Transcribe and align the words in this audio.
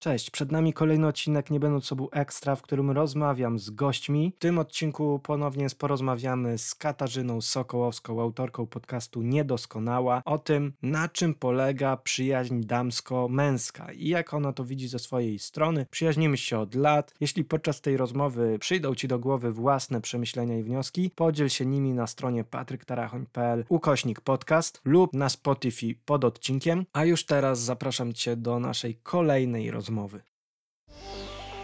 Cześć, 0.00 0.30
przed 0.30 0.52
nami 0.52 0.72
kolejny 0.72 1.06
odcinek 1.06 1.50
Nie 1.50 1.60
będąc 1.60 1.84
sobą 1.84 2.10
ekstra, 2.10 2.56
w 2.56 2.62
którym 2.62 2.90
rozmawiam 2.90 3.58
z 3.58 3.70
gośćmi. 3.70 4.32
W 4.36 4.38
tym 4.38 4.58
odcinku 4.58 5.20
ponownie 5.22 5.66
porozmawiamy 5.78 6.58
z 6.58 6.74
Katarzyną 6.74 7.40
Sokołowską, 7.40 8.20
autorką 8.22 8.66
podcastu 8.66 9.22
Niedoskonała, 9.22 10.22
o 10.24 10.38
tym, 10.38 10.72
na 10.82 11.08
czym 11.08 11.34
polega 11.34 11.96
przyjaźń 11.96 12.60
damsko-męska 12.60 13.92
i 13.92 14.08
jak 14.08 14.34
ona 14.34 14.52
to 14.52 14.64
widzi 14.64 14.88
ze 14.88 14.98
swojej 14.98 15.38
strony. 15.38 15.86
Przyjaźnimy 15.90 16.36
się 16.36 16.58
od 16.58 16.74
lat. 16.74 17.14
Jeśli 17.20 17.44
podczas 17.44 17.80
tej 17.80 17.96
rozmowy 17.96 18.58
przyjdą 18.58 18.94
Ci 18.94 19.08
do 19.08 19.18
głowy 19.18 19.52
własne 19.52 20.00
przemyślenia 20.00 20.58
i 20.58 20.62
wnioski, 20.62 21.10
podziel 21.14 21.48
się 21.48 21.66
nimi 21.66 21.92
na 21.92 22.06
stronie 22.06 22.44
patryktarachoń.pl 22.44 23.64
ukośnik 23.68 24.20
podcast 24.20 24.80
lub 24.84 25.12
na 25.12 25.28
Spotify 25.28 25.94
pod 26.04 26.24
odcinkiem. 26.24 26.86
A 26.92 27.04
już 27.04 27.26
teraz 27.26 27.60
zapraszam 27.60 28.12
Cię 28.12 28.36
do 28.36 28.60
naszej 28.60 28.94
kolejnej 28.94 29.70
rozmowy 29.70 29.87
rozmowy. 29.88 30.20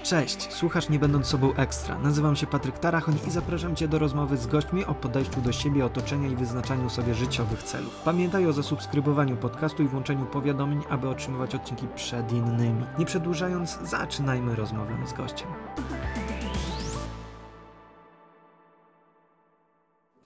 Cześć, 0.02 0.52
słuchasz 0.52 0.88
Nie 0.88 0.98
Będąc 0.98 1.26
Sobą 1.26 1.54
Ekstra. 1.54 1.98
Nazywam 1.98 2.36
się 2.36 2.46
Patryk 2.46 2.78
Tarachoń 2.78 3.14
i 3.28 3.30
zapraszam 3.30 3.76
Cię 3.76 3.88
do 3.88 3.98
rozmowy 3.98 4.36
z 4.36 4.46
gośćmi 4.46 4.84
o 4.84 4.94
podejściu 4.94 5.40
do 5.40 5.52
siebie, 5.52 5.84
otoczenia 5.84 6.28
i 6.28 6.36
wyznaczaniu 6.36 6.90
sobie 6.90 7.14
życiowych 7.14 7.62
celów. 7.62 8.02
Pamiętaj 8.04 8.46
o 8.46 8.52
zasubskrybowaniu 8.52 9.36
podcastu 9.36 9.82
i 9.82 9.86
włączeniu 9.86 10.26
powiadomień, 10.26 10.82
aby 10.88 11.08
otrzymywać 11.08 11.54
odcinki 11.54 11.86
przed 11.94 12.32
innymi. 12.32 12.84
Nie 12.98 13.06
przedłużając, 13.06 13.78
zaczynajmy 13.82 14.54
rozmowę 14.54 15.06
z 15.06 15.12
gościem. 15.12 15.48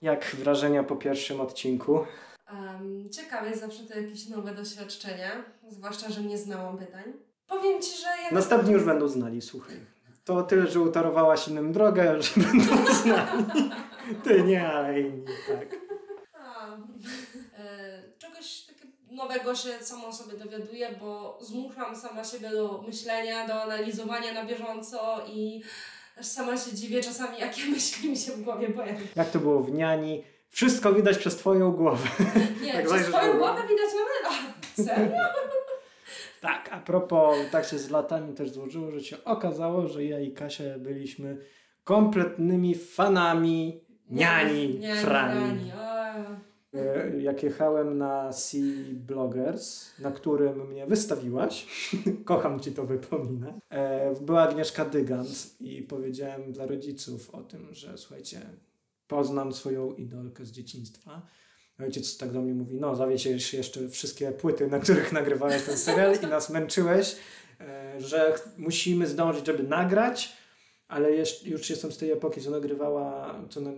Jak 0.02 0.36
wrażenia 0.38 0.84
po 0.84 0.96
pierwszym 0.96 1.40
odcinku? 1.40 1.92
Um, 2.52 3.10
ciekawe, 3.10 3.56
zawsze 3.56 3.82
to 3.82 4.00
jakieś 4.00 4.28
nowe 4.28 4.54
doświadczenia, 4.54 5.44
zwłaszcza, 5.68 6.10
że 6.10 6.22
nie 6.22 6.38
znałam 6.38 6.78
pytań. 6.78 7.27
Powiem 7.48 7.82
Ci, 7.82 7.96
że... 7.96 8.22
Jak... 8.22 8.32
Następni 8.32 8.72
już 8.72 8.84
będą 8.84 9.08
znali, 9.08 9.42
słuchaj. 9.42 9.76
To 10.24 10.42
tyle, 10.42 10.66
że 10.66 10.80
utorowałaś 10.80 11.48
innym 11.48 11.72
drogę, 11.72 12.16
że 12.22 12.40
będą 12.40 12.92
znali. 12.92 13.44
Ty 14.24 14.42
nie, 14.42 14.68
ale 14.68 15.00
inni, 15.00 15.24
tak. 15.48 15.76
A, 16.34 16.76
e, 17.58 18.02
czegoś 18.18 18.60
takiego 18.60 18.92
nowego 19.10 19.54
się 19.54 19.70
samo 19.80 20.12
sobie 20.12 20.38
dowiaduję, 20.38 20.90
bo 21.00 21.38
zmuszam 21.40 21.96
sama 21.96 22.24
siebie 22.24 22.50
do 22.50 22.84
myślenia, 22.86 23.46
do 23.46 23.62
analizowania 23.62 24.32
na 24.32 24.44
bieżąco 24.44 25.26
i 25.26 25.62
sama 26.20 26.56
się 26.56 26.72
dziwię 26.72 27.02
czasami, 27.02 27.38
jakie 27.38 27.66
myśli 27.70 28.10
mi 28.10 28.16
się 28.16 28.32
w 28.32 28.42
głowie 28.42 28.68
pojawiają. 28.68 29.06
Jak 29.16 29.30
to 29.30 29.38
było 29.38 29.60
w 29.60 29.72
Niani? 29.72 30.24
Wszystko 30.50 30.92
widać 30.92 31.18
przez 31.18 31.36
Twoją 31.36 31.72
głowę. 31.72 32.08
Nie, 32.62 32.72
tak 32.76 32.86
przez 32.86 33.06
Twoją 33.06 33.38
głowę 33.38 33.62
widać 33.62 33.90
nawet... 33.94 34.40
A, 34.78 34.82
serio? 34.82 35.22
Tak, 36.40 36.68
a 36.72 36.80
propos, 36.80 37.36
tak 37.52 37.64
się 37.64 37.78
z 37.78 37.90
latami 37.90 38.34
też 38.34 38.50
złożyło, 38.50 38.90
że 38.90 39.00
się 39.00 39.24
okazało, 39.24 39.88
że 39.88 40.04
ja 40.04 40.20
i 40.20 40.32
Kasia 40.32 40.78
byliśmy 40.78 41.38
kompletnymi 41.84 42.74
fanami 42.74 43.80
niani, 44.10 44.78
niani 44.78 45.00
Frani. 45.00 45.70
E, 46.74 47.20
jak 47.20 47.42
jechałem 47.42 47.98
na 47.98 48.32
Sea 48.32 48.62
Bloggers, 48.92 49.98
na 49.98 50.10
którym 50.10 50.68
mnie 50.68 50.86
wystawiłaś, 50.86 51.66
kocham 52.24 52.60
Ci 52.60 52.72
to 52.72 52.84
wypominać, 52.84 53.54
e, 53.70 54.14
była 54.20 54.42
Agnieszka 54.42 54.84
Dygant 54.84 55.60
i 55.60 55.82
powiedziałem 55.82 56.52
dla 56.52 56.66
rodziców 56.66 57.30
o 57.30 57.42
tym, 57.42 57.68
że 57.74 57.98
słuchajcie, 57.98 58.40
poznam 59.06 59.52
swoją 59.52 59.92
idolkę 59.92 60.44
z 60.44 60.50
dzieciństwa 60.50 61.22
ojciec 61.84 62.16
tak 62.16 62.32
do 62.32 62.40
mnie 62.40 62.54
mówi, 62.54 62.76
no 62.80 62.96
zawiesiesz 62.96 63.52
jeszcze 63.52 63.88
wszystkie 63.88 64.32
płyty, 64.32 64.66
na 64.66 64.78
których 64.78 65.12
nagrywałeś 65.12 65.62
ten 65.62 65.78
serial 65.78 66.16
i 66.22 66.26
nas 66.26 66.50
męczyłeś, 66.50 67.16
e, 67.60 68.00
że 68.00 68.34
musimy 68.56 69.06
zdążyć, 69.06 69.46
żeby 69.46 69.62
nagrać, 69.62 70.36
ale 70.88 71.10
już 71.44 71.70
jestem 71.70 71.92
z 71.92 71.98
tej 71.98 72.10
epoki, 72.10 72.40
co 72.40 72.50
nagrywała, 72.50 73.34
co 73.50 73.60
na, 73.60 73.70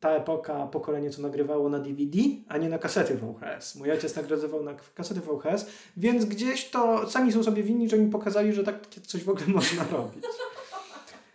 ta 0.00 0.10
epoka, 0.10 0.66
pokolenie, 0.66 1.10
co 1.10 1.22
nagrywało 1.22 1.68
na 1.68 1.78
DVD, 1.78 2.18
a 2.48 2.58
nie 2.58 2.68
na 2.68 2.78
kasety 2.78 3.14
VHS. 3.14 3.74
Mój 3.74 3.90
ojciec 3.90 4.16
nagrywał 4.16 4.62
na 4.62 4.74
kasety 4.94 5.20
VHS, 5.20 5.66
więc 5.96 6.24
gdzieś 6.24 6.70
to 6.70 7.10
sami 7.10 7.32
są 7.32 7.44
sobie 7.44 7.62
winni, 7.62 7.88
że 7.88 7.98
mi 7.98 8.10
pokazali, 8.10 8.52
że 8.52 8.64
tak 8.64 8.86
coś 9.06 9.24
w 9.24 9.28
ogóle 9.28 9.46
można 9.58 9.84
robić. 9.92 10.24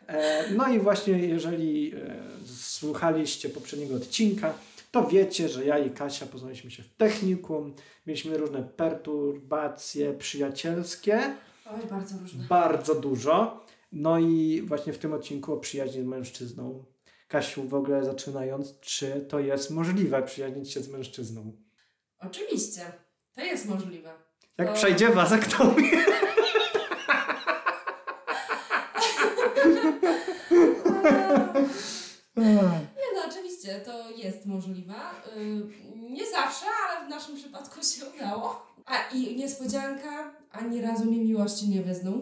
E, 0.07 0.51
no 0.51 0.67
i 0.67 0.79
właśnie, 0.79 1.19
jeżeli 1.19 1.93
e, 1.95 2.15
słuchaliście 2.55 3.49
poprzedniego 3.49 3.95
odcinka, 3.95 4.53
to 4.93 5.07
wiecie, 5.07 5.49
że 5.49 5.65
ja 5.65 5.79
i 5.79 5.91
Kasia 5.91 6.25
poznaliśmy 6.25 6.71
się 6.71 6.83
w 6.83 6.89
technikum, 6.89 7.75
mieliśmy 8.07 8.37
różne 8.37 8.63
perturbacje 8.63 10.13
przyjacielskie. 10.13 11.35
Oj, 11.65 11.81
bardzo 11.89 12.17
różne. 12.17 12.43
Bardzo 12.43 12.95
dużo. 12.95 13.65
No 13.91 14.19
i 14.19 14.61
właśnie 14.65 14.93
w 14.93 14.97
tym 14.97 15.13
odcinku 15.13 15.53
o 15.53 15.57
przyjaźni 15.57 16.01
z 16.01 16.05
mężczyzną. 16.05 16.85
Kasiu, 17.27 17.67
w 17.67 17.73
ogóle 17.73 18.05
zaczynając, 18.05 18.79
czy 18.79 19.25
to 19.29 19.39
jest 19.39 19.71
możliwe 19.71 20.23
przyjaźnić 20.23 20.71
się 20.71 20.81
z 20.81 20.89
mężczyzną? 20.89 21.51
Oczywiście, 22.19 22.81
to 23.35 23.41
jest 23.41 23.69
możliwe. 23.69 24.13
Jak 24.57 24.67
to... 24.67 24.73
przejdzie 24.73 25.09
wazektomię. 25.09 25.91
oczywiście 33.63 33.91
to 33.91 34.09
jest 34.09 34.45
możliwe. 34.45 34.93
Nie 35.95 36.25
zawsze, 36.31 36.65
ale 36.89 37.07
w 37.07 37.09
naszym 37.09 37.35
przypadku 37.35 37.83
się 37.83 38.05
udało. 38.15 38.73
A 38.85 39.15
i 39.15 39.35
niespodzianka, 39.35 40.31
ani 40.51 40.81
razu 40.81 41.05
mi 41.05 41.19
miłości 41.19 41.69
nie 41.69 41.81
wyznał. 41.81 42.13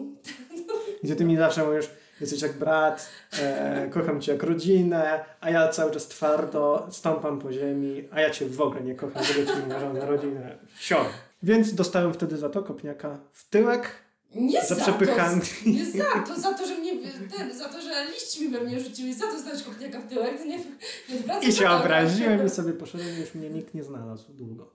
Gdzie 1.02 1.16
ty 1.16 1.24
mi 1.24 1.36
zawsze 1.36 1.64
mówisz, 1.64 1.90
jesteś 2.20 2.42
jak 2.42 2.58
brat, 2.58 3.08
e, 3.38 3.88
kocham 3.90 4.20
cię 4.20 4.32
jak 4.32 4.42
rodzinę, 4.42 5.24
a 5.40 5.50
ja 5.50 5.68
cały 5.68 5.90
czas 5.90 6.08
twardo 6.08 6.86
stąpam 6.90 7.38
po 7.38 7.52
ziemi, 7.52 8.08
a 8.10 8.20
ja 8.20 8.30
cię 8.30 8.46
w 8.46 8.60
ogóle 8.60 8.80
nie 8.80 8.94
kocham, 8.94 9.24
żeby 9.24 9.46
ci 9.46 9.52
nie 9.56 9.66
uważam 9.66 9.98
na 9.98 10.06
rodzinę. 10.06 10.58
Sio. 10.78 11.04
Więc 11.42 11.74
dostałem 11.74 12.14
wtedy 12.14 12.36
za 12.36 12.48
to 12.48 12.62
kopniaka 12.62 13.18
w 13.32 13.48
tyłek, 13.48 13.90
nie 14.34 14.62
za, 14.62 14.74
za 14.74 14.82
przepychanie. 14.82 15.40
To, 15.40 15.70
nie 15.70 15.86
za 15.86 16.22
to, 16.26 16.40
za 16.40 16.54
to, 16.54 16.66
że 16.66 16.78
mnie, 16.78 16.92
ten, 17.36 17.58
za 17.58 17.68
to, 17.68 17.80
że 17.80 18.04
liść 18.04 18.40
mi 18.40 18.48
we 18.48 18.60
mnie 18.60 18.80
rzucił 18.80 19.06
i 19.06 19.14
za 19.14 19.26
to 19.26 19.38
znaleźć 19.38 19.64
kopniaka 19.64 20.00
w 20.00 20.08
tyłek, 20.08 20.38
to 20.38 20.44
nie, 20.44 20.58
nie 20.58 21.48
I 21.48 21.52
się 21.52 21.70
obraziłem 21.70 22.46
i 22.46 22.50
sobie 22.50 22.72
poszedłem, 22.72 23.20
już 23.20 23.34
mnie 23.34 23.50
nikt 23.50 23.74
nie 23.74 23.84
znalazł 23.84 24.32
długo. 24.32 24.72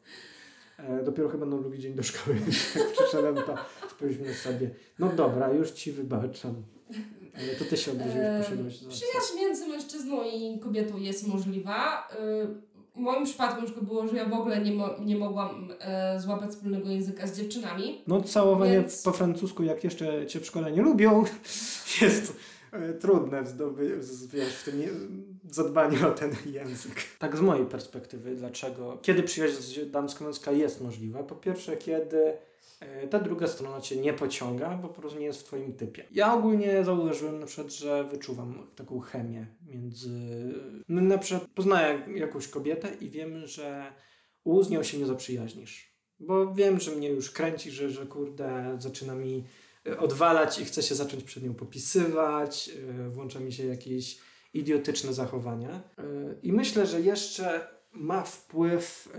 E, 0.77 1.03
dopiero 1.03 1.29
chyba 1.29 1.45
na 1.45 1.57
drugi 1.57 1.79
dzień 1.79 1.93
do 1.93 2.03
szkoły, 2.03 2.37
jak 2.75 2.91
przyszedłem, 2.91 3.35
to 3.35 3.57
spojrzeliśmy 3.89 4.33
sobie, 4.33 4.69
no 4.99 5.09
dobra, 5.09 5.53
już 5.53 5.71
ci 5.71 5.91
wybaczam. 5.91 6.55
Ale 7.37 7.55
to 7.55 7.65
ty 7.65 7.77
się 7.77 7.91
obraziłeś, 7.91 8.45
poszedłeś. 8.45 8.77
Przyjaźń 8.77 9.35
między 9.37 9.67
mężczyzną 9.67 10.23
i 10.23 10.59
kobietą 10.59 10.97
jest 10.97 11.27
możliwa. 11.27 12.09
Y, 12.13 12.66
w 12.97 12.99
moim 12.99 13.25
przypadku 13.25 13.61
już 13.61 13.71
było, 13.71 14.07
że 14.07 14.15
ja 14.15 14.25
w 14.25 14.33
ogóle 14.33 14.61
nie, 14.61 14.71
mo 14.71 14.89
nie 14.99 15.15
mogłam 15.15 15.69
e, 15.79 16.19
złapać 16.19 16.51
wspólnego 16.51 16.89
języka 16.89 17.27
z 17.27 17.37
dziewczynami. 17.37 18.01
No 18.07 18.21
całowanie 18.21 18.71
więc... 18.71 19.01
po 19.01 19.11
francusku, 19.11 19.63
jak 19.63 19.83
jeszcze 19.83 20.27
cię 20.27 20.39
w 20.39 20.45
szkole 20.45 20.71
nie 20.71 20.81
lubią, 20.81 21.23
jest 22.01 22.37
e, 22.71 22.93
trudne 22.93 23.43
w, 23.43 23.47
zdoby, 23.47 23.99
wiesz, 24.33 24.55
w 24.55 24.63
tym 24.63 24.81
zadbaniu 25.51 26.07
o 26.07 26.11
ten 26.11 26.31
język. 26.45 26.95
Tak 27.19 27.37
z 27.37 27.41
mojej 27.41 27.65
perspektywy, 27.65 28.35
dlaczego? 28.35 28.97
Kiedy 29.01 29.23
przyjaźń 29.23 29.79
damsko-męska 29.85 30.51
jest 30.51 30.81
możliwa? 30.81 31.23
Po 31.23 31.35
pierwsze, 31.35 31.77
kiedy 31.77 32.33
ta 33.09 33.19
druga 33.19 33.47
strona 33.47 33.81
cię 33.81 33.95
nie 33.95 34.13
pociąga, 34.13 34.69
bo 34.69 34.87
po 34.87 35.01
prostu 35.01 35.19
nie 35.19 35.25
jest 35.25 35.41
w 35.41 35.43
twoim 35.43 35.73
typie. 35.73 36.05
Ja 36.11 36.33
ogólnie 36.33 36.83
zauważyłem 36.83 37.39
na 37.39 37.45
przykład, 37.45 37.73
że 37.73 38.03
wyczuwam 38.03 38.67
taką 38.75 38.99
chemię 38.99 39.47
między... 39.65 40.09
No, 40.89 41.01
na 41.01 41.17
przykład 41.17 41.49
poznaję 41.55 41.99
jakąś 42.15 42.47
kobietę 42.47 42.89
i 43.01 43.09
wiem, 43.09 43.47
że 43.47 43.93
u 44.43 44.63
z 44.63 44.69
nią 44.69 44.83
się 44.83 44.97
nie 44.97 45.05
zaprzyjaźnisz. 45.05 45.97
Bo 46.19 46.53
wiem, 46.53 46.79
że 46.79 46.91
mnie 46.91 47.09
już 47.09 47.31
kręci, 47.31 47.71
że, 47.71 47.89
że 47.89 48.05
kurde, 48.05 48.77
zaczyna 48.79 49.15
mi 49.15 49.43
e, 49.87 49.99
odwalać 49.99 50.59
i 50.59 50.65
chce 50.65 50.83
się 50.83 50.95
zacząć 50.95 51.23
przed 51.23 51.43
nią 51.43 51.53
popisywać, 51.53 52.69
e, 52.69 53.09
włącza 53.09 53.39
mi 53.39 53.53
się 53.53 53.65
jakieś 53.65 54.19
idiotyczne 54.53 55.13
zachowania. 55.13 55.83
I 56.43 56.53
myślę, 56.53 56.85
że 56.85 57.01
jeszcze 57.01 57.67
ma 57.91 58.23
wpływ 58.23 59.09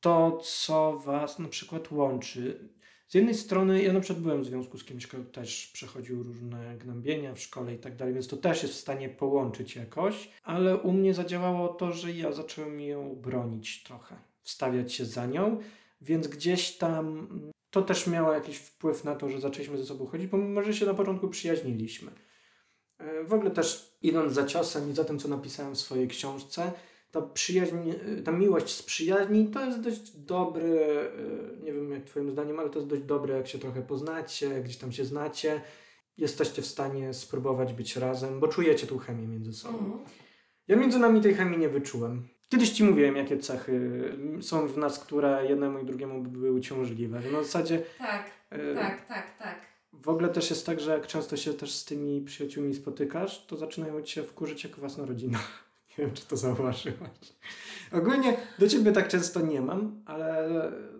to, 0.00 0.38
co 0.42 0.98
Was 0.98 1.38
na 1.38 1.48
przykład 1.48 1.90
łączy. 1.90 2.68
Z 3.08 3.14
jednej 3.14 3.34
strony, 3.34 3.82
ja 3.82 3.92
na 3.92 4.00
przykład 4.00 4.22
byłem 4.22 4.42
w 4.42 4.46
związku 4.46 4.78
z 4.78 4.84
kimś, 4.84 5.06
kto 5.06 5.18
też 5.24 5.70
przechodził 5.72 6.22
różne 6.22 6.76
gnębienia 6.78 7.34
w 7.34 7.40
szkole 7.40 7.74
i 7.74 7.78
tak 7.78 7.96
dalej, 7.96 8.14
więc 8.14 8.28
to 8.28 8.36
też 8.36 8.62
jest 8.62 8.74
w 8.74 8.80
stanie 8.80 9.08
połączyć 9.08 9.76
jakoś, 9.76 10.30
ale 10.42 10.76
u 10.76 10.92
mnie 10.92 11.14
zadziałało 11.14 11.68
to, 11.68 11.92
że 11.92 12.12
ja 12.12 12.32
zacząłem 12.32 12.80
ją 12.80 13.16
bronić 13.16 13.82
trochę, 13.82 14.16
wstawiać 14.42 14.92
się 14.92 15.04
za 15.04 15.26
nią, 15.26 15.58
więc 16.00 16.28
gdzieś 16.28 16.76
tam 16.76 17.28
to 17.70 17.82
też 17.82 18.06
miało 18.06 18.32
jakiś 18.32 18.56
wpływ 18.56 19.04
na 19.04 19.14
to, 19.14 19.28
że 19.28 19.40
zaczęliśmy 19.40 19.78
ze 19.78 19.84
sobą 19.86 20.06
chodzić, 20.06 20.30
pomimo, 20.30 20.62
że 20.62 20.74
się 20.74 20.86
na 20.86 20.94
początku 20.94 21.28
przyjaźniliśmy. 21.28 22.10
E, 22.98 23.24
w 23.24 23.32
ogóle 23.32 23.50
też 23.50 23.96
idąc 24.02 24.32
za 24.32 24.46
ciosem 24.46 24.90
i 24.90 24.94
za 24.94 25.04
tym, 25.04 25.18
co 25.18 25.28
napisałem 25.28 25.74
w 25.74 25.78
swojej 25.78 26.08
książce, 26.08 26.72
ta 27.10 27.22
przyjaźń, 27.22 27.76
ta 28.24 28.32
miłość 28.32 28.74
z 28.74 28.82
przyjaźni 28.82 29.48
to 29.48 29.64
jest 29.64 29.80
dość 29.80 30.16
dobry, 30.16 30.80
nie 31.62 31.72
wiem 31.72 31.92
jak 31.92 32.04
twoim 32.04 32.30
zdaniem, 32.30 32.60
ale 32.60 32.70
to 32.70 32.78
jest 32.78 32.88
dość 32.88 33.02
dobre, 33.02 33.36
jak 33.36 33.48
się 33.48 33.58
trochę 33.58 33.82
poznacie, 33.82 34.62
gdzieś 34.62 34.76
tam 34.76 34.92
się 34.92 35.04
znacie, 35.04 35.60
jesteście 36.16 36.62
w 36.62 36.66
stanie 36.66 37.14
spróbować 37.14 37.72
być 37.72 37.96
razem, 37.96 38.40
bo 38.40 38.48
czujecie 38.48 38.86
tą 38.86 38.98
chemię 38.98 39.26
między 39.26 39.52
sobą. 39.52 39.78
Mhm. 39.78 39.98
Ja 40.68 40.76
między 40.76 40.98
nami 40.98 41.20
tej 41.20 41.34
chemii 41.34 41.58
nie 41.58 41.68
wyczułem. 41.68 42.28
Kiedyś 42.48 42.70
ci 42.70 42.84
mówiłem, 42.84 43.16
jakie 43.16 43.38
cechy 43.38 44.02
są 44.40 44.68
w 44.68 44.78
nas, 44.78 44.98
które 44.98 45.46
jednemu 45.48 45.78
i 45.78 45.84
drugiemu 45.84 46.22
by 46.22 46.28
były 46.28 46.52
uciążliwe. 46.52 47.20
Na 47.32 47.42
zasadzie. 47.42 47.82
Tak, 47.98 48.30
y 48.52 48.74
tak, 48.74 49.06
tak, 49.06 49.38
tak. 49.38 49.60
W 49.92 50.08
ogóle 50.08 50.28
też 50.28 50.50
jest 50.50 50.66
tak, 50.66 50.80
że 50.80 50.90
jak 50.90 51.06
często 51.06 51.36
się 51.36 51.54
też 51.54 51.72
z 51.74 51.84
tymi 51.84 52.20
przyjaciółmi 52.20 52.74
spotykasz, 52.74 53.46
to 53.46 53.56
zaczynają 53.56 54.02
cię 54.02 54.22
wkurzyć 54.22 54.64
jak 54.64 54.76
własna 54.76 55.06
rodzina. 55.06 55.38
Nie 55.98 56.04
wiem, 56.04 56.14
czy 56.14 56.26
to 56.26 56.36
zauważyłaś. 56.36 57.32
Ogólnie 57.92 58.36
do 58.58 58.68
ciebie 58.68 58.92
tak 58.92 59.08
często 59.08 59.40
nie 59.40 59.60
mam, 59.60 60.02
ale 60.06 60.48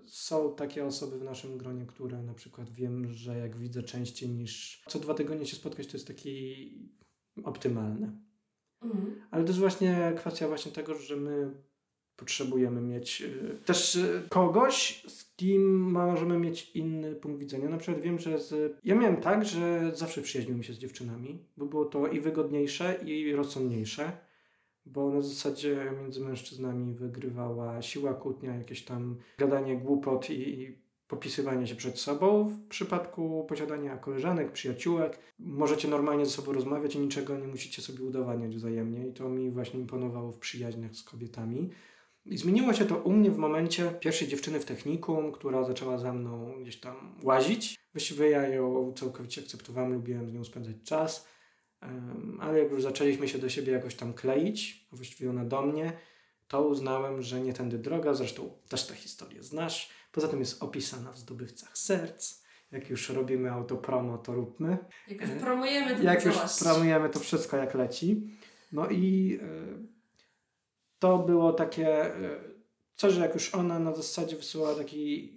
są 0.07 0.55
takie 0.55 0.85
osoby 0.85 1.19
w 1.19 1.25
naszym 1.25 1.59
gronie, 1.59 1.87
które 1.87 2.23
na 2.23 2.35
przykład 2.35 2.71
wiem, 2.71 3.13
że 3.13 3.39
jak 3.39 3.57
widzę 3.57 3.83
częściej 3.83 4.29
niż 4.29 4.83
co 4.89 4.99
dwa 4.99 5.15
tygodnie 5.15 5.47
się 5.47 5.57
spotkać, 5.57 5.87
to 5.87 5.93
jest 5.93 6.07
taki 6.07 6.91
optymalne. 7.45 8.13
Mhm. 8.83 9.23
Ale 9.31 9.45
to 9.45 9.49
jest 9.49 9.61
właśnie 9.61 10.13
kwestia 10.17 10.49
właśnie 10.49 10.73
tego, 10.73 10.95
że 10.95 11.17
my 11.17 11.55
potrzebujemy 12.17 12.81
mieć 12.81 13.23
y, 13.23 13.59
też 13.65 13.95
y, 13.95 14.23
kogoś, 14.29 15.05
z 15.09 15.35
kim 15.37 15.91
możemy 15.91 16.39
mieć 16.39 16.71
inny 16.71 17.15
punkt 17.15 17.41
widzenia. 17.41 17.69
Na 17.69 17.79
przykład 17.79 18.03
wiem, 18.03 18.19
że 18.19 18.39
z... 18.39 18.79
ja 18.85 18.95
miałem 18.95 19.17
tak, 19.17 19.45
że 19.45 19.93
zawsze 19.95 20.23
przyjaźniłem 20.23 20.63
się 20.63 20.73
z 20.73 20.79
dziewczynami, 20.79 21.45
bo 21.57 21.67
było 21.67 21.85
to 21.85 22.07
i 22.07 22.21
wygodniejsze, 22.21 23.01
i 23.05 23.33
rozsądniejsze, 23.33 24.13
bo 24.87 25.11
na 25.11 25.23
zasadzie 25.23 25.93
między 26.03 26.21
mężczyznami 26.21 26.95
wygrywała 26.95 27.83
siła 27.83 28.15
kłótnia, 28.15 28.57
jakieś 28.57 28.85
tam 28.85 29.17
gadanie 29.39 29.77
głupot 29.77 30.31
i 30.31 30.79
popisywanie 31.09 31.67
się 31.67 31.75
przed 31.75 31.99
sobą. 31.99 32.49
W 32.49 32.69
przypadku 32.69 33.47
posiadania 33.49 33.97
koleżanek, 33.97 34.53
przyjaciółek, 34.53 35.19
możecie 35.39 35.89
normalnie 35.89 36.27
ze 36.27 36.31
sobą 36.31 36.53
rozmawiać 36.53 36.95
i 36.95 36.99
niczego 36.99 37.39
nie 37.39 37.47
musicie 37.47 37.83
sobie 37.83 38.05
udowadniać 38.05 38.57
wzajemnie. 38.57 39.09
I 39.09 39.13
to 39.13 39.29
mi 39.29 39.51
właśnie 39.51 39.81
imponowało 39.81 40.33
w 40.33 40.39
przyjaźniach 40.39 40.95
z 40.95 41.03
kobietami. 41.03 41.71
I 42.27 42.37
zmieniło 42.39 42.73
się 42.73 42.85
to 42.85 42.97
u 42.97 43.13
mnie 43.13 43.31
w 43.31 43.39
momencie 43.39 43.91
pierwszej 44.01 44.29
dziewczyny 44.29 44.61
w 44.61 44.65
technikum, 44.65 45.33
która 45.33 45.65
zaczęła 45.65 45.99
za 45.99 46.13
mną 46.13 46.55
gdzieś 46.63 46.81
tam 46.81 47.17
łazić. 47.23 47.77
Właściwie 47.93 48.31
ja 48.31 48.49
ją 48.49 48.93
całkowicie 48.93 49.41
akceptowałem, 49.41 49.93
lubiłem 49.93 50.29
z 50.29 50.33
nią 50.33 50.45
spędzać 50.45 50.77
czas, 50.85 51.29
ale 52.41 52.59
jak 52.59 52.71
już 52.71 52.83
zaczęliśmy 52.83 53.29
się 53.29 53.39
do 53.39 53.49
siebie 53.49 53.73
jakoś 53.73 53.95
tam 53.95 54.15
kleić, 54.15 54.87
właściwie 54.93 55.31
ona 55.31 55.45
do 55.45 55.63
mnie, 55.63 55.93
to 56.49 56.63
uznałem, 56.63 57.23
że 57.23 57.41
nie 57.41 57.53
tędy 57.53 57.79
droga. 57.79 58.15
Zresztą 58.15 58.51
też 58.69 58.87
tę 58.87 58.95
historię 58.95 59.43
znasz. 59.43 59.91
Poza 60.13 60.29
tym 60.29 60.41
jest 60.41 60.63
opisana 60.63 61.13
w 61.13 61.19
zdobywcach 61.19 61.79
serc. 61.79 62.43
Jak 62.73 62.91
już 62.91 63.09
robimy 63.09 63.51
autopromo, 63.51 64.19
to 64.19 64.35
róbmy. 64.35 64.79
Jak 65.09 65.21
już 65.21 65.31
promujemy, 65.31 65.97
to 65.97 66.03
Jak 66.03 66.25
już 66.25 66.37
promujemy 66.63 67.09
to 67.09 67.21
wszystko 67.21 67.57
jak 67.57 67.75
leci. 67.75 68.31
No 68.73 68.91
i 68.91 69.39
to 71.01 71.19
było 71.19 71.53
takie 71.53 72.15
e, 72.15 72.41
coś, 72.95 73.13
że 73.13 73.21
jak 73.21 73.35
już 73.35 73.55
ona 73.55 73.79
na 73.79 73.95
zasadzie 73.95 74.37
wysyłała 74.37 74.75
taki, 74.75 75.33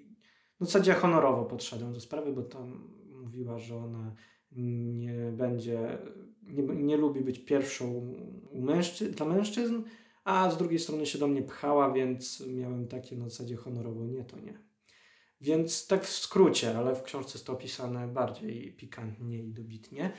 na 0.60 0.66
zasadzie 0.66 0.94
honorowo 0.94 1.46
podszedłem 1.46 1.94
do 1.94 2.02
sprawy, 2.02 2.34
bo 2.34 2.42
tam 2.44 2.90
mówiła, 3.10 3.60
że 3.60 3.78
ona 3.78 4.16
nie 4.56 5.32
będzie, 5.32 5.98
nie, 6.44 6.64
nie 6.64 6.98
lubi 6.98 7.22
być 7.22 7.40
pierwszą 7.40 8.14
mężczy, 8.54 9.10
dla 9.10 9.26
mężczyzn, 9.26 9.82
a 10.24 10.52
z 10.52 10.58
drugiej 10.58 10.80
strony 10.80 11.06
się 11.06 11.20
do 11.20 11.28
mnie 11.28 11.42
pchała, 11.42 11.92
więc 11.92 12.44
miałem 12.48 12.88
takie 12.88 13.16
na 13.16 13.30
zasadzie 13.30 13.56
honorowo, 13.56 14.06
nie, 14.06 14.24
to 14.24 14.40
nie. 14.40 14.60
Więc 15.42 15.88
tak 15.88 16.06
w 16.06 16.10
skrócie, 16.10 16.78
ale 16.78 16.96
w 16.96 17.04
książce 17.04 17.32
jest 17.34 17.48
to 17.48 17.54
opisane 17.54 18.08
bardziej 18.08 18.74
pikantnie 18.74 19.38
i 19.38 19.54
dobitnie. 19.54 20.12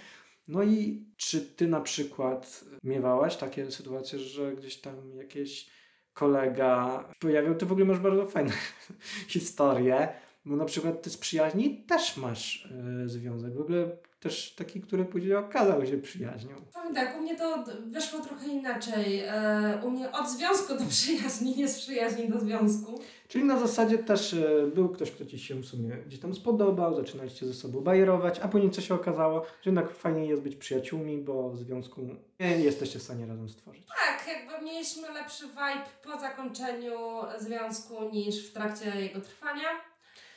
No 0.48 0.62
i 0.62 1.06
czy 1.16 1.40
ty 1.40 1.68
na 1.68 1.80
przykład 1.80 2.64
miewałaś 2.82 3.36
takie 3.36 3.70
sytuacje, 3.70 4.18
że 4.18 4.56
gdzieś 4.56 4.80
tam 4.80 5.16
jakieś 5.16 5.70
kolega 6.12 7.04
pojawił, 7.20 7.54
ty 7.54 7.66
w 7.66 7.72
ogóle 7.72 7.86
masz 7.86 7.98
bardzo 7.98 8.26
fajne 8.26 8.52
historie, 9.28 10.08
bo 10.44 10.56
na 10.56 10.64
przykład 10.64 11.02
ty 11.02 11.10
z 11.10 11.16
przyjaźni 11.16 11.84
też 11.86 12.16
masz 12.16 12.68
y, 13.04 13.08
związek. 13.08 13.54
W 13.54 13.60
ogóle 13.60 13.88
też 14.24 14.54
taki, 14.54 14.80
który 14.80 15.04
później 15.04 15.34
okazał 15.34 15.86
się 15.86 15.98
przyjaźnią. 15.98 16.56
Powiem 16.74 16.94
tak, 16.94 17.18
u 17.18 17.20
mnie 17.20 17.36
to 17.36 17.64
wyszło 17.86 18.20
trochę 18.20 18.46
inaczej. 18.46 19.20
E, 19.20 19.80
u 19.84 19.90
mnie 19.90 20.12
od 20.12 20.30
związku 20.30 20.74
do 20.74 20.84
przyjaźni, 20.94 21.56
nie 21.56 21.68
z 21.68 21.78
przyjaźni 21.78 22.28
do 22.28 22.40
związku. 22.40 23.00
Czyli 23.28 23.44
na 23.44 23.58
zasadzie 23.58 23.98
też 23.98 24.34
e, 24.34 24.66
był 24.74 24.88
ktoś, 24.88 25.10
kto 25.10 25.24
ci 25.24 25.38
się 25.38 25.54
w 25.54 25.66
sumie 25.66 25.90
gdzieś 26.06 26.20
tam 26.20 26.34
spodobał, 26.34 26.94
zaczynaliście 26.94 27.46
ze 27.46 27.54
sobą 27.54 27.80
bajerować, 27.80 28.40
a 28.40 28.48
później 28.48 28.70
co 28.70 28.80
się 28.80 28.94
okazało, 28.94 29.42
że 29.62 29.70
jednak 29.70 29.90
fajnie 29.90 30.26
jest 30.26 30.42
być 30.42 30.56
przyjaciółmi, 30.56 31.18
bo 31.18 31.50
w 31.50 31.58
związku 31.58 32.00
nie 32.40 32.58
jesteście 32.58 32.98
w 32.98 33.02
stanie 33.02 33.26
razem 33.26 33.48
stworzyć. 33.48 33.86
Tak, 33.86 34.28
jakby 34.28 34.64
mieliśmy 34.64 35.12
lepszy 35.12 35.46
vibe 35.46 35.86
po 36.02 36.20
zakończeniu 36.20 36.98
związku 37.38 38.10
niż 38.12 38.50
w 38.50 38.52
trakcie 38.52 39.00
jego 39.00 39.20
trwania. 39.20 39.68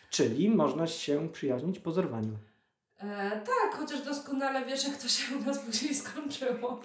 Czyli 0.09 0.49
można 0.49 0.87
się 0.87 1.29
przyjaźnić 1.29 1.79
po 1.79 1.91
zerwaniu. 1.91 2.37
E, 2.99 3.31
tak, 3.31 3.79
chociaż 3.79 4.01
doskonale 4.01 4.65
wiesz, 4.65 4.87
jak 4.87 4.97
to 4.97 5.07
się 5.07 5.37
u 5.37 5.39
nas 5.39 5.59
później 5.59 5.95
skończyło. 5.95 6.81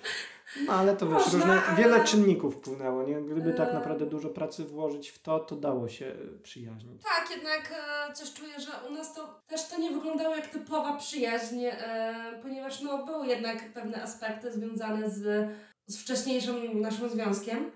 No 0.66 0.72
ale 0.72 0.96
to 0.96 1.08
wiesz, 1.08 1.32
różne, 1.32 1.62
ale... 1.62 1.76
wiele 1.76 2.04
czynników 2.04 2.54
wpłynęło, 2.54 3.02
nie? 3.02 3.20
Gdyby 3.20 3.52
tak 3.52 3.68
e, 3.68 3.74
naprawdę 3.74 4.06
dużo 4.06 4.28
pracy 4.28 4.64
włożyć 4.64 5.08
w 5.08 5.18
to, 5.18 5.40
to 5.40 5.56
dało 5.56 5.88
się 5.88 6.14
przyjaźnić. 6.42 7.02
Tak, 7.02 7.30
jednak 7.30 7.74
e, 8.10 8.12
coś 8.12 8.32
czuję, 8.32 8.60
że 8.60 8.88
u 8.88 8.92
nas 8.92 9.14
to 9.14 9.40
też 9.46 9.68
to 9.68 9.78
nie 9.78 9.90
wyglądało 9.90 10.36
jak 10.36 10.46
typowa 10.46 10.96
przyjaźń, 10.96 11.64
e, 11.64 12.38
ponieważ 12.42 12.80
no, 12.80 13.06
były 13.06 13.26
jednak 13.26 13.72
pewne 13.72 14.02
aspekty 14.02 14.52
związane 14.52 15.10
z, 15.10 15.50
z 15.86 16.02
wcześniejszym 16.02 16.80
naszym 16.80 17.08
związkiem. 17.08 17.70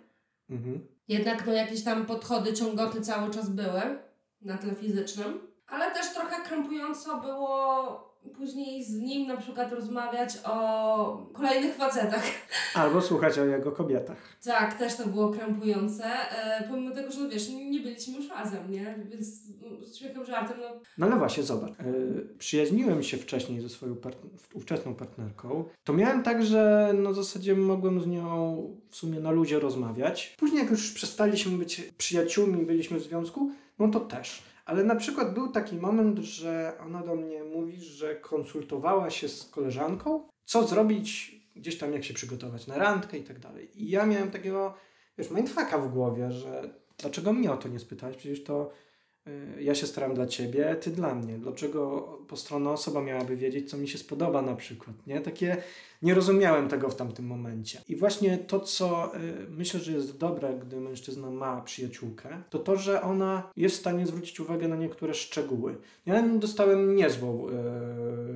Mhm. 0.51 0.87
Jednak 1.09 1.47
no, 1.47 1.53
jakieś 1.53 1.85
tam 1.85 2.07
podchody, 2.07 2.53
ciągoty 2.53 3.01
cały 3.01 3.31
czas 3.31 3.49
były 3.49 4.06
na 4.47 4.59
tle 4.59 4.75
fizycznym. 4.75 5.39
Ale 5.69 5.91
też 5.91 6.15
trochę 6.15 6.43
krępująco 6.43 7.21
było 7.21 8.17
później 8.37 8.85
z 8.85 8.95
nim 8.95 9.29
na 9.29 9.37
przykład 9.37 9.73
rozmawiać 9.73 10.39
o 10.45 11.27
kolejnych 11.33 11.75
facetach. 11.75 12.25
Albo 12.75 13.03
słuchać 13.03 13.39
o 13.39 13.45
jego 13.45 13.73
kobietach. 13.73 14.37
Tak, 14.45 14.79
też 14.79 14.97
to 14.97 15.07
było 15.07 15.29
krępujące. 15.29 16.05
E, 16.05 16.69
pomimo 16.69 16.95
tego, 16.95 17.13
że 17.13 17.21
no 17.21 17.29
wiesz, 17.29 17.49
nie 17.49 17.81
byliśmy 17.81 18.17
już 18.17 18.29
razem, 18.29 18.71
nie? 18.71 18.99
Więc 19.11 19.27
z 19.83 19.97
śmiechem, 19.97 20.25
żartem, 20.25 20.57
no... 20.61 20.81
No 20.99 21.07
ale 21.07 21.17
właśnie, 21.17 21.43
zobacz. 21.43 21.71
E, 21.71 21.85
przyjaźniłem 22.39 23.03
się 23.03 23.17
wcześniej 23.17 23.61
ze 23.61 23.69
swoją 23.69 23.97
part 23.97 24.19
ówczesną 24.55 24.95
partnerką. 24.95 25.65
To 25.85 25.93
miałem 25.93 26.23
tak, 26.23 26.45
że 26.45 26.93
no 26.95 27.12
w 27.12 27.17
zasadzie 27.17 27.55
mogłem 27.55 28.00
z 28.00 28.07
nią 28.07 28.57
w 28.91 28.97
sumie 28.97 29.21
na 29.21 29.31
ludzie 29.31 29.61
rozmawiać. 29.61 30.35
Później 30.38 30.62
jak 30.62 30.71
już 30.71 30.93
przestaliśmy 30.93 31.59
być 31.59 31.93
przyjaciółmi, 31.99 32.67
byliśmy 32.67 32.99
w 32.99 33.03
związku, 33.03 33.50
no 33.78 33.88
to 33.88 34.00
też. 34.00 34.42
Ale 34.64 34.85
na 34.85 34.97
przykład 34.97 35.35
był 35.35 35.49
taki 35.49 35.76
moment, 35.76 36.18
że 36.18 36.73
ona 36.87 37.02
do 37.02 37.14
mnie 37.14 37.45
mówi, 37.45 37.80
że 37.80 38.16
konsultowała 38.16 39.11
się 39.11 39.28
z 39.28 39.50
koleżanką, 39.50 40.28
co 40.45 40.66
zrobić 40.66 41.37
gdzieś 41.56 41.78
tam, 41.78 41.92
jak 41.92 42.04
się 42.04 42.14
przygotować 42.14 42.66
na 42.66 42.78
randkę 42.78 43.18
i 43.18 43.25
tak 43.25 43.38
dalej. 43.38 43.83
I 43.83 43.90
ja 43.90 44.06
miałem 44.06 44.30
takiego, 44.30 44.75
wiesz, 45.18 45.30
mindfucka 45.30 45.78
w 45.78 45.92
głowie, 45.92 46.30
że 46.30 46.75
dlaczego 46.99 47.33
mnie 47.33 47.52
o 47.52 47.56
to 47.56 47.68
nie 47.68 47.78
spytać? 47.78 48.16
Przecież 48.16 48.45
to 48.45 48.71
ja 49.61 49.75
się 49.75 49.87
staram 49.87 50.14
dla 50.14 50.26
ciebie, 50.26 50.76
ty 50.80 50.90
dla 50.90 51.14
mnie. 51.14 51.38
Dlaczego 51.38 52.00
postronna 52.28 52.73
osoba 52.73 53.02
miałaby 53.02 53.37
wiedzieć, 53.37 53.71
co 53.71 53.76
mi 53.76 53.88
się 53.88 53.99
spodoba 53.99 54.42
na 54.42 54.56
przykład, 54.56 55.06
nie? 55.06 55.21
Takie 55.21 55.56
nie 56.02 56.14
rozumiałem 56.14 56.68
tego 56.68 56.88
w 56.88 56.97
tamtym 56.97 57.26
momencie. 57.26 57.80
I 57.88 57.97
właśnie 57.97 58.38
to, 58.38 58.61
co 58.61 59.16
y, 59.16 59.21
myślę, 59.50 59.80
że 59.80 59.92
jest 59.92 60.18
dobre, 60.18 60.54
gdy 60.54 60.80
mężczyzna 60.80 61.30
ma 61.30 61.61
przyjaciółkę, 61.61 62.42
to 62.50 62.59
to, 62.59 62.76
że 62.76 63.02
ona 63.02 63.50
jest 63.56 63.76
w 63.76 63.80
stanie 63.80 64.06
zwrócić 64.06 64.40
uwagę 64.40 64.68
na 64.68 64.76
niektóre 64.76 65.14
szczegóły. 65.14 65.76
Ja 66.06 66.28
dostałem 66.28 66.97
niezłą, 66.97 67.49
y, 67.49 67.52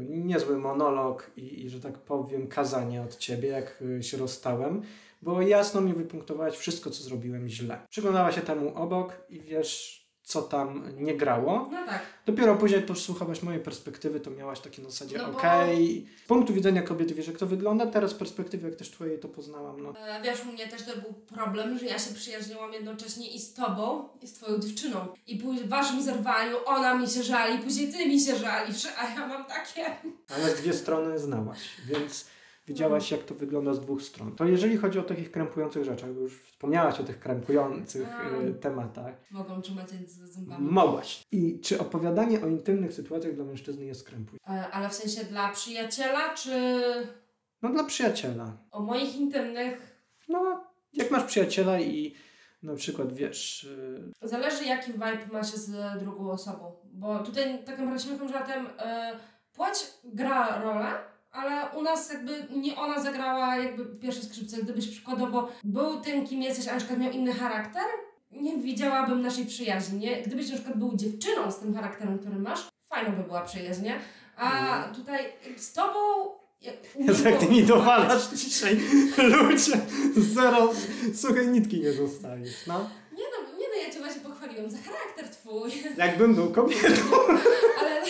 niezły 0.08 0.58
monolog 0.58 1.30
i, 1.36 1.64
i, 1.64 1.70
że 1.70 1.80
tak 1.80 1.98
powiem, 1.98 2.46
kazanie 2.46 3.02
od 3.02 3.16
ciebie, 3.16 3.48
jak 3.48 3.82
y, 3.82 4.02
się 4.02 4.16
rozstałem, 4.16 4.82
bo 5.22 5.42
jasno 5.42 5.80
mi 5.80 5.94
wypunktowałeś 5.94 6.54
wszystko, 6.54 6.90
co 6.90 7.02
zrobiłem 7.02 7.48
źle. 7.48 7.78
Przyglądała 7.90 8.32
się 8.32 8.40
temu 8.40 8.72
obok 8.74 9.20
i 9.30 9.40
wiesz, 9.40 9.99
co 10.30 10.42
tam 10.42 10.82
nie 10.96 11.16
grało. 11.16 11.68
No 11.72 11.86
tak. 11.86 12.02
Dopiero 12.26 12.56
później 12.56 12.82
posłuchałaś 12.82 13.42
mojej 13.42 13.60
perspektywy, 13.60 14.20
to 14.20 14.30
miałaś 14.30 14.60
takie 14.60 14.82
na 14.82 14.90
zasadzie, 14.90 15.18
no 15.18 15.28
okej, 15.28 16.02
okay. 16.02 16.24
z 16.24 16.28
punktu 16.28 16.54
widzenia 16.54 16.82
kobiety 16.82 17.14
wiesz, 17.14 17.26
jak 17.26 17.38
to 17.38 17.46
wygląda, 17.46 17.86
teraz 17.86 18.10
z 18.10 18.14
perspektywy, 18.14 18.68
jak 18.68 18.78
też 18.78 18.90
twojej 18.90 19.18
to 19.18 19.28
poznałam. 19.28 19.82
No. 19.82 19.94
E, 19.98 20.22
wiesz, 20.22 20.44
u 20.44 20.52
mnie 20.52 20.68
też 20.68 20.82
to 20.82 20.92
był 20.92 21.12
problem, 21.12 21.78
że 21.78 21.86
ja 21.86 21.98
się 21.98 22.14
przyjaźniłam 22.14 22.72
jednocześnie 22.72 23.30
i 23.30 23.38
z 23.38 23.54
tobą, 23.54 24.08
i 24.22 24.26
z 24.26 24.32
twoją 24.32 24.58
dziewczyną. 24.58 25.06
I 25.26 25.38
w 25.38 25.68
waszym 25.68 26.02
zerwaniu 26.02 26.56
ona 26.66 26.94
mi 26.94 27.08
się 27.08 27.22
żali, 27.22 27.58
później 27.58 27.92
ty 27.92 28.06
mi 28.08 28.20
się 28.20 28.36
żalisz, 28.36 28.86
a 28.98 29.20
ja 29.20 29.26
mam 29.26 29.44
takie... 29.44 29.96
Ale 30.28 30.54
dwie 30.54 30.72
strony 30.72 31.18
znałaś, 31.18 31.58
więc 31.86 32.26
Widziałaś, 32.74 33.10
jak 33.10 33.22
to 33.24 33.34
wygląda 33.34 33.74
z 33.74 33.80
dwóch 33.80 34.02
stron. 34.02 34.36
To 34.36 34.44
jeżeli 34.44 34.76
chodzi 34.76 34.98
o 34.98 35.02
takich 35.02 35.30
krępujących 35.30 35.84
rzeczach, 35.84 36.12
bo 36.12 36.20
już 36.20 36.40
wspomniałaś 36.42 37.00
o 37.00 37.04
tych 37.04 37.20
krępujących 37.20 38.08
y, 38.48 38.54
tematach, 38.54 39.14
Mogą 39.30 39.60
trzymać 39.62 39.90
z 39.90 40.12
zębami. 40.16 40.66
mogłaś. 40.70 41.22
I 41.32 41.60
czy 41.60 41.78
opowiadanie 41.80 42.42
o 42.42 42.46
intymnych 42.46 42.92
sytuacjach 42.94 43.34
dla 43.34 43.44
mężczyzny 43.44 43.84
jest 43.84 44.04
krępujące? 44.06 44.50
E, 44.52 44.70
Ale 44.70 44.88
w 44.88 44.94
sensie 44.94 45.24
dla 45.24 45.48
przyjaciela, 45.52 46.34
czy 46.34 46.50
No 47.62 47.68
dla 47.70 47.84
przyjaciela. 47.84 48.52
o 48.70 48.80
moich 48.80 49.16
intymnych? 49.16 49.96
No, 50.28 50.64
jak 50.92 51.10
masz 51.10 51.24
przyjaciela 51.24 51.80
i 51.80 52.14
na 52.62 52.74
przykład 52.74 53.12
wiesz, 53.12 53.64
y, 53.64 54.28
Zależy 54.28 54.64
jaki 54.64 54.92
vibe 54.92 55.26
ma 55.32 55.42
się 55.44 55.56
z 55.56 55.98
drugą 56.00 56.30
osobą. 56.30 56.72
Bo 56.92 57.18
tutaj 57.18 57.64
takim 57.64 57.86
prawdziwym 57.88 58.28
żartem 58.28 58.66
e, 58.78 59.12
płeć 59.52 59.84
gra 60.04 60.62
rolę, 60.62 60.86
ale 61.32 61.78
u 61.78 61.82
nas 61.82 62.12
jakby 62.12 62.46
nie 62.50 62.76
ona 62.76 63.02
zagrała 63.02 63.56
jakby 63.56 63.84
pierwsze 63.84 64.22
skrzypce. 64.22 64.62
Gdybyś 64.62 64.88
przykładowo 64.88 65.48
był 65.64 66.00
tym, 66.00 66.26
kim 66.26 66.42
jesteś, 66.42 66.68
a 66.68 66.72
na 66.72 66.78
przykład 66.78 66.98
miał 66.98 67.12
inny 67.12 67.32
charakter, 67.32 67.84
nie 68.32 68.56
widziałabym 68.56 69.22
naszej 69.22 69.46
przyjaźni. 69.46 69.98
Nie? 69.98 70.22
Gdybyś 70.22 70.48
na 70.50 70.54
przykład 70.54 70.78
był 70.78 70.96
dziewczyną 70.96 71.50
z 71.50 71.58
tym 71.58 71.74
charakterem, 71.74 72.18
który 72.18 72.36
masz, 72.36 72.60
fajna 72.88 73.10
by 73.10 73.22
była 73.22 73.40
przyjaźń, 73.40 73.82
nie? 73.84 73.98
A 74.36 74.82
tutaj 74.94 75.32
z 75.56 75.72
tobą... 75.72 76.00
jak 76.60 77.38
ty 77.40 77.46
mi 77.46 77.62
dowalasz 77.62 78.28
dzisiaj, 78.28 78.80
ludzie, 79.18 79.80
zero 80.16 80.72
suchej 81.14 81.48
nitki 81.48 81.80
nie 81.80 81.92
zostajesz, 81.92 82.66
no. 82.66 82.90
Nie 83.12 83.24
no, 83.24 83.58
nie 83.58 83.66
no, 83.68 83.82
ja 83.86 83.92
cię 83.92 83.98
właśnie 83.98 84.20
pochwaliłam 84.20 84.70
za 84.70 84.78
charakter 84.78 85.28
twój, 85.28 85.70
Jakbym 85.96 86.34
był 86.34 86.50
kobietą. 86.52 87.02
ale 87.80 88.02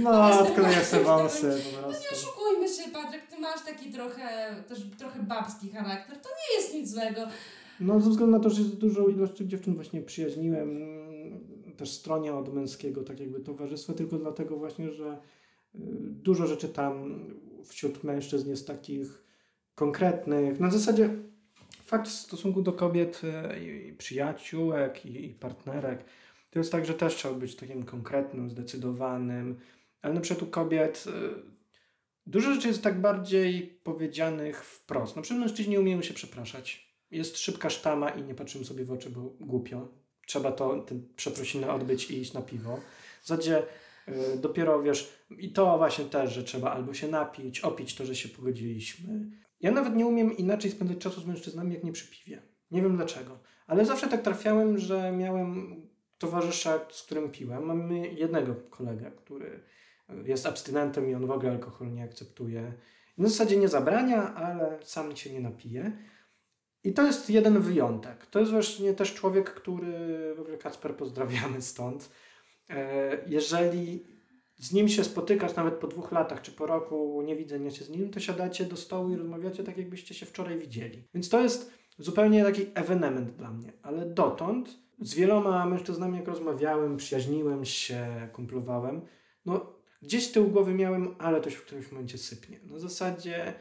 No, 0.00 0.40
odkleję 0.40 0.76
jestem- 0.76 0.84
sobie 0.84 1.04
wąsy 1.04 1.62
po 1.82 1.90
nie 1.90 2.10
oszukujmy 2.12 2.68
się, 2.68 2.90
Patryk, 2.92 3.26
ty 3.26 3.38
masz 3.40 3.64
taki 3.64 3.90
trochę, 3.92 4.56
też 4.68 4.78
trochę 4.98 5.22
babski 5.22 5.70
charakter, 5.70 6.16
to 6.16 6.28
nie 6.28 6.60
jest 6.60 6.74
nic 6.74 6.90
złego. 6.90 7.20
No, 7.80 8.00
ze 8.00 8.10
względu 8.10 8.36
na 8.36 8.42
to, 8.42 8.50
że 8.50 8.62
z 8.62 8.78
dużą 8.78 9.08
ilością 9.08 9.44
dziewczyn 9.44 9.74
właśnie 9.74 10.02
przyjaźniłem, 10.02 10.76
mm, 10.76 11.18
też 11.76 11.90
stronie 11.90 12.34
od 12.34 12.54
męskiego, 12.54 13.04
tak 13.04 13.20
jakby 13.20 13.40
towarzystwa, 13.40 13.92
tylko 13.92 14.18
dlatego 14.18 14.56
właśnie, 14.56 14.92
że 14.92 15.18
y, 15.74 15.78
dużo 16.00 16.46
rzeczy 16.46 16.68
tam 16.68 17.24
wśród 17.64 18.04
mężczyzn 18.04 18.50
jest 18.50 18.66
takich 18.66 19.24
konkretnych. 19.74 20.60
Na 20.60 20.70
zasadzie 20.70 21.10
fakt 21.84 22.08
w 22.08 22.12
stosunku 22.12 22.62
do 22.62 22.72
kobiet 22.72 23.20
y, 23.24 23.88
i 23.88 23.92
przyjaciółek 23.92 25.06
i 25.06 25.28
partnerek, 25.40 26.04
to 26.50 26.58
jest 26.58 26.72
tak, 26.72 26.86
że 26.86 26.94
też 26.94 27.14
trzeba 27.14 27.34
być 27.34 27.56
takim 27.56 27.82
konkretnym, 27.82 28.50
zdecydowanym, 28.50 29.56
ale 30.02 30.14
na 30.14 30.20
przykład 30.20 30.48
u 30.48 30.50
kobiet 30.50 31.04
y, 31.06 31.10
dużo 32.26 32.54
rzeczy 32.54 32.68
jest 32.68 32.82
tak 32.82 33.00
bardziej 33.00 33.80
powiedzianych 33.82 34.64
wprost. 34.64 35.16
Na 35.16 35.22
przykład 35.22 35.40
mężczyźni 35.40 35.78
umieją 35.78 36.02
się 36.02 36.14
przepraszać. 36.14 36.88
Jest 37.10 37.38
szybka 37.38 37.70
sztama 37.70 38.10
i 38.10 38.22
nie 38.22 38.34
patrzymy 38.34 38.64
sobie 38.64 38.84
w 38.84 38.92
oczy, 38.92 39.10
bo 39.10 39.20
głupio. 39.40 39.88
Trzeba 40.26 40.52
to, 40.52 40.82
te 40.82 41.00
przeprosiny 41.16 41.72
odbyć 41.72 42.10
i 42.10 42.20
iść 42.20 42.32
na 42.32 42.42
piwo. 42.42 42.80
W 43.22 43.26
zasadzie 43.26 43.62
y, 44.08 44.12
dopiero 44.36 44.82
wiesz, 44.82 45.12
i 45.38 45.52
to 45.52 45.78
właśnie 45.78 46.04
też, 46.04 46.32
że 46.32 46.44
trzeba 46.44 46.70
albo 46.70 46.94
się 46.94 47.08
napić, 47.08 47.60
opić 47.60 47.94
to, 47.94 48.06
że 48.06 48.16
się 48.16 48.28
pogodziliśmy. 48.28 49.30
Ja 49.60 49.70
nawet 49.70 49.96
nie 49.96 50.06
umiem 50.06 50.36
inaczej 50.36 50.70
spędzać 50.70 50.98
czasu 50.98 51.20
z 51.20 51.26
mężczyznami, 51.26 51.74
jak 51.74 51.84
nie 51.84 51.92
przy 51.92 52.10
piwie. 52.10 52.42
Nie 52.70 52.82
wiem 52.82 52.96
dlaczego. 52.96 53.38
Ale 53.66 53.86
zawsze 53.86 54.08
tak 54.08 54.22
trafiałem, 54.22 54.78
że 54.78 55.12
miałem 55.12 55.76
towarzysza, 56.18 56.80
z 56.90 57.02
którym 57.02 57.30
piłem. 57.30 57.64
Mamy 57.64 58.08
jednego 58.08 58.54
kolegę, 58.54 59.12
który 59.16 59.60
jest 60.24 60.46
abstynentem 60.46 61.10
i 61.10 61.14
on 61.14 61.26
w 61.26 61.30
ogóle 61.30 61.52
alkohol 61.52 61.92
nie 61.92 62.04
akceptuje. 62.04 62.72
Na 63.18 63.28
zasadzie 63.28 63.56
nie 63.56 63.68
zabrania, 63.68 64.34
ale 64.34 64.78
sam 64.82 65.16
się 65.16 65.32
nie 65.32 65.40
napije. 65.40 65.92
I 66.84 66.92
to 66.92 67.06
jest 67.06 67.30
jeden 67.30 67.60
wyjątek. 67.60 68.26
To 68.26 68.40
jest 68.40 68.52
właśnie 68.52 68.94
też 68.94 69.14
człowiek, 69.14 69.54
który, 69.54 69.92
w 70.36 70.40
ogóle 70.40 70.58
Kacper 70.58 70.96
pozdrawiamy 70.96 71.62
stąd. 71.62 72.10
E, 72.70 73.18
Jeżeli 73.26 74.04
z 74.56 74.72
nim 74.72 74.88
się 74.88 75.04
spotykasz 75.04 75.56
nawet 75.56 75.74
po 75.74 75.86
dwóch 75.86 76.12
latach 76.12 76.42
czy 76.42 76.52
po 76.52 76.66
roku 76.66 77.22
nie 77.22 77.36
widzenia 77.36 77.70
się 77.70 77.84
z 77.84 77.90
nim, 77.90 78.10
to 78.10 78.20
siadacie 78.20 78.64
do 78.64 78.76
stołu 78.76 79.10
i 79.10 79.16
rozmawiacie 79.16 79.64
tak, 79.64 79.76
jakbyście 79.76 80.14
się 80.14 80.26
wczoraj 80.26 80.58
widzieli. 80.58 81.04
Więc 81.14 81.28
to 81.28 81.40
jest 81.40 81.72
zupełnie 81.98 82.44
taki 82.44 82.66
ewenement 82.74 83.30
dla 83.30 83.50
mnie. 83.50 83.72
Ale 83.82 84.06
dotąd 84.06 84.78
z 85.00 85.14
wieloma 85.14 85.66
mężczyznami, 85.66 86.16
jak 86.16 86.28
rozmawiałem, 86.28 86.96
przyjaźniłem 86.96 87.64
się, 87.64 88.28
kumplowałem, 88.32 89.00
no 89.46 89.77
gdzieś 90.02 90.26
z 90.26 90.32
tyłu 90.32 90.48
głowy 90.48 90.74
miałem, 90.74 91.14
ale 91.18 91.40
to 91.40 91.50
się 91.50 91.56
w 91.56 91.64
którymś 91.64 91.92
momencie 91.92 92.18
sypnie. 92.18 92.60
Na 92.62 92.78
zasadzie 92.78 93.54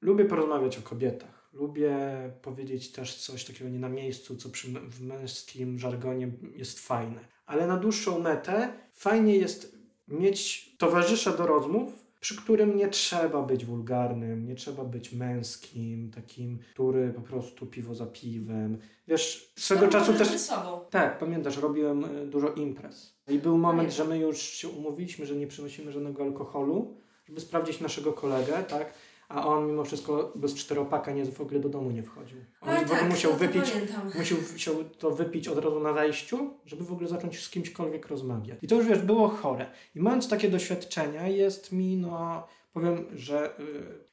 lubię 0.00 0.24
porozmawiać 0.24 0.78
o 0.78 0.82
kobietach. 0.82 1.50
Lubię 1.52 1.96
powiedzieć 2.42 2.92
też 2.92 3.16
coś 3.16 3.44
takiego 3.44 3.70
nie 3.70 3.78
na 3.78 3.88
miejscu, 3.88 4.36
co 4.36 4.50
przy, 4.50 4.68
w 4.68 5.02
męskim 5.02 5.78
żargonie 5.78 6.30
jest 6.54 6.80
fajne. 6.80 7.28
Ale 7.46 7.66
na 7.66 7.76
dłuższą 7.76 8.20
metę 8.20 8.72
fajnie 8.92 9.36
jest 9.36 9.78
mieć 10.08 10.70
towarzysza 10.78 11.32
do 11.32 11.46
rozmów, 11.46 12.10
przy 12.20 12.36
którym 12.36 12.76
nie 12.76 12.88
trzeba 12.88 13.42
być 13.42 13.64
wulgarnym, 13.64 14.46
nie 14.46 14.54
trzeba 14.54 14.84
być 14.84 15.12
męskim, 15.12 16.10
takim, 16.10 16.58
który 16.72 17.12
po 17.12 17.20
prostu 17.20 17.66
piwo 17.66 17.94
za 17.94 18.06
piwem. 18.06 18.78
Wiesz, 19.08 19.52
swego 19.56 19.88
czasu 19.88 20.14
też 20.14 20.28
sobą. 20.28 20.80
tak, 20.90 21.18
pamiętasz, 21.18 21.56
robiłem 21.56 22.04
y, 22.04 22.26
dużo 22.26 22.52
imprez. 22.52 23.19
I 23.30 23.38
był 23.38 23.58
moment, 23.58 23.92
że 23.92 24.04
my 24.04 24.18
już 24.18 24.38
się 24.38 24.68
umówiliśmy, 24.68 25.26
że 25.26 25.36
nie 25.36 25.46
przynosimy 25.46 25.92
żadnego 25.92 26.22
alkoholu, 26.22 26.96
żeby 27.28 27.40
sprawdzić 27.40 27.80
naszego 27.80 28.12
kolegę, 28.12 28.64
tak? 28.68 28.94
A 29.28 29.46
on 29.46 29.66
mimo 29.66 29.84
wszystko 29.84 30.32
bez 30.34 30.54
czteropaka 30.54 31.12
nie, 31.12 31.24
w 31.24 31.40
ogóle 31.40 31.60
do 31.60 31.68
domu 31.68 31.90
nie 31.90 32.02
wchodził. 32.02 32.38
On 32.60 32.76
ogóle 32.76 32.88
tak, 32.88 33.10
musiał 33.10 33.32
to 33.32 33.38
wypić, 33.38 33.72
musiał, 34.18 34.38
musiał 34.52 34.74
to 34.84 35.10
wypić 35.10 35.48
od 35.48 35.58
razu 35.58 35.80
na 35.80 35.92
wejściu, 35.92 36.50
żeby 36.66 36.84
w 36.84 36.92
ogóle 36.92 37.08
zacząć 37.08 37.44
z 37.44 37.50
kimśkolwiek 37.50 38.06
rozmawiać. 38.08 38.58
I 38.62 38.68
to 38.68 38.74
już 38.74 38.86
wiesz, 38.86 38.98
było 38.98 39.28
chore. 39.28 39.66
I 39.94 40.00
mając 40.00 40.28
takie 40.28 40.48
doświadczenia, 40.48 41.28
jest 41.28 41.72
mi, 41.72 41.96
no, 41.96 42.46
powiem, 42.72 43.06
że 43.14 43.60
y, 43.60 43.62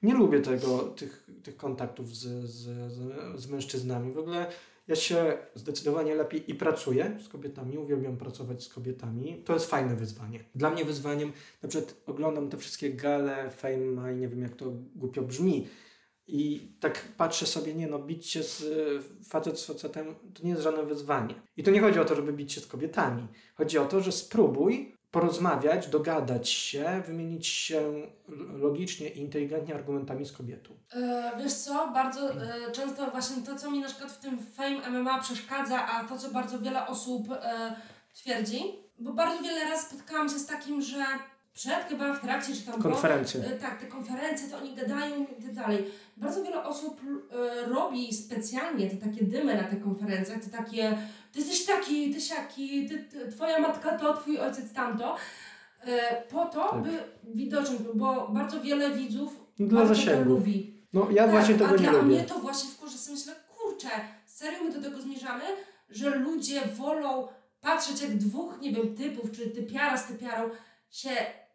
nie 0.04 0.14
lubię 0.14 0.40
tego, 0.40 0.78
tych, 0.78 1.28
tych 1.44 1.58
kontaktów 1.58 2.16
z, 2.16 2.24
z, 2.50 2.92
z, 2.92 3.42
z 3.42 3.48
mężczyznami. 3.48 4.12
W 4.12 4.18
ogóle 4.18 4.48
ja 4.88 4.96
się 4.96 5.38
zdecydowanie 5.56 6.16
lepiej 6.16 6.52
i 6.52 6.56
pracuję 6.56 7.18
z 7.26 7.30
kobietami, 7.30 7.78
uwielbiam 7.78 8.18
pracować 8.18 8.64
z 8.64 8.70
kobietami. 8.70 9.44
To 9.46 9.54
jest 9.54 9.66
fajne 9.66 9.96
wyzwanie. 9.96 10.40
Dla 10.56 10.70
mnie 10.70 10.86
wyzwaniem, 10.86 11.32
na 11.64 11.70
przykład 11.70 11.96
oglądam 12.06 12.50
te 12.50 12.58
wszystkie 12.58 12.94
gale, 12.94 13.52
fame 13.52 14.14
i 14.14 14.18
nie 14.18 14.28
wiem 14.28 14.42
jak 14.42 14.56
to 14.56 14.66
głupio 14.96 15.22
brzmi. 15.22 15.68
I 16.30 16.72
tak 16.80 17.08
patrzę 17.18 17.46
sobie, 17.46 17.74
nie 17.74 17.88
no, 17.88 18.00
bić 18.00 18.28
się 18.28 18.44
z 18.44 18.66
facet 19.28 19.60
z 19.60 19.66
facetem 19.66 20.16
to 20.34 20.44
nie 20.44 20.50
jest 20.50 20.62
żadne 20.62 20.84
wyzwanie. 20.84 21.36
I 21.58 21.64
to 21.64 21.72
nie 21.72 21.82
chodzi 21.82 22.00
o 22.00 22.06
to, 22.06 22.16
żeby 22.16 22.34
bić 22.34 22.54
się 22.54 22.62
z 22.62 22.68
kobietami. 22.68 23.28
Chodzi 23.56 23.78
o 23.78 23.86
to, 23.86 24.02
że 24.02 24.12
spróbuj 24.12 24.97
porozmawiać, 25.20 25.88
dogadać 25.88 26.50
się, 26.50 27.04
wymienić 27.08 27.48
się 27.48 27.94
logicznie 28.54 29.10
i 29.10 29.20
inteligentnie 29.20 29.76
argumentami 29.76 30.26
z 30.26 30.32
kobietą. 30.32 30.70
E, 30.94 31.32
wiesz 31.40 31.54
co, 31.54 31.92
bardzo 31.94 32.34
e, 32.34 32.72
często 32.72 33.12
właśnie 33.12 33.44
to, 33.44 33.56
co 33.56 33.72
mi 33.72 33.80
na 33.80 33.88
przykład 33.88 34.12
w 34.12 34.18
tym 34.18 34.40
Fame 34.56 34.90
MMA 34.90 35.20
przeszkadza, 35.22 35.88
a 35.88 36.04
to, 36.04 36.18
co 36.18 36.32
bardzo 36.32 36.60
wiele 36.60 36.88
osób 36.88 37.32
e, 37.32 37.76
twierdzi, 38.14 38.60
bo 39.00 39.14
bardzo 39.14 39.44
wiele 39.44 39.66
razy 39.66 39.86
spotkałam 39.86 40.30
się 40.30 40.40
z 40.40 40.46
takim, 40.46 40.82
że 40.82 41.06
przed 41.54 41.84
chyba 41.90 42.14
w 42.14 42.22
trakcie, 42.22 42.54
czy 42.56 42.62
tam 42.62 42.82
Konferencje. 42.82 43.42
e, 43.42 43.50
tak, 43.50 43.80
te 43.82 43.88
konferencje, 43.88 44.48
to 44.50 44.58
oni 44.58 44.76
gadają 44.76 45.24
i 45.24 45.44
tak 45.44 45.54
dalej. 45.54 45.86
Bardzo 46.18 46.44
wiele 46.44 46.64
osób 46.64 47.02
e, 47.32 47.70
robi 47.70 48.14
specjalnie 48.14 48.90
te 48.90 48.96
takie 48.96 49.26
dymy 49.26 49.56
na 49.56 49.64
tych 49.64 49.84
konferencjach, 49.84 50.40
te 50.40 50.50
takie, 50.50 50.98
ty 51.38 51.44
jesteś 51.44 51.66
taki, 51.66 52.14
ty 52.14 52.22
siaki, 52.22 52.90
ty, 52.90 53.00
ty, 53.00 53.28
twoja 53.32 53.60
matka 53.60 53.98
to, 53.98 54.14
twój 54.18 54.38
ojciec 54.40 54.74
tamto, 54.74 55.16
e, 55.82 56.22
po 56.22 56.46
to, 56.46 56.70
Tak. 56.70 56.82
by 56.82 56.90
widoczny 57.24 57.80
był, 57.80 57.96
bo 57.96 58.28
bardzo 58.28 58.62
wiele 58.62 58.92
widzów 58.92 59.40
Dla 59.60 59.86
bardzo 59.86 60.06
to 60.06 60.24
lubi. 60.24 60.84
No 60.94 61.08
ja 61.12 61.24
Tak, 61.24 61.32
właśnie 61.32 61.56
a 61.56 61.58
tego 61.58 61.76
nie 61.78 61.92
lubię. 61.92 62.04
mnie 62.04 62.24
to 62.24 62.40
właśnie 62.40 62.70
wkurzy, 62.70 62.98
sobie 62.98 63.18
myślę, 63.18 63.36
kurczę, 63.58 63.90
serio 64.26 64.64
my 64.64 64.72
do 64.72 64.82
tego 64.82 65.02
zmierzamy, 65.02 65.44
że 65.90 66.10
ludzie 66.10 66.62
wolą 66.62 67.28
patrzeć 67.62 68.02
jak 68.02 68.18
dwóch, 68.18 68.62
nie 68.62 68.72
wiem, 68.74 68.96
typów, 68.96 69.32
czy 69.32 69.50
typiara 69.50 69.98
z 69.98 70.08
typiarą 70.08 70.50
się 70.92 71.10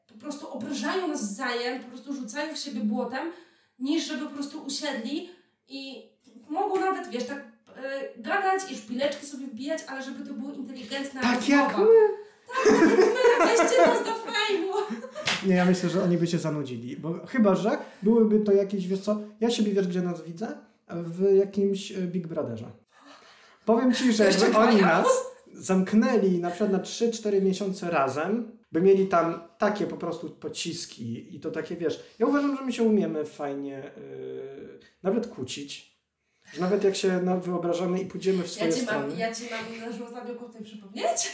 po 0.06 0.14
prostu 0.14 0.48
obrażają 0.52 1.08
nas 1.08 1.32
wzajem, 1.32 1.82
po 1.82 1.88
prostu 1.88 2.14
rzucają 2.14 2.54
w 2.54 2.58
siebie 2.58 2.80
błotem, 2.80 3.32
niż 3.78 4.06
żeby 4.06 4.24
po 4.26 4.30
prostu 4.34 4.62
usiedli 4.64 5.30
i 5.68 6.08
mogą 6.48 6.80
nawet, 6.80 7.08
wiesz, 7.08 7.24
tak 7.26 7.51
e, 7.84 8.08
gadać 8.16 8.72
i 8.72 8.76
szpileczki 8.76 9.26
sobie 9.26 9.46
wbijać, 9.46 9.80
ale 9.88 10.02
żeby 10.02 10.26
to 10.26 10.34
było 10.34 10.52
inteligentne 10.52 11.20
Tak 11.20 11.48
jak 11.48 11.68
rozmowa. 11.68 11.90
my. 11.90 12.22
Weźcie 13.46 13.86
nas 13.86 13.98
do 14.04 14.14
fejmu! 14.14 14.72
Nie, 15.46 15.54
ja 15.54 15.64
myślę, 15.64 15.88
że 15.88 16.02
oni 16.02 16.18
by 16.18 16.26
się 16.26 16.38
zanudzili, 16.38 16.96
bo 16.96 17.26
chyba, 17.26 17.54
że 17.54 17.78
byłyby 18.02 18.40
to 18.40 18.52
jakieś, 18.52 18.88
wiesz 18.88 19.00
co, 19.00 19.20
ja 19.40 19.50
siebie 19.50 19.72
wiesz, 19.72 19.88
gdzie 19.88 20.02
nas 20.02 20.22
widzę? 20.24 20.48
W 20.88 21.34
jakimś 21.36 21.92
e, 21.92 21.94
Big 22.00 22.26
Brotherze. 22.26 22.70
Powiem 23.64 23.94
Ci, 23.94 24.12
że 24.12 24.24
jakby 24.24 24.56
oni 24.58 24.80
nas 24.80 25.06
zamknęli 25.52 26.38
na 26.38 26.50
przykład 26.50 26.72
na 26.72 26.78
3-4 26.78 27.42
miesiące 27.42 27.90
razem 27.90 28.52
by 28.72 28.80
mieli 28.80 29.06
tam 29.06 29.40
takie 29.58 29.86
po 29.86 29.96
prostu 29.96 30.30
pociski 30.30 31.36
i 31.36 31.40
to 31.40 31.50
takie, 31.50 31.76
wiesz, 31.76 32.04
ja 32.18 32.26
uważam, 32.26 32.56
że 32.56 32.64
my 32.64 32.72
się 32.72 32.82
umiemy 32.82 33.24
fajnie 33.24 33.92
yy, 33.96 34.78
nawet 35.02 35.26
kłócić, 35.26 35.91
że 36.52 36.60
nawet 36.60 36.84
jak 36.84 36.96
się 36.96 37.20
no, 37.24 37.40
wyobrażamy 37.40 38.00
i 38.00 38.06
pójdziemy 38.06 38.42
w 38.42 38.50
swoje 38.50 38.70
ja 38.70 38.76
ci 38.76 38.82
strony. 38.82 39.08
Mam, 39.08 39.18
ja 39.18 39.34
ci 39.34 39.44
mam 39.50 39.90
na 39.90 39.96
żółtawym 39.98 40.38
kotem 40.38 40.64
przypomnieć? 40.64 41.32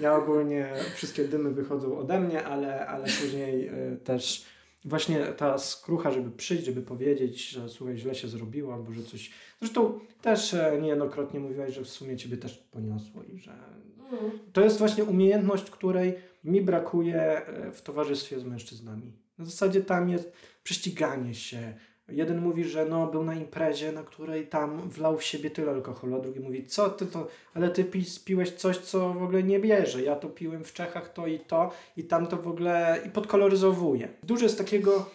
Ja 0.00 0.16
ogólnie 0.16 0.72
wszystkie 0.94 1.24
dymy 1.24 1.50
wychodzą 1.50 1.98
ode 1.98 2.20
mnie, 2.20 2.44
ale, 2.44 2.86
ale 2.86 3.04
później 3.04 3.68
y, 3.68 3.96
też 4.04 4.46
właśnie 4.84 5.26
ta 5.26 5.58
skrucha, 5.58 6.10
żeby 6.10 6.30
przyjść, 6.30 6.64
żeby 6.64 6.82
powiedzieć, 6.82 7.48
że 7.48 7.68
słuchaj, 7.68 7.98
źle 7.98 8.14
się 8.14 8.28
zrobiło, 8.28 8.74
albo 8.74 8.92
że 8.92 9.02
coś. 9.02 9.30
Zresztą 9.58 10.00
też 10.22 10.54
e, 10.54 10.78
niejednokrotnie 10.82 11.40
mówiłaś, 11.40 11.74
że 11.74 11.84
w 11.84 11.88
sumie 11.88 12.16
ciebie 12.16 12.36
też 12.36 12.58
poniosło 12.58 13.22
i 13.22 13.38
że. 13.38 13.52
Mm. 13.52 14.30
To 14.52 14.60
jest 14.60 14.78
właśnie 14.78 15.04
umiejętność, 15.04 15.70
której 15.70 16.14
mi 16.44 16.62
brakuje 16.62 17.16
e, 17.20 17.72
w 17.72 17.82
towarzystwie 17.82 18.40
z 18.40 18.44
mężczyznami. 18.44 19.12
Na 19.38 19.44
zasadzie 19.44 19.80
tam 19.80 20.08
jest 20.08 20.32
prześciganie 20.62 21.34
się, 21.34 21.74
Jeden 22.12 22.40
mówi, 22.40 22.64
że 22.64 22.86
no, 22.86 23.06
był 23.06 23.24
na 23.24 23.34
imprezie, 23.34 23.92
na 23.92 24.02
której 24.02 24.46
tam 24.46 24.88
wlał 24.88 25.18
w 25.18 25.22
siebie 25.22 25.50
tyle 25.50 25.72
alkoholu, 25.72 26.16
a 26.16 26.20
drugi 26.20 26.40
mówi, 26.40 26.66
co 26.66 26.90
ty 26.90 27.06
to, 27.06 27.26
ale 27.54 27.70
ty 27.70 27.84
pi, 27.84 28.04
piłeś 28.24 28.50
coś, 28.50 28.78
co 28.78 29.14
w 29.14 29.22
ogóle 29.22 29.42
nie 29.42 29.58
bierze. 29.58 30.02
Ja 30.02 30.16
to 30.16 30.28
piłem 30.28 30.64
w 30.64 30.72
Czechach 30.72 31.12
to 31.12 31.26
i 31.26 31.38
to 31.38 31.70
i 31.96 32.04
tam 32.04 32.26
to 32.26 32.36
w 32.36 32.48
ogóle 32.48 33.00
i 33.06 33.10
podkoloryzowuje. 33.10 34.08
Dużo 34.22 34.44
jest 34.44 34.58
takiego 34.58 35.06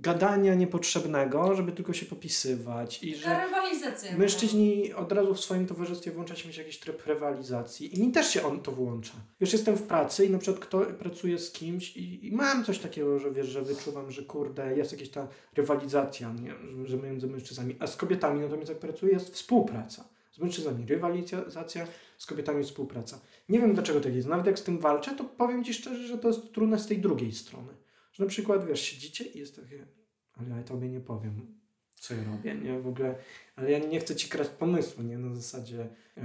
gadania 0.00 0.54
niepotrzebnego, 0.54 1.54
żeby 1.54 1.72
tylko 1.72 1.92
się 1.92 2.06
popisywać. 2.06 3.04
I 3.04 3.14
że 3.14 3.40
rywalizacja. 3.44 4.18
mężczyźni 4.18 4.92
od 4.92 5.12
razu 5.12 5.34
w 5.34 5.40
swoim 5.40 5.66
towarzystwie 5.66 6.10
włącza 6.10 6.36
się 6.36 6.62
jakiś 6.62 6.78
tryb 6.78 7.06
rywalizacji 7.06 7.98
i 7.98 8.02
mi 8.02 8.12
też 8.12 8.30
się 8.30 8.42
on 8.42 8.60
to 8.60 8.72
włącza. 8.72 9.14
Już 9.40 9.52
jestem 9.52 9.76
w 9.76 9.82
pracy 9.82 10.26
i 10.26 10.30
na 10.30 10.38
przykład 10.38 10.64
kto 10.64 10.80
pracuje 10.80 11.38
z 11.38 11.52
kimś 11.52 11.96
i, 11.96 12.26
i 12.26 12.32
mam 12.32 12.64
coś 12.64 12.78
takiego, 12.78 13.18
że 13.18 13.32
wiesz, 13.32 13.46
że 13.46 13.62
wyczuwam, 13.62 14.10
że 14.10 14.22
kurde, 14.22 14.76
jest 14.76 14.92
jakaś 14.92 15.08
ta 15.08 15.28
rywalizacja, 15.56 16.32
nie? 16.32 16.54
Że, 16.76 16.86
że 16.86 16.96
między 16.96 17.26
mężczyznami, 17.26 17.76
a 17.80 17.86
z 17.86 17.96
kobietami 17.96 18.40
natomiast 18.40 18.68
jak 18.68 18.78
pracuję 18.78 19.12
jest 19.12 19.34
współpraca. 19.34 20.04
Z 20.32 20.38
mężczyznami 20.38 20.86
rywalizacja, 20.86 21.86
z 22.18 22.26
kobietami 22.26 22.64
współpraca. 22.64 23.20
Nie 23.48 23.60
wiem 23.60 23.74
dlaczego 23.74 24.00
tak 24.00 24.14
jest. 24.14 24.28
Nawet 24.28 24.46
jak 24.46 24.58
z 24.58 24.62
tym 24.62 24.78
walczę, 24.78 25.14
to 25.16 25.24
powiem 25.24 25.64
Ci 25.64 25.74
szczerze, 25.74 26.06
że 26.06 26.18
to 26.18 26.28
jest 26.28 26.52
trudne 26.52 26.78
z 26.78 26.86
tej 26.86 26.98
drugiej 26.98 27.32
strony 27.32 27.79
że 28.20 28.24
na 28.24 28.30
przykład, 28.30 28.66
wiesz, 28.66 28.80
siedzicie 28.80 29.24
i 29.24 29.38
jest 29.38 29.56
takie, 29.56 29.86
ale 30.32 30.56
ja 30.56 30.62
tobie 30.62 30.88
nie 30.88 31.00
powiem, 31.00 31.60
co 31.94 32.14
ja 32.14 32.24
robię, 32.24 32.54
nie? 32.54 32.80
W 32.80 32.86
ogóle, 32.86 33.14
ale 33.56 33.70
ja 33.70 33.78
nie 33.78 34.00
chcę 34.00 34.16
ci 34.16 34.28
kraść 34.28 34.50
pomysłu, 34.50 35.02
nie? 35.02 35.18
Na 35.18 35.34
zasadzie, 35.34 35.88
yy, 36.16 36.22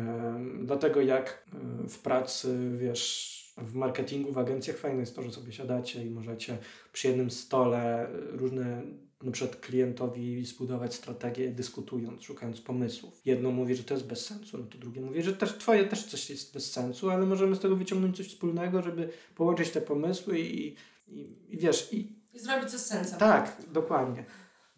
dlatego 0.64 1.02
jak 1.02 1.46
yy, 1.54 1.90
w 1.90 2.00
pracy, 2.00 2.70
wiesz, 2.78 3.36
w 3.58 3.74
marketingu, 3.74 4.32
w 4.32 4.38
agencjach 4.38 4.78
fajne 4.78 5.00
jest 5.00 5.16
to, 5.16 5.24
że 5.24 5.32
sobie 5.32 5.52
siadacie 5.52 6.06
i 6.06 6.10
możecie 6.10 6.58
przy 6.94 7.08
jednym 7.08 7.32
stole 7.32 8.08
różne 8.32 8.84
na 9.24 9.32
przykład 9.32 9.60
klientowi 9.60 10.46
zbudować 10.46 10.94
strategię 10.94 11.52
dyskutując, 11.52 12.24
szukając 12.24 12.62
pomysłów. 12.62 13.22
Jedno 13.26 13.52
mówi, 13.52 13.76
że 13.76 13.84
to 13.84 13.94
jest 13.94 14.08
bez 14.08 14.26
sensu, 14.26 14.58
no 14.58 14.64
to 14.64 14.78
drugie 14.78 15.02
mówi, 15.02 15.24
że 15.24 15.34
też 15.34 15.58
twoje 15.58 15.86
też 15.86 16.04
coś 16.04 16.30
jest 16.30 16.54
bez 16.54 16.72
sensu, 16.72 17.10
ale 17.10 17.26
możemy 17.26 17.56
z 17.56 17.60
tego 17.60 17.76
wyciągnąć 17.76 18.18
coś 18.18 18.28
wspólnego, 18.28 18.82
żeby 18.82 19.10
połączyć 19.36 19.70
te 19.70 19.82
pomysły 19.82 20.40
i 20.40 20.76
i, 21.08 21.36
i 21.50 21.58
wiesz, 21.58 21.94
i... 21.94 22.16
I 22.34 22.40
zrobić 22.40 22.72
coś 22.72 22.80
z 22.80 22.86
sensem. 22.86 23.20
Tak, 23.20 23.58
dokładnie. 23.72 24.26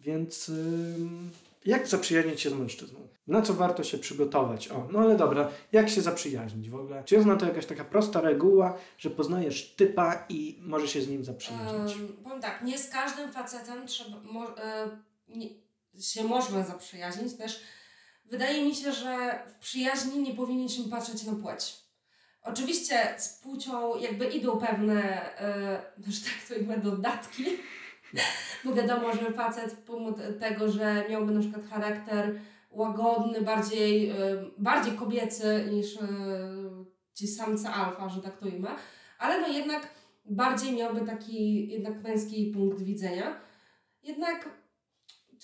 Więc 0.00 0.50
jak 1.64 1.88
zaprzyjaźnić 1.88 2.40
się 2.40 2.50
z 2.50 2.54
mężczyzną? 2.54 3.08
Na 3.26 3.42
co 3.42 3.54
warto 3.54 3.84
się 3.84 3.98
przygotować? 3.98 4.68
O, 4.68 4.88
no 4.92 4.98
ale 4.98 5.16
dobra, 5.16 5.50
jak 5.72 5.88
się 5.88 6.00
zaprzyjaźnić 6.00 6.70
w 6.70 6.74
ogóle? 6.74 7.04
Czy 7.04 7.14
jest 7.14 7.26
na 7.26 7.36
to 7.36 7.46
jakaś 7.46 7.66
taka 7.66 7.84
prosta 7.84 8.20
reguła, 8.20 8.78
że 8.98 9.10
poznajesz 9.10 9.74
typa 9.74 10.26
i 10.28 10.58
możesz 10.60 10.90
się 10.90 11.02
z 11.02 11.08
nim 11.08 11.24
zaprzyjaźnić? 11.24 11.96
Um, 11.96 12.08
powiem 12.24 12.40
tak, 12.40 12.62
nie 12.62 12.78
z 12.78 12.90
każdym 12.90 13.32
facetem 13.32 13.86
trzeba, 13.86 14.20
mo, 14.22 14.58
e, 14.58 14.88
nie, 15.28 15.48
się 16.00 16.24
można 16.24 16.64
zaprzyjaźnić 16.64 17.34
też. 17.36 17.60
Wydaje 18.24 18.64
mi 18.64 18.74
się, 18.74 18.92
że 18.92 19.42
w 19.48 19.58
przyjaźni 19.58 20.22
nie 20.22 20.34
powinniśmy 20.34 20.84
patrzeć 20.84 21.24
na 21.24 21.32
płeć. 21.32 21.87
Oczywiście 22.42 23.14
z 23.18 23.38
płcią 23.42 23.96
jakby 23.96 24.26
idą 24.26 24.58
pewne, 24.58 25.30
yy, 26.06 26.12
że 26.12 26.20
tak 26.20 26.48
to 26.48 26.54
imię, 26.54 26.76
dodatki, 26.76 27.44
bo 28.64 28.74
wiadomo, 28.74 29.12
że 29.12 29.32
facet 29.32 29.76
pomimo 29.86 30.16
tego, 30.40 30.72
że 30.72 31.04
miałby 31.10 31.32
na 31.32 31.40
przykład 31.40 31.66
charakter 31.66 32.40
łagodny, 32.70 33.40
bardziej, 33.42 34.08
yy, 34.08 34.50
bardziej 34.58 34.92
kobiecy 34.92 35.68
niż 35.70 35.94
yy, 35.94 36.00
ci 37.14 37.28
samce 37.28 37.70
alfa, 37.70 38.08
że 38.08 38.22
tak 38.22 38.38
to 38.38 38.48
imię, 38.48 38.68
ale 39.18 39.40
no 39.40 39.48
jednak 39.48 39.88
bardziej 40.24 40.72
miałby 40.72 41.00
taki 41.00 41.68
jednak 41.68 42.02
męski 42.02 42.52
punkt 42.54 42.82
widzenia. 42.82 43.40
Jednak 44.02 44.48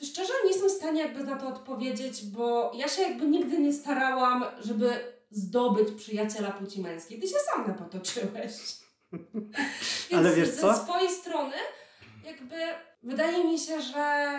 szczerze 0.02 0.32
nie 0.44 0.50
jestem 0.50 0.68
w 0.68 0.72
stanie 0.72 1.02
jakby 1.02 1.24
na 1.24 1.36
to 1.36 1.48
odpowiedzieć, 1.48 2.26
bo 2.26 2.72
ja 2.74 2.88
się 2.88 3.02
jakby 3.02 3.26
nigdy 3.26 3.58
nie 3.58 3.72
starałam, 3.72 4.44
żeby 4.60 5.13
zdobyć 5.36 5.90
przyjaciela 5.96 6.50
płci 6.50 6.80
męskiej. 6.80 7.20
Ty 7.20 7.28
się 7.28 7.36
sam 7.52 7.66
napotoczyłeś. 7.68 8.52
Więc 10.10 10.26
Ale 10.26 10.34
wiesz 10.34 10.50
co? 10.50 10.74
ze 10.74 10.82
swojej 10.82 11.10
strony 11.10 11.56
jakby 12.24 12.56
wydaje 13.02 13.44
mi 13.44 13.58
się, 13.58 13.82
że 13.82 14.38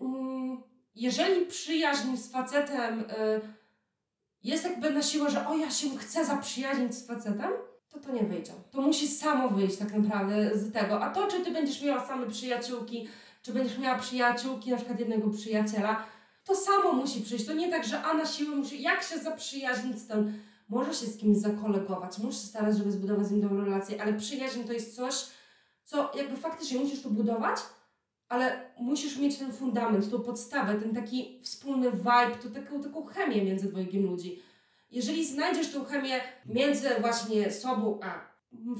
mm, 0.00 0.62
jeżeli 0.94 1.46
przyjaźń 1.46 2.16
z 2.16 2.30
facetem 2.30 3.00
y, 3.00 3.40
jest 4.42 4.64
jakby 4.64 4.90
na 4.90 5.02
siłę, 5.02 5.30
że 5.30 5.48
o 5.48 5.56
ja 5.56 5.70
się 5.70 5.98
chcę 5.98 6.24
zaprzyjaźnić 6.24 6.94
z 6.94 7.06
facetem, 7.06 7.50
to 7.88 7.98
to 7.98 8.12
nie 8.12 8.22
wyjdzie. 8.22 8.52
To 8.70 8.80
musi 8.80 9.08
samo 9.08 9.48
wyjść 9.48 9.76
tak 9.76 9.94
naprawdę 9.94 10.58
z 10.58 10.72
tego. 10.72 11.02
A 11.02 11.10
to, 11.10 11.26
czy 11.26 11.40
ty 11.40 11.50
będziesz 11.50 11.82
miała 11.82 12.06
same 12.06 12.26
przyjaciółki, 12.26 13.08
czy 13.42 13.52
będziesz 13.52 13.78
miała 13.78 13.98
przyjaciółki, 13.98 14.70
na 14.70 14.76
przykład 14.76 15.00
jednego 15.00 15.30
przyjaciela, 15.30 16.06
to 16.46 16.54
samo 16.54 16.92
musi 16.92 17.20
przyjść. 17.20 17.46
To 17.46 17.52
nie 17.52 17.70
tak, 17.70 17.86
że 17.86 18.02
a 18.02 18.14
na 18.14 18.26
siłę 18.26 18.56
musi, 18.56 18.82
jak 18.82 19.02
się 19.02 19.18
zaprzyjaźnić 19.18 19.98
z 19.98 20.06
tym. 20.06 20.42
Może 20.68 20.94
się 20.94 21.06
z 21.06 21.18
kimś 21.18 21.38
zakolegować, 21.38 22.18
możesz 22.18 22.40
się 22.40 22.46
starać, 22.46 22.76
żeby 22.76 22.92
zbudować 22.92 23.26
z 23.26 23.30
nim 23.30 23.40
dobrą 23.40 23.64
relację, 23.64 24.02
ale 24.02 24.12
przyjaźń 24.12 24.64
to 24.64 24.72
jest 24.72 24.96
coś, 24.96 25.14
co 25.84 26.12
jakby 26.14 26.36
faktycznie 26.36 26.78
musisz 26.80 27.02
to 27.02 27.10
budować, 27.10 27.56
ale 28.28 28.70
musisz 28.78 29.18
mieć 29.18 29.38
ten 29.38 29.52
fundament, 29.52 30.10
tą 30.10 30.20
podstawę, 30.20 30.74
ten 30.74 30.94
taki 30.94 31.40
wspólny 31.42 31.90
vibe, 31.90 32.36
to 32.42 32.50
taką, 32.50 32.82
taką 32.82 33.06
chemię 33.06 33.44
między 33.44 33.68
dwojgiem 33.68 34.02
ludzi. 34.02 34.42
Jeżeli 34.90 35.26
znajdziesz 35.26 35.72
tą 35.72 35.84
chemię 35.84 36.20
między 36.46 36.88
właśnie 37.00 37.52
sobą 37.52 38.00
a 38.02 38.20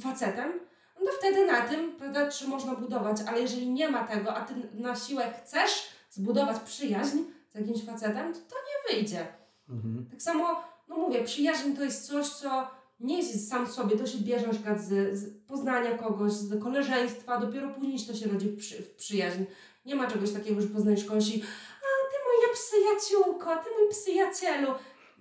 facetem, 0.00 0.52
no 1.00 1.06
to 1.06 1.12
wtedy 1.18 1.46
na 1.46 1.60
tym, 1.60 1.96
prawda, 1.96 2.30
czy 2.30 2.48
można 2.48 2.74
budować, 2.74 3.16
ale 3.28 3.40
jeżeli 3.40 3.70
nie 3.70 3.88
ma 3.88 4.04
tego, 4.04 4.34
a 4.34 4.44
ty 4.44 4.54
na 4.74 4.96
siłę 4.96 5.32
chcesz 5.42 5.88
zbudować 6.10 6.60
przyjaźń, 6.60 7.18
jakimś 7.60 7.84
facetem, 7.84 8.34
to 8.34 8.40
to 8.40 8.56
nie 8.56 8.94
wyjdzie. 8.94 9.26
Mhm. 9.68 10.06
Tak 10.10 10.22
samo, 10.22 10.64
no 10.88 10.96
mówię, 10.96 11.24
przyjaźń 11.24 11.72
to 11.72 11.84
jest 11.84 12.06
coś, 12.06 12.28
co 12.28 12.70
nie 13.00 13.16
jest 13.16 13.48
sam 13.48 13.66
sobie, 13.66 13.96
to 13.96 14.06
się 14.06 14.18
bierze 14.18 14.46
na 14.46 14.52
przykład 14.52 14.80
z, 14.80 15.18
z 15.18 15.46
poznania 15.46 15.98
kogoś, 15.98 16.32
z 16.32 16.62
koleżeństwa, 16.62 17.40
dopiero 17.40 17.68
później 17.68 17.98
to 18.06 18.14
się 18.14 18.28
rodzi 18.28 18.48
w, 18.48 18.56
przy, 18.56 18.82
w 18.82 18.94
przyjaźń. 18.94 19.42
Nie 19.86 19.94
ma 19.94 20.06
czegoś 20.10 20.32
takiego, 20.32 20.60
że 20.60 20.68
poznajesz 20.68 21.04
kogoś 21.04 21.28
i 21.28 21.42
a 21.42 22.10
ty 22.10 22.16
moja 22.26 22.54
przyjaciółko, 22.54 23.56
ty 23.56 23.70
mój 23.80 23.90
przyjacielu. 23.90 24.72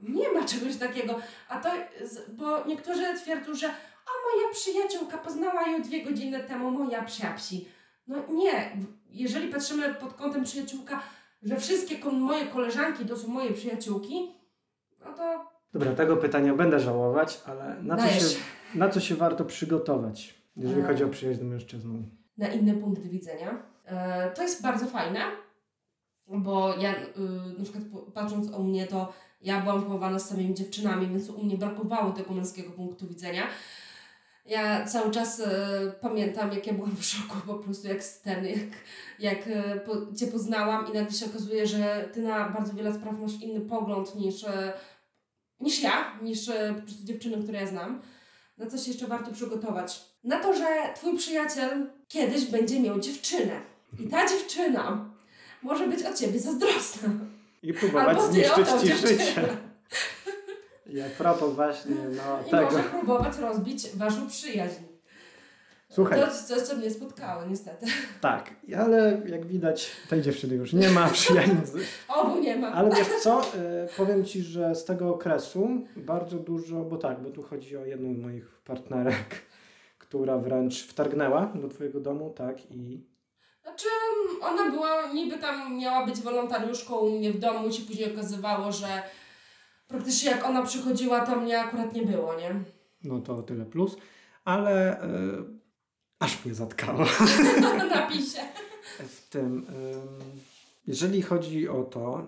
Nie 0.02 0.32
ma 0.32 0.46
czegoś 0.46 0.76
takiego. 0.76 1.20
A 1.50 1.60
to, 1.60 1.70
bo 2.30 2.66
niektórzy 2.66 3.04
twierdzą, 3.22 3.56
że 3.56 3.68
a 4.06 4.12
moja 4.26 4.54
przyjaciółka 4.54 5.18
poznała 5.18 5.68
ją 5.68 5.82
dwie 5.82 6.04
godziny 6.04 6.44
temu, 6.44 6.72
moja 6.72 7.04
psiapsi. 7.04 7.68
No 8.08 8.18
nie, 8.30 8.78
jeżeli 9.10 9.48
patrzymy 9.48 9.94
pod 9.94 10.14
kątem 10.14 10.44
przyjaciółka, 10.44 11.02
że 11.46 11.58
wszystkie 11.58 12.12
moje 12.12 12.46
koleżanki 12.46 13.06
to 13.06 13.18
są 13.18 13.28
moje 13.28 13.54
przyjaciółki, 13.54 14.36
no 15.06 15.14
to... 15.14 15.56
Dobra, 15.74 15.94
tego 15.94 16.18
pytania 16.18 16.54
będę 16.54 16.80
żałować, 16.80 17.42
ale 17.46 17.84
na 17.84 17.98
co, 17.98 18.08
się, 18.08 18.38
na 18.76 18.90
co 18.90 19.00
się 19.00 19.16
warto 19.16 19.46
przygotować, 19.46 20.36
jeżeli 20.56 20.82
e... 20.82 20.84
chodzi 20.84 21.04
o 21.04 21.10
przyjaźń 21.10 21.40
z 21.40 21.44
mężczyzną? 21.44 22.04
Na 22.38 22.48
inny 22.48 22.74
punkt 22.74 23.02
widzenia. 23.02 23.64
E, 23.86 24.32
to 24.32 24.42
jest 24.42 24.62
bardzo 24.62 24.86
fajne, 24.86 25.20
bo 26.28 26.76
ja 26.80 26.96
y, 26.96 27.04
na 27.58 27.64
przykład 27.64 27.84
patrząc 28.14 28.54
o 28.54 28.64
mnie, 28.64 28.88
to 28.88 29.14
ja 29.42 29.62
byłam 29.62 29.84
wychowana 29.84 30.20
z 30.20 30.30
samymi 30.30 30.54
dziewczynami, 30.54 31.08
więc 31.08 31.30
u 31.30 31.44
mnie 31.44 31.58
brakowało 31.58 32.12
tego 32.12 32.34
męskiego 32.34 32.72
punktu 32.72 33.08
widzenia. 33.08 33.44
Ja 34.46 34.86
cały 34.86 35.12
czas 35.12 35.40
e, 35.40 35.48
pamiętam, 36.02 36.52
jak 36.52 36.68
ja 36.68 36.74
byłam 36.74 36.96
w 36.96 37.06
szoku 37.06 37.36
po 37.48 37.54
prostu, 37.54 37.88
jak 37.88 38.04
ten, 38.24 38.46
jak, 38.46 38.60
jak 39.20 39.48
e, 39.48 39.80
po, 39.80 40.16
Cię 40.16 40.28
poznałam 40.28 40.88
i 40.88 40.94
nagle 40.94 41.12
się 41.12 41.26
okazuje, 41.26 41.68
że 41.68 42.10
Ty 42.14 42.22
na 42.22 42.50
bardzo 42.50 42.74
wiele 42.74 42.94
spraw 42.94 43.20
masz 43.20 43.42
inny 43.42 43.62
pogląd 43.62 44.16
niż, 44.16 44.44
e, 44.44 44.74
niż 45.60 45.82
ja, 45.82 46.20
niż 46.22 46.46
po 46.76 46.82
prostu 46.82 47.06
dziewczyny, 47.06 47.44
które 47.44 47.60
ja 47.60 47.68
znam. 47.68 48.02
Na 48.58 48.68
co 48.68 48.78
się 48.78 48.92
jeszcze 48.92 49.08
warto 49.08 49.32
przygotować? 49.32 50.06
Na 50.24 50.40
to, 50.40 50.54
że 50.54 50.66
Twój 50.96 51.18
przyjaciel 51.18 51.90
kiedyś 52.08 52.46
będzie 52.46 52.80
miał 52.80 53.00
dziewczynę. 53.00 53.62
I 54.00 54.08
ta 54.08 54.30
dziewczyna 54.30 55.10
może 55.64 55.88
być 55.88 56.04
o 56.04 56.14
Ciebie 56.14 56.40
zazdrosna. 56.40 57.10
I 57.64 57.74
próbować 57.74 58.22
zniszczyć 58.22 58.68
Ci 58.82 59.08
życie. 59.08 59.65
I 60.96 61.02
a 61.02 61.10
propos 61.18 61.54
właśnie 61.54 61.96
no, 61.96 62.48
I 62.48 62.52
tego. 62.52 62.64
może 62.64 62.84
próbować 62.84 63.38
rozbić 63.38 63.90
waszą 63.90 64.28
przyjaźń. 64.28 64.82
Słuchaj. 65.90 66.20
To 66.20 66.26
jest 66.26 66.48
coś, 66.48 66.62
co 66.62 66.76
mnie 66.76 66.92
spotkało, 66.92 67.46
niestety. 67.46 67.86
Tak, 68.22 68.54
ale 68.78 69.22
jak 69.26 69.46
widać, 69.46 69.92
tej 70.10 70.22
dziewczyny 70.22 70.56
już 70.56 70.74
nie 70.74 70.90
ma 70.90 71.10
przyjaźni. 71.18 71.56
Obu 72.08 72.40
nie 72.40 72.56
ma. 72.56 72.72
Ale 72.72 72.96
wiesz 72.96 73.08
co, 73.24 73.42
e, 73.42 73.88
powiem 73.98 74.26
Ci, 74.26 74.42
że 74.42 74.76
z 74.76 74.86
tego 74.86 75.10
okresu 75.10 75.70
bardzo 75.96 76.38
dużo, 76.38 76.76
bo 76.76 76.98
tak, 76.98 77.20
bo 77.20 77.30
tu 77.30 77.44
chodzi 77.44 77.78
o 77.78 77.86
jedną 77.86 78.14
z 78.14 78.18
moich 78.18 78.62
partnerek, 78.66 79.42
która 79.98 80.38
wręcz 80.38 80.88
wtargnęła 80.88 81.46
do 81.56 81.68
Twojego 81.68 82.00
domu, 82.00 82.34
tak, 82.36 82.72
i 82.72 83.06
Znaczy, 83.64 83.88
ona 84.42 84.72
była, 84.72 85.14
niby 85.14 85.38
tam 85.38 85.78
miała 85.78 86.06
być 86.06 86.22
wolontariuszką 86.22 86.96
u 86.96 87.12
mnie 87.12 87.32
w 87.32 87.40
domu 87.40 87.68
i 87.68 87.74
się 87.74 87.84
później 87.84 88.14
okazywało, 88.14 88.72
że 88.72 88.88
praktycznie 89.88 90.32
jak 90.32 90.46
ona 90.46 90.64
przychodziła, 90.64 91.26
to 91.26 91.36
mnie 91.36 91.60
akurat 91.60 91.94
nie 91.94 92.02
było, 92.02 92.36
nie? 92.36 92.56
no 93.06 93.20
to 93.20 93.36
o 93.36 93.44
tyle 93.44 93.66
plus, 93.66 93.98
ale 94.46 95.02
e, 95.02 95.08
aż 96.20 96.46
mnie 96.46 96.56
zatkało. 96.56 97.06
W 99.10 99.30
tym. 99.30 99.66
ym, 99.70 100.20
Jeżeli 100.88 101.22
chodzi 101.22 101.70
o 101.70 101.84
to, 101.84 102.20
y, 102.20 102.24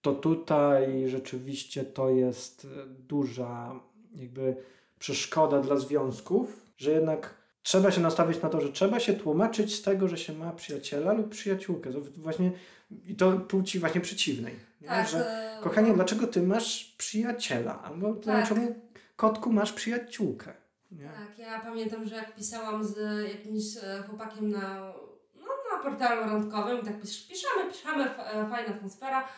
to 0.00 0.14
tutaj 0.14 1.08
rzeczywiście 1.08 1.84
to 1.84 2.10
jest 2.10 2.64
y, 2.64 2.68
duża 2.86 3.80
jakby 4.14 4.56
przeszkoda 4.98 5.60
dla 5.60 5.76
związków, 5.76 6.66
że 6.76 6.92
jednak 6.92 7.34
trzeba 7.62 7.90
się 7.90 8.00
nastawić 8.00 8.42
na 8.42 8.48
to, 8.48 8.60
że 8.60 8.72
trzeba 8.72 9.00
się 9.00 9.12
tłumaczyć 9.12 9.74
z 9.74 9.82
tego, 9.82 10.08
że 10.08 10.18
się 10.18 10.32
ma 10.32 10.52
przyjaciela 10.52 11.12
lub 11.12 11.28
przyjaciółkę. 11.28 11.90
Właśnie, 12.16 12.52
I 13.06 13.14
to 13.16 13.32
płci 13.32 13.78
właśnie 13.78 14.00
przeciwnej. 14.00 14.54
Tak, 14.86 15.08
Że, 15.08 15.30
e, 15.58 15.62
kochanie, 15.62 15.94
dlaczego 15.94 16.26
ty 16.26 16.42
masz 16.42 16.94
przyjaciela? 16.98 17.82
Albo 17.82 18.12
Tak. 18.14 18.22
dlaczego 18.22 18.60
kotku 19.16 19.52
masz 19.52 19.72
przyjaciółkę? 19.72 20.52
Nie? 20.90 21.04
Tak, 21.04 21.38
ja 21.38 21.60
pamiętam, 21.60 22.04
że 22.08 22.14
jak 22.14 22.34
pisałam 22.34 22.84
z 22.84 22.96
jakimś 23.28 23.62
e, 23.82 24.02
chłopakiem 24.08 24.50
na, 24.50 24.92
no, 25.36 25.48
na 25.76 25.82
portalu 25.82 26.20
randkowym, 26.20 26.84
tak 26.84 27.00
pisz, 27.00 27.28
piszemy, 27.28 27.70
piszemy, 27.72 28.04
e, 28.04 28.46
fajna 28.50 28.74
atmosfera. 28.74 29.28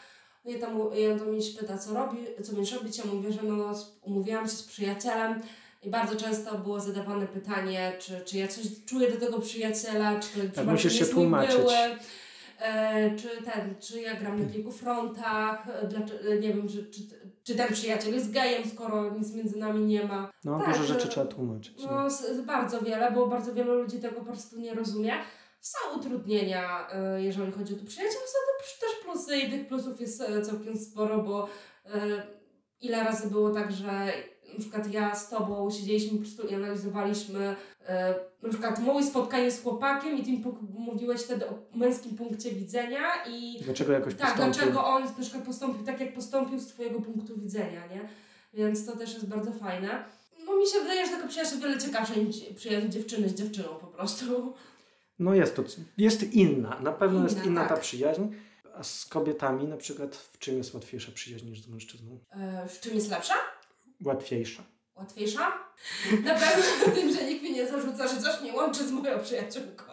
No 0.44 0.51
i 0.51 0.59
tam 0.59 0.79
i 0.96 1.07
on 1.07 1.18
to 1.18 1.24
mi 1.24 1.42
się 1.42 1.59
pyta, 1.59 1.79
co 1.79 1.94
robi, 1.94 2.18
co 2.44 2.53
będziesz 2.53 2.74
robić. 2.79 2.98
Ja 2.98 3.05
mówię, 3.05 3.33
że 3.33 3.42
no, 3.42 3.74
umówiłam 4.03 4.44
się 4.44 4.51
z 4.57 4.62
przyjacielem 4.62 5.40
i 5.83 5.90
bardzo 5.90 6.16
często 6.16 6.59
było 6.59 6.81
zadawane 6.81 7.27
pytanie, 7.27 7.92
czy, 7.98 8.20
czy 8.24 8.38
ja 8.38 8.48
coś 8.48 8.64
czuję 8.87 9.11
do 9.12 9.27
tego 9.27 9.40
przyjaciela, 9.40 10.20
czy 10.20 10.51
Tak, 10.51 10.66
musisz 10.66 10.92
się 10.98 11.07
tłumaczyć. 11.07 11.57
były. 11.57 11.74
E, 12.59 13.16
czy 13.16 13.29
ten, 13.44 13.75
czy 13.81 14.01
ja 14.01 14.14
gram 14.21 14.42
na 14.42 14.53
kilku 14.53 14.73
frontach, 14.73 15.66
e, 15.68 15.87
dlaczego, 15.88 16.31
nie 16.40 16.55
wiem, 16.55 16.68
czy, 16.68 16.90
czy, 16.90 17.01
czy 17.44 17.55
ten 17.55 17.73
przyjaciel 17.73 18.14
jest 18.14 18.33
gejem, 18.33 18.62
skoro 18.71 19.11
nic 19.14 19.35
między 19.35 19.59
nami 19.59 19.85
nie 19.85 20.05
ma. 20.05 20.31
No, 20.44 20.59
Tak, 20.59 20.68
dużo 20.68 20.85
rzeczy 20.85 21.07
e, 21.07 21.11
trzeba 21.11 21.27
tłumaczyć. 21.27 21.85
No, 21.87 22.07
s- 22.07 22.40
bardzo 22.47 22.81
wiele, 22.81 23.11
bo 23.12 23.27
bardzo 23.27 23.55
wielu 23.55 23.75
ludzi 23.75 23.99
tego 23.99 24.14
po 24.21 24.25
prostu 24.27 24.59
nie 24.61 24.75
rozumie. 24.75 25.12
Są 25.61 25.79
utrudnienia, 25.99 26.88
jeżeli 27.16 27.53
chodzi 27.53 27.75
o 27.75 27.77
to 27.77 27.85
przyjacielstwo, 27.85 28.38
to 28.49 28.87
też 28.87 29.05
plusy 29.05 29.37
i 29.37 29.51
tych 29.51 29.68
plusów 29.68 30.01
jest 30.01 30.21
e, 30.21 30.42
całkiem 30.42 30.77
sporo, 30.79 31.23
bo 31.23 31.49
ile 32.81 33.05
razy 33.05 33.31
było 33.31 33.51
tak, 33.51 33.73
że 33.73 34.12
na 34.55 34.61
przykład 34.61 34.92
ja 34.92 35.14
z 35.14 35.29
Tobą 35.31 35.71
siedzieliśmy 35.71 36.18
po 36.18 36.25
prostu 36.25 36.47
i 36.47 36.55
analizowaliśmy 36.55 37.57
na 38.42 38.48
przykład 38.48 38.79
moje 38.83 39.07
spotkanie 39.07 39.51
z 39.51 39.62
chłopakiem 39.62 40.18
i 40.18 40.22
Ty 40.22 40.31
mówiłeś 40.74 41.20
wtedy 41.20 41.48
o 41.48 41.55
męskim 41.74 42.16
punkcie 42.16 42.51
widzenia 42.51 43.03
i 43.29 43.61
Dlaczego 43.64 43.92
jakoś 43.92 44.14
tak, 44.14 44.29
postąpił? 44.31 44.55
dlaczego 44.55 44.87
on 44.87 45.05
na 45.05 45.11
przykład 45.20 45.44
postąpił 45.44 45.85
tak, 45.87 46.01
jak 46.01 46.14
postąpił 46.14 46.59
z 46.61 46.66
Twojego 46.66 47.01
punktu 47.01 47.40
widzenia, 47.40 47.87
nie? 47.87 48.09
Więc 48.55 48.87
to 48.87 48.96
też 48.96 49.14
jest 49.14 49.29
bardzo 49.29 49.53
fajne. 49.53 50.05
No 50.46 50.57
mi 50.57 50.66
się 50.66 50.79
wydaje, 50.81 51.07
że 51.07 51.12
taka 51.12 51.29
przyjaźń 51.29 51.51
jest 51.51 51.62
wiele 51.62 51.79
ciekawsza 51.81 52.14
niż 52.14 52.37
przyjaźń 52.57 52.88
dziewczyny 52.88 53.29
z 53.29 53.35
dziewczyną 53.35 53.68
po 53.68 53.87
prostu. 53.87 54.55
No 55.18 55.35
jest 55.35 55.57
to, 55.57 55.64
jest 55.98 56.33
inna, 56.35 56.81
na 56.81 56.92
pewno 56.92 57.22
jest 57.22 57.37
Inna, 57.37 57.44
inna 57.46 57.62
ta 57.62 57.68
tak. 57.68 57.81
przyjaźń. 57.81 58.22
A 58.74 58.83
z 58.83 59.07
kobietami 59.07 59.64
na 59.68 59.77
przykład 59.77 60.16
w 60.16 60.38
czym 60.38 60.57
jest 60.59 60.74
łatwiejsza 60.74 61.12
przyjaźń 61.12 61.46
niż 61.51 61.62
z 61.62 61.68
mężczyzną? 61.68 62.18
E, 62.31 62.68
w 62.68 62.81
czym 62.81 62.94
jest 62.94 63.11
lepsza? 63.11 63.35
Łatwiejsza. 64.05 64.62
Łatwiejsza? 64.98 65.52
Na 66.24 66.34
pewno 66.34 66.62
w 66.87 66.94
tym, 66.94 67.14
że 67.14 67.24
nikt 67.24 67.42
mi 67.42 67.52
nie 67.52 67.68
zarzuca, 67.68 68.08
że 68.08 68.22
coś 68.22 68.40
mnie 68.40 68.52
łączy 68.52 68.88
z 68.88 68.90
moją 68.90 69.20
przyjaciółką. 69.20 69.84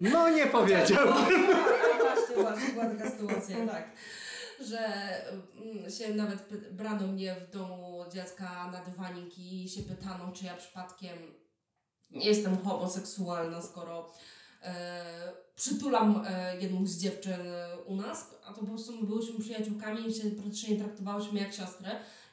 No 0.00 0.28
nie 0.28 0.46
powiedział. 0.46 1.06
Właśnie, 2.00 2.36
właśnie 2.36 2.68
była 2.72 2.84
taka 2.86 3.10
sytuacja, 3.10 3.66
tak. 3.66 3.90
Że 4.60 4.78
mm, 5.56 5.90
się 5.90 6.14
nawet 6.14 6.48
py- 6.48 6.70
brano 6.70 7.06
mnie 7.06 7.36
w 7.40 7.50
domu 7.50 8.04
dziecka 8.12 8.70
na 8.72 8.80
dywanik 8.84 9.38
i 9.38 9.68
się 9.68 9.82
pytano, 9.82 10.32
czy 10.32 10.44
ja 10.44 10.54
przypadkiem 10.56 11.18
nie 12.10 12.26
jestem 12.26 12.58
homoseksualna, 12.64 13.62
skoro 13.62 14.12
e, 14.62 15.04
przytulam 15.54 16.24
e, 16.26 16.56
jedną 16.60 16.86
z 16.86 16.96
dziewczyn 16.96 17.40
u 17.86 17.96
nas, 17.96 18.30
a 18.44 18.52
to 18.52 18.60
po 18.60 18.66
prostu 18.66 18.92
my 18.96 19.06
byłyśmy 19.06 19.40
przyjaciółkami 19.40 20.08
i 20.08 20.14
się 20.14 20.30
praktycznie 20.30 20.76
traktowałyśmy 20.76 21.40
jak 21.40 21.52
siostry. 21.54 21.88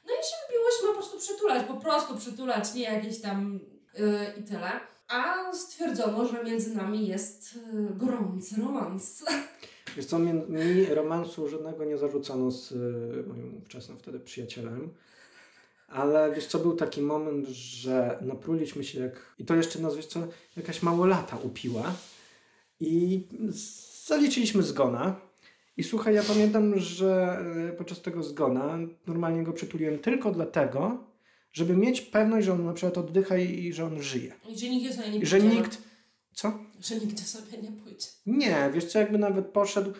No 0.09 0.15
i 0.15 0.23
się 0.23 0.35
lubiłyśmy 0.47 0.87
po 0.87 0.93
prostu 0.93 1.17
przytulać, 1.17 1.67
po 1.67 1.73
prostu 1.73 2.17
przytulać, 2.17 2.73
nie 2.73 2.83
jakieś 2.83 3.21
tam 3.21 3.59
e, 3.95 4.39
i 4.39 4.43
tyle. 4.43 4.71
A 5.07 5.53
stwierdzono, 5.53 6.27
że 6.27 6.43
między 6.43 6.75
nami 6.75 7.07
jest 7.07 7.55
e, 7.55 7.97
gorący 7.97 8.61
romans. 8.61 9.23
Wiesz 9.95 10.05
co, 10.05 10.19
mi, 10.19 10.33
mi 10.33 10.85
romansu 10.85 11.47
żadnego 11.47 11.85
nie 11.85 11.97
zarzucano 11.97 12.51
z 12.51 12.71
y, 12.71 13.23
moim 13.27 13.57
ówczesnym 13.57 13.97
wtedy 13.97 14.19
przyjacielem. 14.19 14.89
Ale 15.87 16.31
wiesz 16.35 16.45
co, 16.45 16.59
był 16.59 16.75
taki 16.75 17.01
moment, 17.01 17.47
że 17.47 18.17
napruliśmy 18.21 18.83
się 18.83 18.99
jak... 18.99 19.35
I 19.39 19.45
to 19.45 19.55
jeszcze 19.55 19.79
nas, 19.79 19.95
wiesz 19.95 20.05
co, 20.05 20.19
jakaś 20.57 20.81
małolata 20.83 21.37
upiła. 21.43 21.93
I 22.79 23.23
zaliczyliśmy 24.07 24.63
zgona. 24.63 25.21
I 25.79 25.83
słuchaj, 25.83 26.15
ja 26.15 26.23
pamiętam, 26.23 26.79
że 26.79 27.39
y, 27.69 27.77
podczas 27.77 28.01
tego 28.01 28.23
zgona 28.23 28.79
normalnie 29.07 29.43
go 29.43 29.53
przytuliłem 29.53 29.99
tylko 29.99 30.31
dlatego, 30.31 31.03
żeby 31.51 31.77
mieć 31.77 32.01
pewność, 32.01 32.45
że 32.45 32.53
on 32.53 32.65
na 32.65 32.73
przykład 32.73 32.97
oddycha 32.97 33.37
i, 33.37 33.73
że 33.73 33.85
on 33.85 34.01
żyje. 34.01 34.33
I 34.49 34.59
że 34.59 34.69
nigdzie 34.69 34.93
sobie 34.93 35.09
nie 35.09 35.19
I 35.19 35.25
że 35.25 35.39
nikt... 35.41 35.81
Co? 36.33 36.59
Że 36.79 36.95
nigdzie 36.95 37.23
sobie 37.23 37.57
nie 37.57 37.71
pójdzie. 37.71 38.07
Nie, 38.25 38.71
wiesz 38.73 38.85
co, 38.85 38.99
jakby 38.99 39.17
nawet 39.17 39.45
poszedł, 39.47 39.93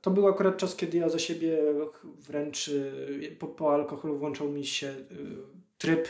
to 0.00 0.10
był 0.10 0.28
akurat 0.28 0.56
czas, 0.56 0.76
kiedy 0.76 0.98
ja 0.98 1.08
za 1.08 1.18
siebie 1.18 1.58
wręcz 2.04 2.68
y, 2.68 3.36
po, 3.38 3.46
po 3.46 3.74
alkoholu 3.74 4.18
włączał 4.18 4.48
mi 4.48 4.66
się 4.66 4.86
y, 4.86 5.04
tryb 5.78 6.08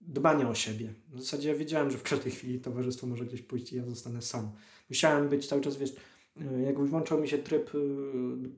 dbania 0.00 0.48
o 0.48 0.54
siebie. 0.54 0.94
W 1.12 1.20
zasadzie 1.20 1.48
ja 1.48 1.54
wiedziałem, 1.54 1.90
że 1.90 1.98
w 1.98 2.02
każdej 2.02 2.32
chwili 2.32 2.60
towarzystwo 2.60 3.06
może 3.06 3.24
gdzieś 3.24 3.42
pójść 3.42 3.72
i 3.72 3.76
ja 3.76 3.84
zostanę 3.84 4.22
sam. 4.22 4.50
Musiałem 4.90 5.28
być 5.28 5.46
cały 5.46 5.62
czas, 5.62 5.76
wiesz, 5.76 5.92
jakby 6.66 6.86
włączał 6.86 7.20
mi 7.20 7.28
się 7.28 7.38
tryb 7.38 7.74
y, 7.74 7.80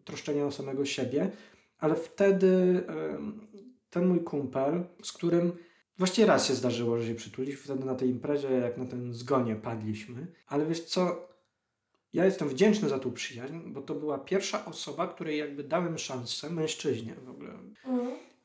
troszczenia 0.05 0.47
o 0.47 0.53
samego 0.53 0.85
siebie, 0.85 1.31
ale 1.79 1.95
wtedy 1.95 2.83
ten 3.91 4.07
mój 4.07 4.21
kumpel, 4.21 4.85
z 5.03 5.12
którym 5.12 5.53
Właściwie 5.99 6.27
raz 6.27 6.49
się 6.49 6.55
zdarzyło, 6.55 6.99
że 6.99 7.07
się 7.07 7.15
przytuliśmy 7.15 7.62
wtedy 7.62 7.85
na 7.85 7.95
tej 7.95 8.09
imprezie, 8.11 8.51
jak 8.51 8.79
na 8.79 8.85
tym 8.85 9.15
zgonie 9.15 9.57
padliśmy. 9.57 10.27
Ale 10.47 10.67
wiesz 10.67 10.85
co, 10.85 11.29
ja 12.12 12.25
jestem 12.25 12.49
wdzięczny 12.49 12.89
za 12.89 12.99
tą 12.99 13.12
przyjaźń, 13.12 13.59
bo 13.67 13.83
to 13.83 13.95
była 13.95 14.19
pierwsza 14.19 14.65
osoba, 14.65 15.09
której 15.09 15.39
jakby 15.39 15.65
dałem 15.65 15.99
szansę, 15.99 16.51
mężczyźnie 16.51 17.15
w 17.15 17.31
ogóle, 17.31 17.51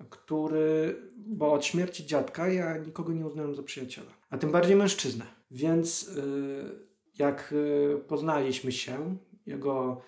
który, 0.10 0.96
bo 1.16 1.54
od 1.54 1.66
śmierci 1.66 2.06
dziadka 2.06 2.48
ja 2.48 2.78
nikogo 2.78 3.14
nie 3.14 3.26
uznałem 3.26 3.56
za 3.56 3.64
przyjaciela, 3.64 4.12
a 4.30 4.38
tym 4.38 4.52
bardziej 4.52 4.76
mężczyznę. 4.76 5.26
Więc 5.52 6.08
y, 6.08 6.91
jak 7.22 7.54
y, 7.54 8.00
poznaliśmy 8.08 8.72
się, 8.72 9.18
jego, 9.46 10.02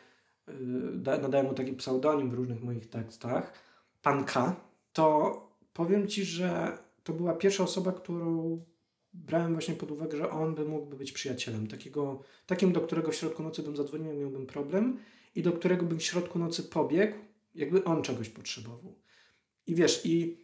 y, 0.49 0.53
da- 0.93 1.17
nadałem 1.17 1.47
mu 1.47 1.53
taki 1.53 1.73
pseudonim 1.73 2.29
w 2.29 2.33
różnych 2.33 2.63
moich 2.63 2.89
tekstach, 2.89 3.53
Pan 4.01 4.25
K, 4.25 4.55
to 4.93 5.37
powiem 5.73 6.07
Ci, 6.07 6.25
że 6.25 6.77
to 7.03 7.13
była 7.13 7.33
pierwsza 7.33 7.63
osoba, 7.63 7.91
którą 7.91 8.61
brałem 9.13 9.53
właśnie 9.53 9.75
pod 9.75 9.91
uwagę, 9.91 10.17
że 10.17 10.29
on 10.29 10.55
by 10.55 10.65
mógł 10.65 10.95
być 10.97 11.11
przyjacielem. 11.11 11.67
Takiego, 11.67 12.21
takim, 12.45 12.73
do 12.73 12.81
którego 12.81 13.11
w 13.11 13.15
środku 13.15 13.43
nocy 13.43 13.63
bym 13.63 13.75
zadzwonił, 13.75 14.13
miałbym 14.13 14.45
problem 14.45 14.97
i 15.35 15.41
do 15.41 15.51
którego 15.51 15.85
bym 15.85 15.99
w 15.99 16.03
środku 16.03 16.39
nocy 16.39 16.63
pobiegł, 16.63 17.17
jakby 17.55 17.83
on 17.83 18.01
czegoś 18.01 18.29
potrzebował. 18.29 18.95
I 19.67 19.75
wiesz, 19.75 20.05
i 20.05 20.37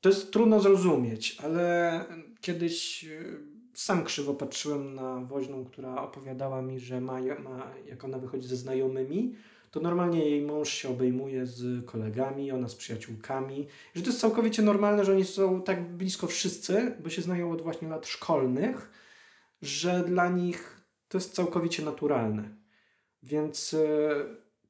to 0.00 0.08
jest 0.08 0.32
trudno 0.32 0.60
zrozumieć, 0.60 1.36
ale 1.42 2.04
kiedyś 2.40 3.04
y, 3.04 3.57
sam 3.78 4.04
krzywo 4.04 4.34
patrzyłem 4.34 4.94
na 4.94 5.20
woźną, 5.20 5.64
która 5.64 6.02
opowiadała 6.02 6.62
mi, 6.62 6.80
że 6.80 7.00
ma, 7.00 7.20
ma, 7.20 7.72
jak 7.86 8.04
ona 8.04 8.18
wychodzi 8.18 8.48
ze 8.48 8.56
znajomymi, 8.56 9.34
to 9.70 9.80
normalnie 9.80 10.30
jej 10.30 10.42
mąż 10.42 10.68
się 10.68 10.88
obejmuje 10.88 11.46
z 11.46 11.86
kolegami, 11.86 12.52
ona 12.52 12.68
z 12.68 12.74
przyjaciółkami. 12.74 13.66
Że 13.94 14.02
to 14.02 14.08
jest 14.08 14.20
całkowicie 14.20 14.62
normalne, 14.62 15.04
że 15.04 15.12
oni 15.12 15.24
są 15.24 15.62
tak 15.62 15.96
blisko 15.96 16.26
wszyscy, 16.26 16.96
bo 17.02 17.10
się 17.10 17.22
znają 17.22 17.52
od 17.52 17.62
właśnie 17.62 17.88
lat 17.88 18.06
szkolnych, 18.06 18.90
że 19.62 20.04
dla 20.04 20.28
nich 20.28 20.80
to 21.08 21.18
jest 21.18 21.34
całkowicie 21.34 21.84
naturalne. 21.84 22.56
Więc 23.22 23.74
e, 23.74 23.78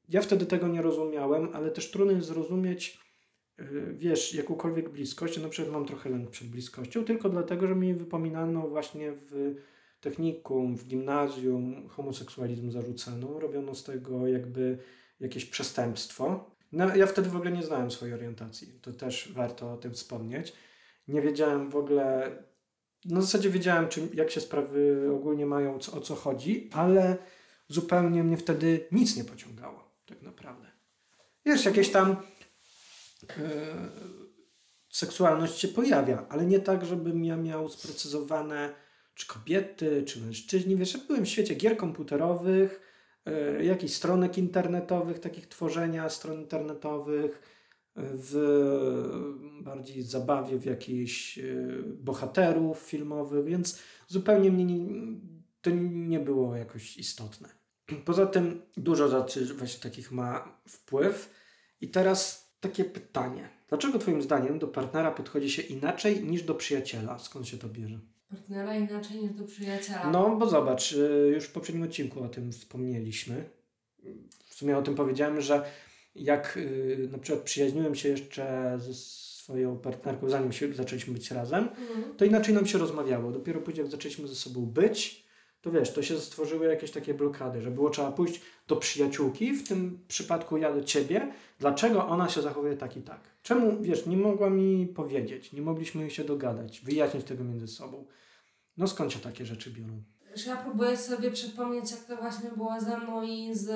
ja 0.09 0.21
wtedy 0.21 0.45
tego 0.45 0.67
nie 0.67 0.81
rozumiałem, 0.81 1.49
ale 1.53 1.71
też 1.71 1.91
trudno 1.91 2.11
jest 2.11 2.27
zrozumieć 2.27 2.99
wiesz, 3.93 4.33
jakąkolwiek 4.33 4.89
bliskość, 4.89 5.41
na 5.41 5.49
przykład 5.49 5.73
mam 5.73 5.85
trochę 5.85 6.09
lęk 6.09 6.29
przed 6.29 6.47
bliskością, 6.47 7.05
tylko 7.05 7.29
dlatego, 7.29 7.67
że 7.67 7.75
mi 7.75 7.93
wypominano 7.93 8.67
właśnie 8.67 9.11
w 9.11 9.55
technikum, 10.01 10.75
w 10.75 10.85
gimnazjum 10.85 11.87
homoseksualizm 11.87 12.71
zarzucano, 12.71 13.39
robiono 13.39 13.75
z 13.75 13.83
tego 13.83 14.27
jakby 14.27 14.77
jakieś 15.19 15.45
przestępstwo. 15.45 16.55
No, 16.71 16.95
ja 16.95 17.07
wtedy 17.07 17.29
w 17.29 17.35
ogóle 17.35 17.51
nie 17.51 17.63
znałem 17.63 17.91
swojej 17.91 18.15
orientacji, 18.15 18.79
to 18.81 18.93
też 18.93 19.31
warto 19.33 19.73
o 19.73 19.77
tym 19.77 19.93
wspomnieć. 19.93 20.53
Nie 21.07 21.21
wiedziałem 21.21 21.69
w 21.69 21.75
ogóle, 21.75 22.31
no 23.05 23.19
w 23.19 23.23
zasadzie 23.23 23.49
wiedziałem, 23.49 23.87
czym, 23.87 24.09
jak 24.13 24.31
się 24.31 24.41
sprawy 24.41 25.09
ogólnie 25.13 25.45
mają, 25.45 25.79
co, 25.79 25.97
o 25.97 26.01
co 26.01 26.15
chodzi, 26.15 26.69
ale 26.73 27.17
zupełnie 27.67 28.23
mnie 28.23 28.37
wtedy 28.37 28.87
nic 28.91 29.17
nie 29.17 29.23
pociągało, 29.23 29.91
tak 30.05 30.21
naprawdę. 30.21 30.67
Wiesz, 31.45 31.65
jakieś 31.65 31.91
tam 31.91 32.15
seksualność 34.89 35.59
się 35.59 35.67
pojawia, 35.67 36.25
ale 36.29 36.45
nie 36.45 36.59
tak, 36.59 36.85
żebym 36.85 37.25
ja 37.25 37.37
miał 37.37 37.69
sprecyzowane 37.69 38.73
czy 39.15 39.27
kobiety, 39.27 40.03
czy 40.03 40.21
mężczyźni. 40.21 40.75
Wiesz, 40.75 40.93
ja 40.93 40.99
byłem 41.07 41.25
w 41.25 41.29
świecie 41.29 41.55
gier 41.55 41.77
komputerowych, 41.77 42.81
yy, 43.25 43.65
jakichś 43.65 43.93
stronek 43.93 44.37
internetowych, 44.37 45.19
takich 45.19 45.47
tworzenia 45.47 46.09
stron 46.09 46.39
internetowych, 46.39 47.41
w 47.95 48.33
bardziej 49.61 50.03
zabawie 50.03 50.57
w 50.57 50.65
jakichś 50.65 51.39
bohaterów 51.85 52.79
filmowych, 52.79 53.45
więc 53.45 53.79
zupełnie 54.07 54.51
mnie 54.51 54.65
nie, 54.65 54.87
to 55.61 55.69
nie 55.91 56.19
było 56.19 56.55
jakoś 56.55 56.97
istotne. 56.97 57.49
Poza 58.05 58.25
tym 58.25 58.61
dużo 58.77 59.07
rzeczy 59.07 59.53
właśnie 59.53 59.79
takich 59.83 60.11
ma 60.11 60.59
wpływ. 60.67 61.33
I 61.81 61.89
teraz 61.89 62.48
takie 62.61 62.85
pytanie. 62.85 63.49
Dlaczego 63.69 63.99
Twoim 63.99 64.21
zdaniem 64.21 64.59
do 64.59 64.67
partnera 64.67 65.11
podchodzi 65.11 65.49
się 65.49 65.61
inaczej 65.61 66.23
niż 66.23 66.43
do 66.43 66.55
przyjaciela? 66.55 67.19
Skąd 67.19 67.47
się 67.47 67.57
to 67.57 67.67
bierze? 67.69 67.99
Partnera 68.29 68.75
inaczej 68.75 69.17
niż 69.21 69.31
do 69.31 69.43
przyjaciela. 69.43 70.09
No, 70.11 70.35
bo 70.35 70.49
zobacz, 70.49 70.91
y, 70.91 71.31
już 71.35 71.43
w 71.45 71.51
poprzednim 71.51 71.83
odcinku 71.83 72.23
o 72.23 72.29
tym 72.29 72.51
wspomnieliśmy. 72.51 73.49
W 74.45 74.53
sumie 74.53 74.77
o 74.77 74.81
tym 74.81 74.95
powiedziałem, 74.95 75.41
że 75.41 75.65
jak 76.15 76.57
y, 76.57 77.09
na 77.11 77.17
przykład 77.17 77.43
przyjaźniłem 77.43 77.95
się 77.95 78.09
jeszcze 78.09 78.75
ze 78.81 78.93
swoją 78.93 79.77
partnerką, 79.77 80.29
zanim 80.29 80.51
się 80.51 80.73
zaczęliśmy 80.73 81.13
być 81.13 81.31
razem, 81.31 81.63
Mhm. 81.63 82.15
to 82.17 82.25
inaczej 82.25 82.53
nam 82.53 82.65
się 82.65 82.77
rozmawiało. 82.77 83.31
Dopiero 83.31 83.61
później, 83.61 83.83
jak 83.83 83.91
zaczęliśmy 83.91 84.27
ze 84.27 84.35
sobą 84.35 84.65
być, 84.65 85.25
to 85.61 85.71
wiesz, 85.71 85.93
to 85.93 86.03
się 86.03 86.19
stworzyły 86.19 86.65
jakieś 86.67 86.91
takie 86.91 87.13
blokady, 87.13 87.61
że 87.61 87.71
było 87.71 87.89
trzeba 87.89 88.11
pójść 88.11 88.41
do 88.67 88.75
przyjaciółki, 88.75 89.53
w 89.53 89.67
tym 89.67 89.99
przypadku 90.07 90.57
ja 90.57 90.73
do 90.73 90.83
ciebie, 90.83 91.31
dlaczego 91.59 92.07
ona 92.07 92.29
się 92.29 92.41
zachowuje 92.41 92.77
tak 92.77 92.97
i 92.97 93.01
tak. 93.01 93.19
Czemu, 93.43 93.81
wiesz, 93.81 94.05
nie 94.05 94.17
mogła 94.17 94.49
mi 94.49 94.87
powiedzieć, 94.87 95.53
nie 95.53 95.61
mogliśmy 95.61 96.09
się 96.09 96.23
dogadać, 96.23 96.79
wyjaśnić 96.81 97.25
tego 97.25 97.43
między 97.43 97.67
sobą. 97.67 98.05
No 98.77 98.87
skąd 98.87 99.13
się 99.13 99.19
takie 99.19 99.45
rzeczy 99.45 99.71
biorą? 99.71 100.03
Wiesz, 100.31 100.45
Ja 100.45 100.57
próbuję 100.57 100.97
sobie 100.97 101.31
przypomnieć, 101.31 101.91
jak 101.91 101.99
to 101.99 102.15
właśnie 102.17 102.49
było 102.49 102.79
ze 102.79 102.97
mną 102.97 103.23
i 103.23 103.49
z 103.55 103.69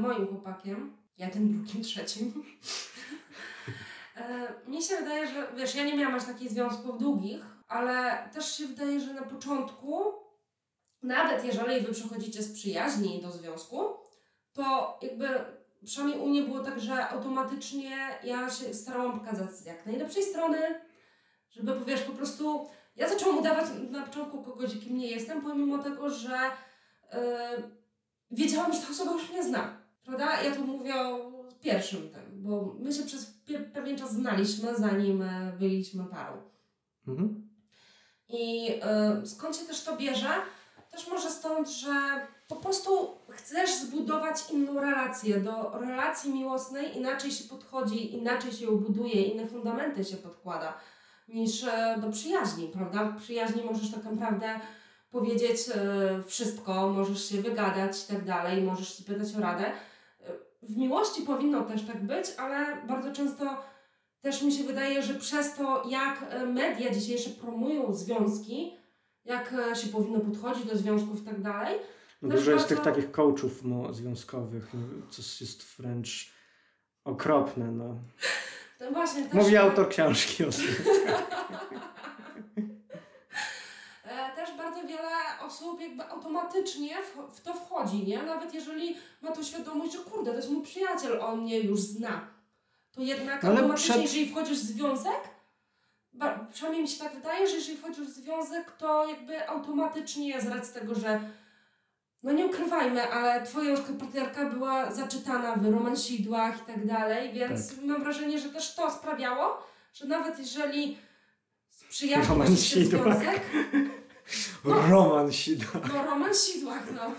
moim 0.00 0.26
chłopakiem. 0.26 0.96
Ja 1.18 1.30
tym 1.30 1.52
drugim, 1.52 1.82
trzecim. 1.82 2.32
E, 4.16 4.48
Mnie 4.68 4.82
się 4.82 4.96
wydaje, 4.96 5.26
że 5.26 5.46
wiesz, 5.56 5.74
ja 5.74 5.84
nie 5.84 5.96
miałam 5.96 6.14
aż 6.14 6.24
takich 6.24 6.50
związków 6.50 6.98
długich, 6.98 7.40
ale 7.68 8.28
też 8.34 8.56
się 8.56 8.66
wydaje, 8.66 9.00
że 9.00 9.14
na 9.14 9.22
początku, 9.22 10.02
nawet 11.04 11.44
jeżeli 11.44 11.80
wy 11.80 11.92
przechodzicie 11.92 12.42
z 12.42 12.52
przyjaźni 12.52 13.22
do 13.22 13.30
związku, 13.30 13.84
to 14.52 14.98
jakby 15.02 15.28
przynajmniej 15.84 16.20
u 16.20 16.26
mnie 16.26 16.42
było 16.42 16.60
tak, 16.60 16.80
że 16.80 17.08
automatycznie 17.08 17.96
ja 18.24 18.50
się 18.50 18.74
starałam 18.74 19.20
pokazać 19.20 19.50
z 19.50 19.64
jak 19.64 19.86
najlepszej 19.86 20.22
strony, 20.22 20.58
żeby 21.50 21.84
wiesz, 21.86 22.00
po 22.00 22.12
prostu 22.12 22.68
ja 22.96 23.08
zaczęłam 23.08 23.38
udawać 23.38 23.64
na 23.90 24.02
początku 24.02 24.42
kogoś, 24.42 24.78
kim 24.78 24.98
nie 24.98 25.10
jestem, 25.10 25.42
pomimo 25.42 25.78
tego, 25.78 26.10
że 26.10 26.38
yy, 27.12 27.18
wiedziałam, 28.30 28.72
że 28.72 28.80
ta 28.80 28.88
osoba 28.90 29.12
już 29.12 29.30
mnie 29.30 29.44
zna. 29.44 29.84
Prawda? 30.04 30.42
Ja 30.42 30.56
tu 30.56 30.66
mówię 30.66 30.94
o 30.96 31.32
pierwszym 31.60 32.10
tym, 32.10 32.42
bo 32.42 32.74
my 32.78 32.92
się 32.92 33.02
przez 33.02 33.34
pewien 33.74 33.98
czas 33.98 34.12
znaliśmy, 34.12 34.76
zanim 34.76 35.22
e, 35.22 35.52
byliśmy 35.58 36.04
parą. 36.04 36.42
Mhm. 37.08 37.48
I 38.28 38.70
y, 39.22 39.26
skąd 39.26 39.56
się 39.56 39.64
też 39.64 39.84
to 39.84 39.96
bierze? 39.96 40.28
Też 40.94 41.08
może 41.08 41.30
stąd, 41.30 41.68
że 41.68 42.26
po 42.48 42.56
prostu 42.56 43.10
chcesz 43.28 43.74
zbudować 43.74 44.50
inną 44.50 44.80
relację. 44.80 45.40
Do 45.40 45.78
relacji 45.80 46.32
miłosnej 46.32 46.96
inaczej 46.96 47.30
się 47.30 47.44
podchodzi, 47.44 48.14
inaczej 48.14 48.52
się 48.52 48.64
ją 48.64 48.76
buduje, 48.76 49.22
inne 49.22 49.46
fundamenty 49.46 50.04
się 50.04 50.16
podkłada 50.16 50.74
niż 51.28 51.64
e, 51.64 51.98
do 52.00 52.10
przyjaźni, 52.10 52.68
prawda? 52.68 53.04
W 53.04 53.22
przyjaźni 53.22 53.62
możesz 53.64 53.90
tak 53.90 54.04
naprawdę 54.04 54.60
powiedzieć 55.10 55.58
e, 55.74 56.22
wszystko, 56.26 56.88
możesz 56.88 57.28
się 57.28 57.42
wygadać 57.42 58.04
i 58.04 58.12
tak 58.14 58.24
dalej, 58.24 58.62
możesz 58.62 58.92
spytać 58.94 59.34
o 59.38 59.40
radę. 59.40 59.66
E, 59.66 59.72
W 60.62 60.76
miłości 60.76 61.22
powinno 61.22 61.62
też 61.62 61.86
tak 61.86 62.06
być, 62.06 62.26
ale 62.38 62.76
bardzo 62.86 63.12
często 63.12 63.44
też 64.22 64.42
mi 64.42 64.52
się 64.52 64.64
wydaje, 64.64 65.02
że 65.02 65.14
przez 65.14 65.54
to, 65.54 65.82
jak 65.88 66.24
media 66.46 66.94
dzisiejsze 66.94 67.30
promują 67.30 67.94
związki, 67.94 68.83
jak 69.24 69.52
e, 69.52 69.76
się 69.76 69.88
powinno 69.88 70.20
podchodzić 70.20 70.64
do 70.66 70.76
związków 70.76 71.22
i 71.22 71.24
tak 71.24 71.40
dalej, 71.42 71.78
No 72.22 72.28
dużo 72.36 72.50
jest 72.50 72.68
tych 72.68 72.78
bardzo- 72.78 72.90
takich 72.92 73.10
coachów 73.10 73.62
związkowych, 73.90 74.74
no, 74.74 74.80
co 75.10 75.22
jest 75.44 75.64
wręcz 75.64 76.30
okropne. 77.04 77.64
No. 77.72 77.94
to 78.78 78.90
właśnie 78.92 79.24
też... 79.24 79.32
Mówi 79.34 79.56
autor 79.56 79.88
książki 79.88 80.44
o. 80.44 80.48
E, 84.04 84.36
też 84.36 84.56
bardzo 84.56 84.82
wiele 84.82 85.08
osób 85.46 85.80
jakby 85.80 86.02
automatycznie 86.08 86.96
w, 87.02 87.36
w 87.36 87.40
to 87.40 87.54
wchodzi, 87.54 88.06
nie? 88.06 88.22
Nawet 88.22 88.54
jeżeli 88.54 88.96
ma 89.22 89.32
to 89.32 89.42
świadomość, 89.42 89.92
że 89.92 89.98
kurde, 89.98 90.30
to 90.30 90.36
jest 90.36 90.50
mój 90.50 90.62
przyjaciel, 90.62 91.20
on 91.20 91.40
mnie 91.42 91.60
już 91.60 91.80
zna. 91.80 92.28
To 92.92 93.00
jednak 93.02 93.42
No 93.42 93.48
ale 93.48 93.58
automatycznie, 93.58 93.90
przed- 93.94 94.02
jeżeli 94.02 94.30
wchodzisz 94.30 94.58
w 94.58 94.62
związek, 94.62 95.20
przynajmniej 96.52 96.82
mi 96.82 96.88
się 96.88 97.04
tak 97.04 97.14
wydaje, 97.14 97.48
że 97.48 97.54
jeżeli 97.56 97.76
wchodzisz 97.76 98.06
w 98.06 98.10
związek, 98.10 98.70
to 98.70 99.08
jakby 99.08 99.48
automatycznie 99.48 100.40
z 100.40 100.46
racji 100.46 100.74
tego, 100.74 100.94
że 100.94 101.20
no 102.22 102.32
nie 102.32 102.46
ukrywajmy, 102.46 103.10
ale 103.12 103.46
twoja 103.46 103.70
już 103.70 103.80
partnerka 103.80 104.44
była 104.44 104.92
zaczytana 104.92 105.56
w 105.56 105.66
romansidłach 105.66 106.62
i 106.62 106.66
tak 106.66 106.86
dalej, 106.86 107.32
więc 107.32 107.82
mam 107.82 108.02
wrażenie, 108.02 108.38
że 108.38 108.48
też 108.48 108.74
to 108.74 108.90
sprawiało, 108.90 109.66
że 109.94 110.06
nawet 110.06 110.38
jeżeli 110.38 110.98
przyjaźnisz 111.88 112.60
się 112.60 112.84
związek, 112.84 113.40
No. 114.64 114.74
Roman 114.90 115.32
Sida. 115.32 115.66
no, 115.94 116.04
romansidłach, 116.04 116.82
no. 116.94 117.10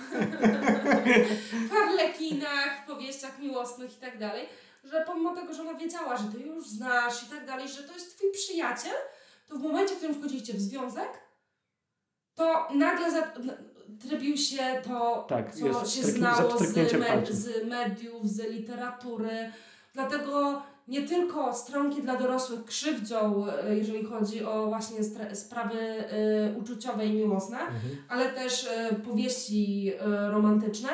w 1.67 1.69
harlekinach, 1.69 2.85
powieściach 2.85 3.39
miłosnych 3.39 3.97
i 3.97 4.01
tak 4.01 4.17
dalej, 4.17 4.49
że 4.91 5.03
pomimo 5.07 5.35
tego, 5.35 5.53
że 5.53 5.61
ona 5.61 5.73
wiedziała, 5.73 6.17
że 6.17 6.23
ty 6.23 6.39
już 6.39 6.67
znasz 6.69 7.23
i 7.23 7.25
tak 7.29 7.45
dalej, 7.45 7.69
że 7.69 7.83
to 7.83 7.93
jest 7.93 8.17
twój 8.17 8.31
przyjaciel, 8.31 8.93
to 9.47 9.55
w 9.55 9.59
momencie, 9.61 9.93
w 9.93 9.97
którym 9.97 10.15
wchodziliście 10.15 10.53
w 10.53 10.61
związek, 10.61 11.09
to 12.35 12.67
nagle 12.75 13.11
za, 13.11 13.21
trybił 14.07 14.37
się 14.37 14.81
to, 14.87 15.25
Tak, 15.29 15.55
co 15.55 15.85
się 15.85 16.03
znało 16.03 16.57
z, 16.57 16.73
z 17.29 17.65
mediów, 17.67 18.29
z 18.29 18.39
literatury. 18.51 19.51
Dlatego 19.93 20.61
nie 20.87 21.01
tylko 21.07 21.53
stronki 21.53 22.01
dla 22.01 22.15
dorosłych 22.15 22.65
krzywdzą, 22.65 23.45
e, 23.47 23.75
jeżeli 23.75 24.05
chodzi 24.05 24.43
o 24.45 24.67
właśnie 24.67 24.97
sprawy 25.33 25.79
e, 25.79 26.57
uczuciowe 26.57 27.05
i 27.05 27.13
miłosne, 27.13 27.59
Mhm. 27.59 27.79
ale 28.09 28.29
też 28.29 28.67
e, 28.67 28.95
powieści 28.95 29.91
e, 29.99 30.31
romantyczne, 30.31 30.89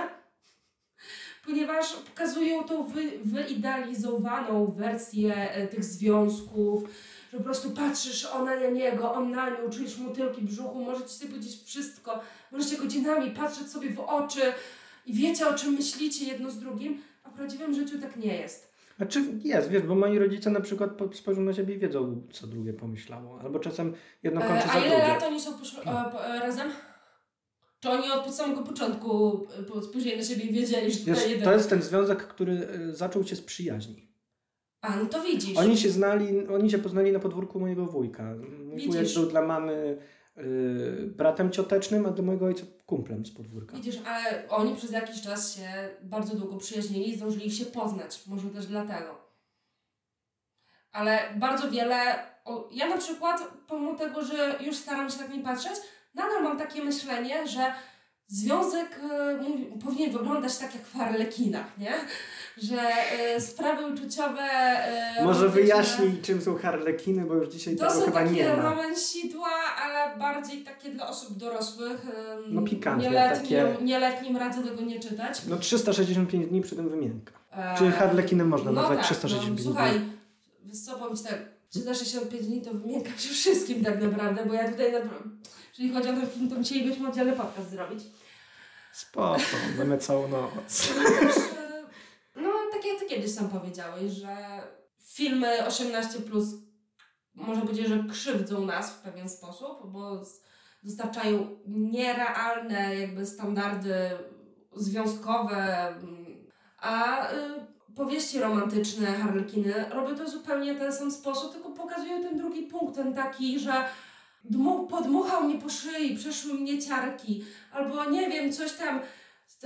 ponieważ 1.45 1.93
pokazują 1.93 2.63
tą 2.63 2.83
wy, 2.83 3.01
wyidealizowaną 3.25 4.65
wersję 4.71 5.51
e, 5.51 5.67
tych 5.67 5.83
związków, 5.83 6.83
że 7.31 7.37
po 7.37 7.43
prostu 7.43 7.71
patrzysz 7.71 8.25
ona 8.25 8.55
na 8.59 8.69
niego, 8.69 9.13
on 9.13 9.31
na 9.31 9.49
nią, 9.49 9.69
czujesz 9.69 9.97
motylki 9.97 10.41
w 10.41 10.45
brzuchu, 10.45 10.83
możecie 10.83 11.09
sobie 11.09 11.29
powiedzieć 11.29 11.63
wszystko, 11.65 12.19
możecie 12.51 12.77
godzinami 12.77 13.31
patrzeć 13.31 13.67
sobie 13.67 13.89
w 13.89 13.99
oczy 13.99 14.41
i 15.05 15.13
wiecie 15.13 15.47
o 15.47 15.53
czym 15.53 15.73
myślicie 15.73 16.25
jedno 16.25 16.51
z 16.51 16.59
drugim, 16.59 17.01
a 17.23 17.29
w 17.29 17.33
prawdziwym 17.33 17.73
życiu 17.73 17.99
tak 18.01 18.15
nie 18.17 18.35
jest. 18.37 18.71
Znaczy 18.97 19.23
jest, 19.43 19.69
wiesz, 19.69 19.81
bo 19.83 19.95
moi 19.95 20.19
rodzice 20.19 20.49
na 20.49 20.59
przykład 20.61 20.91
po- 20.91 21.13
spojrzą 21.13 21.41
na 21.41 21.53
siebie 21.53 21.75
i 21.75 21.79
wiedzą, 21.79 22.21
co 22.31 22.47
drugie 22.47 22.73
pomyślało. 22.73 23.39
Albo 23.41 23.59
czasem 23.59 23.93
jedno 24.23 24.41
kończy 24.41 24.63
E, 24.63 24.67
za 24.67 24.73
a 24.73 24.85
ile 24.85 24.97
lat 24.97 25.23
oni 25.23 25.41
są 25.41 25.53
poszło, 25.53 25.83
e, 25.83 26.11
po, 26.11 26.25
e, 26.25 26.39
razem? 26.39 26.69
Czy 27.81 27.89
oni 27.89 28.11
od 28.11 28.35
samego 28.35 28.63
początku 28.63 29.41
e, 29.77 29.81
spojrzeli 29.81 30.17
na 30.17 30.23
siebie 30.23 30.45
wiedzieli, 30.53 30.91
że 30.91 30.99
to 30.99 31.05
Wiesz, 31.05 31.29
jeden... 31.29 31.43
to 31.43 31.53
jest 31.53 31.69
ten 31.69 31.81
związek, 31.81 32.27
który 32.27 32.53
y, 32.53 32.95
zaczął 32.95 33.23
się 33.23 33.35
z 33.35 33.41
przyjaźni. 33.41 34.11
A, 34.81 34.95
no 34.95 35.05
to 35.05 35.21
widzisz. 35.23 35.57
Oni 35.57 35.77
się 35.77 35.89
znali, 35.89 36.47
oni 36.47 36.71
się 36.71 36.77
poznali 36.77 37.11
na 37.11 37.19
podwórku 37.19 37.59
mojego 37.59 37.85
wujka. 37.85 38.23
Mój 38.65 38.75
Widzisz. 38.75 38.87
wujek 38.87 39.13
był 39.13 39.25
dla 39.25 39.41
mamy 39.41 39.97
y, 40.37 41.13
bratem 41.17 41.51
ciotecznym, 41.51 42.05
a 42.05 42.09
dla 42.11 42.23
mojego 42.23 42.45
ojca 42.45 42.63
kumplem 42.85 43.25
z 43.25 43.31
podwórka. 43.31 43.75
Widzisz, 43.75 43.97
ale 44.05 44.49
oni 44.49 44.75
przez 44.75 44.91
jakiś 44.91 45.21
czas 45.21 45.55
się 45.55 45.89
bardzo 46.03 46.35
długo 46.35 46.57
przyjaźnili 46.57 47.09
i 47.09 47.15
zdążyli 47.15 47.51
się 47.51 47.65
poznać. 47.65 48.23
Może 48.27 48.49
też 48.49 48.65
dlatego. 48.65 49.21
ale 50.91 51.19
bardzo 51.35 51.71
wiele. 51.71 52.31
O, 52.45 52.69
ja 52.71 52.89
na 52.89 52.97
przykład, 52.97 53.41
pomimo 53.67 53.95
tego, 53.95 54.23
że 54.25 54.55
już 54.65 54.75
staram 54.75 55.09
się 55.09 55.17
tak 55.17 55.33
nie 55.33 55.43
patrzeć, 55.43 55.73
nadal 56.15 56.43
mam 56.43 56.57
takie 56.57 56.83
myślenie, 56.83 57.47
że 57.47 57.73
związek 58.27 58.99
y, 59.75 59.79
powinien 59.85 60.11
wyglądać 60.11 60.57
tak 60.57 60.73
jak 60.75 60.83
w 60.83 60.93
harlekinach, 60.97 61.77
nie? 61.77 61.93
Że 62.57 62.81
y, 63.37 63.41
sprawy 63.41 63.93
uczuciowe. 63.93 64.41
Y, 65.19 65.23
Może 65.23 65.39
romantyczne- 65.47 65.51
wyjaśnij, 65.53 66.21
czym 66.21 66.41
są 66.41 66.55
harlekiny, 66.57 67.25
bo 67.25 67.33
już 67.33 67.47
dzisiaj 67.49 67.75
To 67.75 67.87
tego 67.87 67.99
są 67.99 68.05
chyba 68.05 68.19
takie 68.23 68.31
nie 68.33 68.49
ma. 68.49 68.55
romansidła, 68.55 69.49
ale 69.83 70.17
bardziej 70.19 70.63
takie 70.63 70.89
dla 70.89 71.07
osób 71.09 71.37
dorosłych. 71.37 72.05
No 72.47 72.61
pikantne, 72.61 73.03
nieletnim, 73.03 73.41
takie- 73.43 73.83
Nieletnim 73.85 74.37
radzę 74.37 74.63
tego 74.63 74.81
nie 74.81 74.99
czytać. 74.99 75.41
No 75.47 75.57
365 75.57 76.47
dni 76.47 76.61
przy 76.61 76.75
tym 76.75 76.89
wymienka. 76.89 77.31
E, 77.51 77.75
Czyli 77.77 77.91
harlekinem 77.91 78.47
można 78.47 78.71
no 78.71 78.81
nazwać 78.81 78.97
tak, 78.99 79.05
365 79.07 79.59
no, 79.59 79.63
Słuchaj, 79.65 79.99
dni. 79.99 80.11
wiesz 80.65 80.79
co 80.79 80.95
powiem 80.97 81.17
ci 81.17 81.23
tak, 81.23 81.39
365 81.69 82.45
dni 82.45 82.61
to 82.61 82.73
wymienka 82.73 83.09
przy 83.17 83.29
wszystkim 83.29 83.83
tak 83.85 84.01
naprawdę, 84.01 84.45
bo 84.45 84.53
ja 84.53 84.71
tutaj 84.71 84.91
naprawdę, 84.91 85.29
jeżeli 85.77 85.93
chodzi 85.93 86.09
o 86.09 86.13
ten 86.13 86.29
film, 86.29 86.49
to 86.49 86.55
musielibyśmy 86.55 87.09
oddzielny 87.09 87.33
podcast 87.33 87.69
zrobić. 87.69 88.03
Spoko, 88.93 89.37
mamy 89.77 89.97
całą 89.97 90.27
noc. 90.27 90.51
No 92.35 92.49
tak 92.71 92.85
jak 92.85 92.99
ty 92.99 93.05
kiedyś 93.05 93.33
sam 93.33 93.49
powiedziałeś, 93.49 94.11
że 94.11 94.61
filmy 95.13 95.65
18 95.65 96.19
plus 96.19 96.45
można 97.33 97.61
powiedzieć, 97.61 97.87
że 97.87 98.03
krzywdzą 98.11 98.65
nas 98.65 98.91
w 98.91 99.01
pewien 99.01 99.29
sposób, 99.29 99.91
bo 99.91 100.21
dostarczają 100.83 101.47
nierealne 101.67 102.95
jakby 102.95 103.25
standardy 103.25 103.95
związkowe, 104.75 105.93
a 106.77 107.27
y, 107.31 107.35
powieści 107.95 108.39
romantyczne, 108.39 109.07
harlekiny 109.07 109.85
robią 109.89 110.15
to 110.15 110.29
zupełnie 110.29 110.73
w 110.73 110.79
ten 110.79 110.93
sam 110.93 111.11
sposób, 111.11 111.53
tylko 111.53 111.69
pokazują 111.69 112.21
ten 112.21 112.37
drugi 112.37 112.63
punkt, 112.63 112.95
ten 112.95 113.13
taki, 113.13 113.59
że 113.59 113.85
dmu, 114.43 114.87
podmuchał 114.87 115.43
mnie 115.43 115.61
po 115.61 115.69
szyi, 115.69 116.17
przeszły 116.17 116.53
mnie 116.53 116.81
ciarki, 116.81 117.45
albo 117.71 118.05
nie 118.05 118.29
wiem, 118.29 118.53
coś 118.53 118.71
tam, 118.71 119.01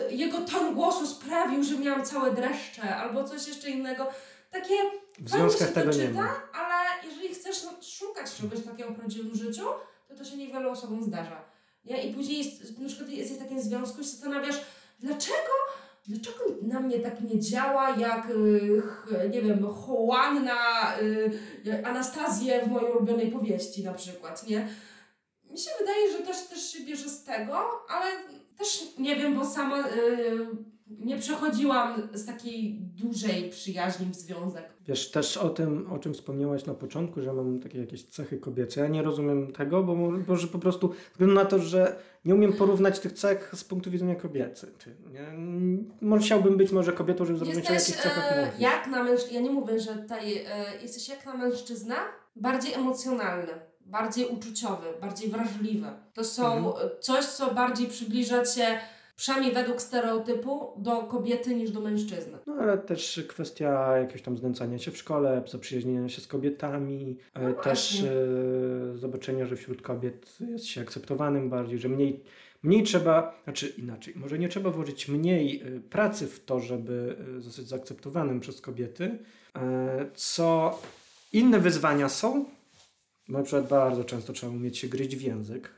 jego 0.10 0.42
ton 0.42 0.76
głosu 0.76 1.08
sprawił, 1.08 1.64
że 1.64 1.78
miałam 1.80 2.06
całe 2.06 2.34
dreszcze, 2.34 2.96
albo 2.96 3.24
coś 3.24 3.48
jeszcze 3.48 3.70
innego. 3.70 4.08
Takie 4.52 4.74
W 5.20 5.30
związkach 5.30 5.68
się 5.68 5.74
to 5.74 5.80
tego 5.82 5.92
nie 5.92 6.08
czyta, 6.08 6.22
ma. 6.22 6.42
ale 6.54 7.08
jeżeli 7.10 7.34
chcesz 7.34 7.66
szukać 7.82 8.36
czegoś 8.36 8.60
takiego 8.66 8.90
w 8.90 8.96
prawdziwym 8.96 9.36
życiu, 9.36 9.66
to 10.08 10.16
to 10.16 10.26
się 10.26 10.38
niewielu 10.38 10.70
osobom 10.70 11.04
zdarza. 11.04 11.42
Nie? 11.86 12.04
I 12.04 12.14
później 12.14 12.38
jest, 12.38 12.80
na 12.80 12.88
przykład 12.88 13.10
jesteś 13.10 13.38
w 13.38 13.42
takim 13.42 13.62
związku 13.62 14.02
i 14.02 14.04
zastanawiasz, 14.04 14.56
dlaczego, 15.00 15.52
dlaczego 16.08 16.39
na 16.62 16.80
mnie 16.80 17.00
tak 17.00 17.22
nie 17.22 17.39
działa 17.39 17.89
jak, 17.89 18.30
y, 18.30 18.84
nie 19.30 19.41
wiem, 19.41 19.68
Juan 19.88 20.44
na 20.44 20.94
y, 21.00 21.86
Anastazję 21.86 22.65
w 22.65 22.68
mojej 22.68 22.91
ulubionej 22.91 23.32
powieści 23.32 23.84
na 23.84 23.94
przykład, 23.94 24.48
nie? 24.48 24.68
Mi 25.52 25.58
się 25.58 25.72
wydaje, 25.80 26.12
że 26.12 26.18
też, 26.18 26.48
też 26.48 26.72
się 26.72 26.84
bierze 26.84 27.10
z 27.10 27.24
tego, 27.24 27.58
ale 27.89 28.06
też 28.58 28.88
nie 28.98 29.15
wiem, 29.15 29.36
bo 29.36 29.46
sama 29.46 29.80
y, 29.80 30.48
nie 30.88 31.17
przechodziłam 31.17 32.10
z 32.13 32.26
takiej 32.26 32.74
dużej 32.82 33.50
przyjaźni 33.50 34.06
w 34.06 34.15
związek. 34.15 34.63
Wiesz, 34.88 35.12
też 35.12 35.38
o 35.38 35.50
tym, 35.50 35.91
o 35.91 36.00
czym 36.00 36.13
wspomniałaś 36.13 36.65
na 36.65 36.74
początku, 36.74 37.21
że 37.21 37.34
mam 37.34 37.60
takie 37.60 37.80
jakieś 37.80 38.04
cechy 38.04 38.38
kobiece. 38.38 38.82
Ja 38.82 38.88
nie 38.88 39.02
rozumiem 39.04 39.52
tego, 39.54 39.84
bo 39.84 39.95
może 40.28 40.48
po 40.48 40.60
prostu 40.60 40.93
względu 41.12 41.36
na 41.36 41.45
to, 41.45 41.60
że 41.60 41.95
nie 42.26 42.36
umiem 42.36 42.54
porównać 42.54 43.00
tych 43.00 43.13
cech 43.13 43.52
z 43.56 43.63
punktu 43.63 43.91
widzenia 43.91 44.15
kobiecy. 44.15 44.71
Ty, 44.84 44.95
nie? 45.13 45.28
Może 46.02 46.26
chciałbym 46.26 46.58
być 46.58 46.71
może 46.71 46.93
kobietą, 46.93 47.26
żeby 47.26 47.38
zrozumieć 47.39 47.69
o 47.69 47.74
Jesteś 47.74 47.95
jakich 47.95 48.04
cechach 48.13 48.32
e, 48.32 48.45
mówisz. 48.45 48.60
jak 48.60 48.88
na 48.88 49.04
mężczyznę, 49.04 49.36
ja 49.36 49.41
nie 49.41 49.52
mówię, 49.52 49.80
że 49.80 49.95
tutaj 49.95 50.38
e, 50.38 50.82
jesteś 50.82 51.10
jak 51.10 51.26
na 51.26 51.38
mężczyznę, 51.38 51.95
bardziej 52.36 52.74
emocjonalny, 52.74 53.52
bardziej 53.86 54.26
uczuciowy, 54.28 54.86
bardziej 55.02 55.30
wrażliwy. 55.30 55.88
To 56.13 56.24
są 56.24 56.45
Mhm. 56.58 56.88
e, 56.88 57.00
coś, 57.00 57.26
co 57.26 57.54
bardziej 57.54 57.88
przybliża 57.88 58.45
cię, 58.45 58.80
przynajmniej 59.15 59.54
według 59.54 59.82
stereotypu, 59.82 60.73
do 60.78 61.04
kobiety 61.04 61.56
niż 61.56 61.71
do 61.71 61.80
mężczyzny. 61.80 62.38
No 62.47 62.54
ale 62.54 62.78
też 62.78 63.25
kwestia 63.28 63.97
jakiegoś 63.97 64.21
tam 64.21 64.38
znęcania 64.38 64.80
się 64.80 64.91
w 64.91 64.97
szkole, 64.97 65.43
zaprzyjaźnienia 65.47 66.10
się 66.10 66.21
z 66.21 66.28
kobietami, 66.28 67.17
e, 67.34 67.49
No 67.49 67.54
też 67.54 68.04
e, 68.04 68.97
zobaczenia, 68.97 69.45
że 69.45 69.56
wśród 69.56 69.82
kobiet 69.82 70.38
jest 70.39 70.65
się 70.65 70.82
akceptowanym 70.82 71.49
bardziej, 71.49 71.80
że 71.80 71.89
mniej, 71.89 72.23
mniej 72.63 72.84
trzeba, 72.84 73.41
znaczy 73.43 73.73
inaczej, 73.78 74.13
może 74.17 74.39
nie 74.39 74.49
trzeba 74.49 74.69
włożyć 74.69 75.08
mniej 75.08 75.62
e, 75.62 75.80
pracy 75.80 76.28
w 76.28 76.45
to, 76.45 76.60
żeby 76.60 77.15
e, 77.38 77.41
zostać 77.41 77.67
zaakceptowanym 77.67 78.39
przez 78.39 78.62
kobiety, 78.62 79.19
e, 79.56 80.06
co 80.15 80.80
inne 81.34 81.60
wyzwania 81.60 82.10
są, 82.10 82.45
na 83.30 83.43
przykład 83.43 83.67
bardzo 83.67 84.04
często 84.04 84.34
trzeba 84.34 84.54
umieć 84.54 84.78
się 84.78 84.88
gryźć 84.88 85.15
w 85.15 85.21
język, 85.21 85.69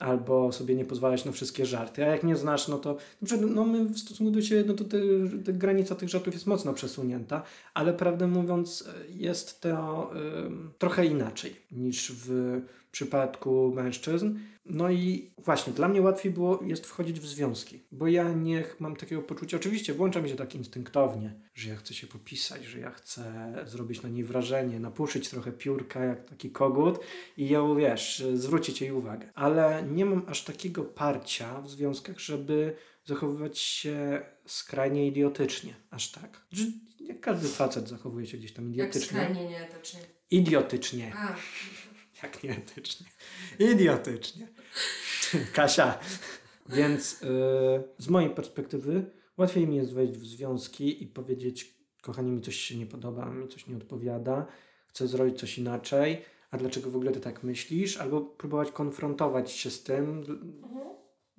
albo 0.00 0.52
sobie 0.52 0.74
nie 0.74 0.84
pozwalać 0.84 1.24
na 1.24 1.32
wszystkie 1.32 1.66
żarty. 1.66 2.04
A 2.04 2.08
jak 2.08 2.24
nie 2.24 2.36
znasz, 2.36 2.68
no 2.68 2.78
to 2.78 2.96
no 3.40 3.64
my 3.64 3.84
w 3.84 3.98
stosunku 3.98 4.32
do 4.32 4.42
siebie, 4.42 4.64
no 4.66 4.74
to 4.74 4.84
te, 4.84 4.98
te 5.44 5.52
granica 5.52 5.94
tych 5.94 6.08
żartów 6.08 6.34
jest 6.34 6.46
mocno 6.46 6.74
przesunięta, 6.74 7.42
ale 7.74 7.92
prawdę 7.92 8.26
mówiąc 8.26 8.88
e, 8.88 9.12
jest 9.12 9.60
to 9.60 10.10
ym, 10.46 10.70
trochę 10.78 11.06
inaczej 11.06 11.56
niż 11.72 12.12
w 12.12 12.60
przypadku 12.90 13.72
mężczyzn. 13.74 14.38
No 14.64 14.90
i 14.90 15.30
właśnie, 15.38 15.72
dla 15.72 15.88
mnie 15.88 16.02
łatwiej 16.02 16.32
było 16.32 16.60
jest 16.66 16.86
wchodzić 16.86 17.20
w 17.20 17.26
związki, 17.26 17.82
bo 17.92 18.06
ja 18.06 18.32
nie 18.32 18.64
mam 18.78 18.96
takiego 18.96 19.22
poczucia, 19.22 19.56
oczywiście 19.56 19.94
włącza 19.94 20.20
mi 20.20 20.28
się 20.28 20.36
tak 20.36 20.54
instynktownie, 20.54 21.40
że 21.54 21.70
ja 21.70 21.76
chcę 21.76 21.94
się 21.94 22.06
popisać, 22.06 22.64
że 22.64 22.78
ja 22.80 22.90
chcę 22.90 23.54
zrobić 23.66 24.02
na 24.02 24.08
niej 24.08 24.24
wrażenie, 24.24 24.80
napuszyć 24.80 25.28
trochę 25.28 25.52
piórka 25.52 26.04
jak 26.04 26.24
taki 26.30 26.50
kogut 26.50 26.98
i 27.36 27.48
ją, 27.48 27.76
wiesz, 27.76 28.24
zwrócić 28.34 28.80
jej 28.80 28.92
uwagę. 28.92 29.30
Ale 29.34 29.82
nie 29.90 30.04
mam 30.04 30.22
aż 30.26 30.44
takiego 30.44 30.84
parcia 30.84 31.60
w 31.62 31.70
związkach, 31.70 32.18
żeby 32.18 32.76
zachowywać 33.04 33.58
się 33.58 34.22
skrajnie 34.46 35.06
idiotycznie. 35.06 35.74
Aż 35.90 36.10
tak. 36.10 36.46
Jak 37.00 37.20
każdy 37.20 37.48
facet 37.48 37.88
zachowuje 37.88 38.26
się 38.26 38.38
gdzieś 38.38 38.52
tam 38.52 38.64
Jak 38.64 38.72
idiotycznie. 38.74 39.18
skrajnie 39.20 39.48
nieetycznie. 39.48 40.00
Idiotycznie. 40.30 41.12
A, 41.16 41.36
Jak 42.22 42.42
nieetycznie. 42.42 43.06
Idiotycznie. 43.58 44.48
Kasia. 45.52 45.98
Więc 46.68 47.22
y, 47.22 47.26
z 47.98 48.08
mojej 48.08 48.30
perspektywy 48.30 49.10
łatwiej 49.36 49.66
mi 49.66 49.76
jest 49.76 49.94
wejść 49.94 50.12
w 50.12 50.26
związki 50.26 51.02
i 51.02 51.06
powiedzieć, 51.06 51.74
kochani, 52.02 52.32
mi 52.32 52.40
coś 52.40 52.56
się 52.56 52.76
nie 52.76 52.86
podoba, 52.86 53.30
mi 53.30 53.48
coś 53.48 53.66
nie 53.66 53.76
odpowiada, 53.76 54.46
chcę 54.86 55.08
zrobić 55.08 55.38
coś 55.38 55.58
inaczej, 55.58 56.24
a 56.50 56.56
dlaczego 56.56 56.90
w 56.90 56.96
ogóle 56.96 57.12
ty 57.12 57.20
tak 57.20 57.42
myślisz? 57.42 57.96
Albo 57.96 58.20
próbować 58.20 58.72
konfrontować 58.72 59.52
się 59.52 59.70
z 59.70 59.82
tym, 59.82 60.18
mhm. 60.18 60.90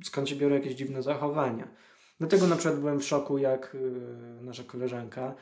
skąd 0.04 0.30
się 0.30 0.36
biorą 0.36 0.56
jakieś 0.56 0.74
dziwne 0.74 1.04
zachowania. 1.04 1.68
Dlatego 2.20 2.48
na 2.48 2.56
przykład 2.56 2.80
byłem 2.80 3.00
w 3.00 3.06
szoku, 3.06 3.38
jak 3.38 3.76
y, 3.76 3.80
nasza 4.42 4.64
koleżanka 4.64 5.36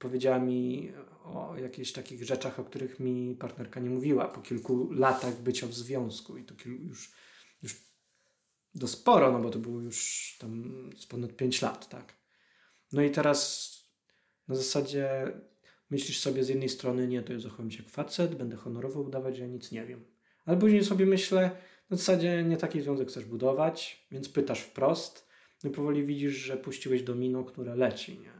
powiedziała 0.00 0.38
mi 0.38 0.92
o 1.24 1.56
jakichś 1.56 1.92
takich 1.92 2.24
rzeczach, 2.24 2.60
o 2.60 2.64
których 2.64 3.00
mi 3.00 3.36
partnerka 3.40 3.80
nie 3.80 3.90
mówiła 3.90 4.28
po 4.28 4.40
kilku 4.40 4.92
latach 4.92 5.42
bycia 5.42 5.66
w 5.66 5.74
związku 5.74 6.36
i 6.36 6.44
to 6.44 6.54
już, 6.68 7.12
już 7.62 7.76
do 8.74 8.88
sporo, 8.88 9.32
no 9.32 9.40
bo 9.40 9.50
to 9.50 9.58
było 9.58 9.80
już 9.80 10.36
tam 10.40 10.90
z 10.96 11.06
ponad 11.06 11.36
5 11.36 11.62
lat, 11.62 11.88
tak. 11.88 12.16
No 12.92 13.02
i 13.02 13.10
teraz 13.10 13.70
na 14.48 14.54
zasadzie 14.54 15.32
myślisz 15.90 16.20
sobie 16.20 16.44
z 16.44 16.48
jednej 16.48 16.68
strony, 16.68 17.08
nie, 17.08 17.22
to 17.22 17.32
ja 17.32 17.40
zachowam 17.40 17.70
się 17.70 17.82
jak 17.82 17.92
facet, 17.92 18.34
będę 18.34 18.56
honorowo 18.56 19.00
udawać, 19.00 19.36
że 19.36 19.42
ja 19.42 19.48
nic 19.48 19.72
nie 19.72 19.86
wiem. 19.86 20.04
Ale 20.44 20.56
później 20.56 20.84
sobie 20.84 21.06
myślę, 21.06 21.50
na 21.90 21.96
zasadzie 21.96 22.44
nie 22.44 22.56
taki 22.56 22.80
związek 22.80 23.08
chcesz 23.08 23.24
budować, 23.24 24.06
więc 24.10 24.28
pytasz 24.28 24.60
wprost, 24.60 25.28
no 25.64 25.70
powoli 25.70 26.06
widzisz, 26.06 26.34
że 26.34 26.56
puściłeś 26.56 27.02
domino, 27.02 27.44
które 27.44 27.76
leci, 27.76 28.18
nie? 28.18 28.39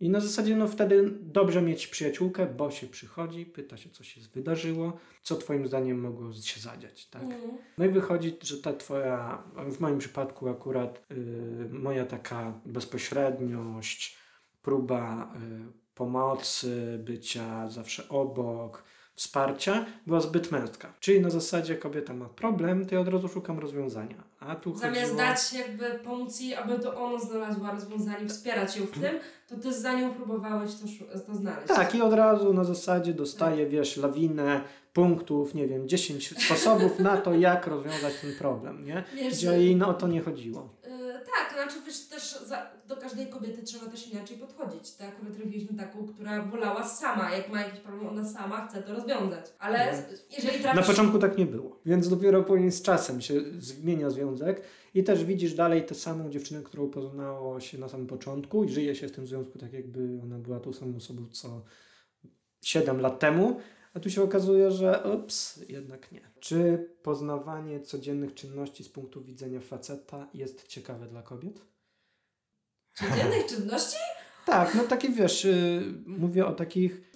I 0.00 0.10
na 0.10 0.20
zasadzie, 0.20 0.56
no 0.56 0.68
wtedy 0.68 1.10
dobrze 1.20 1.62
mieć 1.62 1.86
przyjaciółkę, 1.86 2.46
bo 2.46 2.70
się 2.70 2.86
przychodzi, 2.86 3.46
pyta 3.46 3.76
się, 3.76 3.90
co 3.90 4.04
się 4.04 4.20
wydarzyło, 4.34 4.98
co 5.22 5.36
twoim 5.36 5.66
zdaniem 5.66 6.00
mogło 6.00 6.32
się 6.32 6.60
zadziać, 6.60 7.06
tak? 7.06 7.22
Mhm. 7.22 7.50
No 7.78 7.84
i 7.84 7.88
wychodzi, 7.88 8.36
że 8.42 8.58
ta 8.62 8.72
twoja, 8.72 9.42
w 9.70 9.80
moim 9.80 9.98
przypadku 9.98 10.48
akurat 10.48 11.06
y, 11.12 11.68
moja 11.70 12.06
taka 12.06 12.60
bezpośredniość, 12.66 14.18
próba 14.62 15.34
y, 15.36 15.72
pomocy, 15.94 17.00
bycia 17.04 17.68
zawsze 17.68 18.08
obok, 18.08 18.84
wsparcia 19.20 19.86
była 20.06 20.20
zbyt 20.20 20.52
męska. 20.52 20.92
Czyli 21.00 21.20
na 21.20 21.30
zasadzie 21.30 21.76
kobieta 21.76 22.14
ma 22.14 22.28
problem, 22.28 22.86
to 22.86 22.94
ja 22.94 23.00
od 23.00 23.08
razu 23.08 23.28
szukam 23.28 23.58
rozwiązania. 23.58 24.24
A 24.40 24.54
tu 24.54 24.76
Zamiast 24.76 25.00
chodziło... 25.00 25.18
dać 25.18 25.52
jakby 25.52 25.84
pomóc 26.04 26.40
jej, 26.40 26.54
aby 26.54 26.78
to 26.78 27.04
ona 27.04 27.18
znalazła 27.18 27.70
rozwiązanie, 27.70 28.28
wspierać 28.28 28.76
ją 28.76 28.86
w 28.86 28.90
tym, 28.90 29.18
to 29.48 29.56
ty 29.56 29.72
za 29.72 29.94
nią 29.94 30.14
próbowałeś 30.14 30.70
to, 30.74 30.86
to 31.26 31.34
znaleźć. 31.34 31.68
Tak, 31.68 31.94
i 31.94 32.02
od 32.02 32.12
razu 32.12 32.52
na 32.52 32.64
zasadzie 32.64 33.14
dostaję, 33.14 33.66
wiesz, 33.66 33.96
lawinę 33.96 34.60
punktów, 34.92 35.54
nie 35.54 35.66
wiem, 35.66 35.88
10 35.88 36.44
sposobów 36.44 36.98
na 36.98 37.16
to, 37.16 37.34
jak 37.34 37.66
rozwiązać 37.66 38.20
ten 38.20 38.34
problem, 38.38 38.84
nie? 38.84 39.04
Wiesz, 39.14 39.34
Gdzie 39.34 39.48
jej 39.48 39.76
no, 39.76 39.88
o 39.88 39.94
to 39.94 40.08
nie 40.08 40.20
chodziło. 40.20 40.68
Tak, 41.40 41.54
tak, 41.54 41.70
znaczy 41.70 41.86
wiesz, 41.86 42.00
też 42.00 42.38
za, 42.46 42.70
do 42.88 42.96
każdej 42.96 43.26
kobiety 43.26 43.62
trzeba 43.62 43.86
też 43.86 44.08
inaczej 44.12 44.36
podchodzić. 44.36 44.90
Ty 44.90 45.04
akurat 45.04 45.34
trafiłeś 45.36 45.70
na 45.70 45.84
taką, 45.84 46.06
która 46.06 46.42
wolała 46.42 46.88
sama, 46.88 47.30
jak 47.30 47.48
ma 47.48 47.60
jakiś 47.60 47.80
problem, 47.80 48.08
ona 48.08 48.24
sama 48.28 48.66
chce 48.66 48.82
to 48.82 48.94
rozwiązać. 48.94 49.46
Ale 49.58 49.92
No. 49.92 50.16
jeżeli 50.36 50.58
trafisz... 50.60 50.80
Na 50.80 50.86
początku 50.86 51.18
tak 51.18 51.38
nie 51.38 51.46
było, 51.46 51.80
więc 51.86 52.08
dopiero 52.08 52.42
później 52.42 52.72
z 52.72 52.82
czasem 52.82 53.20
się 53.20 53.40
zmienia 53.58 54.10
związek 54.10 54.62
i 54.94 55.04
też 55.04 55.24
widzisz 55.24 55.54
dalej 55.54 55.86
tę 55.86 55.94
samą 55.94 56.30
dziewczynę, 56.30 56.62
którą 56.62 56.88
poznało 56.90 57.60
się 57.60 57.78
na 57.78 57.88
samym 57.88 58.06
początku 58.06 58.64
i 58.64 58.68
żyje 58.68 58.94
się 58.94 59.08
w 59.08 59.12
tym 59.12 59.26
związku 59.26 59.58
tak 59.58 59.72
jakby 59.72 60.20
ona 60.22 60.38
była 60.38 60.60
tą 60.60 60.72
samą 60.72 60.96
osobą 60.96 61.26
co 61.32 61.62
7 62.62 63.00
lat 63.00 63.18
temu, 63.18 63.60
a 63.94 64.00
tu 64.00 64.10
się 64.10 64.22
okazuje, 64.22 64.70
że 64.70 65.02
ups, 65.14 65.64
jednak 65.68 66.12
nie. 66.12 66.20
Czy 66.40 66.88
poznawanie 67.02 67.80
codziennych 67.80 68.34
czynności 68.34 68.84
z 68.84 68.88
punktu 68.88 69.22
widzenia 69.24 69.60
faceta 69.60 70.28
jest 70.34 70.66
ciekawe 70.68 71.06
dla 71.06 71.22
kobiet? 71.22 71.60
Codziennych 72.94 73.46
czynności? 73.46 73.96
Tak, 74.46 74.74
no 74.74 74.82
takie 74.84 75.08
wiesz, 75.08 75.44
y, 75.44 75.82
mówię 76.06 76.46
o 76.46 76.52
takich 76.52 77.12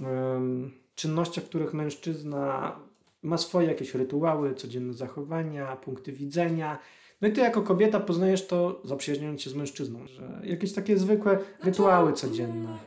czynnościach, 0.94 1.44
w 1.44 1.48
których 1.48 1.74
mężczyzna 1.74 2.76
ma 3.22 3.38
swoje 3.38 3.68
jakieś 3.68 3.94
rytuały, 3.94 4.54
codzienne 4.54 4.92
zachowania, 4.92 5.76
punkty 5.76 6.12
widzenia. 6.12 6.78
No 7.20 7.28
i 7.28 7.32
ty 7.32 7.40
jako 7.40 7.62
kobieta 7.62 8.00
poznajesz 8.00 8.46
to 8.46 8.80
zaprzyjaźniając 8.84 9.42
się 9.42 9.50
z 9.50 9.54
mężczyzną, 9.54 10.06
że 10.06 10.40
jakieś 10.44 10.72
takie 10.72 10.98
zwykłe 10.98 11.38
rytuały 11.62 12.10
Znaczy, 12.10 12.26
codzienne. 12.28 12.54
mm, 12.54 12.78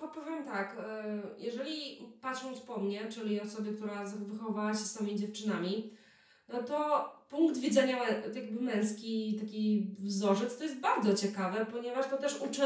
po- 0.00 0.08
Powiem 0.08 0.44
tak, 0.44 0.76
e, 0.80 1.22
jeżeli 1.38 2.01
patrząc 2.22 2.60
po 2.60 2.80
mnie, 2.80 3.08
czyli 3.08 3.40
osobie, 3.40 3.72
która 3.72 4.04
wychowała 4.04 4.72
się 4.72 4.78
z 4.78 4.92
samymi 4.92 5.18
dziewczynami, 5.18 5.90
no 6.48 6.62
to 6.62 7.08
punkt 7.28 7.58
widzenia 7.58 8.08
jakby 8.34 8.60
męski, 8.60 9.38
taki 9.40 9.94
wzorzec, 9.98 10.58
to 10.58 10.64
jest 10.64 10.80
bardzo 10.80 11.14
ciekawe, 11.14 11.66
ponieważ 11.66 12.06
to 12.06 12.16
też 12.16 12.40
uczy 12.40 12.62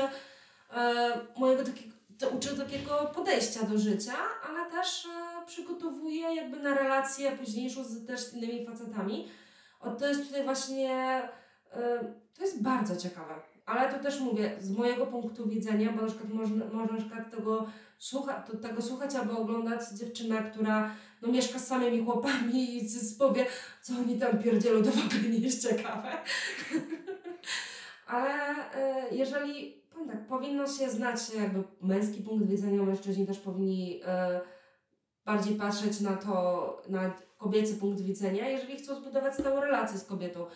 e, 0.72 1.20
mojego 1.36 1.64
takiego, 1.64 1.96
to 2.18 2.28
uczy 2.28 2.56
takiego 2.56 3.12
podejścia 3.14 3.62
do 3.62 3.78
życia, 3.78 4.14
ale 4.48 4.70
też 4.70 5.06
e, 5.06 5.46
przygotowuje 5.46 6.34
jakby 6.34 6.60
na 6.60 6.74
relację 6.74 7.32
późniejszą 7.32 7.84
z, 7.84 8.06
też 8.06 8.20
z 8.20 8.34
innymi 8.34 8.66
facetami. 8.66 9.28
O, 9.80 9.90
to 9.90 10.08
jest 10.08 10.26
tutaj 10.26 10.44
właśnie, 10.44 10.92
e, 11.72 12.14
to 12.38 12.42
jest 12.42 12.62
bardzo 12.62 12.96
ciekawe. 12.96 13.55
Ale 13.66 13.92
to 13.92 13.98
też 13.98 14.20
mówię, 14.20 14.56
z 14.60 14.70
mojego 14.70 15.06
punktu 15.06 15.48
widzenia, 15.48 15.92
bo 15.92 16.02
na 16.02 16.08
przykład 16.08 16.32
można, 16.32 16.64
można 16.64 16.92
na 16.92 17.00
przykład 17.00 17.30
tego, 17.30 17.66
słucha, 17.98 18.34
to, 18.34 18.56
tego 18.56 18.82
słuchać 18.82 19.14
albo 19.14 19.38
oglądać 19.38 19.80
dziewczyna, 19.90 20.42
która 20.42 20.94
no, 21.22 21.28
mieszka 21.28 21.58
z 21.58 21.66
samymi 21.66 22.04
chłopami 22.04 22.76
i 22.76 22.88
powie, 23.18 23.46
co 23.82 23.92
oni 23.94 24.18
tam 24.18 24.38
pierdzielą, 24.38 24.82
to 24.82 24.90
w 24.90 25.06
ogóle 25.06 25.30
nie 25.30 25.38
jest 25.38 25.68
ciekawe. 25.68 26.08
Ale 28.06 28.30
e, 28.74 29.14
jeżeli, 29.14 29.82
powiem 29.92 30.08
tak, 30.08 30.26
powinno 30.26 30.66
się 30.66 30.90
znać 30.90 31.34
jakby 31.34 31.62
męski 31.82 32.22
punkt 32.22 32.46
widzenia, 32.46 32.82
mężczyźni 32.82 33.26
też 33.26 33.38
powinni 33.38 34.00
e, 34.04 34.40
bardziej 35.24 35.56
patrzeć 35.56 36.00
na 36.00 36.16
to, 36.16 36.82
na 36.88 37.14
kobiecy 37.38 37.76
punkt 37.76 38.00
widzenia, 38.00 38.48
jeżeli 38.48 38.76
chcą 38.76 38.94
zbudować 38.94 39.34
stałą 39.34 39.60
relację 39.60 39.98
z 39.98 40.04
kobietą. 40.04 40.46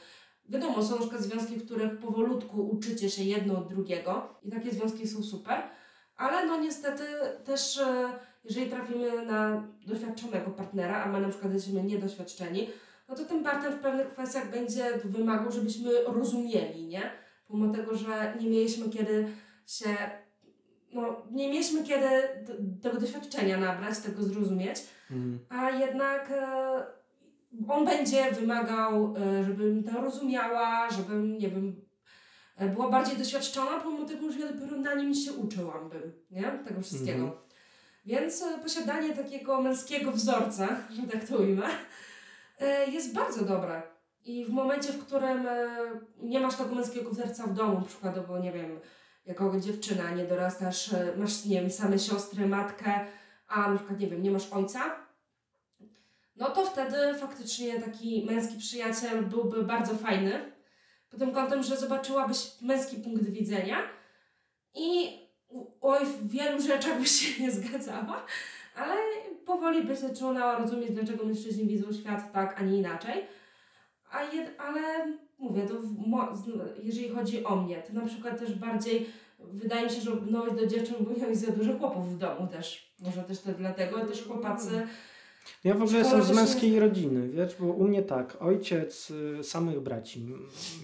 Wiadomo, 0.50 0.82
są 0.82 0.94
na 0.94 1.00
przykład 1.00 1.22
związki, 1.22 1.56
w 1.56 1.64
których 1.64 1.98
powolutku 1.98 2.68
uczycie 2.68 3.10
się 3.10 3.22
jedno 3.22 3.58
od 3.58 3.68
drugiego 3.68 4.34
i 4.42 4.50
takie 4.50 4.70
związki 4.70 5.08
są 5.08 5.22
super, 5.22 5.62
ale 6.16 6.46
no 6.46 6.60
niestety 6.60 7.02
też 7.44 7.78
e, 7.78 8.12
jeżeli 8.44 8.70
trafimy 8.70 9.26
na 9.26 9.68
doświadczonego 9.86 10.50
partnera, 10.50 11.04
a 11.04 11.08
my 11.08 11.20
na 11.20 11.28
przykład 11.28 11.52
jesteśmy 11.52 11.82
niedoświadczeni, 11.82 12.68
no 13.08 13.14
to 13.14 13.24
ten 13.24 13.44
partner 13.44 13.72
w 13.72 13.80
pewnych 13.80 14.08
kwestiach 14.12 14.50
będzie 14.50 14.84
wymagał, 15.04 15.52
żebyśmy 15.52 15.90
rozumieli, 16.06 16.86
nie? 16.86 17.02
Pomimo 17.48 17.74
tego, 17.74 17.96
że 17.96 18.34
nie 18.40 18.50
mieliśmy 18.50 18.90
kiedy 18.90 19.28
się, 19.66 19.96
no 20.92 21.22
nie 21.30 21.48
mieliśmy 21.48 21.82
kiedy 21.82 22.08
tego 22.82 23.00
doświadczenia 23.00 23.56
nabrać, 23.58 23.98
tego 23.98 24.22
zrozumieć, 24.22 24.78
Mm. 25.10 25.38
a 25.48 25.70
jednak 25.70 26.30
e, 26.30 26.99
on 27.68 27.84
będzie 27.84 28.32
wymagał, 28.32 29.14
e, 29.16 29.44
żebym 29.44 29.84
to 29.84 30.00
rozumiała, 30.00 30.90
żebym, 30.90 31.38
nie 31.38 31.48
wiem, 31.48 31.86
e, 32.56 32.68
była 32.68 32.90
bardziej 32.90 33.16
doświadczona, 33.16 33.80
pomimo 33.80 34.08
tego, 34.08 34.32
że 34.32 34.38
ja 34.38 34.52
dopiero 34.52 34.76
na 34.76 34.94
nim 34.94 35.14
się 35.14 35.32
uczyłam 35.32 35.88
bym, 35.88 36.12
nie? 36.30 36.42
Tego 36.66 36.80
wszystkiego. 36.80 37.22
Mhm. 37.24 37.40
Więc 38.06 38.42
e, 38.42 38.58
posiadanie 38.58 39.14
takiego 39.14 39.62
męskiego 39.62 40.12
wzorca, 40.12 40.68
że 40.90 41.02
tak 41.02 41.28
to 41.28 41.36
ujmę, 41.36 41.66
jest 42.92 43.14
bardzo 43.14 43.44
dobre. 43.44 43.82
I 44.24 44.44
w 44.44 44.50
momencie, 44.50 44.92
w 44.92 45.06
którym 45.06 45.46
nie 46.22 46.40
masz 46.40 46.56
tego 46.56 46.74
męskiego 46.74 47.10
wzorca 47.10 47.46
w 47.46 47.54
domu, 47.54 47.82
przykładowo, 47.82 48.38
nie 48.38 48.52
wiem, 48.52 48.80
jako 49.26 49.60
dziewczyna 49.60 50.10
nie 50.10 50.24
dorastasz, 50.24 50.90
masz, 51.16 51.44
nie 51.44 51.60
wiem, 51.60 51.70
same 51.70 51.98
siostry, 51.98 52.46
matkę, 52.46 53.06
a 53.48 53.70
na 53.70 53.76
przykład, 53.76 54.00
nie 54.00 54.06
wiem, 54.06 54.22
nie 54.22 54.30
masz 54.30 54.52
ojca, 54.52 54.80
no 56.40 56.50
to 56.50 56.64
wtedy 56.66 57.14
faktycznie 57.18 57.80
taki 57.80 58.26
męski 58.26 58.58
przyjaciel 58.58 59.24
byłby 59.24 59.62
bardzo 59.62 59.94
fajny. 59.94 60.52
Pod 61.10 61.20
tym 61.20 61.32
kątem, 61.32 61.62
że 61.62 61.76
zobaczyłabyś 61.76 62.60
męski 62.62 62.96
punkt 62.96 63.24
widzenia 63.24 63.76
i 64.74 65.18
oj, 65.80 66.06
w 66.06 66.30
wielu 66.30 66.62
rzeczach 66.62 67.00
byś 67.00 67.10
się 67.10 67.42
nie 67.42 67.50
zgadzała, 67.50 68.26
ale 68.76 68.94
powoli 69.46 69.84
byś 69.84 69.98
zaczęła 69.98 70.58
rozumieć, 70.58 70.90
dlaczego 70.90 71.24
mężczyźni 71.24 71.66
widzą 71.66 71.92
świat 71.92 72.32
tak, 72.32 72.60
a 72.60 72.62
nie 72.62 72.78
inaczej. 72.78 73.24
A 74.10 74.22
jed, 74.22 74.54
ale 74.58 74.80
mówię, 75.38 75.66
to 75.66 75.74
jeżeli 76.82 77.08
chodzi 77.08 77.44
o 77.44 77.56
mnie, 77.56 77.82
to 77.82 77.92
na 77.92 78.06
przykład 78.06 78.38
też 78.38 78.54
bardziej 78.54 79.06
wydaje 79.38 79.84
mi 79.84 79.90
się, 79.90 80.00
że 80.00 80.16
brnąłeś 80.16 80.52
do 80.52 80.66
dziewczyn, 80.66 80.96
bo 81.00 81.20
miałeś 81.20 81.38
za 81.38 81.52
dużo 81.52 81.78
chłopów 81.78 82.14
w 82.14 82.18
domu 82.18 82.46
też. 82.46 82.94
Może 83.00 83.22
też 83.22 83.40
to 83.40 83.52
dlatego, 83.52 84.06
też 84.06 84.24
chłopacy 84.24 84.86
Ja 85.64 85.74
w 85.74 85.82
ogóle 85.82 85.98
jestem 85.98 86.22
z 86.22 86.30
męskiej 86.30 86.80
rodziny, 86.80 87.28
wiesz, 87.28 87.56
bo 87.60 87.66
u 87.66 87.88
mnie 87.88 88.02
tak, 88.02 88.36
ojciec 88.40 89.10
y, 89.10 89.44
samych 89.44 89.80
braci 89.80 90.26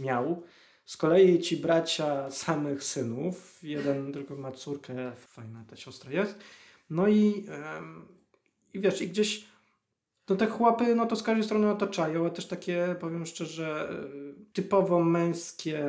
miał, 0.00 0.42
z 0.86 0.96
kolei 0.96 1.40
ci 1.40 1.56
bracia 1.56 2.30
samych 2.30 2.84
synów, 2.84 3.58
jeden 3.62 4.12
tylko 4.12 4.36
ma 4.36 4.52
córkę, 4.52 5.12
fajna 5.16 5.64
ta 5.70 5.76
siostra 5.76 6.12
jest, 6.12 6.38
no 6.90 7.08
i, 7.08 7.46
i 8.74 8.80
wiesz, 8.80 9.02
i 9.02 9.08
gdzieś 9.08 9.44
to 10.26 10.36
te 10.36 10.46
chłopy, 10.46 10.94
no 10.94 11.06
to 11.06 11.16
z 11.16 11.22
każdej 11.22 11.44
strony 11.44 11.70
otaczają, 11.70 12.26
a 12.26 12.30
też 12.30 12.46
takie, 12.46 12.96
powiem 13.00 13.26
szczerze, 13.26 13.90
y, 14.50 14.52
typowo 14.52 15.04
męskie 15.04 15.84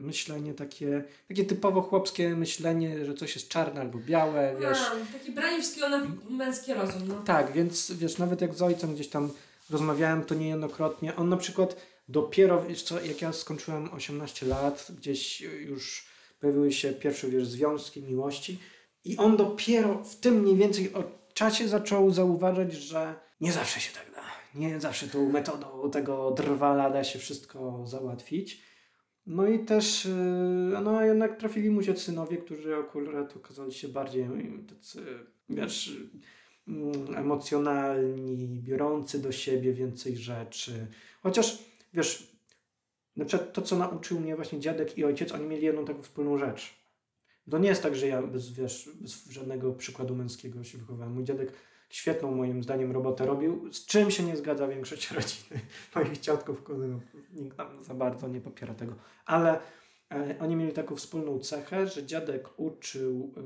myślenie, 0.00 0.54
takie, 0.54 1.04
takie 1.28 1.44
typowo 1.44 1.82
chłopskie 1.82 2.36
myślenie, 2.36 3.04
że 3.04 3.14
coś 3.14 3.34
jest 3.34 3.48
czarne 3.48 3.80
albo 3.80 3.98
białe, 3.98 4.56
wiesz. 4.60 4.78
A, 4.78 5.18
taki 5.18 5.32
braniwski 5.32 5.82
ona 5.82 6.06
męski 6.30 6.74
rozum, 6.74 7.02
no. 7.08 7.14
Tak, 7.14 7.52
więc 7.52 7.92
wiesz, 7.92 8.18
nawet 8.18 8.40
jak 8.40 8.54
z 8.54 8.62
ojcem 8.62 8.94
gdzieś 8.94 9.08
tam 9.08 9.30
rozmawiałem, 9.70 10.24
to 10.24 10.34
niejednokrotnie. 10.34 11.16
On 11.16 11.28
na 11.28 11.36
przykład 11.36 11.76
dopiero, 12.08 12.62
wiesz 12.62 12.82
co, 12.82 13.00
jak 13.00 13.22
ja 13.22 13.32
skończyłem 13.32 13.88
18 13.92 14.46
lat, 14.46 14.86
gdzieś 14.98 15.40
już 15.40 16.06
pojawiły 16.40 16.72
się 16.72 16.92
pierwsze, 16.92 17.28
wiesz, 17.28 17.46
związki, 17.46 18.02
miłości 18.02 18.58
i 19.04 19.16
on 19.16 19.36
dopiero 19.36 20.04
w 20.04 20.16
tym 20.16 20.34
mniej 20.34 20.56
więcej 20.56 20.92
czasie 21.34 21.68
zaczął 21.68 22.10
zauważać, 22.10 22.72
że 22.72 23.14
nie 23.40 23.52
zawsze 23.52 23.80
się 23.80 23.92
tak 23.94 24.12
da. 24.14 24.22
Nie 24.54 24.80
zawsze 24.80 25.08
tą 25.08 25.32
metodą 25.32 25.90
tego 25.90 26.30
drwala 26.30 26.90
da 26.90 27.04
się 27.04 27.18
wszystko 27.18 27.86
załatwić. 27.86 28.62
No 29.26 29.46
i 29.46 29.58
też, 29.64 30.04
yy, 30.04 30.80
no 30.82 31.04
jednak 31.04 31.38
trafili 31.38 31.70
mu 31.70 31.82
się 31.82 31.96
synowie, 31.96 32.36
którzy 32.36 32.76
akurat 32.76 33.36
okazali 33.36 33.72
się 33.72 33.88
bardziej 33.88 34.28
tacy, 34.68 35.02
wiesz, 35.48 35.96
mm, 36.68 37.16
emocjonalni, 37.16 38.60
biorący 38.62 39.22
do 39.22 39.32
siebie 39.32 39.72
więcej 39.72 40.16
rzeczy. 40.16 40.86
Chociaż, 41.22 41.58
wiesz, 41.94 42.38
na 43.16 43.24
przykład 43.24 43.52
to, 43.52 43.62
co 43.62 43.78
nauczył 43.78 44.20
mnie 44.20 44.36
właśnie 44.36 44.60
dziadek 44.60 44.98
i 44.98 45.04
ojciec, 45.04 45.32
oni 45.32 45.46
mieli 45.46 45.64
jedną 45.64 45.84
taką 45.84 46.02
wspólną 46.02 46.38
rzecz. 46.38 46.74
To 47.50 47.58
nie 47.58 47.68
jest 47.68 47.82
tak, 47.82 47.96
że 47.96 48.06
ja 48.06 48.22
bez, 48.22 48.52
wiesz, 48.52 48.90
bez 49.00 49.24
żadnego 49.30 49.72
przykładu 49.72 50.16
męskiego 50.16 50.64
się 50.64 50.78
wychowałem. 50.78 51.12
Mój 51.12 51.24
dziadek 51.24 51.52
świetną 51.88 52.34
moim 52.34 52.62
zdaniem 52.62 52.92
robotę 52.92 53.26
robił, 53.26 53.72
z 53.72 53.86
czym 53.86 54.10
się 54.10 54.22
nie 54.22 54.36
zgadza 54.36 54.68
większość 54.68 55.10
rodziny, 55.12 55.60
moich 55.94 56.18
ciotków, 56.18 56.62
kuzynów. 56.62 57.02
Nikt 57.32 57.56
tam 57.56 57.84
za 57.84 57.94
bardzo 57.94 58.28
nie 58.28 58.40
popiera 58.40 58.74
tego. 58.74 58.94
Ale 59.26 59.60
e, 60.12 60.36
oni 60.40 60.56
mieli 60.56 60.72
taką 60.72 60.96
wspólną 60.96 61.38
cechę, 61.38 61.86
że 61.86 62.06
dziadek 62.06 62.48
uczył 62.56 63.34
e, 63.36 63.40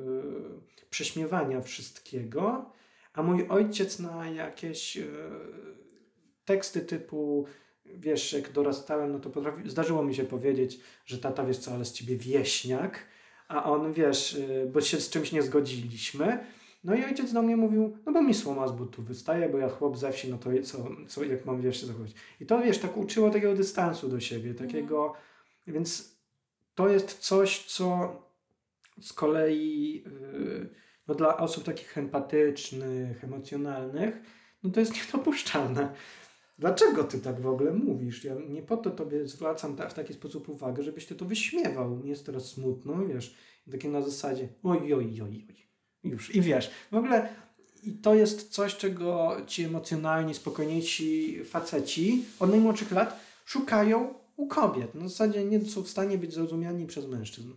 prześmiewania 0.91 1.61
wszystkiego, 1.61 2.73
a 3.15 3.23
mój 3.23 3.49
ojciec 3.49 3.99
na 3.99 4.29
jakieś 4.29 4.97
e, 4.97 5.07
teksty 6.45 6.81
typu 6.81 7.47
wiesz, 7.87 8.33
jak 8.33 8.53
dorastałem, 8.53 9.13
no 9.13 9.19
to 9.19 9.31
potrafi, 9.31 9.71
zdarzyło 9.71 10.03
mi 10.03 10.15
się 10.15 10.25
powiedzieć, 10.25 10.81
że 11.07 11.19
tata, 11.19 11.45
wiesz 11.45 11.59
co, 11.59 11.75
ale 11.75 11.85
z 11.85 11.93
ciebie 11.93 12.17
wieśniak, 12.17 12.99
a 13.49 13.65
on, 13.65 13.93
wiesz, 13.93 14.35
y, 14.35 14.71
bo 14.73 14.81
się 14.81 15.01
z 15.01 15.11
czymś 15.11 15.33
nie 15.33 15.43
zgodziliśmy. 15.43 16.45
No 16.85 16.95
i 16.95 17.05
ojciec 17.05 17.33
do 17.33 17.43
mnie 17.43 17.57
mówił, 17.57 17.97
no 18.07 18.13
bo 18.13 18.23
mi 18.23 18.35
słoma 18.35 18.69
z 18.69 18.73
butów 18.73 19.05
wystaje, 19.05 19.49
bo 19.49 19.59
ja 19.59 19.69
chłop 19.69 19.99
ze 19.99 20.13
wsi, 20.13 20.31
no 20.31 20.39
to 20.39 20.51
co, 20.63 20.89
co 21.09 21.25
jak 21.25 21.47
mam, 21.47 21.61
wiesz, 21.61 21.81
się 21.81 21.87
zachować. 21.87 22.15
I 22.41 22.47
to, 22.47 22.63
wiesz, 22.63 22.79
tak 22.79 22.97
uczyło 22.97 23.31
takiego 23.31 23.55
dystansu 23.55 24.09
do 24.09 24.21
siebie, 24.21 24.55
takiego, 24.55 25.15
więc 25.67 26.17
to 26.75 26.89
jest 26.89 27.19
coś, 27.19 27.65
co 27.65 28.17
z 29.01 29.13
kolei 29.13 29.95
yy, 29.95 30.69
no 31.09 31.15
dla 31.15 31.37
osób 31.37 31.65
takich 31.65 31.99
empatycznych, 31.99 33.25
emocjonalnych, 33.25 34.15
no 34.63 34.71
to 34.71 34.81
jest 34.81 34.93
niedopuszczalne. 35.07 35.95
Dlaczego 36.59 37.05
ty 37.05 37.19
tak 37.21 37.41
w 37.41 37.47
ogóle 37.47 37.73
mówisz? 37.73 38.25
Ja 38.25 38.35
nie 38.49 38.63
po 38.63 38.77
to 38.77 38.91
tobie 38.91 39.27
zwracam 39.27 39.77
ta, 39.77 39.89
w 39.89 39.95
taki 39.95 40.15
sposób 40.15 40.49
uwagę, 40.49 40.83
żebyś 40.83 41.07
ty 41.07 41.15
to 41.15 41.25
wyśmiewał. 41.25 41.97
Mi 41.97 42.11
jest 42.11 42.27
teraz 42.27 42.47
smutno, 42.47 43.07
wiesz, 43.07 43.37
takie 43.71 43.89
na 43.89 44.03
zasadzie 44.03 44.49
oj, 44.63 44.95
oj, 44.95 45.23
oj, 45.23 45.47
oj. 45.49 45.72
Już. 46.05 46.35
I 46.35 46.41
wiesz, 46.41 46.71
w 46.91 46.97
ogóle 46.97 47.29
i 47.83 47.93
to 47.93 48.15
jest 48.15 48.51
coś, 48.51 48.77
czego 48.77 49.37
ci 49.47 49.65
emocjonalni, 49.65 50.35
spokojniejsi 50.35 51.41
faceci 51.45 52.25
od 52.41 52.51
najmłodszych 52.51 52.93
lat 52.93 53.21
szukają 53.45 54.15
u 54.37 54.47
kobiet. 54.47 54.95
Na 54.95 55.09
zasadzie 55.09 55.45
nie 55.45 55.61
są 55.61 55.83
w 55.83 55.89
stanie 55.89 56.19
być 56.19 56.35
zrozumiani 56.35 56.87
przez 56.87 57.07
mężczyzn. 57.07 57.53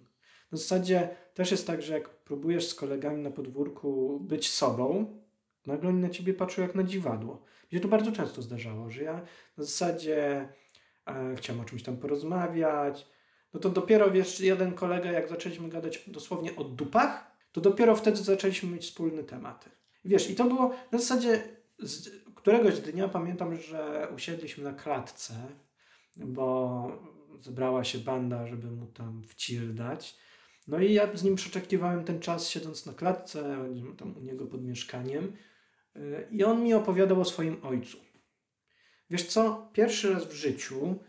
Na 0.52 0.58
zasadzie 0.58 1.10
też 1.34 1.52
jest 1.52 1.68
tak, 1.68 1.82
że 1.82 1.93
jak 1.93 2.10
próbujesz 2.10 2.68
z 2.68 2.76
kolegami 2.76 3.24
na 3.24 3.32
podwórku 3.32 4.20
być 4.20 4.50
sobą, 4.50 5.18
nagle 5.66 5.89
oni 5.89 6.02
na 6.02 6.10
ciebie 6.10 6.34
patrzą 6.34 6.62
jak 6.62 6.76
na 6.76 6.84
dziwadło. 6.84 7.41
Mnie 7.72 7.82
to 7.82 7.88
bardzo 7.88 8.12
często 8.12 8.41
zdarzało, 8.41 8.89
że 8.89 9.04
ja 9.04 9.14
na 9.58 9.64
zasadzie 9.64 10.50
e, 11.08 11.36
chciałem 11.36 11.62
o 11.62 11.66
czymś 11.66 11.84
tam 11.84 11.98
porozmawiać, 11.98 13.08
no 13.54 13.60
to 13.60 13.70
dopiero 13.70 14.12
wiesz, 14.12 14.39
jeden 14.39 14.74
kolega, 14.74 15.12
jak 15.12 15.30
zaczęliśmy 15.30 15.70
gadać 15.70 16.04
dosłownie 16.08 16.56
o 16.56 16.64
dupach, 16.64 17.35
to 17.56 17.62
dopiero 17.62 17.95
wtedy 17.95 18.18
zaczęliśmy 18.18 18.70
mieć 18.70 18.84
wspólne 18.84 19.24
tematy. 19.24 19.70
Wiesz, 20.06 20.30
i 20.30 20.36
to 20.36 20.45
było 20.45 20.76
na 20.91 20.99
zasadzie 20.99 21.43
z 21.80 22.10
któregoś 22.36 22.80
dnia 22.80 23.08
pamiętam, 23.08 23.56
że 23.56 24.08
usiedliśmy 24.16 24.64
na 24.64 24.74
klatce, 24.74 25.34
bo 26.16 26.88
zebrała 27.39 27.84
się 27.84 27.99
banda, 27.99 28.47
żeby 28.47 28.72
mu 28.72 28.88
tam 28.88 29.24
wcir 29.24 29.74
dać. 29.74 30.18
No 30.68 30.80
i 30.80 30.93
ja 30.93 31.18
z 31.18 31.24
nim 31.24 31.36
przeczekiwałem 31.36 32.03
ten 32.03 32.20
czas 32.20 32.49
siedząc 32.49 32.86
na 32.86 32.93
klatce, 32.93 33.58
tam 33.97 34.18
u 34.18 34.20
niego 34.20 34.45
pod 34.45 34.64
mieszkaniem. 34.64 35.38
I 36.32 36.43
on 36.43 36.64
mi 36.64 36.74
opowiadał 36.74 37.22
o 37.22 37.26
swoim 37.26 37.58
ojcu. 37.64 37.97
Wiesz 39.10 39.24
co, 39.24 39.70
pierwszy 39.74 40.14
raz 40.14 40.26
w 40.26 40.34
życiu 40.34 40.99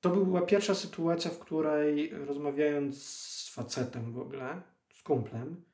to 0.00 0.10
była 0.10 0.42
pierwsza 0.42 0.74
sytuacja, 0.74 1.30
w 1.30 1.38
której 1.38 2.10
rozmawiając 2.10 3.02
z 3.02 3.48
facetem 3.48 4.12
w 4.12 4.18
ogóle, 4.18 4.62
z 4.94 5.02
kumplem, 5.02 5.64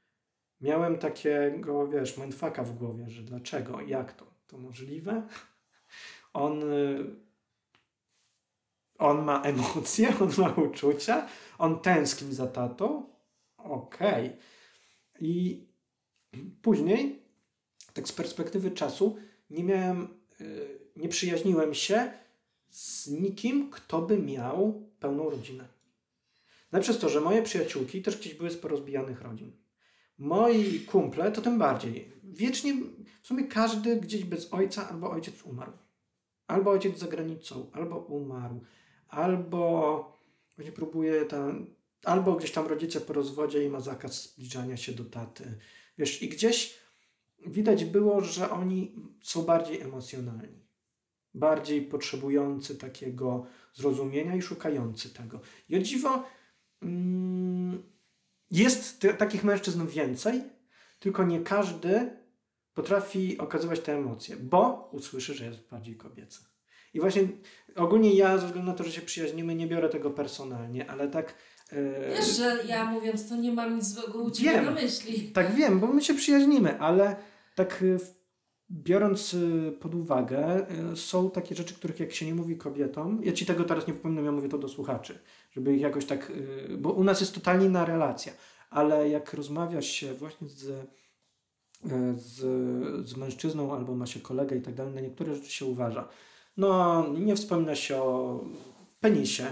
miałem 0.60 0.98
takiego, 0.98 1.88
wiesz, 1.88 2.18
mindfucka 2.18 2.62
w 2.62 2.74
głowie, 2.74 3.10
że 3.10 3.22
dlaczego, 3.22 3.80
jak 3.80 4.12
to, 4.12 4.26
to 4.46 4.58
możliwe? 4.58 5.22
On, 6.32 6.62
on 8.98 9.24
ma 9.24 9.42
emocje, 9.42 10.14
on 10.20 10.30
ma 10.38 10.54
uczucia, 10.54 11.28
on 11.58 11.80
tęskni 11.80 12.34
za 12.34 12.46
tatą, 12.46 13.06
okej. 13.56 14.26
Okay. 14.26 14.38
I 15.20 15.66
później, 16.62 17.22
tak 17.92 18.08
z 18.08 18.12
perspektywy 18.12 18.70
czasu, 18.70 19.16
nie 19.50 19.64
miałem, 19.64 20.08
y, 20.40 20.78
nie 20.96 21.08
przyjaźniłem 21.08 21.74
się 21.74 22.12
z 22.72 23.06
nikim, 23.06 23.70
kto 23.70 24.02
by 24.02 24.18
miał 24.18 24.82
pełną 25.00 25.30
rodzinę. 25.30 25.68
No 26.72 26.80
przez 26.80 26.98
to, 26.98 27.08
że 27.08 27.20
moje 27.20 27.42
przyjaciółki 27.42 28.02
też 28.02 28.16
gdzieś 28.16 28.34
były 28.34 28.50
z 28.50 28.56
porozbijanych 28.56 29.22
rodzin. 29.22 29.52
Moi 30.18 30.80
kumple 30.80 31.32
to 31.32 31.42
tym 31.42 31.58
bardziej. 31.58 32.12
Wiecznie, 32.24 32.74
w 33.22 33.26
sumie 33.26 33.44
każdy 33.44 33.96
gdzieś 33.96 34.24
bez 34.24 34.52
ojca 34.52 34.88
albo 34.88 35.10
ojciec 35.10 35.42
umarł. 35.42 35.72
Albo 36.46 36.70
ojciec 36.70 36.98
za 36.98 37.06
granicą, 37.06 37.70
albo 37.72 37.96
umarł, 37.98 38.60
albo 39.08 40.18
właśnie 40.56 40.72
próbuje 40.72 41.24
tam, 41.24 41.66
albo 42.04 42.36
gdzieś 42.36 42.52
tam 42.52 42.66
rodzice 42.66 43.00
po 43.00 43.12
rozwodzie 43.12 43.64
i 43.64 43.68
ma 43.68 43.80
zakaz 43.80 44.22
zbliżania 44.22 44.76
się 44.76 44.92
do 44.92 45.04
taty. 45.04 45.58
Wiesz, 45.98 46.22
i 46.22 46.28
gdzieś 46.28 46.78
widać 47.46 47.84
było, 47.84 48.20
że 48.20 48.50
oni 48.50 48.94
są 49.22 49.42
bardziej 49.42 49.80
emocjonalni, 49.80 50.61
bardziej 51.34 51.82
potrzebujący 51.82 52.76
takiego 52.76 53.46
zrozumienia 53.74 54.36
i 54.36 54.42
szukający 54.42 55.14
tego. 55.14 55.40
I 55.68 55.76
o 55.76 55.78
dziwo, 55.78 56.24
mm, 56.82 57.82
jest 58.50 59.06
takich 59.18 59.44
mężczyzn 59.44 59.86
więcej, 59.86 60.42
tylko 60.98 61.24
nie 61.24 61.40
każdy 61.40 62.10
potrafi 62.74 63.38
okazywać 63.38 63.80
te 63.80 63.96
emocje, 63.96 64.36
bo 64.36 64.90
usłyszy, 64.92 65.34
że 65.34 65.44
jest 65.44 65.68
bardziej 65.70 65.96
kobiecy. 65.96 66.40
I 66.94 67.00
właśnie 67.00 67.28
ogólnie 67.76 68.14
ja, 68.14 68.38
ze 68.38 68.46
względu 68.46 68.70
na 68.70 68.76
to, 68.76 68.84
że 68.84 68.92
się 68.92 69.00
przyjaźnimy, 69.00 69.54
nie 69.54 69.66
biorę 69.66 69.88
tego 69.88 70.10
personalnie, 70.10 70.90
ale 70.90 71.08
tak. 71.08 71.34
Yy... 71.72 72.14
Wiesz, 72.16 72.36
że 72.36 72.58
ja 72.68 72.84
mówiąc 72.84 73.28
to 73.28 73.36
nie 73.36 73.52
mam 73.52 73.76
nic 73.76 73.84
złego 73.84 74.18
u 74.18 74.30
Ciebie 74.30 74.50
wiem, 74.50 74.64
na 74.64 74.70
myśli. 74.70 75.32
Tak 75.32 75.54
wiem, 75.54 75.80
bo 75.80 75.86
my 75.86 76.02
się 76.02 76.14
przyjaźnimy, 76.14 76.80
ale 76.80 77.16
tak 77.54 77.84
e, 77.96 78.21
biorąc 78.72 79.34
e, 79.34 79.72
pod 79.72 79.94
uwagę, 79.94 80.66
są 80.94 81.30
takie 81.30 81.54
rzeczy, 81.54 81.74
których 81.74 82.00
jak 82.00 82.12
się 82.12 82.26
nie 82.26 82.34
mówi 82.34 82.56
kobietom, 82.56 83.20
ja 83.24 83.32
Ci 83.32 83.46
tego 83.46 83.64
teraz 83.64 83.86
nie 83.86 83.92
przypominam, 83.92 84.24
ja 84.24 84.32
mówię 84.32 84.48
to 84.48 84.58
do 84.58 84.68
słuchaczy, 84.68 85.18
żeby 85.52 85.74
ich 85.74 85.80
jakoś 85.80 86.06
tak, 86.06 86.32
bo 86.78 86.92
u 86.92 87.04
nas 87.04 87.20
jest 87.20 87.34
totalnie 87.34 87.66
inna 87.66 87.84
relacja, 87.84 88.32
ale 88.70 89.08
jak 89.08 89.34
rozmawiasz 89.34 89.86
się 89.86 90.14
właśnie 90.14 90.48
z 90.48 90.88
z, 92.16 92.38
z 93.08 93.16
mężczyzną 93.16 93.74
albo 93.74 93.94
ma 93.94 94.06
się 94.06 94.20
kolegę 94.20 94.56
i 94.56 94.62
tak 94.62 94.74
dalej, 94.74 94.94
na 94.94 95.00
niektóre 95.00 95.34
rzeczy 95.34 95.50
się 95.50 95.66
uważa. 95.66 96.08
No, 96.56 97.06
nie 97.18 97.36
wspomina 97.36 97.74
się 97.74 97.96
o 97.96 98.40
penisie, 99.00 99.44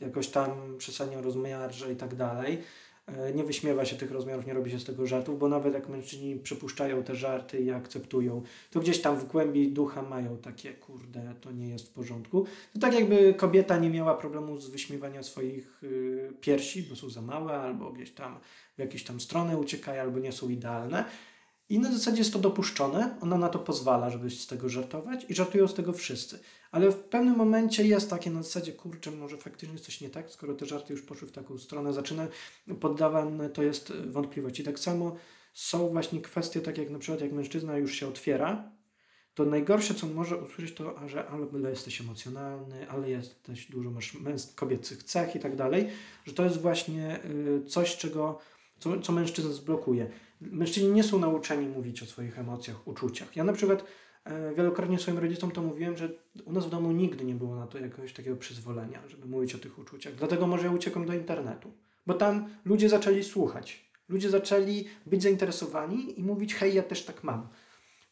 jakoś 0.00 0.28
tam 0.28 0.78
przesadnie 0.78 1.20
rozmiarze 1.20 1.92
i 1.92 1.96
tak 1.96 2.14
dalej. 2.14 2.62
E, 3.06 3.32
nie 3.32 3.44
wyśmiewa 3.44 3.84
się 3.84 3.96
tych 3.96 4.10
rozmiarów, 4.10 4.46
nie 4.46 4.54
robi 4.54 4.70
się 4.70 4.80
z 4.80 4.84
tego 4.84 5.06
żartów, 5.06 5.38
bo 5.38 5.48
nawet 5.48 5.74
jak 5.74 5.88
mężczyźni 5.88 6.36
przypuszczają 6.36 7.02
te 7.02 7.14
żarty 7.14 7.60
i 7.60 7.70
akceptują, 7.70 8.42
to 8.70 8.80
gdzieś 8.80 9.00
tam 9.00 9.16
w 9.16 9.24
głębi 9.24 9.72
ducha 9.72 10.02
mają 10.02 10.36
takie, 10.36 10.72
kurde, 10.72 11.34
to 11.40 11.52
nie 11.52 11.68
jest 11.68 11.88
w 11.88 11.92
porządku. 11.92 12.46
To 12.72 12.78
tak 12.80 12.94
jakby 12.94 13.34
kobieta 13.34 13.78
nie 13.78 13.90
miała 13.90 14.14
problemu 14.14 14.58
z 14.58 14.70
wyśmiewaniem 14.70 15.24
swoich 15.24 15.84
y, 15.84 16.32
piersi, 16.40 16.82
bo 16.82 16.96
są 16.96 17.10
za 17.10 17.22
małe, 17.22 17.52
albo 17.52 17.92
gdzieś 17.92 18.10
tam 18.10 18.38
w 18.76 18.78
jakieś 18.78 19.04
tam 19.04 19.20
strony 19.20 19.58
uciekają, 19.58 20.02
albo 20.02 20.18
nie 20.18 20.32
są 20.32 20.48
idealne. 20.48 21.04
I 21.72 21.78
na 21.78 21.92
zasadzie 21.92 22.18
jest 22.18 22.32
to 22.32 22.38
dopuszczone, 22.38 23.16
ona 23.20 23.38
na 23.38 23.48
to 23.48 23.58
pozwala, 23.58 24.10
żeby 24.10 24.30
z 24.30 24.46
tego 24.46 24.68
żartować 24.68 25.26
i 25.28 25.34
żartują 25.34 25.68
z 25.68 25.74
tego 25.74 25.92
wszyscy. 25.92 26.38
Ale 26.70 26.90
w 26.90 26.96
pewnym 26.96 27.36
momencie 27.36 27.86
jest 27.86 28.10
takie 28.10 28.30
na 28.30 28.42
zasadzie, 28.42 28.72
kurczę, 28.72 29.10
może 29.10 29.36
faktycznie 29.36 29.78
coś 29.78 30.00
nie 30.00 30.10
tak, 30.10 30.30
skoro 30.30 30.54
te 30.54 30.66
żarty 30.66 30.92
już 30.92 31.02
poszły 31.02 31.28
w 31.28 31.32
taką 31.32 31.58
stronę, 31.58 31.92
zaczyna 31.92 32.26
poddawane 32.80 33.50
to 33.50 33.62
jest 33.62 33.92
wątpliwości. 33.92 34.64
Tak 34.64 34.78
samo 34.78 35.16
są 35.52 35.88
właśnie 35.88 36.20
kwestie 36.20 36.60
takie 36.60 36.82
jak 36.82 36.90
na 36.90 36.98
przykład 36.98 37.20
jak 37.20 37.32
mężczyzna 37.32 37.76
już 37.76 37.94
się 37.94 38.08
otwiera, 38.08 38.70
to 39.34 39.44
najgorsze, 39.44 39.94
co 39.94 40.06
może 40.06 40.36
usłyszeć, 40.36 40.74
to, 40.74 41.08
że 41.08 41.28
ale 41.28 41.70
jesteś 41.70 42.00
emocjonalny, 42.00 42.90
ale 42.90 43.10
jesteś 43.10 43.70
dużo 43.70 43.90
masz 43.90 44.14
męsk, 44.14 44.54
kobiecych 44.54 45.02
cech 45.02 45.36
i 45.36 45.40
tak 45.40 45.56
dalej, 45.56 45.88
że 46.24 46.32
to 46.32 46.44
jest 46.44 46.60
właśnie 46.60 47.20
y, 47.24 47.64
coś, 47.66 47.96
czego, 47.96 48.38
co, 48.78 49.00
co 49.00 49.52
zblokuje. 49.52 50.10
Mężczyźni 50.50 50.90
nie 50.90 51.04
są 51.04 51.18
nauczeni 51.18 51.68
mówić 51.68 52.02
o 52.02 52.06
swoich 52.06 52.38
emocjach, 52.38 52.88
uczuciach. 52.88 53.36
Ja 53.36 53.44
na 53.44 53.52
przykład 53.52 53.84
e, 54.24 54.54
wielokrotnie 54.54 54.98
swoim 54.98 55.18
rodzicom 55.18 55.50
to 55.50 55.62
mówiłem, 55.62 55.96
że 55.96 56.08
u 56.44 56.52
nas 56.52 56.66
w 56.66 56.70
domu 56.70 56.92
nigdy 56.92 57.24
nie 57.24 57.34
było 57.34 57.56
na 57.56 57.66
to 57.66 57.78
jakiegoś 57.78 58.12
takiego 58.12 58.36
przyzwolenia, 58.36 59.02
żeby 59.08 59.26
mówić 59.26 59.54
o 59.54 59.58
tych 59.58 59.78
uczuciach. 59.78 60.14
Dlatego 60.14 60.46
może 60.46 60.66
ja 60.66 60.72
uciekam 60.72 61.06
do 61.06 61.14
internetu, 61.14 61.72
bo 62.06 62.14
tam 62.14 62.48
ludzie 62.64 62.88
zaczęli 62.88 63.24
słuchać. 63.24 63.92
Ludzie 64.08 64.30
zaczęli 64.30 64.84
być 65.06 65.22
zainteresowani 65.22 66.20
i 66.20 66.22
mówić, 66.22 66.54
hej, 66.54 66.74
ja 66.74 66.82
też 66.82 67.04
tak 67.04 67.24
mam. 67.24 67.48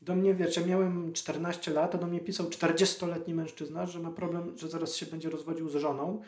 Do 0.03 0.17
mnie, 0.17 0.35
wiesz, 0.35 0.57
ja 0.57 0.67
miałem 0.67 1.13
14 1.13 1.71
lat, 1.71 1.95
a 1.95 1.99
do 1.99 2.07
mnie 2.07 2.21
pisał 2.21 2.47
40-letni 2.47 3.35
mężczyzna, 3.35 3.87
że 3.87 4.01
ma 4.01 4.11
problem, 4.11 4.59
że 4.59 4.69
zaraz 4.69 4.97
się 4.97 5.07
będzie 5.07 5.31
rozwodził 5.31 5.69
z 5.69 5.75
żoną 5.75 6.23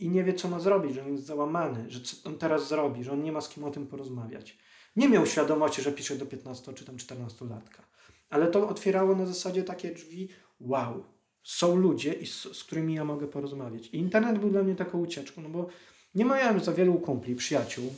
i 0.00 0.08
nie 0.08 0.24
wie, 0.24 0.34
co 0.34 0.48
ma 0.48 0.60
zrobić, 0.60 0.94
że 0.94 1.02
on 1.02 1.12
jest 1.12 1.24
załamany, 1.24 1.90
że 1.90 2.00
co 2.00 2.28
on 2.28 2.38
teraz 2.38 2.68
zrobi, 2.68 3.04
że 3.04 3.12
on 3.12 3.22
nie 3.22 3.32
ma 3.32 3.40
z 3.40 3.48
kim 3.48 3.64
o 3.64 3.70
tym 3.70 3.86
porozmawiać 3.86 4.58
nie 4.96 5.08
miał 5.08 5.26
świadomości, 5.26 5.82
że 5.82 5.92
pisze 5.92 6.16
do 6.16 6.26
15 6.26 6.72
czy 6.72 6.84
tam 6.84 6.96
14 6.96 7.44
latka. 7.44 7.82
Ale 8.30 8.46
to 8.46 8.68
otwierało 8.68 9.14
na 9.14 9.26
zasadzie 9.26 9.62
takie 9.62 9.94
drzwi, 9.94 10.28
wow, 10.60 11.04
są 11.42 11.76
ludzie, 11.76 12.14
z, 12.26 12.56
z 12.56 12.64
którymi 12.64 12.94
ja 12.94 13.04
mogę 13.04 13.28
porozmawiać. 13.28 13.86
I 13.86 13.96
internet 13.96 14.38
był 14.38 14.50
dla 14.50 14.62
mnie 14.62 14.76
taką 14.76 15.00
ucieczką, 15.00 15.42
no 15.42 15.48
bo 15.48 15.68
nie 16.14 16.24
miałem 16.24 16.60
za 16.60 16.72
wielu 16.72 16.94
kumpli, 16.94 17.34
przyjaciół. 17.34 17.94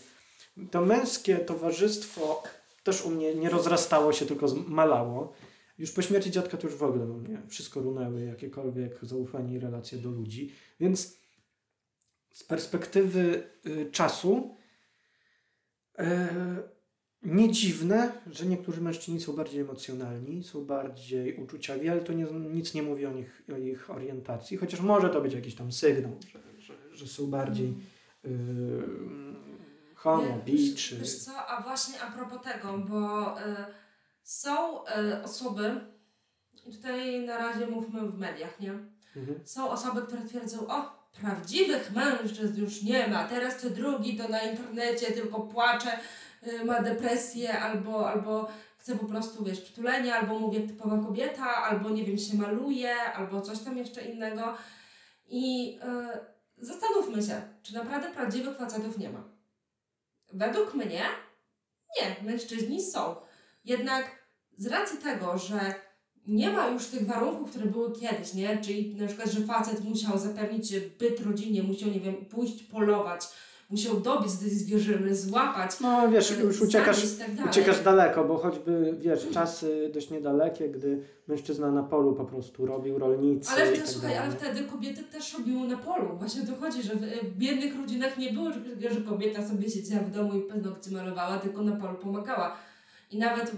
To 0.70 0.80
męskie 0.80 1.36
towarzystwo 1.36 2.42
też 2.84 3.04
u 3.04 3.10
mnie 3.10 3.34
nie 3.34 3.50
rozrastało 3.50 4.12
się, 4.12 4.26
tylko 4.26 4.46
malało. 4.66 5.32
Już 5.78 5.92
po 5.92 6.02
śmierci 6.02 6.30
dziadka 6.30 6.56
to 6.56 6.66
już 6.66 6.76
w 6.76 6.82
ogóle 6.82 7.04
u 7.04 7.14
mnie 7.14 7.42
wszystko 7.48 7.80
runęły, 7.80 8.24
jakiekolwiek 8.24 8.98
zaufanie 9.02 9.54
i 9.54 9.58
relacje 9.58 9.98
do 9.98 10.10
ludzi. 10.10 10.52
Więc 10.80 11.18
z 12.32 12.44
perspektywy 12.44 13.50
y, 13.66 13.90
czasu 13.90 14.56
y, 16.00 16.04
nie 17.24 17.52
dziwne, 17.52 18.12
że 18.30 18.46
niektórzy 18.46 18.80
mężczyźni 18.80 19.20
są 19.20 19.32
bardziej 19.32 19.60
emocjonalni, 19.60 20.44
są 20.44 20.64
bardziej 20.64 21.36
uczuciowi, 21.36 21.88
ale 21.88 22.00
to 22.00 22.12
nie, 22.12 22.24
nic 22.24 22.74
nie 22.74 22.82
mówi 22.82 23.06
o, 23.06 23.12
nich, 23.12 23.42
o 23.54 23.58
ich 23.58 23.90
orientacji, 23.90 24.56
chociaż 24.56 24.80
może 24.80 25.10
to 25.10 25.20
być 25.20 25.34
jakiś 25.34 25.54
tam 25.54 25.72
sygnał, 25.72 26.12
że, 26.32 26.38
że 26.58 26.74
że 26.96 27.06
są 27.06 27.26
bardziej 27.26 27.74
yy, 28.24 28.30
homo, 29.94 30.38
bi, 30.44 30.74
czy... 30.74 30.96
Wiesz 30.96 31.18
co, 31.18 31.46
a 31.46 31.62
właśnie 31.62 32.00
a 32.00 32.10
propos 32.10 32.42
tego, 32.42 32.78
bo 32.78 33.32
y, 33.40 33.42
są 34.22 34.84
y, 34.84 35.22
osoby, 35.24 35.80
i 36.66 36.72
tutaj 36.72 37.26
na 37.26 37.38
razie 37.38 37.66
mówmy 37.66 38.00
w 38.00 38.18
mediach, 38.18 38.60
nie? 38.60 38.72
Mhm. 39.16 39.40
Są 39.44 39.70
osoby, 39.70 40.02
które 40.02 40.24
twierdzą, 40.24 40.66
o, 40.66 41.04
prawdziwych 41.20 41.92
mężczyzn 41.92 42.60
już 42.60 42.82
nie 42.82 43.08
ma, 43.08 43.28
teraz 43.28 43.60
co 43.60 43.70
drugi 43.70 44.16
to 44.16 44.28
na 44.28 44.42
internecie 44.42 45.12
tylko 45.12 45.40
płacze, 45.40 45.98
ma 46.64 46.82
depresję 46.82 47.58
albo, 47.58 48.10
albo 48.10 48.48
chce 48.78 48.96
po 48.96 49.06
prostu, 49.06 49.44
wiesz, 49.44 49.60
przytulenia, 49.60 50.14
albo 50.14 50.38
mówię 50.38 50.60
typowa 50.60 50.98
kobieta, 50.98 51.54
albo 51.54 51.90
nie 51.90 52.04
wiem, 52.04 52.18
się 52.18 52.36
maluje, 52.36 52.94
albo 53.02 53.40
coś 53.40 53.58
tam 53.58 53.78
jeszcze 53.78 54.02
innego. 54.02 54.56
I 55.26 55.78
y, 56.58 56.64
zastanówmy 56.64 57.22
się, 57.22 57.42
czy 57.62 57.74
naprawdę 57.74 58.10
prawdziwych 58.10 58.58
facetów 58.58 58.98
nie 58.98 59.10
ma. 59.10 59.24
Według 60.32 60.74
mnie 60.74 61.02
nie, 62.00 62.16
mężczyźni 62.22 62.82
są. 62.82 63.16
Jednak 63.64 64.24
z 64.56 64.66
racji 64.66 64.98
tego, 64.98 65.38
że 65.38 65.74
nie 66.26 66.50
ma 66.50 66.68
już 66.68 66.86
tych 66.86 67.06
warunków, 67.06 67.50
które 67.50 67.66
były 67.66 68.00
kiedyś, 68.00 68.34
nie? 68.34 68.58
Czyli 68.58 68.94
na 68.94 69.06
przykład, 69.06 69.30
że 69.30 69.40
facet 69.40 69.84
musiał 69.84 70.18
zapewnić 70.18 70.80
byt 70.80 71.20
rodzinie, 71.20 71.62
musiał, 71.62 71.90
nie 71.90 72.00
wiem, 72.00 72.16
pójść 72.26 72.62
polować, 72.62 73.22
musiał 73.74 74.00
dobiec 74.00 74.34
do 74.34 74.40
tej 74.40 74.50
zwierzyny, 74.50 75.14
złapać, 75.14 75.80
No 75.80 76.08
wiesz, 76.10 76.30
y, 76.30 76.34
już 76.34 76.62
uciekasz, 76.62 77.02
tak 77.36 77.46
uciekasz 77.50 77.82
daleko, 77.82 78.24
bo 78.24 78.38
choćby, 78.38 78.94
wiesz, 78.98 79.26
czasy 79.32 79.90
dość 79.94 80.10
niedalekie, 80.10 80.68
gdy 80.68 81.02
mężczyzna 81.28 81.70
na 81.70 81.82
polu 81.82 82.14
po 82.14 82.24
prostu 82.24 82.66
robił 82.66 82.98
rolnicy 82.98 83.50
Ale 83.50 83.62
wtedy, 83.66 83.78
tak 83.78 83.88
słuchaj, 83.88 84.18
ale 84.18 84.32
wtedy 84.32 84.64
kobiety 84.64 85.02
też 85.02 85.34
robiły 85.38 85.68
na 85.68 85.76
polu. 85.76 86.16
Właśnie 86.18 86.42
o 86.42 86.46
to 86.46 86.56
chodzi, 86.60 86.82
że 86.82 86.94
w, 86.94 87.00
w 87.00 87.36
biednych 87.38 87.76
rodzinach 87.76 88.18
nie 88.18 88.32
było 88.32 88.50
że 88.90 89.00
kobieta 89.00 89.48
sobie 89.48 89.70
siedziała 89.70 90.02
w 90.02 90.10
domu 90.10 90.34
i 90.34 90.40
paznokcie 90.42 90.90
malowała, 90.90 91.38
tylko 91.38 91.62
na 91.62 91.76
polu 91.76 91.94
pomagała. 91.94 92.56
I 93.10 93.18
nawet, 93.18 93.52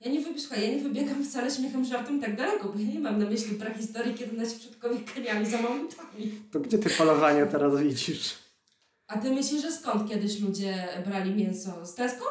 ja 0.00 0.10
nie, 0.12 0.20
wy- 0.20 0.40
słuchaj, 0.40 0.62
ja 0.62 0.76
nie 0.76 0.82
wybiegam 0.82 1.24
wcale 1.24 1.50
śmiechem, 1.50 1.84
żartem 1.84 2.20
tak 2.20 2.36
daleko, 2.36 2.68
bo 2.68 2.78
ja 2.80 2.86
nie 2.86 3.00
mam 3.00 3.18
na 3.18 3.26
myśli 3.30 3.56
prehistorii, 3.56 4.14
kiedy 4.14 4.36
nasi 4.36 4.58
przodkowie 4.58 4.96
kaniali 5.14 5.46
za 5.46 5.62
mamutami. 5.62 6.32
To 6.52 6.60
gdzie 6.60 6.78
ty 6.78 6.90
polowanie 6.90 7.46
teraz 7.46 7.80
widzisz? 7.80 8.45
A 9.08 9.18
ty 9.18 9.30
myślisz, 9.30 9.62
że 9.62 9.72
skąd 9.72 10.08
kiedyś 10.10 10.40
ludzie 10.40 10.88
brali 11.06 11.34
mięso? 11.34 11.86
Z 11.86 11.94
Tesco? 11.94 12.24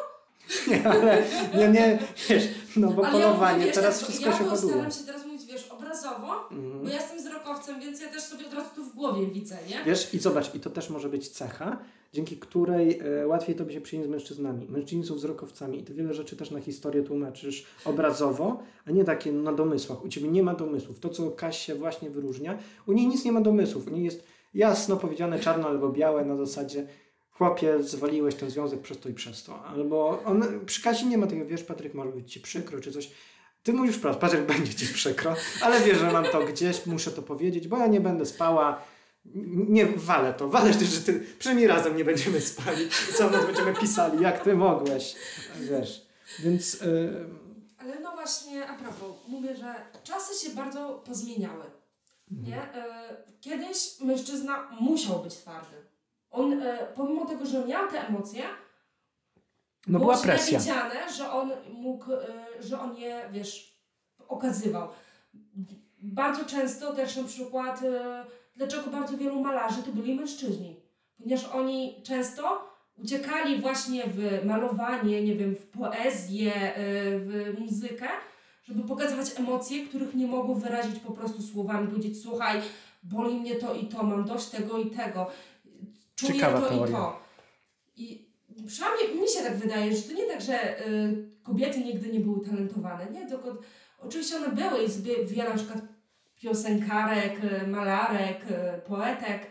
Nie, 0.67 0.87
ale 0.87 1.23
nie, 1.57 1.69
nie, 1.69 1.99
wiesz, 2.29 2.43
no 2.77 2.91
bo 2.91 3.05
Ale 3.05 3.11
polowanie, 3.11 3.59
ja 3.59 3.65
wiesz, 3.65 3.75
teraz 3.75 3.99
tak, 3.99 4.03
wszystko 4.09 4.29
ja 4.29 4.37
się 4.37 4.43
hoduje. 4.45 4.73
staram 4.73 4.91
się 4.91 5.03
teraz 5.05 5.25
mówić, 5.25 5.45
wiesz, 5.45 5.67
obrazowo, 5.71 6.49
Mhm. 6.51 6.83
bo 6.83 6.89
ja 6.89 6.95
jestem 6.95 7.17
wzrokowcem, 7.17 7.79
więc 7.79 8.01
ja 8.01 8.07
też 8.07 8.23
sobie 8.23 8.45
od 8.47 8.53
razu 8.53 8.69
tu 8.75 8.83
w 8.83 8.95
głowie 8.95 9.27
widzę, 9.27 9.57
nie? 9.69 9.83
Wiesz, 9.85 10.13
i 10.13 10.19
zobacz, 10.19 10.55
i 10.55 10.59
to 10.59 10.69
też 10.69 10.89
może 10.89 11.09
być 11.09 11.29
cecha, 11.29 11.77
dzięki 12.13 12.37
której 12.37 12.99
e, 13.21 13.27
łatwiej 13.27 13.55
tobie 13.55 13.73
się 13.73 13.81
przyjąć 13.81 14.07
z 14.07 14.09
mężczyznami. 14.09 14.67
Mężczyźni 14.69 15.03
są 15.05 15.15
wzrokowcami 15.15 15.79
i 15.79 15.83
ty 15.83 15.93
wiele 15.93 16.13
rzeczy 16.13 16.35
też 16.35 16.51
na 16.51 16.59
historię 16.59 17.03
tłumaczysz 17.03 17.65
obrazowo, 17.85 18.63
a 18.87 18.91
nie 18.91 19.03
takie 19.03 19.31
na 19.31 19.53
domysłach. 19.53 20.03
U 20.05 20.07
ciebie 20.09 20.27
nie 20.27 20.43
ma 20.43 20.53
domysłów. 20.53 20.99
To, 20.99 21.09
co 21.09 21.31
Kaś 21.31 21.65
się 21.65 21.75
właśnie 21.75 22.09
wyróżnia, 22.09 22.57
u 22.87 22.93
niej 22.93 23.07
nic 23.07 23.25
nie 23.25 23.31
ma 23.31 23.41
domysłów. 23.41 23.87
U 23.87 23.89
niej 23.91 24.03
jest 24.05 24.23
jasno 24.55 24.97
powiedziane 24.97 25.39
czarno 25.39 25.67
albo 25.67 25.89
białe 25.89 26.25
na 26.25 26.35
zasadzie 26.35 26.87
chłopie, 27.31 27.83
zwaliłeś 27.83 28.35
ten 28.35 28.49
związek 28.49 28.81
przez 28.81 28.99
to 28.99 29.09
i 29.09 29.13
przez 29.13 29.43
to. 29.43 29.65
Albo 29.65 30.23
on, 30.25 30.65
przy 30.65 30.81
Kasi 30.81 31.05
nie 31.05 31.17
ma 31.17 31.27
tego, 31.27 31.45
wiesz, 31.45 31.63
Patryk, 31.63 31.93
może 31.93 32.11
być 32.11 32.33
ci 32.33 32.39
przykro, 32.39 32.79
czy 32.79 32.91
coś. 32.91 33.11
Ty 33.63 33.73
mówisz 33.73 33.95
wprost, 33.95 34.19
Patryk, 34.19 34.45
będzie 34.53 34.73
ci 34.73 34.87
przykro, 34.87 35.35
ale 35.61 35.81
wiesz, 35.81 35.97
że 35.97 36.11
mam 36.11 36.25
to 36.25 36.45
gdzieś, 36.45 36.85
muszę 36.85 37.11
to 37.11 37.21
powiedzieć, 37.21 37.67
bo 37.67 37.77
ja 37.77 37.87
nie 37.87 38.01
będę 38.01 38.25
spała, 38.25 38.81
nie, 39.45 39.85
walę 39.85 40.33
to, 40.33 40.49
walę 40.49 40.73
że 40.73 41.01
ty, 41.01 41.23
przynajmniej 41.39 41.67
razem 41.67 41.97
nie 41.97 42.05
będziemy 42.05 42.41
spali, 42.41 42.89
co 43.17 43.29
my 43.29 43.37
będziemy 43.45 43.73
pisali, 43.73 44.23
jak 44.23 44.43
ty 44.43 44.55
mogłeś, 44.55 45.15
wiesz, 45.59 46.05
więc 46.39 46.73
yy, 46.73 47.25
Ale 47.77 47.99
no 47.99 48.11
właśnie, 48.15 48.67
a 48.67 48.73
propos, 48.73 49.15
mówię, 49.27 49.55
że 49.55 49.75
czasy 50.03 50.45
się 50.45 50.55
bardzo 50.55 51.03
pozmieniały. 51.05 51.63
Nie? 52.31 52.73
E, 52.73 53.15
Kiedyś 53.41 53.99
mężczyzna 54.01 54.67
musiał 54.79 55.19
być 55.19 55.35
twardy. 55.35 55.75
On, 56.31 56.61
e, 56.63 56.77
pomimo 56.95 57.25
tego, 57.25 57.45
że 57.45 57.65
miał 57.65 57.91
te 57.91 58.07
emocje, 58.07 58.43
no 59.87 59.99
było 59.99 60.11
była 60.11 60.23
presja. 60.23 60.59
widziane, 60.59 61.13
że 61.13 61.31
on 61.31 61.51
mógł, 61.73 62.13
e, 62.13 62.19
że 62.59 62.79
on 62.79 62.97
je, 62.97 63.29
wiesz, 63.31 63.79
okazywał. 64.27 64.87
Bardzo 66.01 66.45
często 66.45 66.93
też 66.93 67.15
na 67.15 67.23
przykład, 67.23 67.81
dlaczego 68.55 68.91
bardzo 68.91 69.17
wielu 69.17 69.41
malarzy 69.41 69.83
to 69.83 69.91
byli 69.91 70.15
mężczyźni? 70.15 70.79
Ponieważ 71.17 71.45
oni 71.45 72.01
często 72.03 72.69
uciekali 72.97 73.61
właśnie 73.61 74.03
w 74.07 74.45
malowanie, 74.45 75.23
nie 75.23 75.35
wiem, 75.35 75.55
w 75.55 75.67
poezję, 75.67 76.51
w 77.17 77.55
muzykę, 77.59 78.07
żeby 78.65 78.83
pokazywać 78.83 79.39
emocje, 79.39 79.85
których 79.87 80.15
nie 80.15 80.27
mogą 80.27 80.55
wyrazić 80.55 80.99
po 80.99 81.11
prostu 81.11 81.41
słowami. 81.41 81.87
Powiedzieć, 81.87 82.21
słuchaj, 82.21 82.61
boli 83.03 83.35
mnie 83.35 83.55
to 83.55 83.73
i 83.75 83.85
to, 83.87 84.03
mam 84.03 84.25
dość 84.25 84.45
tego 84.49 84.77
i 84.77 84.89
tego, 84.91 85.27
czuję 86.15 86.33
Ciekawa 86.33 86.61
to 86.61 86.69
teoria. 86.69 86.87
i 86.87 86.91
to. 86.91 87.19
I 87.97 88.25
przynajmniej 88.67 89.21
mi 89.21 89.27
się 89.27 89.39
tak 89.43 89.55
wydaje, 89.57 89.95
że 89.95 90.01
to 90.01 90.13
nie 90.13 90.25
tak, 90.25 90.41
że 90.41 90.87
y, 90.87 91.29
kobiety 91.43 91.79
nigdy 91.79 92.13
nie 92.13 92.19
były 92.19 92.45
talentowane. 92.45 93.05
Nie, 93.11 93.27
tylko 93.27 93.57
oczywiście 93.99 94.35
one 94.37 94.49
były 94.49 94.83
i 94.83 94.87
zbie- 94.87 95.25
wiele 95.27 95.49
na 95.49 95.55
przykład 95.55 95.79
piosenkarek, 96.41 97.33
y, 97.63 97.67
malarek, 97.67 98.45
y, 98.77 98.81
poetek, 98.87 99.47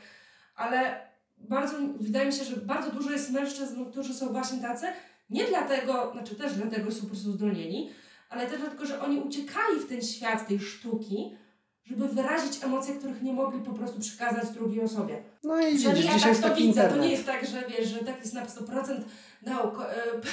ale 0.56 1.00
bardzo, 1.38 1.74
wydaje 2.00 2.26
mi 2.26 2.32
się, 2.32 2.44
że 2.44 2.56
bardzo 2.56 2.90
dużo 2.90 3.10
jest 3.10 3.30
mężczyzn, 3.30 3.84
którzy 3.84 4.14
są 4.14 4.28
właśnie 4.32 4.58
tacy, 4.60 4.86
nie 5.30 5.44
dlatego, 5.44 6.12
znaczy 6.12 6.34
też 6.34 6.54
dlatego, 6.54 6.92
są 6.92 7.00
po 7.00 7.06
prostu 7.06 7.32
zdolnieni, 7.32 7.90
ale 8.34 8.46
też 8.46 8.60
dlatego, 8.60 8.86
że 8.86 9.00
oni 9.00 9.18
uciekali 9.20 9.80
w 9.80 9.88
ten 9.88 10.02
świat 10.02 10.48
tej 10.48 10.60
sztuki, 10.60 11.36
żeby 11.84 12.08
wyrazić 12.08 12.64
emocje, 12.64 12.94
których 12.94 13.22
nie 13.22 13.32
mogli 13.32 13.60
po 13.60 13.72
prostu 13.72 14.00
przekazać 14.00 14.50
drugiej 14.50 14.84
osobie. 14.84 15.22
No 15.42 15.60
i 15.60 15.72
widzisz, 15.72 15.84
ja 15.84 15.94
dzisiaj 15.94 16.18
tak 16.20 16.28
jest 16.28 16.42
to 16.42 16.48
taki 16.48 16.62
widzę. 16.62 16.68
internet. 16.82 16.96
To 16.96 17.04
nie 17.04 17.10
jest 17.12 17.26
tak, 17.26 17.46
że 17.46 17.64
wiesz, 17.68 17.88
że 17.88 17.98
tak 17.98 18.18
jest 18.20 18.34
na 18.34 18.46
100% 18.46 19.00
nauko- 19.46 19.86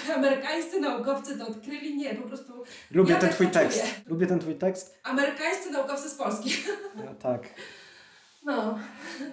e, 0.09 0.15
amerykańscy 0.17 0.79
naukowcy 0.79 1.37
to 1.37 1.47
odkryli. 1.47 1.97
Nie, 1.97 2.15
po 2.15 2.27
prostu 2.27 2.53
Lubię 2.91 3.13
ja 3.13 3.19
ten 3.19 3.29
tak 3.29 3.35
twój 3.35 3.47
tekst, 3.47 3.81
czuję. 3.81 3.93
lubię 4.05 4.27
ten 4.27 4.39
twój 4.39 4.55
tekst, 4.55 4.99
amerykańscy 5.03 5.71
naukowcy 5.71 6.09
z 6.09 6.15
Polski. 6.15 6.49
no, 7.05 7.15
tak, 7.15 7.41
No. 8.45 8.79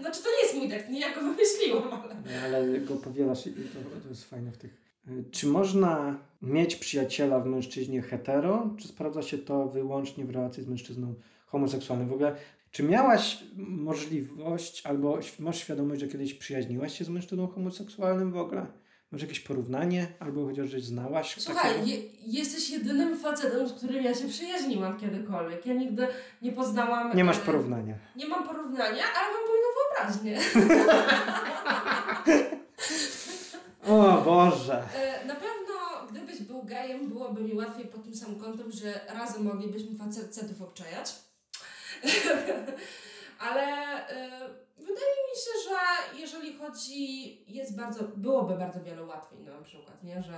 Znaczy 0.00 0.22
to 0.22 0.28
nie 0.30 0.42
jest 0.42 0.54
mój 0.54 0.68
tekst, 0.68 0.88
nie 0.88 1.00
ja 1.00 1.14
go 1.14 1.20
wymyśliłam, 1.20 2.00
ale... 2.02 2.42
ale 2.44 2.78
go 2.80 2.94
powielasz 2.96 3.46
i 3.46 3.50
to, 3.52 4.00
to 4.02 4.08
jest 4.08 4.30
fajne 4.30 4.52
w 4.52 4.56
tych. 4.58 4.87
Czy 5.30 5.46
można 5.46 6.18
mieć 6.42 6.76
przyjaciela 6.76 7.40
w 7.40 7.46
mężczyźnie 7.46 8.02
hetero, 8.02 8.70
czy 8.78 8.88
sprawdza 8.88 9.22
się 9.22 9.38
to 9.38 9.68
wyłącznie 9.68 10.24
w 10.24 10.30
relacji 10.30 10.62
z 10.62 10.68
mężczyzną 10.68 11.14
homoseksualnym? 11.46 12.08
W 12.08 12.12
ogóle, 12.12 12.36
czy 12.70 12.82
miałaś 12.82 13.44
możliwość 13.56 14.86
albo 14.86 15.18
masz 15.38 15.58
świadomość, 15.58 16.00
że 16.00 16.08
kiedyś 16.08 16.34
przyjaźniłaś 16.34 16.98
się 16.98 17.04
z 17.04 17.08
mężczyzną 17.08 17.46
homoseksualnym 17.46 18.32
w 18.32 18.36
ogóle? 18.36 18.66
Masz 19.12 19.22
jakieś 19.22 19.40
porównanie? 19.40 20.06
Albo 20.20 20.46
chociaż 20.46 20.68
żeś 20.68 20.84
znałaś 20.84 21.36
Słuchaj, 21.38 21.88
je, 21.88 21.96
jesteś 22.26 22.70
jedynym 22.70 23.18
facetem, 23.18 23.68
z 23.68 23.72
którym 23.72 24.04
ja 24.04 24.14
się 24.14 24.28
przyjaźniłam 24.28 25.00
kiedykolwiek. 25.00 25.66
Ja 25.66 25.74
nigdy 25.74 26.06
nie 26.42 26.52
poznałam... 26.52 27.16
Nie 27.16 27.24
masz 27.24 27.38
e, 27.38 27.40
porównania. 27.40 27.94
Nie 28.16 28.28
mam 28.28 28.48
porównania, 28.48 29.02
ale 29.16 29.28
mam 29.34 29.42
bujną 29.46 29.66
wyobraźnię. 29.78 30.38
O 33.88 34.22
Boże! 34.24 34.82
E, 34.96 35.24
Na 35.26 35.34
pewno, 35.34 35.74
gdybyś 36.10 36.42
był 36.42 36.62
gejem, 36.62 37.08
byłoby 37.08 37.40
mi 37.42 37.54
łatwiej 37.54 37.86
pod 37.86 38.04
tym 38.04 38.14
samym 38.14 38.40
kątem, 38.40 38.72
że 38.72 39.00
razem 39.14 39.42
moglibyśmy 39.42 39.96
facetów 39.98 40.62
obczajać. 40.62 41.14
Ale 43.48 43.62
e, 44.08 44.30
wydaje 44.78 45.16
mi 45.28 45.36
się, 45.36 45.50
że 45.68 45.76
jeżeli 46.20 46.56
chodzi, 46.58 47.38
jest 47.54 47.76
bardzo, 47.76 48.04
byłoby 48.16 48.54
bardzo 48.54 48.80
wiele 48.80 49.02
łatwiej 49.02 49.38
no, 49.46 49.52
na 49.54 49.62
przykład, 49.62 50.04
nie? 50.04 50.22
Że 50.22 50.34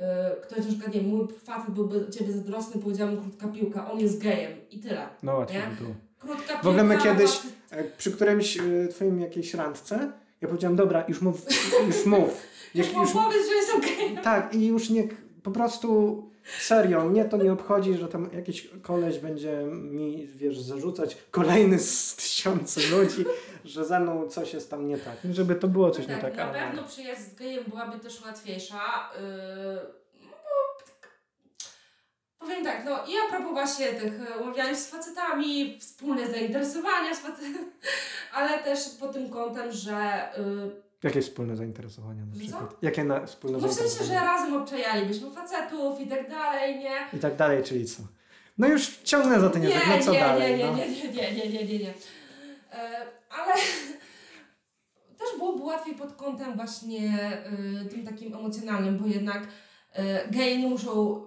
e, 0.00 0.36
ktoś 0.42 0.58
na 0.58 0.64
przykład, 0.64 0.94
nie 0.94 1.02
mój 1.02 1.28
facet 1.44 1.70
byłby 1.70 2.00
do 2.00 2.12
ciebie 2.12 2.32
zazdrosny, 2.32 2.80
powiedział 2.82 3.08
mu 3.08 3.16
krótka 3.16 3.48
piłka, 3.48 3.90
on 3.92 4.00
jest 4.00 4.18
gejem 4.22 4.52
i 4.70 4.78
tyle. 4.78 5.08
No 5.22 5.36
łatwiej 5.36 5.60
Nie? 5.60 5.66
by 5.66 5.76
było. 5.76 5.94
Krótka 6.18 6.42
piłka. 6.46 6.62
W 6.62 6.66
ogóle 6.66 6.84
my 6.84 6.98
kiedyś 6.98 7.30
facet- 7.30 7.90
przy 7.98 8.12
którymś 8.12 8.58
twoim 8.90 9.20
jakiejś 9.20 9.54
randce, 9.54 10.12
ja 10.40 10.48
powiedziałem, 10.48 10.76
dobra, 10.76 11.04
już 11.08 11.20
mów, 11.20 11.42
już 11.86 12.06
mów. 12.06 12.42
Mu 12.74 12.82
już, 13.02 13.12
powiedz, 13.12 13.48
że 13.48 13.54
jestem 13.54 13.80
gejem. 13.80 14.16
tak, 14.32 14.54
i 14.54 14.66
już 14.66 14.90
niech 14.90 15.10
po 15.42 15.50
prostu 15.50 16.22
serio, 16.58 17.04
mnie 17.04 17.24
to 17.24 17.36
nie 17.36 17.52
obchodzi, 17.52 17.94
że 17.94 18.08
tam 18.08 18.30
jakiś 18.32 18.68
koleś 18.82 19.18
będzie 19.18 19.62
mi, 19.66 20.26
wiesz, 20.26 20.60
zarzucać 20.60 21.16
kolejny 21.30 21.78
z 21.78 22.16
tysiące 22.16 22.80
ludzi, 22.80 23.24
że 23.64 23.84
ze 23.84 24.00
mną 24.00 24.28
coś 24.28 24.54
jest 24.54 24.70
tam 24.70 24.88
nie 24.88 24.98
tak. 24.98 25.16
Żeby 25.30 25.54
to 25.54 25.68
było 25.68 25.90
coś 25.90 26.06
No 26.08 26.14
nie 26.14 26.20
tak, 26.20 26.36
tak. 26.36 26.46
na 26.46 26.60
ale- 26.60 26.66
pewno 26.66 26.88
przyjaźń 26.88 27.20
z 27.22 27.34
gejem 27.34 27.64
byłaby 27.64 27.98
też 27.98 28.22
łatwiejsza, 28.24 29.10
yy, 29.20 29.80
no 30.22 30.30
bo 30.30 31.08
Powiem 32.38 32.64
tak, 32.64 32.84
no 32.84 33.06
i 33.06 33.12
a 33.26 33.30
propos 33.30 33.52
właśnie 33.52 33.86
tych 33.86 34.14
e, 34.30 34.38
umawiań 34.38 34.76
z 34.76 34.90
facetami, 34.90 35.78
wspólne 35.80 36.26
zainteresowania 36.30 37.14
z 37.14 37.18
facetami, 37.18 37.54
ale 38.34 38.58
też 38.58 38.78
pod 39.00 39.12
tym 39.12 39.30
kątem, 39.30 39.72
że... 39.72 40.28
y, 40.38 40.87
Jakie 41.02 41.22
wspólne 41.22 41.56
zainteresowania 41.56 42.26
na 42.26 42.32
Co? 42.32 42.40
przykład? 42.40 42.76
Jakie 42.82 43.04
na, 43.04 43.26
wspólne 43.26 43.58
no 43.58 43.68
w 43.68 43.72
sensie, 43.72 44.04
że 44.04 44.14
razem 44.14 44.54
obczajalibyśmy 44.54 45.30
facetów 45.30 46.00
i 46.00 46.06
tak 46.06 46.30
dalej, 46.30 46.78
nie? 46.78 46.96
I 47.12 47.18
tak 47.18 47.36
dalej, 47.36 47.64
czyli 47.64 47.86
co? 47.86 48.02
No 48.58 48.68
już 48.68 48.96
ciągnę 48.96 49.40
za 49.40 49.50
ten 49.50 49.62
język, 49.62 49.82
no 49.88 50.04
co 50.04 50.12
nie, 50.12 50.20
dalej? 50.20 50.58
nie, 50.58 50.66
no? 50.66 50.76
nie, 50.76 50.88
nie, 50.88 51.12
nie, 51.12 51.32
nie, 51.32 51.48
nie, 51.48 51.64
nie, 51.64 51.78
nie. 51.78 51.94
E, 52.72 53.06
ale 53.30 53.54
też 55.18 55.28
byłoby 55.38 55.62
łatwiej 55.62 55.94
pod 55.94 56.12
kątem 56.12 56.56
właśnie 56.56 57.18
y, 57.84 57.88
tym 57.88 58.06
takim 58.06 58.34
emocjonalnym, 58.34 58.98
bo 58.98 59.06
jednak 59.06 59.42
y, 59.44 60.02
geje 60.30 60.58
nie 60.58 60.68
muszą, 60.68 61.22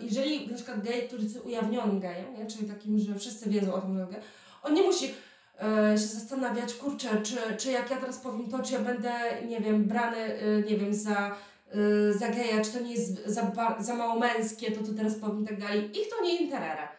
jeżeli 0.00 0.48
na 0.48 0.54
przykład 0.54 0.84
gej, 0.84 1.08
który 1.08 1.22
jest 1.22 1.40
ujawnionym 1.44 2.00
gejem, 2.00 2.34
nie? 2.38 2.46
czyli 2.46 2.68
takim, 2.68 2.98
że 2.98 3.14
wszyscy 3.14 3.50
wiedzą 3.50 3.74
o 3.74 3.80
tym, 3.80 3.98
że 3.98 4.06
gej, 4.06 4.20
on 4.62 4.74
nie 4.74 4.82
musi 4.82 5.14
się 5.90 6.06
zastanawiać, 6.06 6.74
kurczę, 6.74 7.22
czy, 7.22 7.36
czy 7.58 7.70
jak 7.70 7.90
ja 7.90 7.96
teraz 7.96 8.18
powiem 8.18 8.50
to, 8.50 8.62
czy 8.62 8.72
ja 8.72 8.78
będę, 8.78 9.12
nie 9.46 9.60
wiem, 9.60 9.84
brany, 9.84 10.42
y, 10.42 10.64
nie 10.70 10.76
wiem, 10.76 10.94
za, 10.94 11.36
y, 11.74 12.18
za 12.18 12.28
geja, 12.28 12.64
czy 12.64 12.70
to 12.70 12.80
nie 12.80 12.92
jest 12.92 13.26
za, 13.26 13.52
za 13.78 13.94
mało 13.94 14.20
męskie, 14.20 14.70
to 14.70 14.84
co 14.84 14.92
teraz 14.92 15.14
powiem 15.14 15.46
tak 15.46 15.60
dalej. 15.60 16.00
Ich 16.00 16.08
to 16.08 16.22
nie 16.22 16.36
interera. 16.36 16.92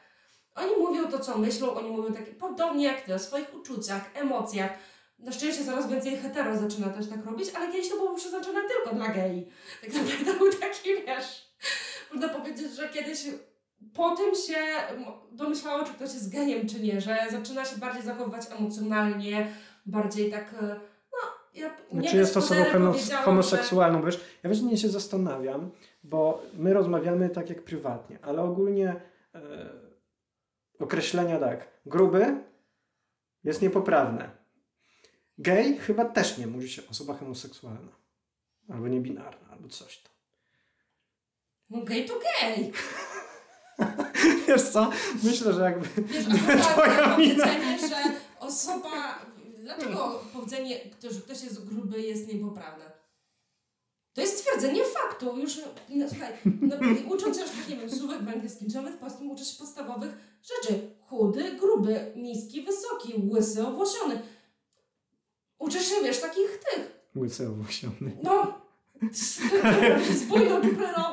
Oni 0.56 0.72
mówią 0.80 1.12
to, 1.12 1.20
co 1.20 1.38
myślą, 1.38 1.74
oni 1.74 1.90
mówią 1.90 2.14
takie 2.14 2.32
podobnie 2.32 2.86
jak 2.86 3.02
ty, 3.02 3.14
o 3.14 3.20
swoich 3.20 3.56
uczuciach, 3.56 4.10
emocjach. 4.14 4.72
Na 5.20 5.32
szczęście 5.32 5.66
coraz 5.66 5.90
więcej 5.90 6.18
hetero 6.18 6.58
zaczyna 6.58 6.90
też 6.90 7.10
tak 7.10 7.26
robić, 7.26 7.50
ale 7.56 7.72
kiedyś 7.72 7.90
to 7.90 7.96
było 7.96 8.16
przeznaczone 8.16 8.62
tylko 8.62 8.96
dla 8.96 9.08
gei. 9.08 9.48
Tak 9.82 9.94
naprawdę 9.94 10.34
był 10.34 10.54
taki, 10.54 10.90
wiesz, 11.08 11.50
można 12.14 12.30
powiedzieć, 12.30 12.72
że 12.72 12.90
kiedyś 12.90 13.26
po 13.94 14.16
tym 14.16 14.36
się 14.36 14.56
domyślało, 15.32 15.84
czy 15.84 15.94
ktoś 15.94 16.14
jest 16.14 16.32
gejem, 16.32 16.68
czy 16.68 16.80
nie, 16.80 17.02
że 17.02 17.18
zaczyna 17.32 17.66
się 17.66 17.78
bardziej 17.78 18.04
zachowywać 18.04 18.52
emocjonalnie, 18.52 19.48
bardziej 19.86 20.32
tak, 20.32 20.54
e, 20.62 20.80
no, 21.12 21.18
ja 21.54 21.76
nie 21.92 22.10
Czy 22.10 22.18
jest 22.18 22.34
bez 22.34 22.44
osobą 22.44 22.64
homoseksualną, 23.24 24.06
wiesz? 24.06 24.20
Ja 24.44 24.50
właśnie 24.50 24.68
nie 24.68 24.78
się 24.78 24.90
zastanawiam, 24.90 25.72
bo 26.04 26.42
my 26.54 26.74
rozmawiamy 26.74 27.30
tak 27.30 27.50
jak 27.50 27.64
prywatnie, 27.64 28.20
ale 28.22 28.42
ogólnie 28.42 29.02
e, 29.36 29.70
określenia 30.80 31.40
tak, 31.40 31.68
gruby 31.86 32.44
jest 33.44 33.62
niepoprawne. 33.62 34.30
Gej 35.38 35.78
chyba 35.78 36.06
też 36.06 36.38
nie 36.38 36.48
mówi 36.48 36.70
się 36.70 36.82
osoba 36.90 37.14
homoseksualna. 37.14 37.92
Albo 38.70 38.88
niebinarna, 38.88 39.48
albo 39.52 39.68
coś 39.68 39.98
tam. 39.98 40.14
Że, 41.70 41.78
no 41.78 41.84
gej 41.84 42.06
to 42.06 42.14
gej. 42.14 42.72
Wiesz 44.50 44.70
co? 44.70 44.90
Myślę, 45.24 45.54
że 45.54 45.62
jakby... 45.62 46.02
Wiesz, 46.02 46.26
Twoja 46.62 47.18
mina. 47.18 47.44
powiedzenie, 47.46 47.80
że 47.90 47.96
osoba... 48.40 49.20
Dlaczego 49.64 50.22
powiedzenie, 50.34 50.80
że 51.12 51.22
ktoś 51.22 51.44
jest 51.44 51.66
gruby 51.66 52.02
jest 52.02 52.34
niepoprawne? 52.34 52.86
To 54.14 54.22
jest 54.22 54.38
stwierdzenie 54.38 54.82
faktu. 54.84 55.38
Już, 55.40 55.58
no, 55.90 56.10
słuchaj, 56.10 56.34
no, 56.62 56.76
ucząc 57.08 57.38
się, 57.38 57.44
przykład, 57.44 57.70
nie 57.70 57.78
wiem, 57.78 57.92
słówek 57.92 58.24
w 58.24 58.30
angielskim, 58.30 58.70
czy 58.70 58.76
nawet 58.76 58.94
w 58.94 58.98
polskim 58.98 59.32
uczysz 59.32 59.52
się 59.52 59.58
podstawowych 59.58 60.12
rzeczy. 60.42 60.90
Chudy, 61.08 61.52
gruby, 61.52 62.12
niski, 62.16 62.62
wysoki, 62.62 63.14
łysy, 63.32 63.68
owłosiony. 63.68 64.22
Uczysz 65.60 65.86
się, 65.90 65.96
wiesz, 66.04 66.20
takich 66.20 66.60
tych. 66.60 67.00
Łysy 67.16 67.48
owłosiony. 67.50 68.18
No, 68.24 68.62
spójną 70.26 70.62
czupryną. 70.62 71.04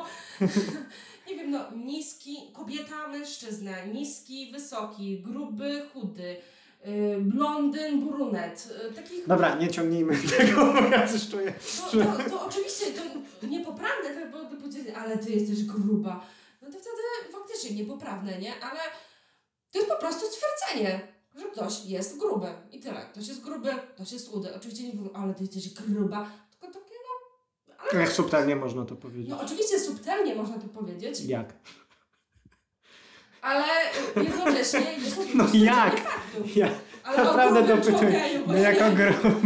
Nie 1.27 1.35
wiem, 1.35 1.51
no, 1.51 1.71
niski, 1.75 2.37
kobieta, 2.53 3.07
mężczyzna, 3.07 3.85
niski, 3.85 4.51
wysoki, 4.51 5.19
gruby, 5.19 5.85
chudy, 5.93 6.35
y, 6.87 7.17
blondyn, 7.21 8.07
brunet, 8.07 8.73
y, 8.91 8.93
takich... 8.93 9.27
Dobra, 9.27 9.55
nie 9.55 9.67
ciągnijmy 9.67 10.17
tego, 10.37 10.73
bo 10.73 10.79
ja 10.79 11.07
coś 11.07 11.29
czuję. 11.29 11.53
To, 11.91 11.97
to, 11.97 12.29
to 12.29 12.45
oczywiście 12.45 12.85
to 13.41 13.47
niepoprawne, 13.47 14.09
tak 14.15 14.31
byłoby 14.31 14.57
powiedzieć, 14.57 14.87
ale 14.95 15.17
ty 15.17 15.31
jesteś 15.31 15.63
gruba. 15.63 16.25
No 16.61 16.67
to 16.67 16.77
wtedy 16.79 17.31
faktycznie 17.31 17.75
niepoprawne, 17.75 18.39
nie? 18.39 18.53
Ale 18.63 18.79
to 19.71 19.79
jest 19.79 19.91
po 19.91 19.97
prostu 19.97 20.25
stwierdzenie, 20.25 21.07
że 21.35 21.45
ktoś 21.45 21.85
jest 21.85 22.17
gruby 22.17 22.47
i 22.71 22.79
tyle. 22.79 23.01
Ktoś 23.11 23.27
jest 23.27 23.41
gruby, 23.41 23.69
ktoś 23.95 24.11
jest 24.11 24.31
chudy. 24.31 24.55
Oczywiście 24.55 24.87
nie 24.87 24.93
mówią, 24.93 25.09
ale 25.13 25.33
ty 25.33 25.43
jesteś 25.43 25.73
gruba, 25.73 26.19
no... 26.19 26.27
Ale 27.91 28.01
Jak 28.01 28.11
subtelnie 28.11 28.55
można 28.55 28.85
to 28.85 28.95
powiedzieć? 28.95 29.29
no 29.29 29.41
oczywiście 29.41 29.79
subtelnie 29.79 30.35
można 30.35 30.57
to 30.59 30.67
powiedzieć, 30.67 31.19
Jak? 31.21 31.53
ale 33.41 33.63
y, 34.17 34.23
jednocześnie 34.23 34.93
jest 34.93 35.15
to 35.15 35.21
No 35.35 35.45
jak? 35.53 35.99
faktu. 35.99 36.43
Ja 36.55 36.69
Ale 37.03 37.17
naprawdę 37.23 37.59
o 37.59 37.63
grubym 37.63 37.77
dopytuję. 37.77 38.11
człowieku, 38.21 38.47
No 38.51 38.57
jako 38.57 38.83
gruby. 38.95 39.45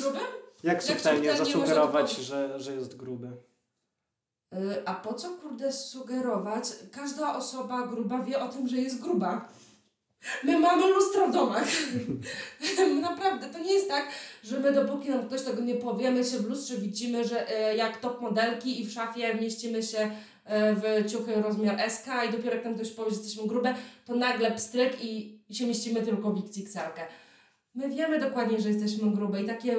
Grubym? 0.00 0.20
Jak 0.62 0.82
subtelnie 0.82 1.30
subtelnie 1.32 1.36
zasugerować, 1.36 2.16
to 2.16 2.22
że, 2.22 2.60
że 2.60 2.74
jest 2.74 2.96
gruby? 2.96 3.26
Y, 4.54 4.82
A 4.86 4.94
po 4.94 5.14
co 5.14 5.28
kurde 5.30 5.72
sugerować? 5.72 6.64
Każda 6.92 7.36
osoba 7.36 7.86
gruba 7.86 8.18
wie 8.22 8.40
o 8.40 8.48
tym, 8.48 8.68
że 8.68 8.76
jest 8.76 9.00
gruba. 9.02 9.48
My 10.44 10.58
mamy 10.58 10.86
lustro 10.86 11.28
w 11.28 11.32
domach. 11.32 11.68
Naprawdę, 13.00 13.46
to 13.46 13.58
nie 13.58 13.72
jest 13.72 13.88
tak, 13.88 14.08
że 14.44 14.60
my 14.60 14.72
dopóki 14.72 15.10
nam 15.10 15.26
ktoś 15.26 15.42
tego 15.42 15.62
nie 15.62 15.74
powie, 15.74 16.10
my 16.10 16.24
się 16.24 16.38
w 16.38 16.48
lustrze 16.48 16.78
widzimy, 16.78 17.24
że 17.24 17.50
e, 17.50 17.76
jak 17.76 17.96
top 17.96 18.20
modelki 18.20 18.80
i 18.80 18.86
w 18.86 18.92
szafie 18.92 19.34
mieścimy 19.34 19.82
się 19.82 20.10
e, 20.44 20.74
w 20.74 21.10
ciuchy 21.10 21.42
rozmiar 21.42 21.90
SK 21.90 22.06
i 22.28 22.32
dopiero 22.32 22.56
jak 22.56 22.64
nam 22.64 22.74
ktoś 22.74 22.90
powie, 22.90 23.10
że 23.10 23.16
jesteśmy 23.16 23.48
grube, 23.48 23.74
to 24.04 24.14
nagle 24.14 24.50
pstryk 24.50 25.04
i, 25.04 25.40
i 25.48 25.54
się 25.54 25.66
mieścimy 25.66 26.02
tylko 26.02 26.30
w 26.30 26.38
xxl 26.38 27.00
My 27.74 27.88
wiemy 27.88 28.20
dokładnie, 28.20 28.60
że 28.60 28.68
jesteśmy 28.68 29.10
grube 29.10 29.42
i 29.42 29.46
takie, 29.46 29.76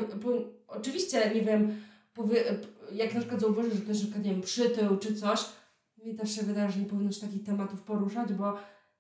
oczywiście, 0.67 1.31
nie 1.35 1.41
wiem, 1.41 1.81
powie, 2.13 2.43
jak 2.91 3.13
na 3.13 3.19
przykład 3.19 3.41
zauważysz, 3.41 3.73
że 3.73 3.81
ktoś 3.81 4.03
nie 4.03 4.31
wiem, 4.31 4.41
przytył 4.41 4.97
czy 4.97 5.15
coś, 5.15 5.39
mi 6.05 6.15
też 6.15 6.35
się 6.35 6.43
wydaje, 6.43 6.71
że 6.71 6.79
nie 6.79 6.85
powinno 6.85 7.11
się 7.11 7.21
takich 7.21 7.43
tematów 7.43 7.81
poruszać, 7.81 8.33
bo 8.33 8.57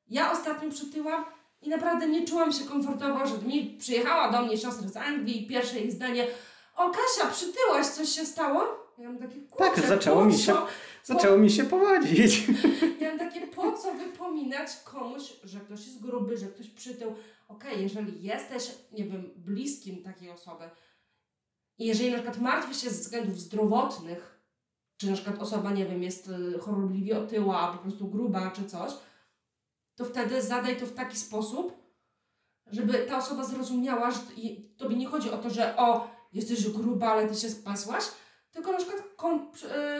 ja 0.09 0.31
ostatnio 0.31 0.69
przytyłam 0.69 1.25
i 1.61 1.69
naprawdę 1.69 2.07
nie 2.07 2.27
czułam 2.27 2.51
się 2.51 2.65
komfortowo, 2.65 3.27
że 3.27 3.37
mi 3.37 3.77
przyjechała 3.79 4.31
do 4.31 4.41
mnie 4.41 4.57
siostra 4.57 4.87
z 4.87 4.97
Anglii 4.97 5.43
i 5.43 5.47
pierwsze 5.47 5.79
jej 5.79 5.91
zdanie 5.91 6.27
o 6.75 6.89
Kasia, 6.89 7.31
przytyłaś, 7.31 7.85
coś 7.85 8.09
się 8.09 8.25
stało? 8.25 8.63
Ja 8.97 9.09
mam 9.09 9.17
takie, 9.17 9.35
Tak, 9.57 9.79
zaczęło 9.79 10.25
mi 10.25 10.37
się-? 10.37 10.55
Zaczęło 11.03 11.37
mi 11.37 11.49
się 11.49 11.63
powodzić. 11.63 12.47
Ja 12.99 13.09
mam 13.09 13.19
takie, 13.19 13.47
po 13.47 13.71
co 13.71 13.93
wypominać 13.93 14.69
komuś, 14.83 15.33
że 15.43 15.59
ktoś 15.59 15.85
jest 15.85 16.01
gruby, 16.01 16.37
że 16.37 16.45
ktoś 16.45 16.69
przytył. 16.69 17.15
Okej, 17.47 17.81
jeżeli 17.81 18.23
jesteś, 18.23 18.71
nie 18.91 19.03
wiem, 19.03 19.33
bliskim 19.35 20.03
takiej 20.03 20.29
osoby 20.29 20.69
i 21.77 21.85
jeżeli 21.85 22.11
na 22.11 22.17
przykład 22.17 22.37
martwisz 22.37 22.81
się 22.81 22.89
ze 22.89 23.01
względów 23.01 23.39
zdrowotnych, 23.39 24.39
czy 24.97 25.07
na 25.07 25.13
przykład 25.13 25.41
osoba, 25.41 25.71
nie 25.71 25.85
wiem, 25.85 26.03
jest 26.03 26.29
y, 26.29 26.59
chorobliwie 26.59 27.19
otyła, 27.19 27.73
po 27.73 27.77
prostu 27.77 28.07
gruba, 28.07 28.51
czy 28.51 28.65
coś, 28.65 28.91
to 29.97 30.05
wtedy 30.05 30.41
zadaj 30.41 30.77
to 30.77 30.85
w 30.85 30.93
taki 30.93 31.17
sposób, 31.17 31.73
żeby 32.71 32.93
ta 32.93 33.17
osoba 33.17 33.43
zrozumiała, 33.43 34.11
że 34.11 34.19
tobie 34.77 34.95
nie 34.95 35.07
chodzi 35.07 35.29
o 35.29 35.37
to, 35.37 35.49
że 35.49 35.77
o, 35.77 36.09
jesteś 36.33 36.69
gruba, 36.69 37.11
ale 37.11 37.27
ty 37.27 37.35
się 37.35 37.49
spasłaś, 37.49 38.03
tylko 38.51 38.71
na 38.71 38.77
przykład, 38.77 39.01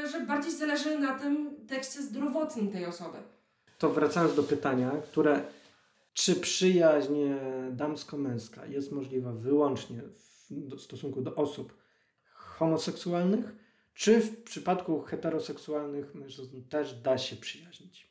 y, 0.03 0.09
że 0.09 0.25
bardziej 0.25 0.51
zależy 0.51 0.99
na 0.99 1.19
tym 1.19 1.65
tekście 1.67 2.01
zdrowotnym 2.01 2.71
tej 2.71 2.85
osoby. 2.85 3.17
To 3.77 3.89
wracając 3.89 4.35
do 4.35 4.43
pytania, 4.43 4.91
które 5.11 5.41
czy 6.13 6.35
przyjaźń 6.35 7.15
e, 7.15 7.71
damsko-męska 7.71 8.65
jest 8.65 8.91
możliwa 8.91 9.31
wyłącznie 9.31 10.01
w 10.49 10.81
stosunku 10.81 11.21
do 11.21 11.35
osób 11.35 11.77
homoseksualnych, 12.33 13.45
czy 13.93 14.19
w 14.19 14.43
przypadku 14.43 15.01
heteroseksualnych 15.01 16.15
mężczyzn 16.15 16.63
też 16.69 16.93
da 16.93 17.17
się 17.17 17.35
przyjaźnić? 17.35 18.06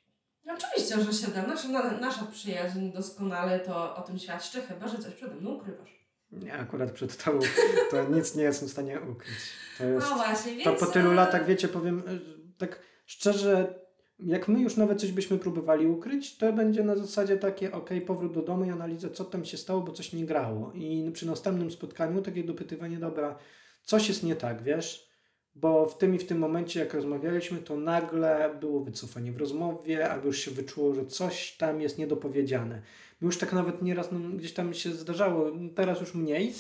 No 0.46 0.54
Oczywiście, 0.54 1.00
że 1.00 1.12
się 1.12 1.32
da. 1.32 1.46
Nasza, 1.46 1.68
na, 1.68 1.90
nasza 1.90 2.26
przyjaźń 2.26 2.92
doskonale 2.92 3.60
to 3.60 3.96
o 3.96 4.02
tym 4.02 4.18
świadczy, 4.18 4.62
chyba 4.62 4.88
że 4.88 4.98
coś 4.98 5.14
przede 5.14 5.34
mną 5.34 5.50
ukrywasz. 5.50 6.06
Nie, 6.32 6.54
akurat 6.54 6.90
przed 6.90 7.24
tobą 7.24 7.38
to 7.90 8.08
nic 8.08 8.34
nie 8.34 8.42
jestem 8.42 8.68
w 8.68 8.72
stanie 8.72 9.00
ukryć. 9.00 9.38
To 9.78 9.84
jest... 9.84 10.10
No 10.10 10.16
właśnie, 10.16 10.52
więc... 10.52 10.64
To 10.64 10.86
po 10.86 10.92
tylu 10.92 11.10
e, 11.10 11.14
latach, 11.14 11.46
wiecie, 11.46 11.68
powiem 11.68 12.02
e, 12.06 12.18
tak 12.58 12.80
szczerze, 13.06 13.78
jak 14.18 14.48
my 14.48 14.60
już 14.60 14.76
nawet 14.76 15.00
coś 15.00 15.12
byśmy 15.12 15.38
próbowali 15.38 15.86
ukryć, 15.86 16.36
to 16.38 16.52
będzie 16.52 16.84
na 16.84 16.96
zasadzie 16.96 17.36
takie, 17.36 17.72
ok, 17.72 17.90
powrót 18.06 18.34
do 18.34 18.42
domu 18.42 18.64
i 18.64 18.70
analizę, 18.70 19.10
co 19.10 19.24
tam 19.24 19.44
się 19.44 19.56
stało, 19.56 19.80
bo 19.80 19.92
coś 19.92 20.12
nie 20.12 20.26
grało. 20.26 20.72
I 20.74 21.10
przy 21.14 21.26
następnym 21.26 21.70
spotkaniu 21.70 22.22
takie 22.22 22.44
dopytywanie, 22.44 22.98
dobra, 22.98 23.38
coś 23.82 24.08
jest 24.08 24.22
nie 24.22 24.36
tak, 24.36 24.62
wiesz? 24.62 25.08
Bo 25.60 25.86
w 25.86 25.98
tym 25.98 26.14
i 26.14 26.18
w 26.18 26.26
tym 26.26 26.38
momencie, 26.38 26.80
jak 26.80 26.94
rozmawialiśmy, 26.94 27.58
to 27.58 27.76
nagle 27.76 28.56
było 28.60 28.80
wycofanie 28.80 29.32
w 29.32 29.36
rozmowie, 29.36 30.10
albo 30.10 30.26
już 30.26 30.38
się 30.38 30.50
wyczuło, 30.50 30.94
że 30.94 31.06
coś 31.06 31.56
tam 31.56 31.80
jest 31.80 31.98
niedopowiedziane. 31.98 32.82
Już 33.20 33.38
tak 33.38 33.52
nawet 33.52 33.82
nieraz 33.82 34.12
no, 34.12 34.18
gdzieś 34.18 34.52
tam 34.52 34.74
się 34.74 34.92
zdarzało, 34.92 35.50
teraz 35.74 36.00
już 36.00 36.14
mniej, 36.14 36.54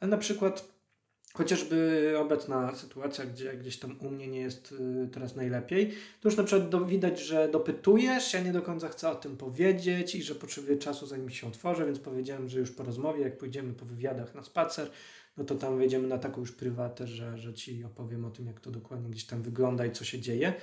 ale 0.00 0.10
na 0.10 0.16
przykład 0.16 0.72
chociażby 1.34 2.14
obecna 2.18 2.74
sytuacja, 2.74 3.26
gdzie 3.26 3.56
gdzieś 3.56 3.78
tam 3.78 3.96
u 4.00 4.10
mnie 4.10 4.28
nie 4.28 4.40
jest 4.40 4.72
y, 4.72 5.08
teraz 5.12 5.36
najlepiej, 5.36 5.90
to 6.20 6.28
już 6.28 6.36
na 6.36 6.44
przykład 6.44 6.68
do, 6.68 6.84
widać, 6.84 7.20
że 7.20 7.48
dopytujesz, 7.48 8.34
ja 8.34 8.40
nie 8.40 8.52
do 8.52 8.62
końca 8.62 8.88
chcę 8.88 9.10
o 9.10 9.14
tym 9.14 9.36
powiedzieć 9.36 10.14
i 10.14 10.22
że 10.22 10.34
potrzebuję 10.34 10.76
czasu 10.76 11.06
zanim 11.06 11.30
się 11.30 11.46
otworzę, 11.46 11.86
więc 11.86 11.98
powiedziałem, 11.98 12.48
że 12.48 12.58
już 12.58 12.70
po 12.70 12.84
rozmowie, 12.84 13.22
jak 13.22 13.38
pójdziemy 13.38 13.72
po 13.72 13.84
wywiadach 13.84 14.34
na 14.34 14.44
spacer, 14.44 14.90
no 15.36 15.44
to 15.44 15.54
tam 15.54 15.78
wejdziemy 15.78 16.08
na 16.08 16.18
taką 16.18 16.40
już 16.40 16.52
prywatę, 16.52 17.06
że, 17.06 17.38
że 17.38 17.54
Ci 17.54 17.84
opowiem 17.84 18.24
o 18.24 18.30
tym, 18.30 18.46
jak 18.46 18.60
to 18.60 18.70
dokładnie 18.70 19.10
gdzieś 19.10 19.24
tam 19.24 19.42
wygląda 19.42 19.86
i 19.86 19.92
co 19.92 20.04
się 20.04 20.20
dzieje, 20.20 20.54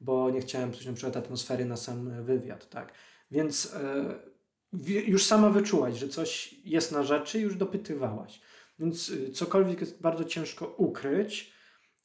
bo 0.00 0.30
nie 0.30 0.40
chciałem 0.40 0.70
psuć 0.70 0.86
na 0.86 0.92
przykład 0.92 1.16
atmosfery 1.16 1.64
na 1.64 1.76
sam 1.76 2.24
wywiad, 2.24 2.68
tak. 2.68 2.92
Więc 3.30 3.74
e, 3.74 4.14
już 5.06 5.24
sama 5.24 5.50
wyczułaś, 5.50 5.98
że 5.98 6.08
coś 6.08 6.54
jest 6.64 6.92
na 6.92 7.02
rzeczy 7.02 7.40
już 7.40 7.56
dopytywałaś. 7.56 8.40
Więc 8.78 9.08
y, 9.08 9.30
cokolwiek 9.30 9.80
jest 9.80 10.00
bardzo 10.00 10.24
ciężko 10.24 10.74
ukryć, 10.76 11.52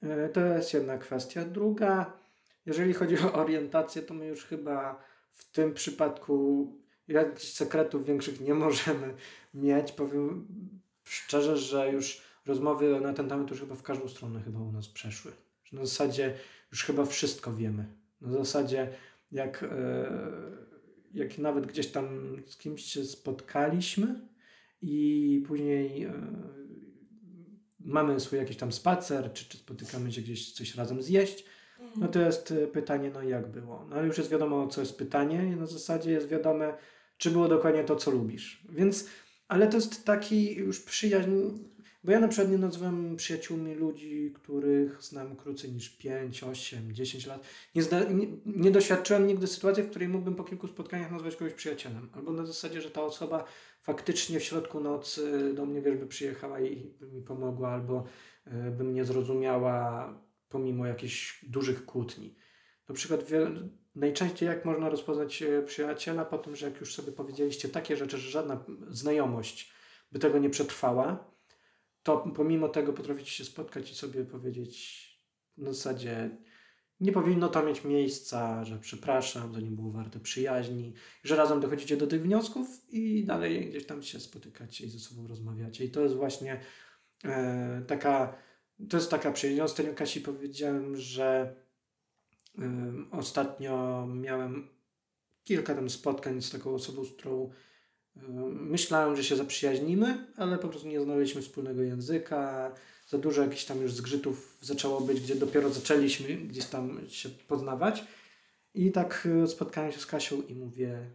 e, 0.01 0.29
to 0.29 0.45
jest 0.45 0.73
jedna 0.73 0.97
kwestia. 0.97 1.45
Druga, 1.45 2.17
jeżeli 2.65 2.93
chodzi 2.93 3.17
o 3.19 3.33
orientację, 3.33 4.01
to 4.01 4.13
my 4.13 4.25
już 4.25 4.45
chyba 4.45 5.03
w 5.31 5.51
tym 5.51 5.73
przypadku 5.73 6.67
jakichś 7.07 7.53
sekretów 7.53 8.05
większych 8.05 8.41
nie 8.41 8.53
możemy 8.53 9.13
mieć. 9.53 9.91
Powiem 9.91 10.47
szczerze, 11.03 11.57
że 11.57 11.91
już 11.91 12.21
rozmowy 12.45 13.01
na 13.01 13.13
ten 13.13 13.29
temat 13.29 13.49
już 13.49 13.59
chyba 13.59 13.75
w 13.75 13.83
każdą 13.83 14.07
stronę 14.07 14.41
chyba 14.41 14.59
u 14.59 14.71
nas 14.71 14.87
przeszły. 14.87 15.31
Że 15.63 15.77
na 15.77 15.85
zasadzie 15.85 16.33
już 16.71 16.83
chyba 16.83 17.05
wszystko 17.05 17.53
wiemy. 17.53 17.85
Na 18.21 18.31
zasadzie 18.31 18.93
jak, 19.31 19.63
e, 19.63 20.11
jak 21.13 21.37
nawet 21.37 21.67
gdzieś 21.67 21.87
tam 21.87 22.37
z 22.45 22.57
kimś 22.57 22.83
się 22.83 23.03
spotkaliśmy 23.05 24.27
i 24.81 25.43
później 25.47 26.03
e, 26.03 26.13
mamy 27.79 28.19
swój 28.19 28.39
jakiś 28.39 28.57
tam 28.57 28.71
spacer, 28.71 29.33
czy, 29.33 29.49
czy 29.49 29.57
spotykamy 29.57 30.11
się 30.11 30.21
gdzieś 30.21 30.53
coś 30.53 30.75
razem 30.75 31.01
zjeść, 31.01 31.45
no 31.95 32.07
to 32.07 32.19
jest 32.19 32.51
e, 32.51 32.67
pytanie, 32.67 33.11
no 33.13 33.23
jak 33.23 33.51
było. 33.51 33.85
No 33.89 33.95
ale 33.95 34.07
już 34.07 34.17
jest 34.17 34.29
wiadomo, 34.29 34.67
co 34.67 34.81
jest 34.81 34.97
pytanie 34.97 35.45
i 35.45 35.55
na 35.55 35.65
zasadzie 35.65 36.11
jest 36.11 36.27
wiadome, 36.27 36.77
czy 37.17 37.31
było 37.31 37.47
dokładnie 37.47 37.83
to, 37.83 37.95
co 37.95 38.11
lubisz. 38.11 38.63
Więc, 38.69 39.09
ale 39.47 39.67
to 39.67 39.77
jest 39.77 40.05
taki 40.05 40.55
już 40.55 40.79
przyjaźń, 40.79 41.31
bo 42.03 42.11
ja 42.11 42.19
na 42.19 42.27
przykład 42.27 42.51
nie 42.51 42.57
nazywam 42.57 43.15
przyjaciółmi 43.15 43.75
ludzi, 43.75 44.33
których 44.35 45.03
znam 45.03 45.35
krócej 45.35 45.71
niż 45.71 45.89
5, 45.89 46.43
8, 46.43 46.93
10 46.93 47.25
lat. 47.25 47.43
Nie, 47.75 47.83
zda, 47.83 48.03
nie, 48.03 48.27
nie 48.45 48.71
doświadczyłem 48.71 49.27
nigdy 49.27 49.47
sytuacji, 49.47 49.83
w 49.83 49.89
której 49.89 50.07
mógłbym 50.07 50.35
po 50.35 50.43
kilku 50.43 50.67
spotkaniach 50.67 51.11
nazwać 51.11 51.35
kogoś 51.35 51.53
przyjacielem. 51.53 52.09
Albo 52.13 52.31
na 52.31 52.45
zasadzie, 52.45 52.81
że 52.81 52.91
ta 52.91 53.03
osoba 53.03 53.45
faktycznie 53.81 54.39
w 54.39 54.43
środku 54.43 54.79
nocy 54.79 55.53
do 55.53 55.65
mnie, 55.65 55.81
wiesz, 55.81 55.97
by 55.97 56.07
przyjechała 56.07 56.59
i 56.59 56.93
by 56.99 57.07
mi 57.07 57.21
pomogła, 57.21 57.69
albo 57.69 58.03
e, 58.45 58.71
by 58.71 58.83
mnie 58.83 59.05
zrozumiała 59.05 60.13
pomimo 60.49 60.85
jakichś 60.85 61.45
dużych 61.45 61.85
kłótni. 61.85 62.35
Na 62.89 62.95
przykład 62.95 63.23
najczęściej 63.95 64.47
jak 64.47 64.65
można 64.65 64.89
rozpoznać 64.89 65.41
e, 65.41 65.61
przyjaciela 65.61 66.25
po 66.25 66.37
tym, 66.37 66.55
że 66.55 66.65
jak 66.65 66.79
już 66.79 66.95
sobie 66.95 67.11
powiedzieliście 67.11 67.69
takie 67.69 67.97
rzeczy, 67.97 68.17
że 68.17 68.29
żadna 68.29 68.65
znajomość 68.89 69.73
by 70.11 70.19
tego 70.19 70.39
nie 70.39 70.49
przetrwała, 70.49 71.33
to 72.03 72.17
pomimo 72.17 72.69
tego 72.69 72.93
potraficie 72.93 73.31
się 73.31 73.45
spotkać 73.45 73.91
i 73.91 73.95
sobie 73.95 74.25
powiedzieć 74.25 75.03
na 75.57 75.73
zasadzie 75.73 76.37
nie 76.99 77.11
powinno 77.11 77.49
to 77.49 77.63
mieć 77.63 77.83
miejsca, 77.83 78.65
że 78.65 78.79
przepraszam, 78.79 79.53
to 79.53 79.59
nie 79.59 79.71
było 79.71 79.91
warte 79.91 80.19
przyjaźni, 80.19 80.93
że 81.23 81.35
razem 81.35 81.59
dochodzicie 81.59 81.97
do 81.97 82.07
tych 82.07 82.21
wniosków 82.21 82.67
i 82.89 83.25
dalej 83.25 83.69
gdzieś 83.69 83.85
tam 83.85 84.03
się 84.03 84.19
spotykacie 84.19 84.85
i 84.85 84.89
ze 84.89 84.99
sobą 84.99 85.27
rozmawiacie. 85.27 85.85
I 85.85 85.91
to 85.91 86.01
jest 86.01 86.15
właśnie 86.15 86.59
e, 87.23 87.83
taka, 87.87 88.35
to 88.89 88.97
jest 88.97 89.11
taka 89.11 89.31
przyjaźń. 89.31 89.61
Ostatnio 89.61 89.93
Kasi 89.93 90.21
powiedziałem, 90.21 90.97
że 90.97 91.55
ostatnio 93.11 94.07
miałem 94.07 94.67
kilka 95.43 95.75
tam 95.75 95.89
spotkań 95.89 96.41
z 96.41 96.51
taką 96.51 96.73
osobą, 96.73 97.05
z 97.05 97.11
którą 97.11 97.49
myślałem, 98.49 99.15
że 99.15 99.23
się 99.23 99.35
zaprzyjaźnimy, 99.35 100.27
ale 100.37 100.57
po 100.57 100.67
prostu 100.67 100.87
nie 100.87 101.01
znaleźliśmy 101.01 101.41
wspólnego 101.41 101.81
języka 101.81 102.71
za 103.07 103.17
dużo 103.17 103.41
jakichś 103.41 103.65
tam 103.65 103.81
już 103.81 103.93
zgrzytów 103.93 104.57
zaczęło 104.61 105.01
być, 105.01 105.21
gdzie 105.21 105.35
dopiero 105.35 105.69
zaczęliśmy 105.69 106.35
gdzieś 106.35 106.65
tam 106.65 107.01
się 107.07 107.29
poznawać. 107.29 108.05
I 108.73 108.91
tak 108.91 109.27
e, 109.43 109.47
spotkałem 109.47 109.91
się 109.91 109.99
z 109.99 110.05
Kasią 110.05 110.41
i 110.41 110.55
mówię, 110.55 111.09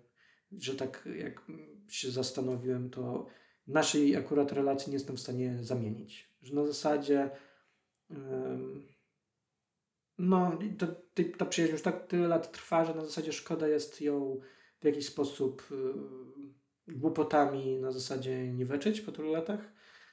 że 0.53 0.74
tak 0.74 1.09
jak 1.18 1.43
się 1.89 2.11
zastanowiłem, 2.11 2.91
to 2.91 3.26
naszej 3.66 4.16
akurat 4.16 4.53
relacji 4.53 4.91
nie 4.91 4.97
jestem 4.97 5.16
w 5.16 5.20
stanie 5.20 5.59
zamienić. 5.62 6.32
Że 6.43 6.55
na 6.55 6.66
zasadzie 6.66 7.30
no 10.18 10.58
to, 10.78 10.86
ta 11.38 11.46
przyjaźń 11.46 11.72
już 11.72 11.82
tak 11.82 12.06
tyle 12.06 12.28
lat 12.28 12.52
trwa, 12.52 12.84
że 12.84 12.94
na 12.94 13.04
zasadzie 13.04 13.32
szkoda 13.32 13.68
jest 13.68 14.00
ją 14.00 14.40
w 14.80 14.84
jakiś 14.84 15.06
sposób 15.06 15.62
e, 15.70 16.92
głupotami 16.92 17.78
na 17.78 17.92
zasadzie 17.92 18.52
niweczyć 18.52 19.00
po 19.00 19.12
tylu 19.12 19.32
latach. 19.32 19.60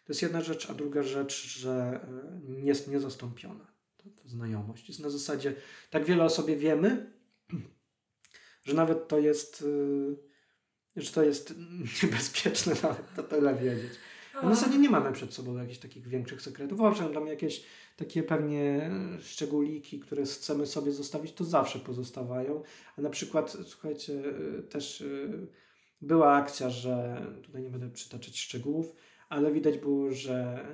To 0.05 0.13
jest 0.13 0.21
jedna 0.21 0.41
rzecz, 0.41 0.69
a 0.69 0.73
druga 0.73 1.03
rzecz, 1.03 1.57
że 1.59 1.71
e, 1.71 2.61
jest 2.61 2.87
niezastąpiona. 2.87 3.67
To, 3.97 4.03
to 4.21 4.29
znajomość 4.29 4.87
jest 4.87 4.99
na 4.99 5.09
zasadzie, 5.09 5.55
tak 5.89 6.05
wiele 6.05 6.23
o 6.23 6.29
sobie 6.29 6.55
wiemy, 6.55 7.13
że 8.63 8.73
nawet 8.73 9.07
to 9.07 9.19
jest, 9.19 9.63
e, 10.95 11.01
że 11.01 11.11
to 11.11 11.23
jest 11.23 11.53
niebezpieczne 12.03 12.73
nawet 12.83 13.15
to 13.15 13.23
tyle 13.23 13.55
wiedzieć. 13.55 13.91
W 14.43 14.49
zasadzie 14.49 14.77
nie 14.77 14.89
mamy 14.89 15.11
przed 15.11 15.33
sobą 15.33 15.57
jakichś 15.57 15.79
takich 15.79 16.07
większych 16.07 16.41
sekretów. 16.41 16.81
Owszem, 16.81 17.13
tam 17.13 17.27
jakieś 17.27 17.65
takie 17.97 18.23
pewnie 18.23 18.91
szczególiki, 19.19 19.99
które 19.99 20.23
chcemy 20.23 20.65
sobie 20.65 20.91
zostawić, 20.91 21.33
to 21.33 21.43
zawsze 21.43 21.79
pozostawają. 21.79 22.63
A 22.97 23.01
na 23.01 23.09
przykład, 23.09 23.57
słuchajcie, 23.65 24.23
e, 24.59 24.63
też 24.63 25.03
była 26.01 26.33
akcja, 26.33 26.69
że 26.69 27.25
tutaj 27.43 27.63
nie 27.63 27.69
będę 27.69 27.89
przytaczać 27.89 28.39
szczegółów, 28.39 28.95
ale 29.29 29.51
widać 29.51 29.77
było, 29.77 30.11
że 30.11 30.65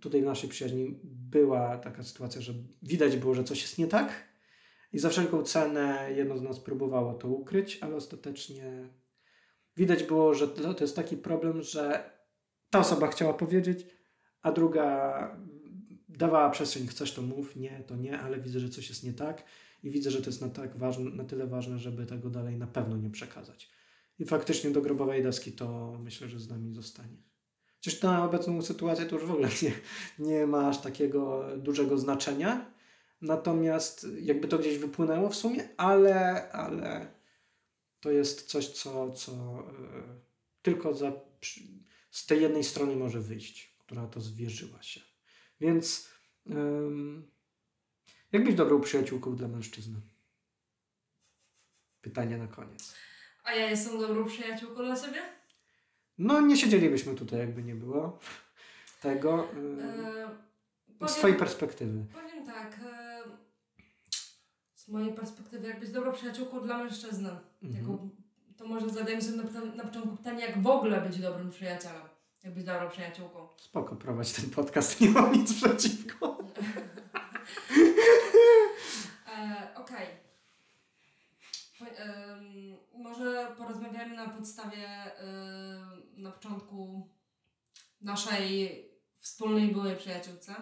tutaj 0.00 0.22
w 0.22 0.24
naszej 0.24 0.50
przyjaźni 0.50 1.00
była 1.04 1.78
taka 1.78 2.02
sytuacja, 2.02 2.40
że 2.40 2.52
widać 2.82 3.16
było, 3.16 3.34
że 3.34 3.44
coś 3.44 3.62
jest 3.62 3.78
nie 3.78 3.86
tak 3.86 4.30
i 4.92 4.98
za 4.98 5.08
wszelką 5.08 5.42
cenę 5.42 6.08
jedno 6.16 6.38
z 6.38 6.42
nas 6.42 6.60
próbowało 6.60 7.14
to 7.14 7.28
ukryć, 7.28 7.78
ale 7.80 7.96
ostatecznie 7.96 8.88
widać 9.76 10.02
było, 10.02 10.34
że 10.34 10.48
to 10.48 10.84
jest 10.84 10.96
taki 10.96 11.16
problem, 11.16 11.62
że 11.62 12.10
ta 12.70 12.78
osoba 12.78 13.08
chciała 13.08 13.34
powiedzieć, 13.34 13.86
a 14.42 14.52
druga 14.52 15.36
dawała 16.08 16.50
przestrzeń, 16.50 16.86
chcesz 16.86 17.14
to 17.14 17.22
mów, 17.22 17.56
nie, 17.56 17.84
to 17.86 17.96
nie, 17.96 18.18
ale 18.18 18.40
widzę, 18.40 18.60
że 18.60 18.68
coś 18.68 18.88
jest 18.88 19.04
nie 19.04 19.12
tak 19.12 19.44
i 19.82 19.90
widzę, 19.90 20.10
że 20.10 20.22
to 20.22 20.26
jest 20.26 20.40
na, 20.40 20.48
tak 20.48 20.76
ważne, 20.76 21.10
na 21.10 21.24
tyle 21.24 21.46
ważne, 21.46 21.78
żeby 21.78 22.06
tego 22.06 22.30
dalej 22.30 22.56
na 22.56 22.66
pewno 22.66 22.96
nie 22.96 23.10
przekazać. 23.10 23.70
I 24.18 24.24
faktycznie 24.24 24.70
do 24.70 24.82
grobowej 24.82 25.22
deski 25.22 25.52
to 25.52 25.98
myślę, 26.02 26.28
że 26.28 26.40
z 26.40 26.48
nami 26.48 26.74
zostanie. 26.74 27.16
Chociaż 27.76 28.02
na 28.02 28.24
obecną 28.24 28.62
sytuację 28.62 29.06
to 29.06 29.16
już 29.16 29.24
w 29.24 29.30
ogóle 29.30 29.48
nie, 29.62 29.72
nie 30.26 30.46
ma 30.46 30.68
aż 30.68 30.80
takiego 30.80 31.44
dużego 31.56 31.98
znaczenia. 31.98 32.70
Natomiast 33.20 34.06
jakby 34.20 34.48
to 34.48 34.58
gdzieś 34.58 34.78
wypłynęło 34.78 35.28
w 35.28 35.36
sumie, 35.36 35.68
ale, 35.76 36.52
ale 36.52 37.06
to 38.00 38.10
jest 38.10 38.46
coś, 38.46 38.68
co, 38.68 39.10
co 39.10 39.32
yy, 39.32 40.02
tylko 40.62 40.94
za, 40.94 41.12
z 42.10 42.26
tej 42.26 42.42
jednej 42.42 42.64
strony 42.64 42.96
może 42.96 43.20
wyjść, 43.20 43.76
która 43.78 44.06
to 44.06 44.20
zwierzyła 44.20 44.82
się. 44.82 45.00
Więc 45.60 46.10
yy, 46.46 47.22
jak 48.32 48.44
być 48.44 48.56
dobrą 48.56 48.80
przyjaciółką 48.80 49.36
dla 49.36 49.48
mężczyzny? 49.48 50.00
Pytanie 52.00 52.38
na 52.38 52.46
koniec. 52.46 52.94
A 53.44 53.52
ja 53.52 53.70
jestem 53.70 53.98
dobrą 53.98 54.26
przyjaciółką 54.26 54.84
dla 54.84 55.00
ciebie? 55.00 55.22
No, 56.18 56.40
nie 56.40 56.56
siedzielibyśmy 56.56 57.14
tutaj, 57.14 57.38
jakby 57.38 57.62
nie 57.62 57.74
było 57.74 58.18
tego. 59.00 59.48
Yy, 61.00 61.08
z 61.08 61.14
Twojej 61.14 61.36
perspektywy. 61.36 62.06
Powiem 62.12 62.46
tak. 62.46 62.80
Yy, 62.80 63.32
z 64.74 64.88
mojej 64.88 65.12
perspektywy, 65.12 65.68
jak 65.68 65.80
być 65.80 65.90
dobrą 65.90 66.12
przyjaciółką 66.12 66.60
dla 66.60 66.78
mężczyzny. 66.78 67.30
Mhm. 67.62 68.10
To 68.60 68.66
może 68.66 68.90
zadajmy 68.90 69.22
sobie 69.22 69.36
na, 69.36 69.64
na 69.74 69.84
początku 69.84 70.16
pytanie, 70.16 70.46
jak 70.46 70.62
w 70.62 70.66
ogóle 70.66 71.00
być 71.00 71.18
dobrym 71.18 71.50
przyjacielem. 71.50 72.02
Jak 72.44 72.54
być 72.54 72.64
dobrą 72.64 72.88
przyjaciółką. 72.88 73.48
Spoko, 73.56 73.96
prowadź 73.96 74.32
ten 74.32 74.50
podcast, 74.50 75.00
nie 75.00 75.10
mam 75.10 75.32
nic 75.32 75.54
przeciwko. 75.54 76.38
e, 79.38 79.68
Okej. 79.74 80.06
Okay 80.06 80.30
może 83.10 83.54
porozmawiamy 83.58 84.16
na 84.16 84.28
podstawie 84.28 84.88
na 86.16 86.30
początku 86.30 87.08
naszej 88.00 88.84
wspólnej 89.18 89.68
byłej 89.68 89.96
przyjaciółce. 89.96 90.54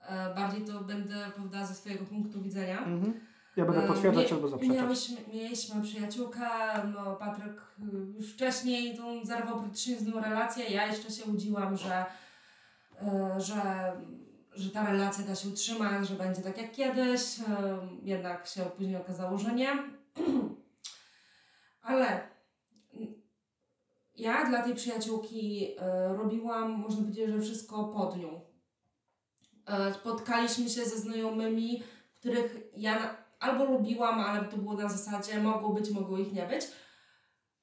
E, 0.00 0.34
bardziej 0.34 0.64
to 0.64 0.80
będę 0.80 1.26
opowiadała 1.26 1.66
ze 1.66 1.74
swojego 1.74 2.04
punktu 2.04 2.42
widzenia. 2.42 2.78
Mhm. 2.78 3.20
Ja 3.56 3.64
będę 3.64 3.86
potwierdzać 3.86 4.32
albo 4.32 4.48
zaprzeczać. 4.48 4.76
Mieliśmy, 4.76 5.16
mieliśmy 5.32 5.82
przyjaciółkę, 5.82 6.48
no 6.94 7.16
Patryk 7.16 7.52
y, 7.52 8.16
już 8.16 8.32
wcześniej 8.32 8.96
tą 8.96 9.24
zerwał 9.24 9.62
nią 9.62 10.20
relację. 10.20 10.64
Ja 10.64 10.86
jeszcze 10.86 11.10
się 11.10 11.30
łudziłam, 11.30 11.76
że 11.76 12.04
e, 13.02 13.40
że, 13.40 13.62
że 14.54 14.70
ta 14.70 14.90
relacja 14.90 15.24
da 15.24 15.34
się 15.34 15.48
utrzymać, 15.48 16.08
że 16.08 16.14
będzie 16.14 16.42
tak 16.42 16.58
jak 16.58 16.72
kiedyś. 16.72 17.40
E, 17.40 17.78
jednak 18.02 18.46
się 18.46 18.62
później 18.62 18.96
okazało, 18.96 19.38
że 19.38 19.54
nie. 19.54 19.68
Ale 21.82 22.28
ja 24.20 24.44
dla 24.44 24.62
tej 24.62 24.74
przyjaciółki 24.74 25.74
e, 25.78 26.08
robiłam, 26.16 26.70
można 26.70 27.02
powiedzieć, 27.02 27.30
że 27.30 27.40
wszystko 27.40 27.84
pod 27.84 28.16
nią. 28.16 28.40
E, 29.66 29.94
spotkaliśmy 29.94 30.68
się 30.68 30.84
ze 30.84 30.98
znajomymi, 30.98 31.82
których 32.20 32.56
ja 32.76 33.16
albo 33.40 33.64
lubiłam, 33.64 34.20
ale 34.20 34.44
to 34.44 34.56
było 34.56 34.74
na 34.74 34.88
zasadzie 34.88 35.40
mogło 35.40 35.68
być, 35.68 35.90
mogło 35.90 36.18
ich 36.18 36.32
nie 36.32 36.46
być. 36.46 36.62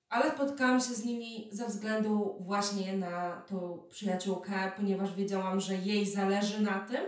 Ale 0.10 0.32
spotkałam 0.32 0.80
się 0.80 0.94
z 0.94 1.06
nimi 1.06 1.50
ze 1.52 1.68
względu 1.68 2.38
właśnie 2.40 2.98
na 2.98 3.42
tą 3.42 3.84
przyjaciółkę, 3.90 4.72
ponieważ 4.76 5.14
wiedziałam, 5.14 5.60
że 5.60 5.76
jej 5.76 6.06
zależy 6.06 6.62
na 6.62 6.80
tym, 6.80 7.02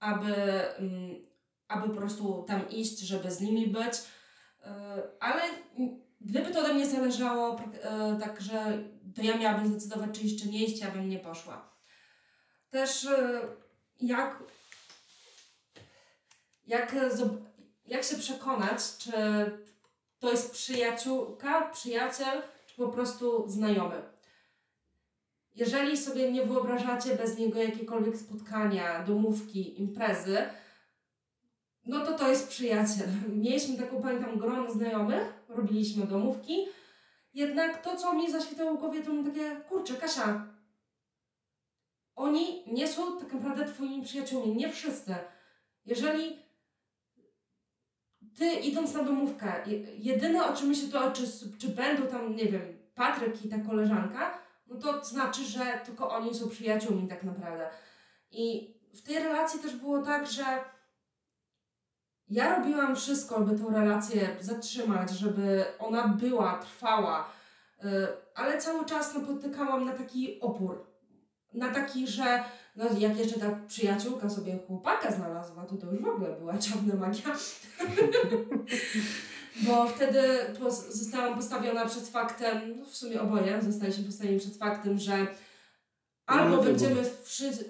aby, 0.00 0.34
mm, 0.78 1.26
aby 1.68 1.88
po 1.88 1.94
prostu 1.94 2.44
tam 2.48 2.68
iść, 2.70 2.98
żeby 2.98 3.30
z 3.30 3.40
nimi 3.40 3.66
być. 3.66 3.92
E, 4.62 5.02
ale 5.20 5.42
gdyby 6.20 6.50
to 6.50 6.60
ode 6.60 6.74
mnie 6.74 6.86
zależało, 6.86 7.60
e, 7.82 8.18
tak 8.20 8.40
że 8.40 8.78
to 9.16 9.22
ja 9.22 9.38
miałabym 9.38 9.68
zdecydować, 9.68 10.10
czy 10.12 10.20
iść, 10.20 10.42
czy 10.42 10.48
nie 10.48 10.64
iść, 10.64 10.80
ja 10.80 10.90
bym 10.90 11.08
nie 11.08 11.18
poszła. 11.18 11.74
Też 12.70 13.04
e, 13.04 13.40
jak, 14.00 14.42
jak, 16.66 16.94
jak 17.86 18.04
się 18.04 18.16
przekonać, 18.16 18.96
czy 18.98 19.12
to 20.18 20.30
jest 20.30 20.52
przyjaciółka, 20.52 21.70
przyjaciel, 21.70 22.42
czy 22.66 22.76
po 22.76 22.88
prostu 22.88 23.48
znajomy. 23.48 24.02
Jeżeli 25.54 25.96
sobie 25.96 26.32
nie 26.32 26.46
wyobrażacie 26.46 27.16
bez 27.16 27.38
niego 27.38 27.62
jakiekolwiek 27.62 28.16
spotkania, 28.16 29.04
domówki, 29.04 29.80
imprezy, 29.80 30.38
no 31.86 32.06
to 32.06 32.18
to 32.18 32.28
jest 32.28 32.48
przyjaciel. 32.48 33.08
Mieliśmy 33.28 33.76
taką, 33.76 34.02
pamiętam, 34.02 34.38
grono 34.38 34.72
znajomych, 34.72 35.32
robiliśmy 35.48 36.06
domówki, 36.06 36.66
jednak 37.34 37.82
to, 37.82 37.96
co 37.96 38.14
mi 38.14 38.32
zaświtało 38.32 38.74
w 38.74 38.80
głowie, 38.80 39.02
to 39.02 39.10
takie, 39.24 39.56
kurczę, 39.56 39.94
Kasia, 39.94 40.46
oni 42.16 42.64
nie 42.66 42.88
są 42.88 43.18
tak 43.18 43.32
naprawdę 43.32 43.64
twoimi 43.64 44.04
przyjaciółmi, 44.04 44.56
nie 44.56 44.72
wszyscy. 44.72 45.14
Jeżeli 45.86 46.43
ty 48.38 48.52
idąc 48.52 48.94
na 48.94 49.02
domówkę, 49.02 49.52
jedyne 49.98 50.46
o 50.46 50.56
czym 50.56 50.68
myśli 50.68 50.88
to, 50.88 51.10
czy, 51.10 51.22
czy 51.58 51.68
będą 51.68 52.06
tam, 52.06 52.36
nie 52.36 52.46
wiem, 52.46 52.78
Patryk 52.94 53.44
i 53.44 53.48
ta 53.48 53.58
koleżanka, 53.58 54.38
no 54.66 54.76
to 54.76 55.04
znaczy, 55.04 55.44
że 55.44 55.80
tylko 55.84 56.10
oni 56.10 56.34
są 56.34 56.48
przyjaciółmi 56.48 57.08
tak 57.08 57.22
naprawdę. 57.22 57.68
I 58.30 58.74
w 58.94 59.02
tej 59.02 59.18
relacji 59.18 59.60
też 59.60 59.76
było 59.76 60.02
tak, 60.02 60.26
że 60.26 60.44
ja 62.30 62.56
robiłam 62.56 62.96
wszystko, 62.96 63.40
by 63.40 63.58
tą 63.58 63.70
relację 63.70 64.36
zatrzymać, 64.40 65.10
żeby 65.10 65.64
ona 65.78 66.08
była, 66.08 66.58
trwała, 66.58 67.30
y, 67.84 67.86
ale 68.34 68.58
cały 68.58 68.84
czas 68.84 69.14
napotykałam 69.14 69.84
na 69.84 69.92
taki 69.92 70.40
opór. 70.40 70.93
Na 71.54 71.74
taki, 71.74 72.06
że 72.06 72.44
no 72.76 72.84
jak 72.98 73.18
jeszcze 73.18 73.40
ta 73.40 73.58
przyjaciółka 73.68 74.30
sobie 74.30 74.58
chłopaka 74.66 75.12
znalazła, 75.12 75.64
to 75.64 75.76
to 75.76 75.92
już 75.92 76.02
w 76.02 76.08
ogóle 76.08 76.36
była 76.38 76.58
czarna 76.58 76.94
magia. 76.94 77.36
Bo 79.66 79.88
wtedy 79.88 80.20
zostałam 80.90 81.34
postawiona 81.34 81.86
przed 81.86 82.08
faktem, 82.08 82.78
no 82.78 82.84
w 82.84 82.96
sumie 82.96 83.20
oboje 83.20 83.62
zostaliśmy 83.62 84.04
postawieni 84.04 84.40
przed 84.40 84.56
faktem, 84.56 84.98
że 84.98 85.26
albo 86.26 86.62
będziemy 86.62 87.02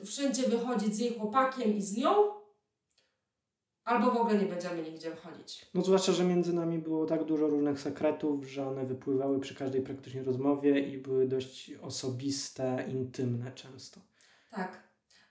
wszędzie 0.04 0.42
wychodzić 0.48 0.94
z 0.94 0.98
jej 0.98 1.18
chłopakiem 1.18 1.74
i 1.74 1.82
z 1.82 1.96
nią, 1.96 2.14
albo 3.84 4.10
w 4.10 4.16
ogóle 4.16 4.38
nie 4.38 4.46
będziemy 4.46 4.82
nigdzie 4.82 5.16
wchodzić. 5.16 5.66
No 5.74 5.82
zwłaszcza, 5.82 6.12
że 6.12 6.24
między 6.24 6.52
nami 6.52 6.78
było 6.78 7.06
tak 7.06 7.24
dużo 7.24 7.46
różnych 7.46 7.80
sekretów, 7.80 8.44
że 8.44 8.68
one 8.68 8.86
wypływały 8.86 9.40
przy 9.40 9.54
każdej 9.54 9.82
praktycznie 9.82 10.22
rozmowie 10.22 10.80
i 10.80 10.98
były 10.98 11.28
dość 11.28 11.72
osobiste, 11.82 12.84
intymne 12.88 13.52
często. 13.52 14.00
Tak. 14.50 14.84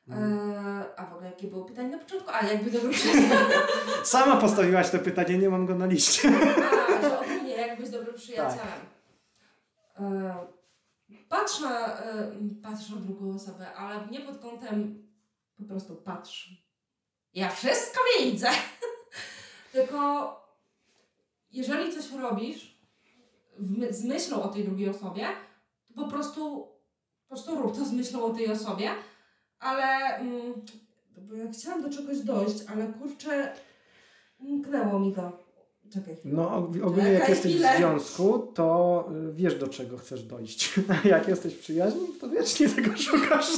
No. 0.08 0.16
Eee, 0.16 0.86
a 0.98 1.06
w 1.06 1.14
ogóle 1.14 1.30
jakie 1.30 1.48
było 1.48 1.66
pytanie 1.66 1.90
na 1.90 1.98
początku? 1.98 2.30
A 2.34 2.46
jakby 2.46 2.72
dobrym 2.72 2.94
Sama 4.04 4.38
postawiłaś 4.38 4.90
to 4.90 5.00
pytanie, 5.00 5.38
nie 5.38 5.50
mam 5.50 5.66
go 5.66 5.76
na 5.76 5.86
liście. 5.86 6.30
A, 6.98 7.02
że 7.02 7.20
ogólnie 7.20 7.52
jak 7.52 7.80
być 7.80 7.90
dobrym 7.90 8.16
przyjacielem. 8.16 8.58
Tak. 8.58 10.02
Eee, 10.02 11.18
patrz, 11.30 11.60
na, 11.62 11.98
e, 12.02 12.32
patrz 12.64 12.90
na 12.90 12.98
drugą 12.98 13.36
osobę, 13.36 13.74
ale 13.74 14.08
nie 14.12 14.20
pod 14.20 14.38
kątem 14.38 15.08
po 15.58 15.64
prostu 15.64 15.96
patrz. 15.96 16.63
Ja 17.34 17.50
wszystko 17.50 18.00
widzę. 18.20 18.50
Tylko 19.74 20.30
jeżeli 21.52 21.94
coś 21.94 22.12
robisz 22.12 22.78
w, 23.60 23.94
z 23.94 24.04
myślą 24.04 24.44
o 24.44 24.48
tej 24.48 24.64
drugiej 24.64 24.90
osobie, 24.90 25.28
to 25.88 26.04
po 26.04 26.08
prostu, 26.10 26.68
po 27.22 27.36
prostu 27.36 27.56
rób 27.56 27.78
to 27.78 27.86
z 27.86 27.92
myślą 27.92 28.24
o 28.24 28.34
tej 28.34 28.52
osobie 28.52 28.96
ale 29.64 30.18
mm, 30.18 30.54
ja 31.36 31.52
chciałam 31.52 31.82
do 31.82 31.90
czegoś 31.90 32.20
dojść, 32.20 32.56
ale 32.68 32.88
kurczę, 32.88 33.54
mknęło 34.40 35.00
mi 35.00 35.14
to. 35.14 35.44
Czekaj. 35.94 36.18
No 36.26 36.56
ogólnie 36.58 37.12
jak 37.12 37.30
jesteś 37.30 37.56
w 37.56 37.78
związku, 37.78 38.40
to 38.40 39.10
y, 39.30 39.34
wiesz 39.34 39.60
do 39.60 39.68
czego 39.68 39.98
chcesz 39.98 40.24
dojść. 40.24 40.80
A 40.90 41.08
jak 41.16 41.28
jesteś 41.28 41.54
w 41.54 41.60
przyjaźni, 41.60 42.08
to 42.22 42.30
wiecznie 42.30 42.70
tego 42.70 42.98
szukasz. 42.98 43.58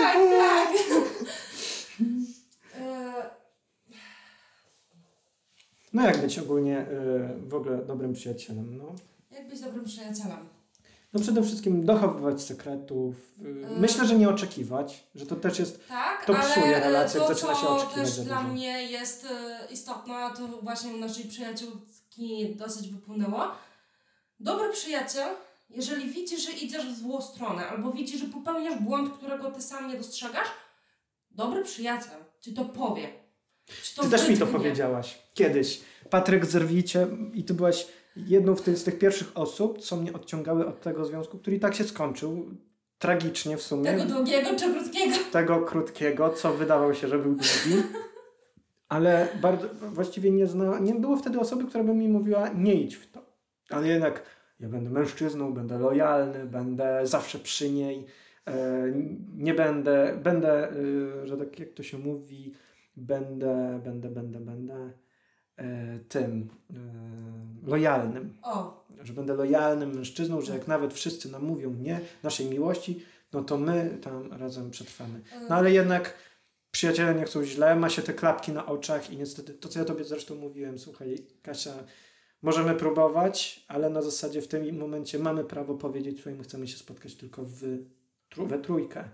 tak, 0.00 0.18
tak. 0.38 0.68
E, 2.74 3.30
no 5.96 6.06
jak 6.06 6.20
być 6.20 6.38
ogólnie 6.38 6.80
y, 6.80 7.48
w 7.48 7.54
ogóle 7.54 7.78
dobrym 7.78 8.12
przyjacielem, 8.12 8.78
no? 8.78 8.94
Jak 9.30 9.48
być 9.48 9.60
dobrym 9.60 9.84
przyjacielem? 9.84 10.48
No 11.12 11.20
przede 11.20 11.42
wszystkim 11.42 11.84
dochowywać 11.84 12.42
sekretów. 12.42 13.14
Y, 13.42 13.66
myślę, 13.80 14.06
że 14.06 14.18
nie 14.18 14.28
oczekiwać, 14.28 15.06
że 15.14 15.26
to 15.26 15.36
też 15.36 15.58
jest. 15.58 15.88
Tak, 15.88 16.26
to 16.26 16.34
psuje 16.34 16.66
ale 16.66 16.80
relację, 16.80 17.20
to, 17.20 17.28
zaczyna 17.28 17.54
się 17.54 17.68
oczekiwać. 17.68 18.16
też 18.16 18.24
dla 18.24 18.42
mnie 18.42 18.82
jest 18.82 19.24
y, 19.24 19.28
istotne, 19.72 20.30
to 20.36 20.48
właśnie 20.62 20.94
u 20.94 20.96
naszej 20.96 21.24
przyjaciółki 21.24 22.56
dosyć 22.56 22.88
wypłynęło. 22.88 23.42
Dobry 24.40 24.72
przyjaciel, 24.72 25.28
jeżeli 25.70 26.10
widzi, 26.10 26.40
że 26.40 26.52
idziesz 26.52 26.86
w 26.86 26.98
złą 26.98 27.20
stronę, 27.20 27.68
albo 27.68 27.92
widzi, 27.92 28.18
że 28.18 28.26
popełniasz 28.26 28.78
błąd, 28.80 29.14
którego 29.14 29.50
ty 29.50 29.62
sam 29.62 29.88
nie 29.88 29.96
dostrzegasz, 29.96 30.48
dobry 31.30 31.64
przyjaciel 31.64 32.18
ci 32.40 32.54
to 32.54 32.64
powie. 32.64 33.25
To 33.96 34.02
ty 34.02 34.10
też 34.10 34.28
mi 34.28 34.36
to 34.38 34.46
powiedziałaś 34.46 35.18
kiedyś. 35.34 35.80
Patryk, 36.10 36.44
zerwijcie 36.44 37.06
i 37.34 37.44
ty 37.44 37.54
byłaś 37.54 37.86
jedną 38.16 38.56
z 38.56 38.84
tych 38.84 38.98
pierwszych 38.98 39.32
osób, 39.34 39.78
co 39.78 39.96
mnie 39.96 40.12
odciągały 40.12 40.66
od 40.66 40.80
tego 40.80 41.04
związku, 41.04 41.38
który 41.38 41.56
i 41.56 41.60
tak 41.60 41.74
się 41.74 41.84
skończył. 41.84 42.50
Tragicznie 42.98 43.56
w 43.56 43.62
sumie. 43.62 43.84
Tego 43.84 44.04
długiego 44.04 44.50
czy 44.58 44.72
krótkiego? 44.72 45.16
Tego 45.32 45.60
krótkiego, 45.60 46.30
co 46.30 46.54
wydawał 46.54 46.94
się, 46.94 47.08
że 47.08 47.18
był 47.18 47.34
długi. 47.34 47.82
Ale 48.88 49.28
bardzo, 49.40 49.68
właściwie 49.92 50.30
nie, 50.30 50.46
zna, 50.46 50.78
nie 50.78 50.94
było 50.94 51.16
wtedy 51.16 51.40
osoby, 51.40 51.64
która 51.64 51.84
by 51.84 51.94
mi 51.94 52.08
mówiła, 52.08 52.48
nie 52.48 52.74
idź 52.74 52.94
w 52.94 53.10
to. 53.10 53.20
Ale 53.70 53.88
jednak 53.88 54.22
ja 54.60 54.68
będę 54.68 54.90
mężczyzną, 54.90 55.52
będę 55.52 55.78
lojalny, 55.78 56.46
będę 56.46 57.00
zawsze 57.06 57.38
przy 57.38 57.70
niej. 57.70 58.06
E, 58.46 58.82
nie 59.36 59.54
będę, 59.54 60.18
będę, 60.22 60.70
e, 60.70 61.26
że 61.26 61.36
tak 61.36 61.58
jak 61.58 61.72
to 61.72 61.82
się 61.82 61.98
mówi, 61.98 62.52
będę, 62.96 63.80
będę, 63.84 64.08
będę, 64.08 64.40
będę 64.40 64.92
E, 65.56 65.98
tym 66.08 66.48
e, 66.70 66.74
lojalnym. 67.70 68.36
O. 68.42 68.86
Że 69.02 69.12
będę 69.12 69.34
lojalnym 69.34 69.94
mężczyzną, 69.94 70.40
że 70.40 70.52
jak 70.52 70.68
nawet 70.68 70.94
wszyscy 70.94 71.32
nam 71.32 71.44
mówią 71.44 71.74
nie, 71.74 72.00
naszej 72.22 72.46
miłości, 72.46 73.02
no 73.32 73.44
to 73.44 73.58
my 73.58 73.98
tam 74.02 74.32
razem 74.32 74.70
przetrwamy. 74.70 75.20
No 75.48 75.56
ale 75.56 75.72
jednak 75.72 76.14
przyjaciele 76.70 77.14
nie 77.14 77.24
chcą 77.24 77.44
źle, 77.44 77.76
ma 77.76 77.90
się 77.90 78.02
te 78.02 78.14
klapki 78.14 78.52
na 78.52 78.66
oczach 78.66 79.10
i 79.10 79.16
niestety 79.16 79.54
to, 79.54 79.68
co 79.68 79.78
ja 79.78 79.84
tobie 79.84 80.04
zresztą 80.04 80.34
mówiłem, 80.34 80.78
słuchaj, 80.78 81.16
Kasia, 81.42 81.72
możemy 82.42 82.74
próbować, 82.74 83.64
ale 83.68 83.90
na 83.90 84.02
zasadzie 84.02 84.42
w 84.42 84.48
tym 84.48 84.78
momencie 84.78 85.18
mamy 85.18 85.44
prawo 85.44 85.74
powiedzieć, 85.74 86.16
słuchaj, 86.16 86.34
my 86.34 86.44
chcemy 86.44 86.68
się 86.68 86.76
spotkać 86.76 87.14
tylko 87.14 87.42
w, 87.44 87.60
we 88.36 88.58
trójkę 88.58 89.04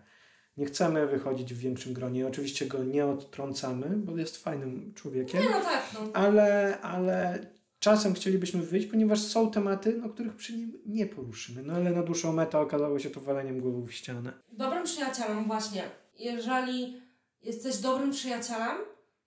nie 0.57 0.67
chcemy 0.67 1.07
wychodzić 1.07 1.55
w 1.55 1.59
większym 1.59 1.93
gronie. 1.93 2.27
Oczywiście 2.27 2.67
go 2.67 2.85
nie 2.85 3.07
odtrącamy, 3.07 3.97
bo 3.97 4.17
jest 4.17 4.37
fajnym 4.37 4.93
człowiekiem. 4.95 5.43
Nie, 5.43 5.51
no 5.51 5.61
tak, 5.61 5.83
no. 5.95 6.01
Ale, 6.15 6.81
ale 6.81 7.47
czasem 7.79 8.15
chcielibyśmy 8.15 8.63
wyjść, 8.63 8.87
ponieważ 8.87 9.21
są 9.21 9.51
tematy, 9.51 10.03
o 10.05 10.09
których 10.09 10.37
przy 10.37 10.57
nim 10.57 10.79
nie 10.87 11.07
poruszymy. 11.07 11.63
No 11.63 11.73
ale 11.73 11.91
na 11.91 12.03
dłuższą 12.03 12.33
metę 12.33 12.59
okazało 12.59 12.99
się 12.99 13.11
to 13.11 13.21
waleniem 13.21 13.61
głową 13.61 13.87
w 13.87 13.93
ścianę. 13.93 14.33
Dobrym 14.53 14.85
przyjacielem 14.85 15.45
właśnie. 15.45 15.83
Jeżeli 16.19 17.03
jesteś 17.43 17.77
dobrym 17.77 18.11
przyjacielem, 18.11 18.77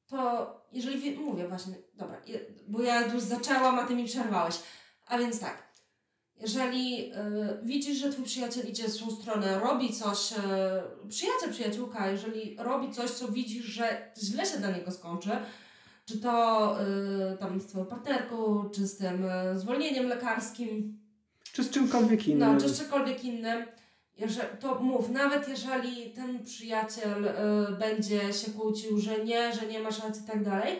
to 0.07 0.47
jeżeli 0.71 1.19
mówię 1.19 1.47
właśnie, 1.47 1.75
dobra, 1.93 2.21
bo 2.67 2.81
ja 2.81 3.13
już 3.13 3.23
zaczęłam, 3.23 3.79
a 3.79 3.87
ty 3.87 3.95
mi 3.95 4.05
przerwałeś. 4.05 4.59
A 5.07 5.17
więc 5.17 5.39
tak, 5.39 5.64
jeżeli 6.41 7.11
y, 7.13 7.15
widzisz, 7.63 7.97
że 7.97 8.09
twój 8.11 8.25
przyjaciel 8.25 8.65
idzie 8.69 8.87
w 8.89 8.97
tą 8.99 9.11
stronę, 9.11 9.59
robi 9.59 9.93
coś, 9.93 10.31
y, 10.31 10.35
przyjaciel, 11.09 11.51
przyjaciółka, 11.51 12.11
jeżeli 12.11 12.55
robi 12.59 12.91
coś, 12.93 13.09
co 13.11 13.27
widzisz, 13.27 13.65
że 13.65 14.11
źle 14.23 14.45
się 14.45 14.57
dla 14.57 14.71
niego 14.71 14.91
skończy, 14.91 15.29
czy 16.05 16.19
to 16.19 16.75
y, 17.33 17.37
tam 17.37 17.61
z 17.61 17.65
twoją 17.65 17.85
partnerką, 17.85 18.69
czy 18.75 18.87
z 18.87 18.97
tym 18.97 19.25
y, 19.25 19.59
zwolnieniem 19.59 20.07
lekarskim, 20.07 20.99
Czy 21.53 21.63
z 21.63 21.69
czymkolwiek 21.69 22.27
innym. 22.27 22.53
no, 22.53 22.61
czy 22.61 22.69
z 22.69 22.79
czymkolwiek 22.79 23.23
innym, 23.23 23.65
jeżeli, 24.17 24.47
to 24.59 24.75
mów, 24.79 25.09
nawet 25.09 25.47
jeżeli 25.49 26.11
ten 26.11 26.43
przyjaciel 26.43 27.25
y, 27.25 27.31
będzie 27.79 28.33
się 28.33 28.51
kłócił, 28.51 28.99
że 28.99 29.25
nie, 29.25 29.53
że 29.53 29.65
nie 29.67 29.79
masz 29.79 30.03
racji 30.03 30.23
i 30.23 30.27
tak 30.27 30.43
dalej, 30.43 30.79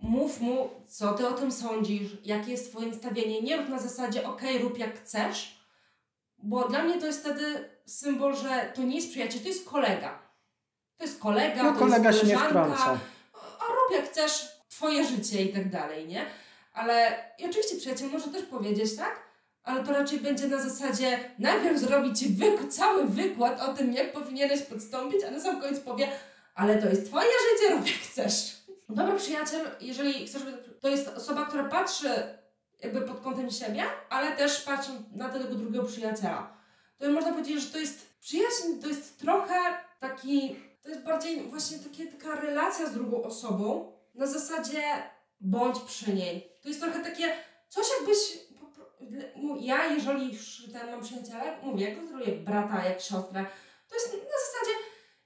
mów 0.00 0.40
mu, 0.40 0.70
co 0.88 1.12
ty 1.12 1.28
o 1.28 1.32
tym 1.32 1.52
sądzisz, 1.52 2.10
jakie 2.24 2.50
jest 2.50 2.70
twoje 2.70 2.86
nastawienie. 2.86 3.42
Nie 3.42 3.56
rób 3.56 3.68
na 3.68 3.78
zasadzie, 3.78 4.28
okej, 4.28 4.58
rób 4.58 4.78
jak 4.78 5.00
chcesz, 5.00 5.58
bo 6.38 6.68
dla 6.68 6.82
mnie 6.82 7.00
to 7.00 7.06
jest 7.06 7.20
wtedy 7.20 7.68
symbol, 7.86 8.36
że 8.36 8.72
to 8.74 8.82
nie 8.82 8.96
jest 8.96 9.10
przyjaciel, 9.10 9.40
to 9.42 9.48
jest 9.48 9.68
kolega. 9.68 10.18
To 10.96 11.04
jest 11.04 11.20
kolega, 11.20 11.62
No 11.62 11.72
to 11.72 11.78
kolega 11.78 12.08
jest 12.10 12.20
się 12.20 12.26
nie 12.26 12.38
wtrąca. 12.38 12.98
a 13.34 13.64
rób 13.66 13.92
jak 13.92 14.04
chcesz, 14.10 14.48
twoje 14.68 15.04
życie 15.06 15.42
i 15.44 15.52
tak 15.52 15.70
dalej, 15.70 16.06
nie? 16.08 16.26
Ale 16.72 17.24
i 17.38 17.44
oczywiście 17.46 17.76
przyjaciel 17.76 18.10
może 18.10 18.28
też 18.28 18.42
powiedzieć, 18.42 18.96
tak? 18.96 19.20
Ale 19.62 19.84
to 19.84 19.92
raczej 19.92 20.20
będzie 20.20 20.48
na 20.48 20.62
zasadzie 20.62 21.18
najpierw 21.38 21.78
zrobić 21.78 22.18
ci 22.18 22.30
wyk- 22.30 22.68
cały 22.68 23.04
wykład 23.06 23.60
o 23.60 23.74
tym, 23.74 23.92
jak 23.92 24.12
powinieneś 24.12 24.62
podstąpić, 24.62 25.24
a 25.24 25.30
na 25.30 25.40
sam 25.40 25.60
koniec 25.60 25.80
powie, 25.80 26.08
ale 26.54 26.82
to 26.82 26.88
jest 26.88 27.06
twoje 27.06 27.28
życie, 27.28 27.74
rób 27.74 27.86
jak 27.86 27.96
chcesz. 27.96 28.57
Dobry 28.88 29.16
przyjaciel, 29.16 29.70
jeżeli 29.80 30.26
chcesz, 30.26 30.42
to 30.80 30.88
jest 30.88 31.08
osoba, 31.08 31.46
która 31.46 31.64
patrzy 31.64 32.38
jakby 32.80 33.00
pod 33.00 33.20
kątem 33.20 33.50
siebie, 33.50 33.84
ale 34.10 34.36
też 34.36 34.60
patrzy 34.60 34.90
na 35.12 35.28
tego 35.28 35.44
drugiego 35.44 35.84
przyjaciela. 35.84 36.58
To 36.98 37.10
można 37.10 37.32
powiedzieć, 37.32 37.62
że 37.62 37.72
to 37.72 37.78
jest 37.78 38.18
przyjaźń, 38.20 38.80
to 38.82 38.88
jest 38.88 39.18
trochę 39.18 39.54
taki, 40.00 40.56
to 40.82 40.88
jest 40.88 41.02
bardziej 41.02 41.42
właśnie 41.42 41.78
takie, 41.78 42.06
taka 42.06 42.40
relacja 42.40 42.86
z 42.86 42.92
drugą 42.92 43.22
osobą 43.22 43.92
na 44.14 44.26
zasadzie 44.26 44.82
bądź 45.40 45.80
przy 45.80 46.14
niej. 46.14 46.52
To 46.62 46.68
jest 46.68 46.80
trochę 46.80 47.00
takie 47.00 47.36
coś 47.68 47.86
jakbyś, 47.98 48.18
ja 49.60 49.86
jeżeli 49.86 50.32
już 50.32 50.62
ten 50.72 50.90
mam 50.90 51.02
przyjaciela, 51.02 51.44
mówię, 51.62 51.88
jak 51.88 51.98
konstruuję 51.98 52.32
brata, 52.32 52.84
jak 52.84 53.00
siostrę, 53.00 53.46
to 53.88 53.94
jest 53.94 54.12
na 54.12 54.18
zasadzie, 54.18 54.78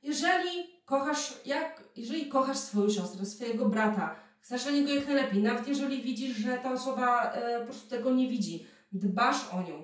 jeżeli 0.03 0.72
kochasz, 0.85 1.35
jak, 1.47 1.83
jeżeli 1.97 2.28
kochasz 2.28 2.59
swoją 2.59 2.91
siostrę, 2.91 3.26
swojego 3.26 3.66
brata, 3.68 4.16
chcesz 4.41 4.62
dla 4.62 4.72
niego 4.72 4.95
jak 4.95 5.07
najlepiej, 5.07 5.43
nawet 5.43 5.68
jeżeli 5.68 6.03
widzisz, 6.03 6.37
że 6.37 6.59
ta 6.59 6.72
osoba 6.72 7.33
e, 7.33 7.59
po 7.61 7.64
prostu 7.64 7.91
tego 7.91 8.11
nie 8.11 8.28
widzi, 8.28 8.66
dbasz 8.93 9.37
o 9.53 9.62
nią, 9.62 9.83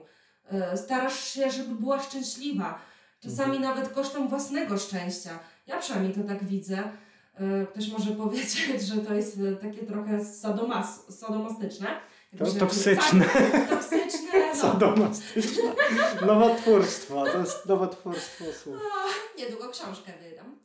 e, 0.50 0.76
starasz 0.76 1.24
się, 1.24 1.50
żeby 1.50 1.74
była 1.74 2.02
szczęśliwa, 2.02 2.78
czasami 3.20 3.60
nawet 3.60 3.88
kosztem 3.88 4.28
własnego 4.28 4.78
szczęścia. 4.78 5.38
Ja 5.66 5.78
przynajmniej 5.78 6.14
to 6.14 6.20
tak 6.22 6.44
widzę. 6.44 6.78
E, 7.34 7.66
Ktoś 7.66 7.88
może 7.88 8.10
powiedzieć, 8.24 8.82
że 8.82 8.96
to 8.96 9.14
jest 9.14 9.38
e, 9.52 9.56
takie 9.56 9.86
trochę 9.86 10.24
sadomas, 10.24 11.18
sadomastyczne. 11.18 11.86
To 12.38 12.44
Jakieś 12.44 12.60
toksyczne. 12.60 13.24
Tak, 13.24 13.68
toksyczne, 13.68 14.30
no. 14.48 14.60
Sadomastyczne. 14.60 15.72
Nowotwórstwo. 16.26 17.24
To 17.32 17.38
jest 17.38 17.66
nowotwórstwo 17.66 18.44
słów. 18.62 18.76
Niedługo 19.38 19.68
książkę 19.68 20.12
wydam. 20.22 20.56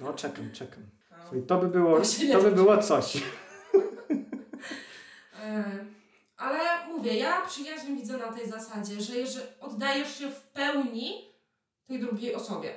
No 0.00 0.12
czekam, 0.12 0.52
czekam. 0.52 0.82
No. 1.10 1.16
Słuchaj, 1.22 1.42
To 1.42 1.58
by 1.58 1.68
było, 1.68 2.00
To 2.32 2.40
by 2.42 2.50
było 2.52 2.78
coś. 2.82 3.16
E, 5.42 5.64
Ale 6.36 6.86
mówię, 6.88 7.14
ja 7.16 7.46
przyjaźń 7.46 7.96
widzę 7.96 8.18
na 8.18 8.32
tej 8.32 8.50
zasadzie, 8.50 9.00
że 9.00 9.16
jeżeli 9.16 9.46
oddajesz 9.60 10.18
się 10.18 10.30
w 10.30 10.40
pełni 10.40 11.28
tej 11.86 12.00
drugiej 12.00 12.34
osobie. 12.34 12.74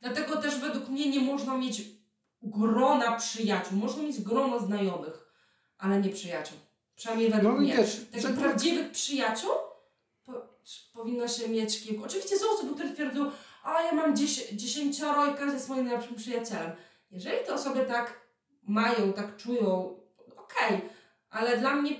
Dlatego 0.00 0.36
też 0.36 0.58
według 0.58 0.88
mnie 0.88 1.10
nie 1.10 1.20
można 1.20 1.58
mieć 1.58 1.82
grona 2.42 3.16
przyjaciół. 3.16 3.78
Można 3.78 4.02
mieć 4.02 4.20
grono 4.20 4.60
znajomych, 4.60 5.32
ale 5.78 6.00
nie 6.00 6.08
przyjaciół. 6.10 6.58
Przynajmniej 6.96 7.30
według 7.30 7.54
No 7.54 7.60
i 7.60 7.64
mnie. 7.64 7.76
też, 7.76 7.96
Takich 8.12 8.22
tak- 8.28 8.34
prawdziwych 8.38 8.90
przyjaciół 8.90 9.50
po, 10.24 10.32
powinno 10.92 11.28
się 11.28 11.48
mieć 11.48 11.82
kilku. 11.82 12.04
Oczywiście 12.04 12.38
są 12.38 12.50
osoby, 12.50 12.74
które 12.74 12.90
twierdzą, 12.94 13.30
a 13.62 13.82
ja 13.82 13.92
mam 13.92 14.14
dzies- 14.16 14.52
dziesięcioro 14.56 15.26
i 15.26 15.34
każdy 15.34 15.52
jest 15.52 15.68
moim 15.68 15.84
najlepszym 15.84 16.16
przyjacielem. 16.16 16.70
Jeżeli 17.10 17.36
te 17.46 17.54
osoby 17.54 17.80
tak 17.88 18.20
mają, 18.62 19.12
tak 19.12 19.36
czują, 19.36 19.96
okej, 20.36 20.80
ale 21.30 21.58
dla 21.58 21.74
mnie 21.76 21.90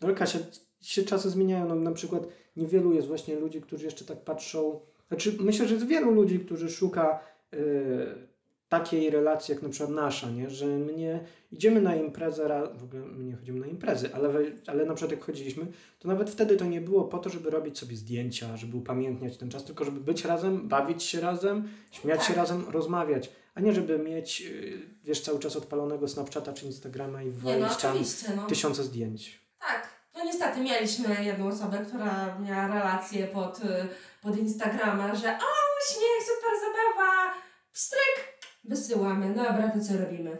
No 0.00 0.14
Kasia, 0.14 0.38
się 0.80 1.02
czasy 1.02 1.30
zmieniają. 1.30 1.66
No, 1.68 1.74
na 1.74 1.92
przykład 1.92 2.22
niewielu 2.56 2.92
jest 2.92 3.08
właśnie 3.08 3.36
ludzi, 3.36 3.60
którzy 3.60 3.84
jeszcze 3.84 4.04
tak 4.04 4.24
patrzą. 4.24 4.80
Znaczy, 5.08 5.36
myślę, 5.40 5.68
że 5.68 5.74
jest 5.74 5.86
wielu 5.86 6.10
ludzi, 6.10 6.40
którzy 6.40 6.70
szuka 6.70 7.20
y, 7.54 8.28
takiej 8.72 9.10
relacji 9.10 9.54
jak 9.54 9.62
na 9.62 9.68
przykład 9.68 9.90
nasza, 9.90 10.30
nie? 10.30 10.50
że 10.50 10.66
my 10.66 10.92
nie 10.92 11.20
idziemy 11.52 11.80
na 11.80 11.96
imprezę, 11.96 12.62
w 12.74 12.84
ogóle 12.84 13.02
my 13.02 13.24
nie 13.24 13.36
chodzimy 13.36 13.60
na 13.60 13.66
imprezy, 13.66 14.14
ale, 14.14 14.28
ale 14.66 14.86
na 14.86 14.94
przykład 14.94 15.10
jak 15.10 15.24
chodziliśmy, 15.24 15.66
to 15.98 16.08
nawet 16.08 16.30
wtedy 16.30 16.56
to 16.56 16.64
nie 16.64 16.80
było 16.80 17.04
po 17.04 17.18
to, 17.18 17.30
żeby 17.30 17.50
robić 17.50 17.78
sobie 17.78 17.96
zdjęcia, 17.96 18.56
żeby 18.56 18.76
upamiętniać 18.76 19.36
ten 19.36 19.50
czas, 19.50 19.64
tylko 19.64 19.84
żeby 19.84 20.00
być 20.00 20.24
razem, 20.24 20.68
bawić 20.68 21.02
się 21.02 21.20
razem, 21.20 21.68
śmiać 21.90 22.20
się 22.22 22.28
Tak. 22.28 22.36
razem, 22.36 22.64
rozmawiać, 22.68 23.30
a 23.54 23.60
nie 23.60 23.72
żeby 23.72 23.98
mieć, 23.98 24.42
y, 24.42 24.78
wiesz, 25.04 25.20
cały 25.20 25.38
czas 25.38 25.56
odpalonego 25.56 26.08
Snapchata 26.08 26.52
czy 26.52 26.66
Instagrama 26.66 27.22
i 27.22 27.26
no 27.26 27.32
walić 27.40 27.72
oczywiście, 27.72 28.26
no. 28.36 28.46
tysiące 28.46 28.82
zdjęć. 28.82 29.40
Tak. 29.60 29.88
No 30.14 30.24
niestety 30.24 30.60
mieliśmy 30.60 31.24
jedną 31.24 31.48
osobę, 31.48 31.84
która 31.88 32.38
miała 32.38 32.68
relację 32.68 33.26
pod, 33.26 33.58
y, 33.58 33.88
pod 34.22 34.36
Instagrama, 34.38 35.14
że 35.14 35.28
o, 35.28 35.52
śmiech, 35.88 36.22
super 36.28 36.52
zabawa, 36.60 37.34
pstryk, 37.72 38.31
wysyłamy, 38.76 39.28
dobra, 39.28 39.68
to 39.74 39.80
co 39.80 39.96
robimy? 40.04 40.36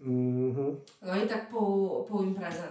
Mhm. 0.00 0.76
No 1.02 1.24
i 1.24 1.28
tak 1.28 1.50
pół, 1.50 2.04
pół 2.04 2.22
imprezę. 2.22 2.62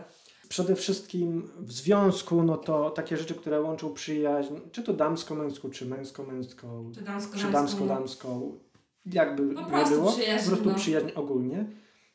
Przede 0.49 0.75
wszystkim 0.75 1.51
w 1.57 1.71
związku, 1.71 2.43
no 2.43 2.57
to 2.57 2.89
takie 2.89 3.17
rzeczy, 3.17 3.35
które 3.35 3.61
łączą 3.61 3.93
przyjaźń, 3.93 4.53
czy 4.71 4.83
to 4.83 4.93
damsko-męską, 4.93 5.69
czy 5.69 5.85
męsko-męską, 5.85 6.91
Czy 6.95 7.01
damsko 7.01 7.37
czy 7.37 7.51
damsko-damską, 7.51 8.57
jakby 9.05 9.53
Po 9.55 9.61
nie 9.61 9.67
prostu 9.67 9.95
było, 9.95 10.11
przyjaźń, 10.11 10.43
po 10.43 10.49
prostu 10.49 10.69
no. 10.69 10.75
przyjaźń 10.75 11.07
ogólnie, 11.15 11.65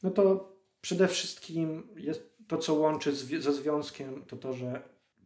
no 0.02 0.10
to 0.10 0.52
przede 0.80 1.08
wszystkim 1.08 1.88
jest 1.96 2.36
to, 2.48 2.58
co 2.58 2.74
łączy 2.74 3.12
zwi- 3.12 3.40
ze 3.40 3.52
związkiem, 3.52 4.24
to 4.28 4.36
to, 4.36 4.52
że 4.52 4.82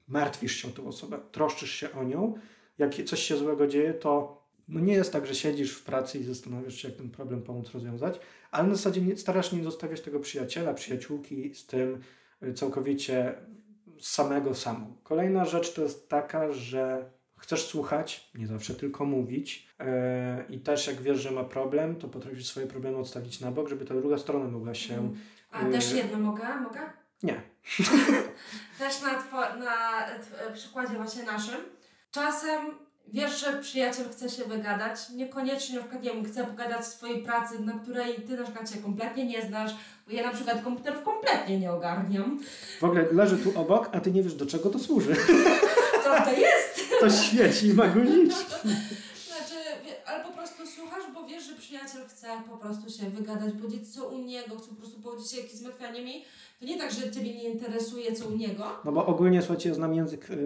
martwisz 0.09 0.53
się 0.57 0.69
o 0.69 0.71
tę 0.71 0.89
osobę, 0.89 1.19
troszczysz 1.33 1.71
się 1.71 1.93
o 1.93 2.05
nią. 2.05 2.35
Jak 2.79 2.95
coś 3.05 3.21
się 3.23 3.37
złego 3.37 3.67
dzieje, 3.67 3.95
to 3.95 4.44
no 4.69 4.81
nie 4.81 4.93
jest 4.93 5.13
tak, 5.13 5.27
że 5.27 5.35
siedzisz 5.35 5.73
w 5.73 5.85
pracy 5.85 6.19
i 6.19 6.25
zastanawiasz 6.25 6.75
się, 6.75 6.89
jak 6.89 6.97
ten 6.97 7.11
problem 7.11 7.43
pomóc 7.43 7.71
rozwiązać, 7.71 8.21
ale 8.51 8.69
na 8.69 8.75
zasadzie 8.75 9.01
nie, 9.01 9.17
starasz 9.17 9.51
się 9.51 9.57
nie 9.57 9.65
zostawiać 9.65 10.01
tego 10.01 10.21
przyjaciela, 10.21 10.75
przyjaciółki 10.75 11.55
z 11.55 11.67
tym 11.67 12.01
y, 12.43 12.55
całkowicie 12.55 13.35
samego 14.01 14.55
samą. 14.55 14.97
Kolejna 15.03 15.45
rzecz 15.45 15.75
to 15.75 15.83
jest 15.83 16.09
taka, 16.09 16.53
że 16.53 17.11
chcesz 17.37 17.67
słuchać, 17.67 18.31
nie 18.35 18.47
zawsze 18.47 18.75
tylko 18.75 19.05
mówić 19.05 19.69
yy, 19.79 19.87
i 20.57 20.61
też 20.61 20.87
jak 20.87 21.03
wiesz, 21.03 21.21
że 21.21 21.31
ma 21.31 21.45
problem, 21.45 21.97
to 21.97 22.09
potrafisz 22.09 22.47
swoje 22.47 22.67
problemy 22.67 22.97
odstawić 22.97 23.41
na 23.41 23.51
bok, 23.51 23.69
żeby 23.69 23.85
ta 23.85 23.95
druga 23.95 24.19
strona 24.19 24.49
mogła 24.49 24.75
się... 24.75 24.95
Mhm. 24.95 25.19
A 25.51 25.69
y, 25.69 25.73
też 25.73 25.93
jedno 25.93 26.19
mogę? 26.19 26.61
Mogę? 26.61 26.81
Nie. 27.23 27.43
Też 28.79 29.03
na, 29.03 29.23
two- 29.23 29.59
na 29.59 30.07
przykładzie 30.55 30.95
właśnie 30.95 31.23
naszym. 31.23 31.61
Czasem 32.11 32.84
wiesz, 33.13 33.41
że 33.41 33.53
przyjaciel 33.61 34.05
chce 34.13 34.31
się 34.31 34.45
wygadać, 34.45 34.99
niekoniecznie 35.11 35.75
na 35.77 35.81
przykład, 35.81 36.03
nie 36.03 36.11
wiem, 36.11 36.25
chce 36.25 36.45
pogadać 36.45 36.87
swojej 36.87 37.23
pracy, 37.23 37.61
na 37.61 37.73
której 37.73 38.15
ty 38.15 38.37
na 38.37 38.43
przykład 38.45 38.71
się 38.71 38.79
kompletnie 38.79 39.25
nie 39.25 39.43
znasz, 39.43 39.71
bo 40.07 40.13
ja 40.15 40.23
na 40.27 40.33
przykład 40.35 40.63
komputerów 40.63 41.03
kompletnie 41.03 41.59
nie 41.61 41.73
ogarniam. 41.73 42.41
W 42.81 42.85
ogóle 42.85 43.05
leży 43.13 43.37
tu 43.39 43.61
obok, 43.61 43.89
a 43.93 44.01
ty 44.01 44.11
nie 44.13 44.23
wiesz, 44.23 44.35
do 44.35 44.47
czego 44.47 44.71
to 44.71 44.79
służy. 44.79 45.17
Co 46.05 46.25
to 46.25 46.31
jest? 46.33 46.81
To 47.01 47.11
świeci 47.11 47.67
i 47.67 47.75
ma 47.75 47.87
guziczki. 47.89 48.45
Znaczy, 49.29 49.55
wie- 49.85 50.09
ale 50.09 50.25
po 50.25 50.31
prostu 50.33 50.67
słuchasz, 50.67 51.03
bo 51.15 51.25
wiesz, 51.27 51.45
że 51.45 51.55
przyjaciel 51.75 52.09
chce 52.09 52.27
po 52.51 52.57
prostu 52.57 52.91
się 52.91 53.11
wygadać, 53.11 53.55
powiedzieć 53.63 53.95
co 53.95 54.09
u 54.09 54.19
niego, 54.19 54.59
chce 54.59 54.69
po 54.69 54.75
prostu 54.75 55.01
powiedzieć 55.01 55.31
się 55.31 55.37
jakieś 55.37 55.53
zmartwianie 55.53 56.05
mi. 56.05 56.25
To 56.61 56.67
nie 56.67 56.79
tak, 56.79 56.93
że 56.93 57.11
ciebie 57.11 57.35
nie 57.35 57.45
interesuje 57.45 58.13
co 58.13 58.29
u 58.29 58.37
niego, 58.37 58.65
No 58.85 58.93
bo 58.93 59.07
ogólnie, 59.07 59.43
słuchajcie, 59.43 59.69
ja 59.69 59.75
znam 59.75 59.95
język 59.95 60.31
y, 60.31 60.37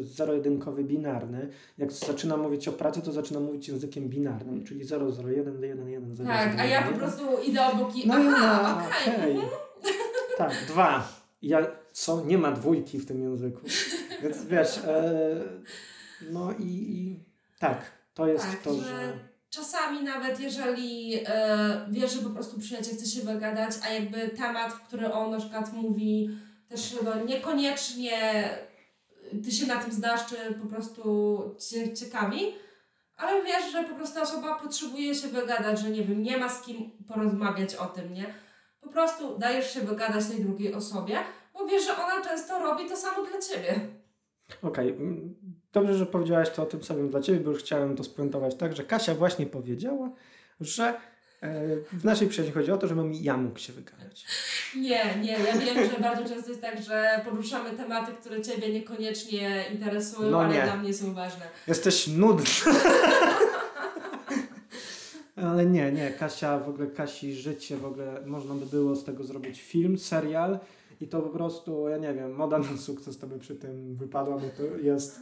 zero-jedynkowy, 0.00 0.84
binarny. 0.84 1.48
Jak 1.78 1.92
zaczynam 1.92 2.40
mówić 2.40 2.68
o 2.68 2.72
pracy, 2.72 3.02
to 3.02 3.12
zaczynam 3.12 3.42
mówić 3.44 3.68
językiem 3.68 4.08
binarnym, 4.08 4.64
czyli 4.64 4.84
0, 4.84 5.12
0, 5.12 5.28
1, 5.28 5.62
1, 5.62 5.88
1, 5.88 6.16
0, 6.16 6.30
Tak, 6.30 6.58
a 6.58 6.64
ja 6.64 6.82
po 6.82 6.98
prostu 6.98 7.22
idę 7.46 7.66
obok 7.66 7.96
i 7.96 8.08
No 8.08 8.14
aha, 8.18 8.80
no, 8.80 8.86
okej. 8.86 9.14
okej. 9.20 9.32
mhm. 9.34 9.50
Tak, 10.38 10.52
dwa. 10.68 11.08
Ja, 11.42 11.66
co? 11.92 12.24
Nie 12.24 12.38
ma 12.38 12.52
dwójki 12.52 12.98
w 12.98 13.06
tym 13.06 13.22
języku. 13.22 13.60
Więc 14.22 14.44
wiesz, 14.44 14.78
e, 14.78 15.40
no 16.30 16.52
i, 16.52 16.64
i 16.64 17.20
tak, 17.58 17.82
to 18.14 18.26
jest 18.26 18.44
Tak, 18.46 18.62
to, 18.62 18.74
że- 18.74 18.82
że... 18.82 19.31
Czasami 19.54 20.02
nawet 20.02 20.40
jeżeli 20.40 21.20
e, 21.26 21.86
wiesz, 21.90 22.12
że 22.12 22.22
po 22.22 22.30
prostu 22.30 22.60
przyjaciel 22.60 22.94
chce 22.94 23.06
się 23.06 23.20
wygadać, 23.20 23.70
a 23.84 23.88
jakby 23.88 24.28
temat, 24.28 24.72
w 24.72 24.80
który 24.80 25.12
on 25.12 25.30
na 25.30 25.38
przykład 25.38 25.72
mówi 25.72 26.30
też 26.68 26.96
no, 27.04 27.24
niekoniecznie 27.24 28.48
ty 29.44 29.50
się 29.50 29.66
na 29.66 29.76
tym 29.76 29.92
znasz, 29.92 30.26
czy 30.26 30.54
po 30.54 30.66
prostu 30.66 31.02
cię 31.70 31.94
ciekawi, 31.94 32.54
ale 33.16 33.44
wiesz, 33.44 33.72
że 33.72 33.84
po 33.84 33.94
prostu 33.94 34.22
osoba 34.22 34.60
potrzebuje 34.60 35.14
się 35.14 35.28
wygadać, 35.28 35.80
że 35.80 35.90
nie 35.90 36.04
wiem, 36.04 36.22
nie 36.22 36.36
ma 36.36 36.48
z 36.48 36.62
kim 36.62 36.90
porozmawiać 37.08 37.74
o 37.74 37.86
tym, 37.86 38.14
nie? 38.14 38.34
Po 38.80 38.88
prostu 38.88 39.38
dajesz 39.38 39.74
się 39.74 39.80
wygadać 39.80 40.26
tej 40.26 40.44
drugiej 40.44 40.74
osobie, 40.74 41.18
bo 41.54 41.66
wiesz, 41.66 41.86
że 41.86 41.96
ona 41.96 42.24
często 42.24 42.58
robi 42.58 42.88
to 42.88 42.96
samo 42.96 43.26
dla 43.26 43.40
ciebie. 43.40 43.80
Okej, 44.62 44.92
okay. 44.92 45.61
Dobrze, 45.72 45.94
że 45.94 46.06
powiedziałaś 46.06 46.50
to 46.50 46.62
o 46.62 46.66
tym 46.66 46.82
samym 46.82 47.10
dla 47.10 47.20
ciebie, 47.20 47.40
bo 47.40 47.50
już 47.50 47.60
chciałem 47.60 47.96
to 47.96 48.04
spuentować 48.04 48.54
tak, 48.54 48.76
że 48.76 48.84
Kasia 48.84 49.14
właśnie 49.14 49.46
powiedziała, 49.46 50.10
że 50.60 50.94
E, 51.42 51.76
w 51.92 52.04
naszej 52.04 52.28
przyjaźni 52.28 52.54
chodzi 52.54 52.72
o 52.72 52.78
to, 52.78 52.88
żebym 52.88 53.12
ja 53.14 53.36
mógł 53.36 53.58
się 53.58 53.72
wygadać. 53.72 54.26
Nie, 54.76 55.16
nie. 55.22 55.32
Ja 55.32 55.58
wiem, 55.58 55.90
że 55.90 56.00
bardzo 56.00 56.34
często 56.34 56.50
jest 56.50 56.62
tak, 56.62 56.82
że 56.82 57.20
poruszamy 57.24 57.70
tematy, 57.70 58.12
które 58.12 58.42
Ciebie 58.42 58.72
niekoniecznie 58.72 59.64
interesują, 59.72 60.30
no 60.30 60.40
ale 60.40 60.54
nie. 60.54 60.62
dla 60.62 60.76
mnie 60.76 60.94
są 60.94 61.14
ważne. 61.14 61.44
Jesteś 61.68 62.06
nudny. 62.06 62.44
ale 65.36 65.66
nie, 65.66 65.92
nie. 65.92 66.10
Kasia, 66.10 66.58
w 66.58 66.68
ogóle 66.68 66.86
Kasi 66.86 67.34
życie, 67.34 67.76
w 67.76 67.84
ogóle 67.84 68.22
można 68.26 68.54
by 68.54 68.66
było 68.66 68.96
z 68.96 69.04
tego 69.04 69.24
zrobić 69.24 69.62
film, 69.62 69.98
serial 69.98 70.58
i 71.00 71.08
to 71.08 71.22
po 71.22 71.28
prostu, 71.28 71.88
ja 71.88 71.96
nie 71.96 72.14
wiem, 72.14 72.32
moda 72.32 72.58
na 72.58 72.76
sukces 72.76 73.18
to 73.18 73.26
by 73.26 73.38
przy 73.38 73.54
tym 73.54 73.96
wypadła, 73.96 74.38
bo 74.38 74.46
to 74.56 74.76
jest... 74.76 75.20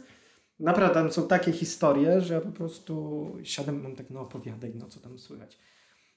Naprawdę 0.61 0.93
tam 0.93 1.11
są 1.11 1.27
takie 1.27 1.51
historie, 1.51 2.21
że 2.21 2.33
ja 2.33 2.41
po 2.41 2.51
prostu 2.51 3.35
siadam, 3.43 3.81
mam 3.81 3.95
tak, 3.95 4.09
no 4.09 4.21
opowiadaj, 4.21 4.73
no 4.75 4.87
co 4.87 4.99
tam 4.99 5.19
słychać. 5.19 5.57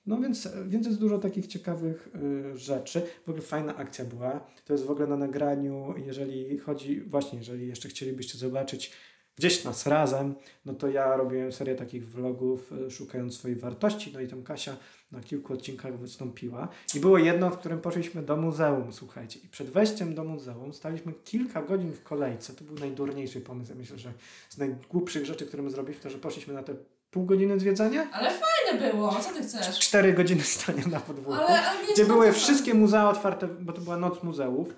No 0.07 0.21
więc, 0.21 0.49
więc 0.66 0.87
jest 0.87 1.01
dużo 1.01 1.19
takich 1.19 1.47
ciekawych 1.47 2.09
y, 2.53 2.57
rzeczy. 2.57 3.03
W 3.27 3.29
ogóle 3.29 3.43
fajna 3.43 3.77
akcja 3.77 4.05
była. 4.05 4.47
To 4.65 4.73
jest 4.73 4.85
w 4.85 4.91
ogóle 4.91 5.07
na 5.07 5.16
nagraniu, 5.16 5.95
jeżeli 6.07 6.59
chodzi, 6.59 7.01
właśnie, 7.01 7.39
jeżeli 7.39 7.66
jeszcze 7.66 7.89
chcielibyście 7.89 8.39
zobaczyć 8.39 8.93
gdzieś 9.37 9.65
nas 9.65 9.87
razem, 9.87 10.35
no 10.65 10.75
to 10.75 10.89
ja 10.89 11.16
robiłem 11.16 11.53
serię 11.53 11.75
takich 11.75 12.11
vlogów, 12.11 12.73
y, 12.73 12.91
szukając 12.91 13.35
swojej 13.35 13.57
wartości, 13.57 14.11
no 14.15 14.21
i 14.21 14.29
tam 14.29 14.43
Kasia 14.43 14.77
na 15.15 15.20
kilku 15.20 15.53
odcinkach 15.53 15.99
wystąpiła. 15.99 16.69
I 16.95 17.01
było 17.01 17.19
jedno, 17.19 17.51
w 17.51 17.59
którym 17.59 17.81
poszliśmy 17.81 18.23
do 18.23 18.36
muzeum, 18.36 18.93
słuchajcie. 18.93 19.41
I 19.45 19.49
przed 19.49 19.70
wejściem 19.70 20.15
do 20.15 20.24
muzeum 20.24 20.73
staliśmy 20.73 21.12
kilka 21.24 21.62
godzin 21.62 21.93
w 21.93 22.03
kolejce. 22.03 22.53
To 22.53 22.65
był 22.65 22.74
najdurniejszy 22.74 23.41
pomysł. 23.41 23.70
Ja 23.70 23.77
myślę, 23.77 23.99
że 23.99 24.12
z 24.49 24.59
najgłupszych 24.59 25.27
rzeczy, 25.27 25.47
które 25.47 25.62
my 25.62 25.70
zrobiliśmy, 25.70 26.03
to, 26.03 26.11
że 26.11 26.19
poszliśmy 26.19 26.55
na 26.55 26.62
te 26.62 26.74
pół 27.11 27.24
godziny 27.24 27.61
zwiedzania. 27.61 28.11
Ale 28.12 28.31
fajne 28.31 28.93
było, 28.93 29.20
co 29.20 29.35
ty 29.35 29.43
chcesz? 29.43 29.78
Cztery 29.78 30.12
godziny 30.12 30.43
stania 30.43 30.86
na 30.86 31.01
podwórku. 31.01 31.43
Ale, 31.43 31.62
ale 31.62 31.93
gdzie 31.93 32.05
były 32.05 32.32
wszystkie 32.32 32.74
muzea 32.74 33.09
otwarte, 33.09 33.49
bo 33.49 33.73
to 33.73 33.81
była 33.81 33.97
noc 33.97 34.23
muzeów. 34.23 34.74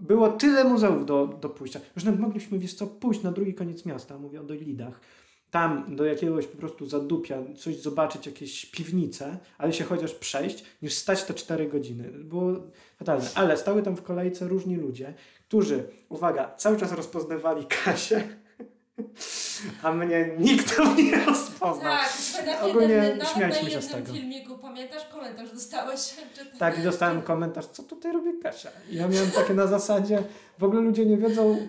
Było 0.00 0.28
tyle 0.28 0.64
muzeów 0.64 1.06
do, 1.06 1.26
do 1.26 1.48
pójścia. 1.48 1.80
Już 1.96 2.04
nawet 2.04 2.20
mogliśmy, 2.20 2.58
wiesz 2.58 2.74
co, 2.74 2.86
pójść 2.86 3.22
na 3.22 3.32
drugi 3.32 3.54
koniec 3.54 3.86
miasta, 3.86 4.18
mówię 4.18 4.40
o 4.40 4.44
Dojlidach. 4.44 5.00
Tam 5.50 5.96
do 5.96 6.04
jakiegoś 6.04 6.46
po 6.46 6.56
prostu 6.56 6.86
zadupia, 6.86 7.36
coś 7.58 7.76
zobaczyć, 7.76 8.26
jakieś 8.26 8.66
piwnice, 8.66 9.38
ale 9.58 9.72
się 9.72 9.84
chociaż 9.84 10.14
przejść, 10.14 10.64
niż 10.82 10.94
stać 10.94 11.24
te 11.24 11.34
cztery 11.34 11.68
godziny. 11.68 12.04
Było 12.10 12.52
fatalne. 12.98 13.28
Ale 13.34 13.56
stały 13.56 13.82
tam 13.82 13.96
w 13.96 14.02
kolejce 14.02 14.48
różni 14.48 14.76
ludzie, 14.76 15.14
którzy, 15.48 15.84
uwaga, 16.08 16.54
cały 16.56 16.76
czas 16.76 16.92
rozpoznawali 16.92 17.66
Kasię 17.66 18.22
a 19.82 19.92
mnie 19.92 20.30
nikt 20.38 20.76
tam 20.76 20.96
nie 20.96 21.24
rozpoznał. 21.24 21.92
Tak, 22.44 22.62
Ogólnie 22.62 23.18
śmialiśmy 23.34 23.70
się 23.70 23.82
z 23.82 23.88
tego. 23.88 24.12
filmiku, 24.12 24.58
pamiętasz, 24.58 25.04
komentarz 25.12 25.52
dostałeś? 25.52 26.00
Tak, 26.58 26.84
dostałem 26.84 27.22
komentarz, 27.22 27.66
co 27.66 27.82
tutaj 27.82 28.12
robi 28.12 28.38
Kasia? 28.42 28.68
I 28.90 28.96
ja 28.96 29.08
miałem 29.08 29.30
takie 29.30 29.54
na 29.54 29.66
zasadzie, 29.66 30.22
w 30.58 30.64
ogóle 30.64 30.80
ludzie 30.80 31.06
nie 31.06 31.16
wiedzą, 31.16 31.68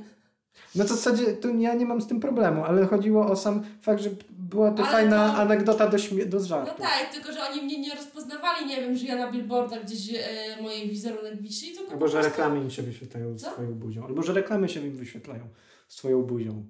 no 0.76 0.84
to 0.86 0.94
w 0.94 0.98
zasadzie 0.98 1.34
to 1.34 1.50
ja 1.50 1.74
nie 1.74 1.86
mam 1.86 2.02
z 2.02 2.08
tym 2.08 2.20
problemu, 2.20 2.64
ale 2.66 2.86
chodziło 2.86 3.26
o 3.26 3.36
sam 3.36 3.64
fakt, 3.82 4.02
że 4.02 4.10
była 4.30 4.72
to 4.72 4.84
ale 4.84 4.92
fajna 4.92 5.30
to... 5.30 5.36
anegdota 5.36 5.88
do, 5.88 5.98
śmie- 5.98 6.26
do 6.26 6.40
żartu. 6.40 6.72
No 6.80 6.86
tak, 6.86 7.14
tylko 7.14 7.34
że 7.34 7.40
oni 7.50 7.62
mnie 7.62 7.80
nie 7.80 7.96
rozpoznawali, 7.96 8.66
nie 8.66 8.82
wiem, 8.82 8.98
że 8.98 9.06
ja 9.06 9.16
na 9.16 9.32
billboardach 9.32 9.86
gdzieś 9.86 10.14
e, 10.14 10.62
mojej 10.62 10.90
wizerunek 10.90 11.42
wisi. 11.42 11.76
Tylko 11.76 11.92
albo 11.92 12.08
że 12.08 12.14
prostu... 12.14 12.30
reklamy 12.30 12.60
im 12.62 12.72
się 12.72 12.84
wyświetlają 12.84 13.38
Co? 13.38 13.52
swoją 13.52 13.74
buzią. 13.74 14.06
Albo 14.06 14.24
że 14.24 14.34
reklamy 14.34 14.70
się 14.70 14.80
im 14.80 14.98
wyświetlają 14.98 15.48
swoją 15.88 16.22
buzią 16.22 16.66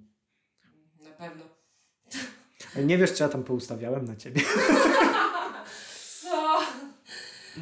pewno. 1.22 1.44
Nie 2.86 2.98
wiesz, 2.98 3.12
co 3.12 3.24
ja 3.24 3.30
tam 3.30 3.44
poustawiałem 3.44 4.06
na 4.06 4.16
ciebie. 4.16 4.42
No. 6.24 6.60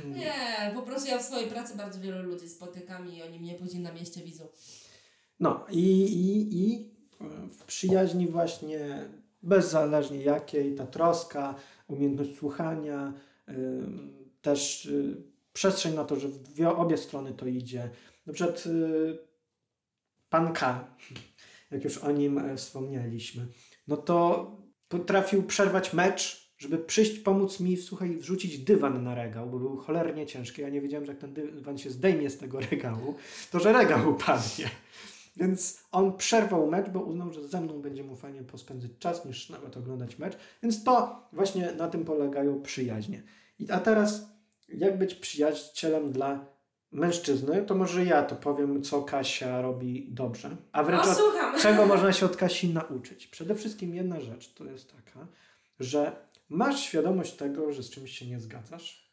Nie, 0.05 0.71
po 0.75 0.81
prostu 0.81 1.09
ja 1.09 1.17
w 1.17 1.21
swojej 1.21 1.49
pracy 1.49 1.77
bardzo 1.77 1.99
wielu 1.99 2.23
ludzi 2.23 2.49
spotykam 2.49 3.11
i 3.13 3.23
oni 3.23 3.39
mnie 3.39 3.55
później 3.55 3.83
na 3.83 3.91
mieście 3.91 4.21
widzą. 4.21 4.47
No 5.39 5.65
i, 5.71 6.03
i, 6.03 6.57
i 6.63 6.89
w 7.51 7.63
przyjaźni 7.65 8.27
właśnie 8.27 9.09
bezzależnie 9.43 10.23
jakiej, 10.23 10.75
ta 10.75 10.85
troska, 10.85 11.55
umiejętność 11.87 12.37
słuchania, 12.37 13.13
yy, 13.47 13.55
też 14.41 14.85
yy, 14.85 15.17
przestrzeń 15.53 15.95
na 15.95 16.05
to, 16.05 16.15
że 16.15 16.27
w 16.27 16.37
dwie, 16.37 16.69
obie 16.69 16.97
strony 16.97 17.33
to 17.33 17.45
idzie. 17.45 17.89
Na 18.25 18.33
przykład 18.33 18.65
yy, 18.65 19.17
pan 20.29 20.53
K 20.53 20.87
jak 21.71 21.83
już 21.83 21.97
o 21.97 22.11
nim 22.11 22.37
e, 22.37 22.55
wspomnieliśmy, 22.55 23.47
no 23.87 23.97
to 23.97 24.51
potrafił 24.89 25.43
przerwać 25.43 25.93
mecz, 25.93 26.49
żeby 26.57 26.77
przyjść, 26.77 27.19
pomóc 27.19 27.59
mi, 27.59 27.77
słuchaj, 27.77 28.17
wrzucić 28.17 28.59
dywan 28.59 29.03
na 29.03 29.15
regał, 29.15 29.49
bo 29.49 29.59
był 29.59 29.77
cholernie 29.77 30.25
ciężki. 30.25 30.61
Ja 30.61 30.69
nie 30.69 30.81
wiedziałem, 30.81 31.05
że 31.05 31.11
jak 31.11 31.21
ten 31.21 31.33
dywan 31.33 31.77
się 31.77 31.89
zdejmie 31.89 32.29
z 32.29 32.37
tego 32.37 32.59
regału, 32.71 33.15
to 33.51 33.59
że 33.59 33.73
regał 33.73 34.09
upadnie. 34.09 34.69
Więc 35.39 35.83
on 35.91 36.17
przerwał 36.17 36.67
mecz, 36.67 36.89
bo 36.89 36.99
uznał, 36.99 37.33
że 37.33 37.47
ze 37.47 37.61
mną 37.61 37.81
będzie 37.81 38.03
mu 38.03 38.15
fajnie 38.15 38.43
pospędzić 38.43 38.91
czas, 38.99 39.25
niż 39.25 39.49
nawet 39.49 39.77
oglądać 39.77 40.19
mecz. 40.19 40.37
Więc 40.63 40.83
to 40.83 41.23
właśnie 41.33 41.71
na 41.71 41.87
tym 41.87 42.05
polegają 42.05 42.61
przyjaźnie. 42.61 43.23
I, 43.59 43.71
a 43.71 43.79
teraz, 43.79 44.29
jak 44.69 44.97
być 44.97 45.15
przyjacielem 45.15 46.11
dla 46.11 46.45
mężczyzny, 46.91 47.63
to 47.63 47.75
może 47.75 48.05
ja 48.05 48.23
to 48.23 48.35
powiem, 48.35 48.83
co 48.83 49.01
Kasia 49.01 49.61
robi 49.61 50.07
dobrze. 50.11 50.55
A 50.71 50.83
wręcz 50.83 51.05
o, 51.05 51.11
od, 51.11 51.17
czego 51.63 51.85
można 51.85 52.13
się 52.13 52.25
od 52.25 52.37
Kasi 52.37 52.73
nauczyć. 52.73 53.27
Przede 53.27 53.55
wszystkim 53.55 53.95
jedna 53.95 54.21
rzecz 54.21 54.53
to 54.53 54.65
jest 54.65 54.91
taka, 54.91 55.27
że 55.79 56.11
masz 56.49 56.79
świadomość 56.79 57.33
tego, 57.33 57.73
że 57.73 57.83
z 57.83 57.89
czymś 57.89 58.19
się 58.19 58.27
nie 58.27 58.39
zgadzasz, 58.39 59.09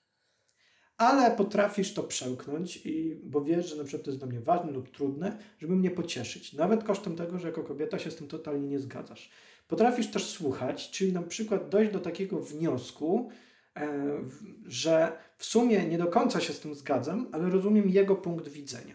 ale 0.97 1.31
potrafisz 1.31 1.94
to 1.94 2.02
przełknąć, 2.02 2.77
i, 2.77 3.20
bo 3.24 3.44
wiesz, 3.44 3.68
że 3.70 3.77
na 3.77 3.85
przykład 3.85 4.05
to 4.05 4.10
jest 4.10 4.20
dla 4.20 4.28
mnie 4.28 4.40
ważne 4.40 4.73
lub 4.73 4.90
trudne, 4.90 5.39
żeby 5.59 5.77
mnie 5.77 5.90
pocieszyć. 5.90 6.52
Nawet 6.52 6.85
kosztem 6.85 7.16
tego, 7.16 7.39
że 7.39 7.48
jako 7.48 7.62
kobieta 7.62 7.98
się 7.98 8.10
z 8.10 8.16
tym 8.16 8.28
totalnie 8.28 8.68
nie 8.68 8.81
zgadzasz. 8.81 9.31
Potrafisz 9.68 10.10
też 10.10 10.24
słuchać, 10.24 10.90
czyli 10.90 11.12
na 11.12 11.23
przykład 11.23 11.68
dojść 11.68 11.93
do 11.93 12.01
takiego 12.01 12.40
wniosku, 12.40 13.31
E, 13.77 14.18
że 14.66 15.12
w 15.36 15.44
sumie 15.44 15.86
nie 15.86 15.98
do 15.98 16.06
końca 16.06 16.40
się 16.40 16.52
z 16.52 16.60
tym 16.60 16.74
zgadzam, 16.74 17.28
ale 17.32 17.51
rozumiem 17.51 17.89
jego 17.89 18.16
punkt 18.16 18.48
widzenia. 18.48 18.94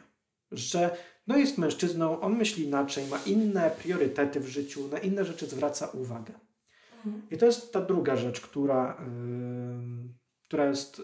Że 0.51 0.97
no 1.27 1.37
jest 1.37 1.57
mężczyzną, 1.57 2.19
on 2.19 2.37
myśli 2.37 2.65
inaczej, 2.65 3.07
ma 3.07 3.19
inne 3.25 3.71
priorytety 3.83 4.39
w 4.39 4.47
życiu, 4.47 4.87
na 4.87 4.99
inne 4.99 5.25
rzeczy 5.25 5.45
zwraca 5.45 5.87
uwagę. 5.87 6.33
Mhm. 7.05 7.23
I 7.31 7.37
to 7.37 7.45
jest 7.45 7.73
ta 7.73 7.81
druga 7.81 8.15
rzecz, 8.15 8.41
która, 8.41 8.97
yy, 8.99 10.09
która 10.43 10.65
jest 10.65 11.01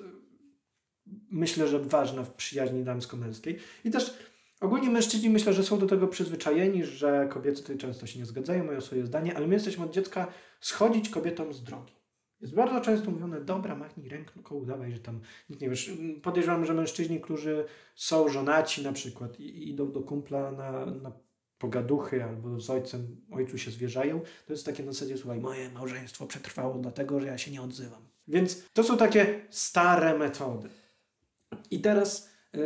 myślę, 1.32 1.68
że 1.68 1.80
ważna 1.80 2.24
w 2.24 2.34
przyjaźni 2.34 2.84
damsko-męskiej. 2.84 3.60
I 3.86 3.92
też 3.92 4.18
ogólnie 4.62 4.90
mężczyźni 4.90 5.30
myślę, 5.30 5.54
że 5.54 5.64
są 5.64 5.80
do 5.80 5.88
tego 5.88 6.08
przyzwyczajeni, 6.08 6.84
że 6.84 7.28
kobiety 7.32 7.62
tutaj 7.62 7.78
często 7.78 8.08
się 8.08 8.20
nie 8.20 8.26
zgadzają, 8.26 8.64
mają 8.64 8.82
swoje 8.82 9.06
zdanie, 9.06 9.36
ale 9.38 9.48
my 9.48 9.54
jesteśmy 9.54 9.86
od 9.86 9.92
dziecka 9.92 10.28
schodzić 10.62 11.10
kobietom 11.10 11.54
z 11.54 11.64
drogi. 11.64 11.94
Jest 12.42 12.56
bardzo 12.56 12.82
często 12.82 13.12
mówione, 13.12 13.42
dobra, 13.42 13.76
machnij 13.76 14.10
ręką, 14.10 14.56
udawaj, 14.56 14.92
że 14.92 15.00
tam 15.00 15.20
nikt 15.50 15.62
nie 15.62 15.70
wiesz. 15.70 15.92
Podejrzewam, 16.24 16.66
że 16.66 16.74
mężczyźni, 16.74 17.22
którzy 17.22 17.66
są 17.96 18.30
żonaci 18.30 18.84
na 18.84 18.94
przykład 18.94 19.40
i 19.40 19.70
idą 19.70 19.92
do 19.92 20.02
kumpla 20.02 20.52
na, 20.52 20.86
na 20.86 21.12
pogaduchy 21.58 22.24
albo 22.24 22.60
z 22.60 22.70
ojcem, 22.70 23.26
ojcu 23.32 23.58
się 23.58 23.72
zwierzają, 23.72 24.22
to 24.48 24.54
jest 24.54 24.66
takie 24.66 24.84
na 24.84 24.92
zasadzie, 24.92 25.18
słuchaj, 25.18 25.40
moje 25.40 25.70
małżeństwo 25.70 26.26
przetrwało 26.26 26.78
dlatego, 26.78 27.20
że 27.20 27.28
ja 27.28 27.38
się 27.38 27.52
nie 27.52 27.62
odzywam. 27.62 28.02
Więc 28.28 28.64
to 28.74 28.84
są 28.84 28.98
takie 28.98 29.42
stare 29.50 30.18
metody. 30.18 30.70
I 31.72 31.82
teraz 31.82 32.30
yy, 32.54 32.62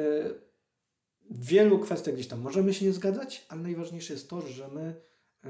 w 1.29 1.45
wielu 1.45 1.79
kwestiach 1.79 2.13
gdzieś 2.13 2.27
tam 2.27 2.41
możemy 2.41 2.73
się 2.73 2.85
nie 2.85 2.93
zgadzać, 2.93 3.45
ale 3.49 3.61
najważniejsze 3.61 4.13
jest 4.13 4.29
to, 4.29 4.41
że 4.41 4.67
my 4.67 4.95
yy, 5.43 5.49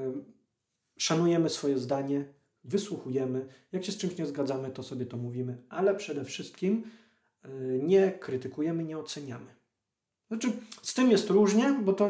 szanujemy 0.98 1.50
swoje 1.50 1.78
zdanie, 1.78 2.26
wysłuchujemy. 2.64 3.48
Jak 3.72 3.86
się 3.86 3.92
z 3.92 3.98
czymś 3.98 4.18
nie 4.18 4.26
zgadzamy, 4.26 4.72
to 4.72 4.84
sobie 4.84 5.06
to 5.06 5.18
mówimy, 5.18 5.58
ale 5.70 5.96
przede 5.96 6.26
wszystkim 6.26 6.84
y, 7.46 7.80
nie 7.84 8.12
krytykujemy, 8.12 8.84
nie 8.84 8.98
oceniamy. 8.98 9.61
Znaczy, 10.32 10.52
z 10.82 10.94
tym 10.94 11.12
jest 11.12 11.30
różnie, 11.30 11.76
bo 11.82 11.94
to 11.94 12.10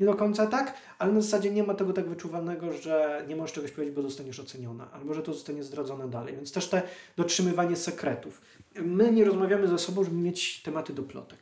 nie 0.00 0.06
do 0.06 0.14
końca 0.14 0.46
tak, 0.46 0.74
ale 0.98 1.12
na 1.12 1.20
zasadzie 1.20 1.50
nie 1.50 1.62
ma 1.62 1.74
tego 1.74 1.92
tak 1.92 2.08
wyczuwalnego, 2.08 2.72
że 2.72 3.24
nie 3.28 3.36
możesz 3.36 3.52
czegoś 3.52 3.70
powiedzieć, 3.70 3.94
bo 3.94 4.02
zostaniesz 4.02 4.40
oceniona, 4.40 4.90
albo 4.92 5.14
że 5.14 5.22
to 5.22 5.32
zostanie 5.32 5.62
zdradzone 5.62 6.10
dalej. 6.10 6.36
Więc 6.36 6.52
też 6.52 6.68
te 6.68 6.82
dotrzymywanie 7.16 7.76
sekretów. 7.76 8.42
My 8.74 9.12
nie 9.12 9.24
rozmawiamy 9.24 9.68
ze 9.68 9.78
sobą, 9.78 10.04
żeby 10.04 10.16
mieć 10.16 10.62
tematy 10.62 10.92
do 10.92 11.02
plotek. 11.02 11.38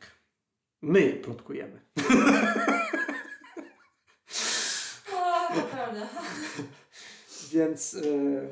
My 0.81 1.13
plotkujemy. 1.13 1.81
to 5.55 5.61
prawda. 5.71 6.09
Więc 7.53 7.93
y, 7.93 8.49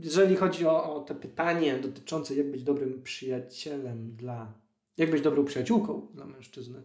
jeżeli 0.00 0.36
chodzi 0.36 0.66
o, 0.66 0.94
o 0.94 1.00
te 1.00 1.14
pytanie 1.14 1.78
dotyczące 1.78 2.34
jak 2.34 2.50
być 2.50 2.62
dobrym 2.62 3.02
przyjacielem 3.02 4.16
dla, 4.16 4.52
jak 5.00 5.10
być 5.10 5.22
dobrą 5.22 5.44
przyjaciółką 5.44 6.06
dla 6.14 6.24
mężczyzny, 6.24 6.82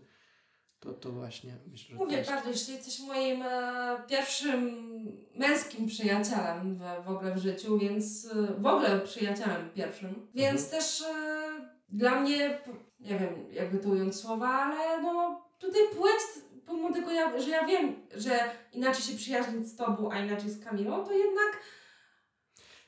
to, 0.79 0.93
to 0.93 1.11
właśnie 1.11 1.53
myślę, 1.71 1.89
że 1.89 2.03
Mówię. 2.03 2.23
Bartosz, 2.27 2.51
jeśli 2.51 2.73
jesteś 2.73 2.99
moim 2.99 3.41
e, 3.41 3.97
pierwszym 4.07 4.71
męskim 5.35 5.87
przyjacielem 5.87 6.75
w, 6.75 7.05
w 7.05 7.09
ogóle 7.09 7.35
w 7.35 7.37
życiu, 7.37 7.77
więc 7.77 8.25
e, 8.25 8.61
w 8.61 8.65
ogóle 8.65 8.99
przyjacielem 8.99 9.69
pierwszym, 9.75 10.27
więc 10.33 10.63
Mhm. 10.63 10.81
też 10.81 11.01
e, 11.01 11.05
dla 11.89 12.19
mnie, 12.19 12.59
nie 12.99 13.19
wiem 13.19 13.33
jakby 13.51 13.77
to 13.79 13.89
ująć 13.89 14.15
słowa, 14.15 14.47
ale 14.47 15.01
no 15.01 15.41
tutaj 15.59 15.81
płeć, 15.97 16.21
pomimo 16.65 16.93
tego, 16.93 17.11
ja, 17.11 17.41
że 17.41 17.49
ja 17.49 17.65
wiem, 17.65 17.95
że 18.15 18.39
inaczej 18.73 19.03
się 19.03 19.17
przyjaźnić 19.17 19.67
z 19.67 19.75
Tobą, 19.75 20.11
a 20.11 20.19
inaczej 20.19 20.49
z 20.49 20.63
Kamilą, 20.65 21.05
to 21.05 21.11
jednak 21.11 21.59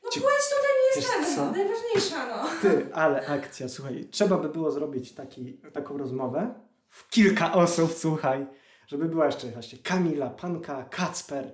no 0.07 0.11
Ci- 0.13 0.21
płeć 0.21 0.41
tutaj 0.55 0.71
nie 0.81 1.01
jest 1.01 1.35
co? 1.35 1.41
ten, 1.41 1.51
najważniejsza, 1.51 2.27
no. 2.27 2.49
Ty, 2.61 2.93
ale 2.93 3.27
akcja, 3.27 3.69
słuchaj, 3.69 4.07
trzeba 4.11 4.37
by 4.37 4.49
było 4.49 4.71
zrobić 4.71 5.13
taki, 5.13 5.53
taką 5.73 5.97
rozmowę 5.97 6.53
w 6.89 7.09
kilka 7.09 7.53
osób, 7.53 7.93
słuchaj, 7.93 8.47
żeby 8.87 9.05
była 9.05 9.25
jeszcze 9.25 9.47
właśnie 9.47 9.77
Kamila, 9.79 10.29
Panka, 10.29 10.83
Kacper. 10.83 11.51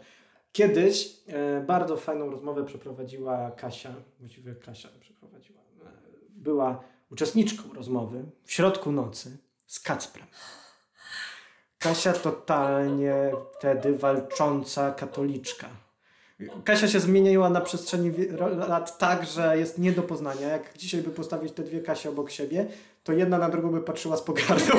Kiedyś 0.51 1.17
e, 1.27 1.61
bardzo 1.61 1.97
fajną 1.97 2.31
rozmowę 2.31 2.65
przeprowadziła 2.65 3.51
Kasia, 3.51 3.93
właściwie 4.19 4.55
Kasia 4.55 4.89
przeprowadziła, 4.99 5.59
e, 5.61 5.91
była 6.29 6.83
uczestniczką 7.11 7.73
rozmowy 7.73 8.25
w 8.43 8.51
środku 8.51 8.91
nocy 8.91 9.37
z 9.67 9.79
Kacprem. 9.79 10.27
Kasia 11.79 12.13
totalnie 12.13 13.31
wtedy 13.57 13.97
walcząca 13.97 14.91
katoliczka. 14.91 15.69
Kasia 16.65 16.87
się 16.87 16.99
zmieniła 16.99 17.49
na 17.49 17.61
przestrzeni 17.61 18.11
lat 18.67 18.97
tak, 18.97 19.25
że 19.25 19.57
jest 19.57 19.77
nie 19.77 19.91
do 19.91 20.03
poznania. 20.03 20.47
Jak 20.47 20.77
dzisiaj 20.77 21.01
by 21.01 21.09
postawić 21.09 21.53
te 21.53 21.63
dwie 21.63 21.81
Kasie 21.81 22.09
obok 22.09 22.31
siebie, 22.31 22.67
to 23.03 23.13
jedna 23.13 23.37
na 23.37 23.49
drugą 23.49 23.71
by 23.71 23.81
patrzyła 23.81 24.17
z 24.17 24.21
pogardą. 24.21 24.75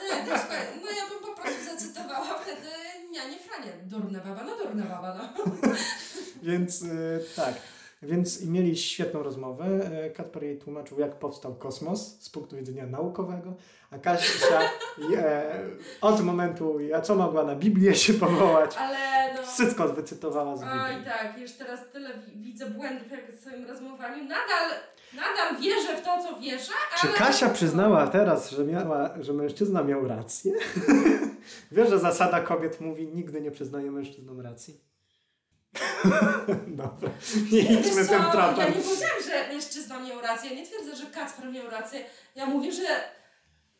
Nie, 0.00 0.24
to 0.26 0.32
jest 0.32 0.44
fajne. 0.44 0.70
No 0.82 0.88
ja 0.90 1.08
bym 1.10 1.34
po 1.34 1.42
prostu 1.42 1.64
zacytowała 1.64 2.38
wtedy 2.42 2.68
Nianie 3.10 3.36
Franie. 3.38 3.72
Durna 3.84 4.20
baba, 4.20 4.44
no 4.44 4.56
durna 4.64 4.84
baba, 4.86 5.14
no. 5.18 5.44
Więc 6.42 6.82
y, 6.82 7.24
tak. 7.36 7.54
Więc 8.02 8.44
mieli 8.44 8.76
świetną 8.76 9.22
rozmowę. 9.22 9.66
Y, 10.06 10.10
Kacper 10.10 10.42
jej 10.44 10.58
tłumaczył, 10.58 11.00
jak 11.00 11.18
powstał 11.18 11.54
kosmos 11.54 12.20
z 12.20 12.30
punktu 12.30 12.56
widzenia 12.56 12.86
naukowego, 12.86 13.54
a 13.90 13.98
Kasia 13.98 14.60
e, 15.18 15.64
od 16.00 16.20
momentu, 16.20 16.80
ja 16.80 17.00
co 17.00 17.14
mogła 17.14 17.44
na 17.44 17.54
Biblię 17.54 17.94
się 17.94 18.14
powołać, 18.14 18.76
Ale 18.76 19.34
no... 19.34 19.42
wszystko 19.42 19.88
wycytowała 19.88 20.56
z 20.56 20.60
Biblii. 20.60 20.80
Oj 20.98 21.04
tak, 21.04 21.38
już 21.38 21.52
teraz 21.52 21.80
tyle 21.92 22.10
wi- 22.18 22.36
widzę 22.36 22.70
błędów 22.70 23.10
jak 23.10 23.32
w 23.32 23.40
swoim 23.40 23.66
rozmowaniu. 23.66 24.22
Nadal, 24.22 24.70
nadal 25.14 25.60
wierzę 25.62 25.96
w 25.96 26.04
to, 26.04 26.22
co 26.22 26.40
wierzę, 26.40 26.72
Czy 27.00 27.08
ale... 27.08 27.16
Kasia 27.16 27.50
przyznała 27.50 28.06
teraz, 28.06 28.50
że, 28.50 28.64
miała, 28.64 29.10
że 29.20 29.32
mężczyzna 29.32 29.82
miał 29.82 30.08
rację? 30.08 30.52
Wiesz, 31.72 31.88
że 31.88 31.98
zasada 31.98 32.40
kobiet 32.40 32.80
mówi, 32.80 33.06
nigdy 33.06 33.40
nie 33.40 33.50
przyznaje 33.50 33.90
mężczyznom 33.90 34.40
racji? 34.40 34.80
Dobra, 36.82 37.10
nie 37.52 37.58
idźmy 37.60 38.04
tym 38.06 38.22
Ja 38.22 38.30
tropem. 38.30 38.66
nie 38.74 38.82
powiedziałam, 38.82 39.22
że 39.26 39.48
mężczyzna 39.54 40.00
miał 40.00 40.20
rację. 40.20 40.50
Ja 40.50 40.56
nie 40.56 40.66
twierdzę, 40.66 40.96
że 40.96 41.06
Kacper 41.06 41.52
miał 41.52 41.70
rację. 41.70 42.00
Ja 42.34 42.46
mówię, 42.46 42.72
że 42.72 42.82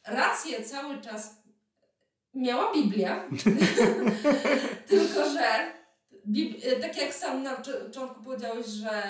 rację 0.07 0.63
cały 0.63 1.01
czas 1.01 1.35
miała 2.35 2.73
Biblia. 2.73 3.25
Tylko, 4.89 5.31
że 5.31 5.73
Bib- 6.29 6.57
e, 6.67 6.77
tak 6.81 6.97
jak 7.03 7.15
sam 7.15 7.43
na 7.43 7.55
pocz- 7.57 7.85
początku 7.87 8.23
powiedziałeś, 8.25 8.67
że 8.67 9.03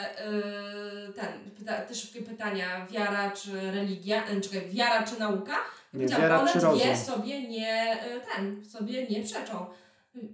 yy, 1.06 1.12
ten, 1.12 1.50
pyta, 1.58 1.80
te 1.80 1.94
szybkie 1.94 2.22
pytania, 2.22 2.86
wiara 2.90 3.30
czy 3.30 3.52
religia, 3.70 4.26
e, 4.26 4.40
czekaj, 4.40 4.68
wiara 4.70 5.02
czy 5.02 5.20
nauka, 5.20 5.52
Nie, 5.52 5.60
powiedziałam, 5.92 6.22
wiara 6.22 6.40
one 6.40 6.52
czy 6.52 6.58
dwie 6.58 6.68
rozum? 6.68 6.96
sobie 6.96 7.48
nie, 7.48 7.98
ten, 8.34 8.64
sobie 8.64 9.06
nie 9.06 9.22
przeczą. 9.22 9.66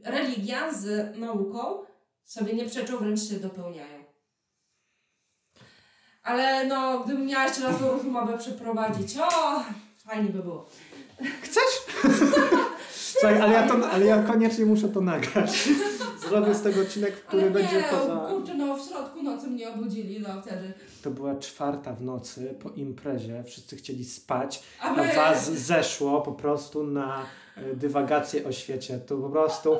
Religia 0.04 0.72
z 0.72 1.16
nauką 1.18 1.84
sobie 2.24 2.52
nie 2.54 2.64
przeczą, 2.64 2.96
wręcz 2.96 3.22
się 3.22 3.34
dopełniają. 3.34 4.04
Ale 6.22 6.66
no, 6.66 7.00
gdybym 7.00 7.26
miała 7.26 7.44
jeszcze 7.44 7.62
raz 7.62 7.78
tą 7.78 7.92
rozmowę 7.92 8.38
przeprowadzić, 8.38 9.16
o, 9.18 9.62
fajnie 10.06 10.30
by 10.30 10.42
było. 10.42 10.68
Chcesz? 11.42 12.04
Słuchaj, 13.12 13.40
ale 13.40 13.52
ja, 13.52 13.68
to, 13.68 13.90
ale 13.90 14.06
ja 14.06 14.22
koniecznie 14.22 14.66
muszę 14.66 14.88
to 14.88 15.00
nagrać. 15.00 15.68
Zrobię 16.28 16.54
z 16.54 16.62
tego 16.62 16.80
odcinek, 16.80 17.14
który 17.14 17.42
Ale 17.42 17.50
będzie 17.50 17.76
nie, 17.76 17.82
poza... 17.82 18.26
kurczę, 18.30 18.54
no 18.54 18.76
w 18.76 18.88
środku 18.88 19.22
nocy 19.22 19.46
mnie 19.46 19.68
obudzili, 19.68 20.20
no 20.20 20.42
wtedy. 20.42 20.72
To 21.02 21.10
była 21.10 21.36
czwarta 21.36 21.92
w 21.92 22.02
nocy 22.02 22.54
po 22.62 22.70
imprezie, 22.70 23.44
wszyscy 23.46 23.76
chcieli 23.76 24.04
spać, 24.04 24.62
A 24.80 24.94
a 24.94 25.14
was 25.14 25.52
zeszło 25.52 26.20
po 26.20 26.32
prostu 26.32 26.84
na 26.84 27.26
e, 27.56 27.76
dywagację 27.76 28.46
o 28.46 28.52
świecie. 28.52 28.98
To 28.98 29.16
po 29.16 29.30
prostu 29.30 29.76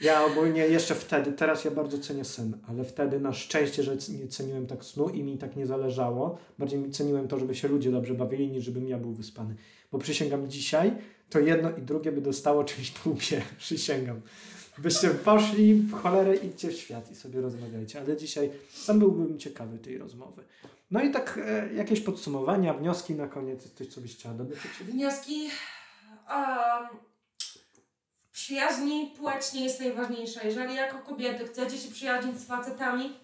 ja 0.00 0.24
ogólnie 0.24 0.66
jeszcze 0.66 0.94
wtedy, 0.94 1.32
teraz 1.32 1.64
ja 1.64 1.70
bardzo 1.70 1.98
cenię 1.98 2.24
sen, 2.24 2.58
ale 2.68 2.84
wtedy 2.84 3.20
na 3.20 3.32
szczęście, 3.32 3.82
że 3.82 3.96
nie 4.18 4.28
ceniłem 4.28 4.66
tak 4.66 4.84
snu 4.84 5.08
i 5.08 5.22
mi 5.22 5.38
tak 5.38 5.56
nie 5.56 5.66
zależało. 5.66 6.38
Bardziej 6.58 6.78
mi 6.78 6.90
ceniłem 6.90 7.28
to, 7.28 7.38
żeby 7.38 7.54
się 7.54 7.68
ludzie 7.68 7.90
dobrze 7.90 8.14
bawili, 8.14 8.48
niż 8.48 8.64
żebym 8.64 8.88
ja 8.88 8.98
był 8.98 9.12
wyspany. 9.12 9.54
Bo 9.92 9.98
przysięgam 9.98 10.50
dzisiaj, 10.50 10.92
to 11.30 11.40
jedno 11.40 11.76
i 11.76 11.82
drugie 11.82 12.12
by 12.12 12.20
dostało 12.20 12.64
czymś 12.70 12.90
po 12.90 13.10
łbie. 13.10 13.42
Przysięgam. 13.58 14.20
Byście 14.78 15.10
poszli 15.10 15.74
w 15.74 15.92
cholerę, 15.92 16.36
idźcie 16.36 16.68
w 16.68 16.72
świat 16.72 17.10
i 17.10 17.14
sobie 17.14 17.40
rozmawiajcie. 17.40 18.00
Ale 18.00 18.16
dzisiaj 18.16 18.50
sam 18.70 18.98
byłbym 18.98 19.38
ciekawy 19.38 19.78
tej 19.78 19.98
rozmowy. 19.98 20.44
No 20.90 21.02
i 21.02 21.10
tak 21.10 21.40
e, 21.44 21.74
jakieś 21.74 22.00
podsumowania, 22.00 22.74
wnioski 22.74 23.14
na 23.14 23.28
koniec, 23.28 23.72
coś 23.74 23.86
co 23.86 24.00
byś 24.00 24.16
chciała 24.16 24.34
dodać? 24.34 24.58
Wnioski. 24.80 25.48
Um, 26.30 27.11
przyjaźni 28.42 29.14
płeć 29.18 29.52
nie 29.52 29.64
jest 29.64 29.80
najważniejsza. 29.80 30.42
Jeżeli 30.42 30.74
jako 30.74 30.98
kobiety 30.98 31.46
chcecie 31.46 31.78
się 31.78 31.90
przyjaźnić 31.90 32.38
z 32.38 32.46
facetami, 32.46 33.18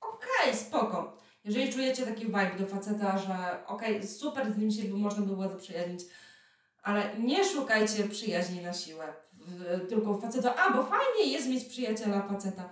okej, 0.00 0.56
spoko. 0.56 1.16
Jeżeli 1.44 1.72
czujecie 1.72 2.06
taki 2.06 2.26
vibe 2.26 2.58
do 2.58 2.66
faceta, 2.66 3.18
że 3.18 3.66
okej, 3.66 4.06
super 4.06 4.52
z 4.52 4.56
nim 4.56 4.70
się 4.70 4.82
by 4.82 4.96
można 4.96 5.26
było 5.26 5.48
zaprzyjaźnić, 5.48 6.00
ale 6.82 7.18
nie 7.18 7.44
szukajcie 7.44 8.08
przyjaźni 8.08 8.62
na 8.62 8.72
siłę. 8.72 9.12
Tylko 9.88 10.18
faceta, 10.18 10.54
a 10.56 10.72
bo 10.72 10.82
fajnie 10.82 11.32
jest 11.32 11.48
mieć 11.48 11.64
przyjaciela 11.64 12.28
faceta. 12.28 12.70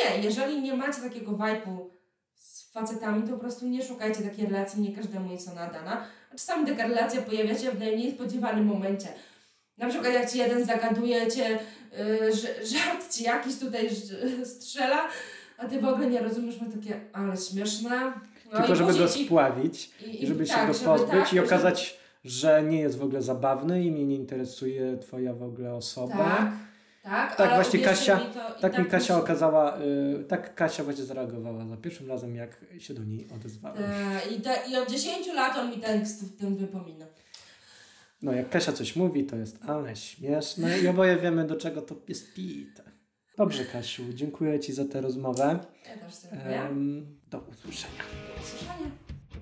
Nie, 0.00 0.22
jeżeli 0.22 0.62
nie 0.62 0.74
macie 0.74 1.02
takiego 1.02 1.32
vibe'u 1.32 1.86
z 2.34 2.72
facetami, 2.72 3.22
to 3.22 3.32
po 3.32 3.38
prostu 3.38 3.66
nie 3.66 3.84
szukajcie 3.84 4.22
takiej 4.22 4.46
relacji, 4.46 4.82
nie 4.82 4.96
każdemu 4.96 5.32
jest 5.32 5.48
ona 5.48 5.66
dana. 5.66 6.04
A 6.30 6.32
czasami 6.32 6.66
taka 6.66 6.86
relacja 6.86 7.22
pojawia 7.22 7.58
się 7.58 7.70
w 7.70 7.78
najmniej 7.78 8.14
spodziewanym 8.14 8.66
momencie. 8.66 9.08
Na 9.78 9.88
przykład 9.88 10.12
jak 10.14 10.30
ci 10.30 10.38
jeden 10.38 10.64
zagaduje 10.64 11.30
cię, 11.30 11.58
yy, 11.98 12.32
że- 12.36 12.66
żart 12.66 13.10
ci 13.12 13.24
jakiś 13.24 13.58
tutaj 13.58 13.88
strzela, 14.44 15.08
a 15.58 15.64
ty 15.68 15.80
w 15.80 15.84
ogóle 15.84 16.10
nie 16.10 16.20
rozumiesz, 16.20 16.60
ma 16.60 16.66
takie, 16.72 17.00
ale 17.12 17.36
śmieszne. 17.36 18.12
No 18.52 18.58
Tylko 18.58 18.74
żeby 18.74 18.94
go 18.94 19.08
spławić 19.08 19.90
i- 20.06 20.22
i 20.22 20.26
żeby 20.26 20.46
się 20.46 20.54
tak, 20.54 20.66
go 20.66 20.72
żeby 20.74 20.84
pozbyć 20.84 21.10
tak, 21.10 21.32
i 21.32 21.36
żeby- 21.36 21.46
okazać, 21.46 21.98
że 22.24 22.62
nie 22.62 22.80
jest 22.80 22.98
w 22.98 23.02
ogóle 23.02 23.22
zabawny 23.22 23.84
i 23.84 23.90
mnie 23.90 24.04
nie 24.04 24.14
interesuje 24.16 24.96
twoja 24.98 25.34
w 25.34 25.42
ogóle 25.42 25.74
osoba. 25.74 26.52
Tak, 27.02 27.28
tak, 27.28 27.36
Tak, 27.36 27.54
właśnie 27.54 27.80
Kasia- 27.80 28.16
mi, 28.18 28.34
to 28.34 28.58
i 28.58 28.60
Tak 28.60 28.78
mi 28.78 28.84
Kasia 28.84 29.14
musi- 29.14 29.24
okazała, 29.24 29.78
y, 30.20 30.24
tak 30.24 30.54
Kasia 30.54 30.84
właśnie 30.84 31.04
zareagowała 31.04 31.66
za 31.66 31.76
pierwszym 31.76 32.08
razem, 32.08 32.36
jak 32.36 32.50
się 32.78 32.94
do 32.94 33.04
niej 33.04 33.28
odezwałem. 33.36 33.82
E, 33.84 34.20
I, 34.36 34.40
te, 34.40 34.54
I 34.70 34.76
od 34.76 34.90
10 34.90 35.26
lat 35.34 35.56
on 35.58 35.70
mi 35.70 35.76
tekst 35.78 36.24
w 36.24 36.36
tym 36.40 36.56
wypomina. 36.56 37.06
No 38.22 38.32
jak 38.32 38.50
Kasia 38.50 38.72
coś 38.72 38.96
mówi, 38.96 39.24
to 39.24 39.36
jest 39.36 39.58
ale 39.64 39.96
śmieszne 39.96 40.78
i 40.78 40.88
oboje 40.88 41.16
wiemy, 41.16 41.46
do 41.46 41.56
czego 41.56 41.82
to 41.82 41.96
jest 42.08 42.34
pite. 42.34 42.82
Dobrze, 43.36 43.64
Kasiu, 43.64 44.02
dziękuję 44.14 44.60
Ci 44.60 44.72
za 44.72 44.84
tę 44.84 45.00
rozmowę. 45.00 45.58
Ja 45.86 45.96
też 45.96 46.14
dziękuję. 46.22 46.62
Em, 46.62 47.18
do 47.30 47.38
usłyszenia. 47.38 48.02
Do 48.36 48.42
usłyszenia. 48.42 48.90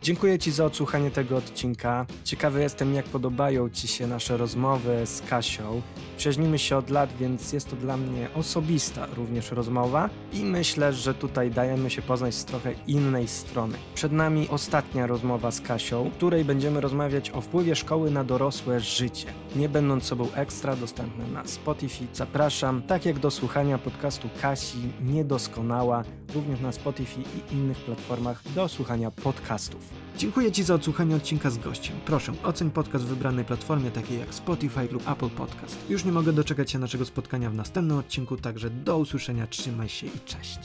Dziękuję 0.03 0.39
Ci 0.39 0.51
za 0.51 0.65
odsłuchanie 0.65 1.11
tego 1.11 1.37
odcinka. 1.37 2.07
Ciekawy 2.25 2.63
jestem, 2.63 2.95
jak 2.95 3.05
podobają 3.05 3.71
Ci 3.71 3.89
się 3.89 4.07
nasze 4.07 4.37
rozmowy 4.37 5.07
z 5.07 5.23
Kasią. 5.23 5.83
Przyjaźnimy 6.17 6.59
się 6.59 6.77
od 6.77 6.91
lat, 6.91 7.11
więc 7.21 7.53
jest 7.53 7.71
to 7.71 7.77
dla 7.77 7.97
mnie 7.97 8.29
osobista 8.35 9.07
również 9.07 9.51
rozmowa 9.51 10.11
i 10.33 10.45
myślę, 10.45 10.93
że 10.93 11.15
tutaj 11.15 11.51
dajemy 11.51 11.91
się 11.91 12.03
poznać 12.03 12.35
z 12.35 12.45
trochę 12.45 12.75
innej 12.87 13.29
strony. 13.29 13.79
Przed 13.95 14.13
nami 14.13 14.49
ostatnia 14.49 15.07
rozmowa 15.07 15.51
z 15.51 15.61
Kasią, 15.61 16.11
w 16.11 16.17
której 16.17 16.45
będziemy 16.45 16.81
rozmawiać 16.81 17.31
o 17.31 17.41
wpływie 17.41 17.77
szkoły 17.77 18.11
na 18.11 18.25
dorosłe 18.25 18.81
życie. 18.81 19.27
Nie 19.57 19.69
będąc 19.69 20.05
sobą 20.05 20.33
ekstra, 20.35 20.77
dostępne 20.77 21.27
na 21.27 21.45
Spotify. 21.45 22.07
Zapraszam, 22.13 22.83
tak 22.83 23.07
jak 23.07 23.19
do 23.19 23.31
słuchania 23.31 23.79
podcastu 23.79 24.29
Kasi 24.43 24.79
Niedoskonała, 25.01 26.05
również 26.35 26.61
na 26.61 26.73
Spotify 26.73 27.21
i 27.21 27.55
innych 27.55 27.79
platformach 27.79 28.43
do 28.55 28.69
słuchania 28.69 29.11
podcastów. 29.11 29.86
Dziękuję 30.19 30.53
Ci 30.53 30.63
za 30.63 30.75
odsłuchanie 30.75 31.17
odcinka 31.17 31.51
z 31.51 31.59
gościem. 31.59 31.97
Proszę, 32.05 32.33
oceń 32.45 32.71
podcast 32.71 33.05
w 33.05 33.09
wybranej 33.09 33.45
platformie 33.45 33.91
takiej 33.91 34.19
jak 34.19 34.35
Spotify 34.35 34.89
lub 34.93 35.09
Apple 35.09 35.31
Podcast. 35.31 35.77
Już 35.89 36.05
nie 36.05 36.13
mogę 36.13 36.33
doczekać 36.33 36.71
się 36.71 36.79
naszego 36.79 37.05
spotkania 37.05 37.51
w 37.51 37.55
następnym 37.55 37.99
odcinku, 37.99 38.37
także 38.37 38.71
do 38.71 38.99
usłyszenia, 38.99 39.47
trzymaj 39.47 39.89
się 39.89 40.07
i 40.07 40.21
cześć. 40.27 40.59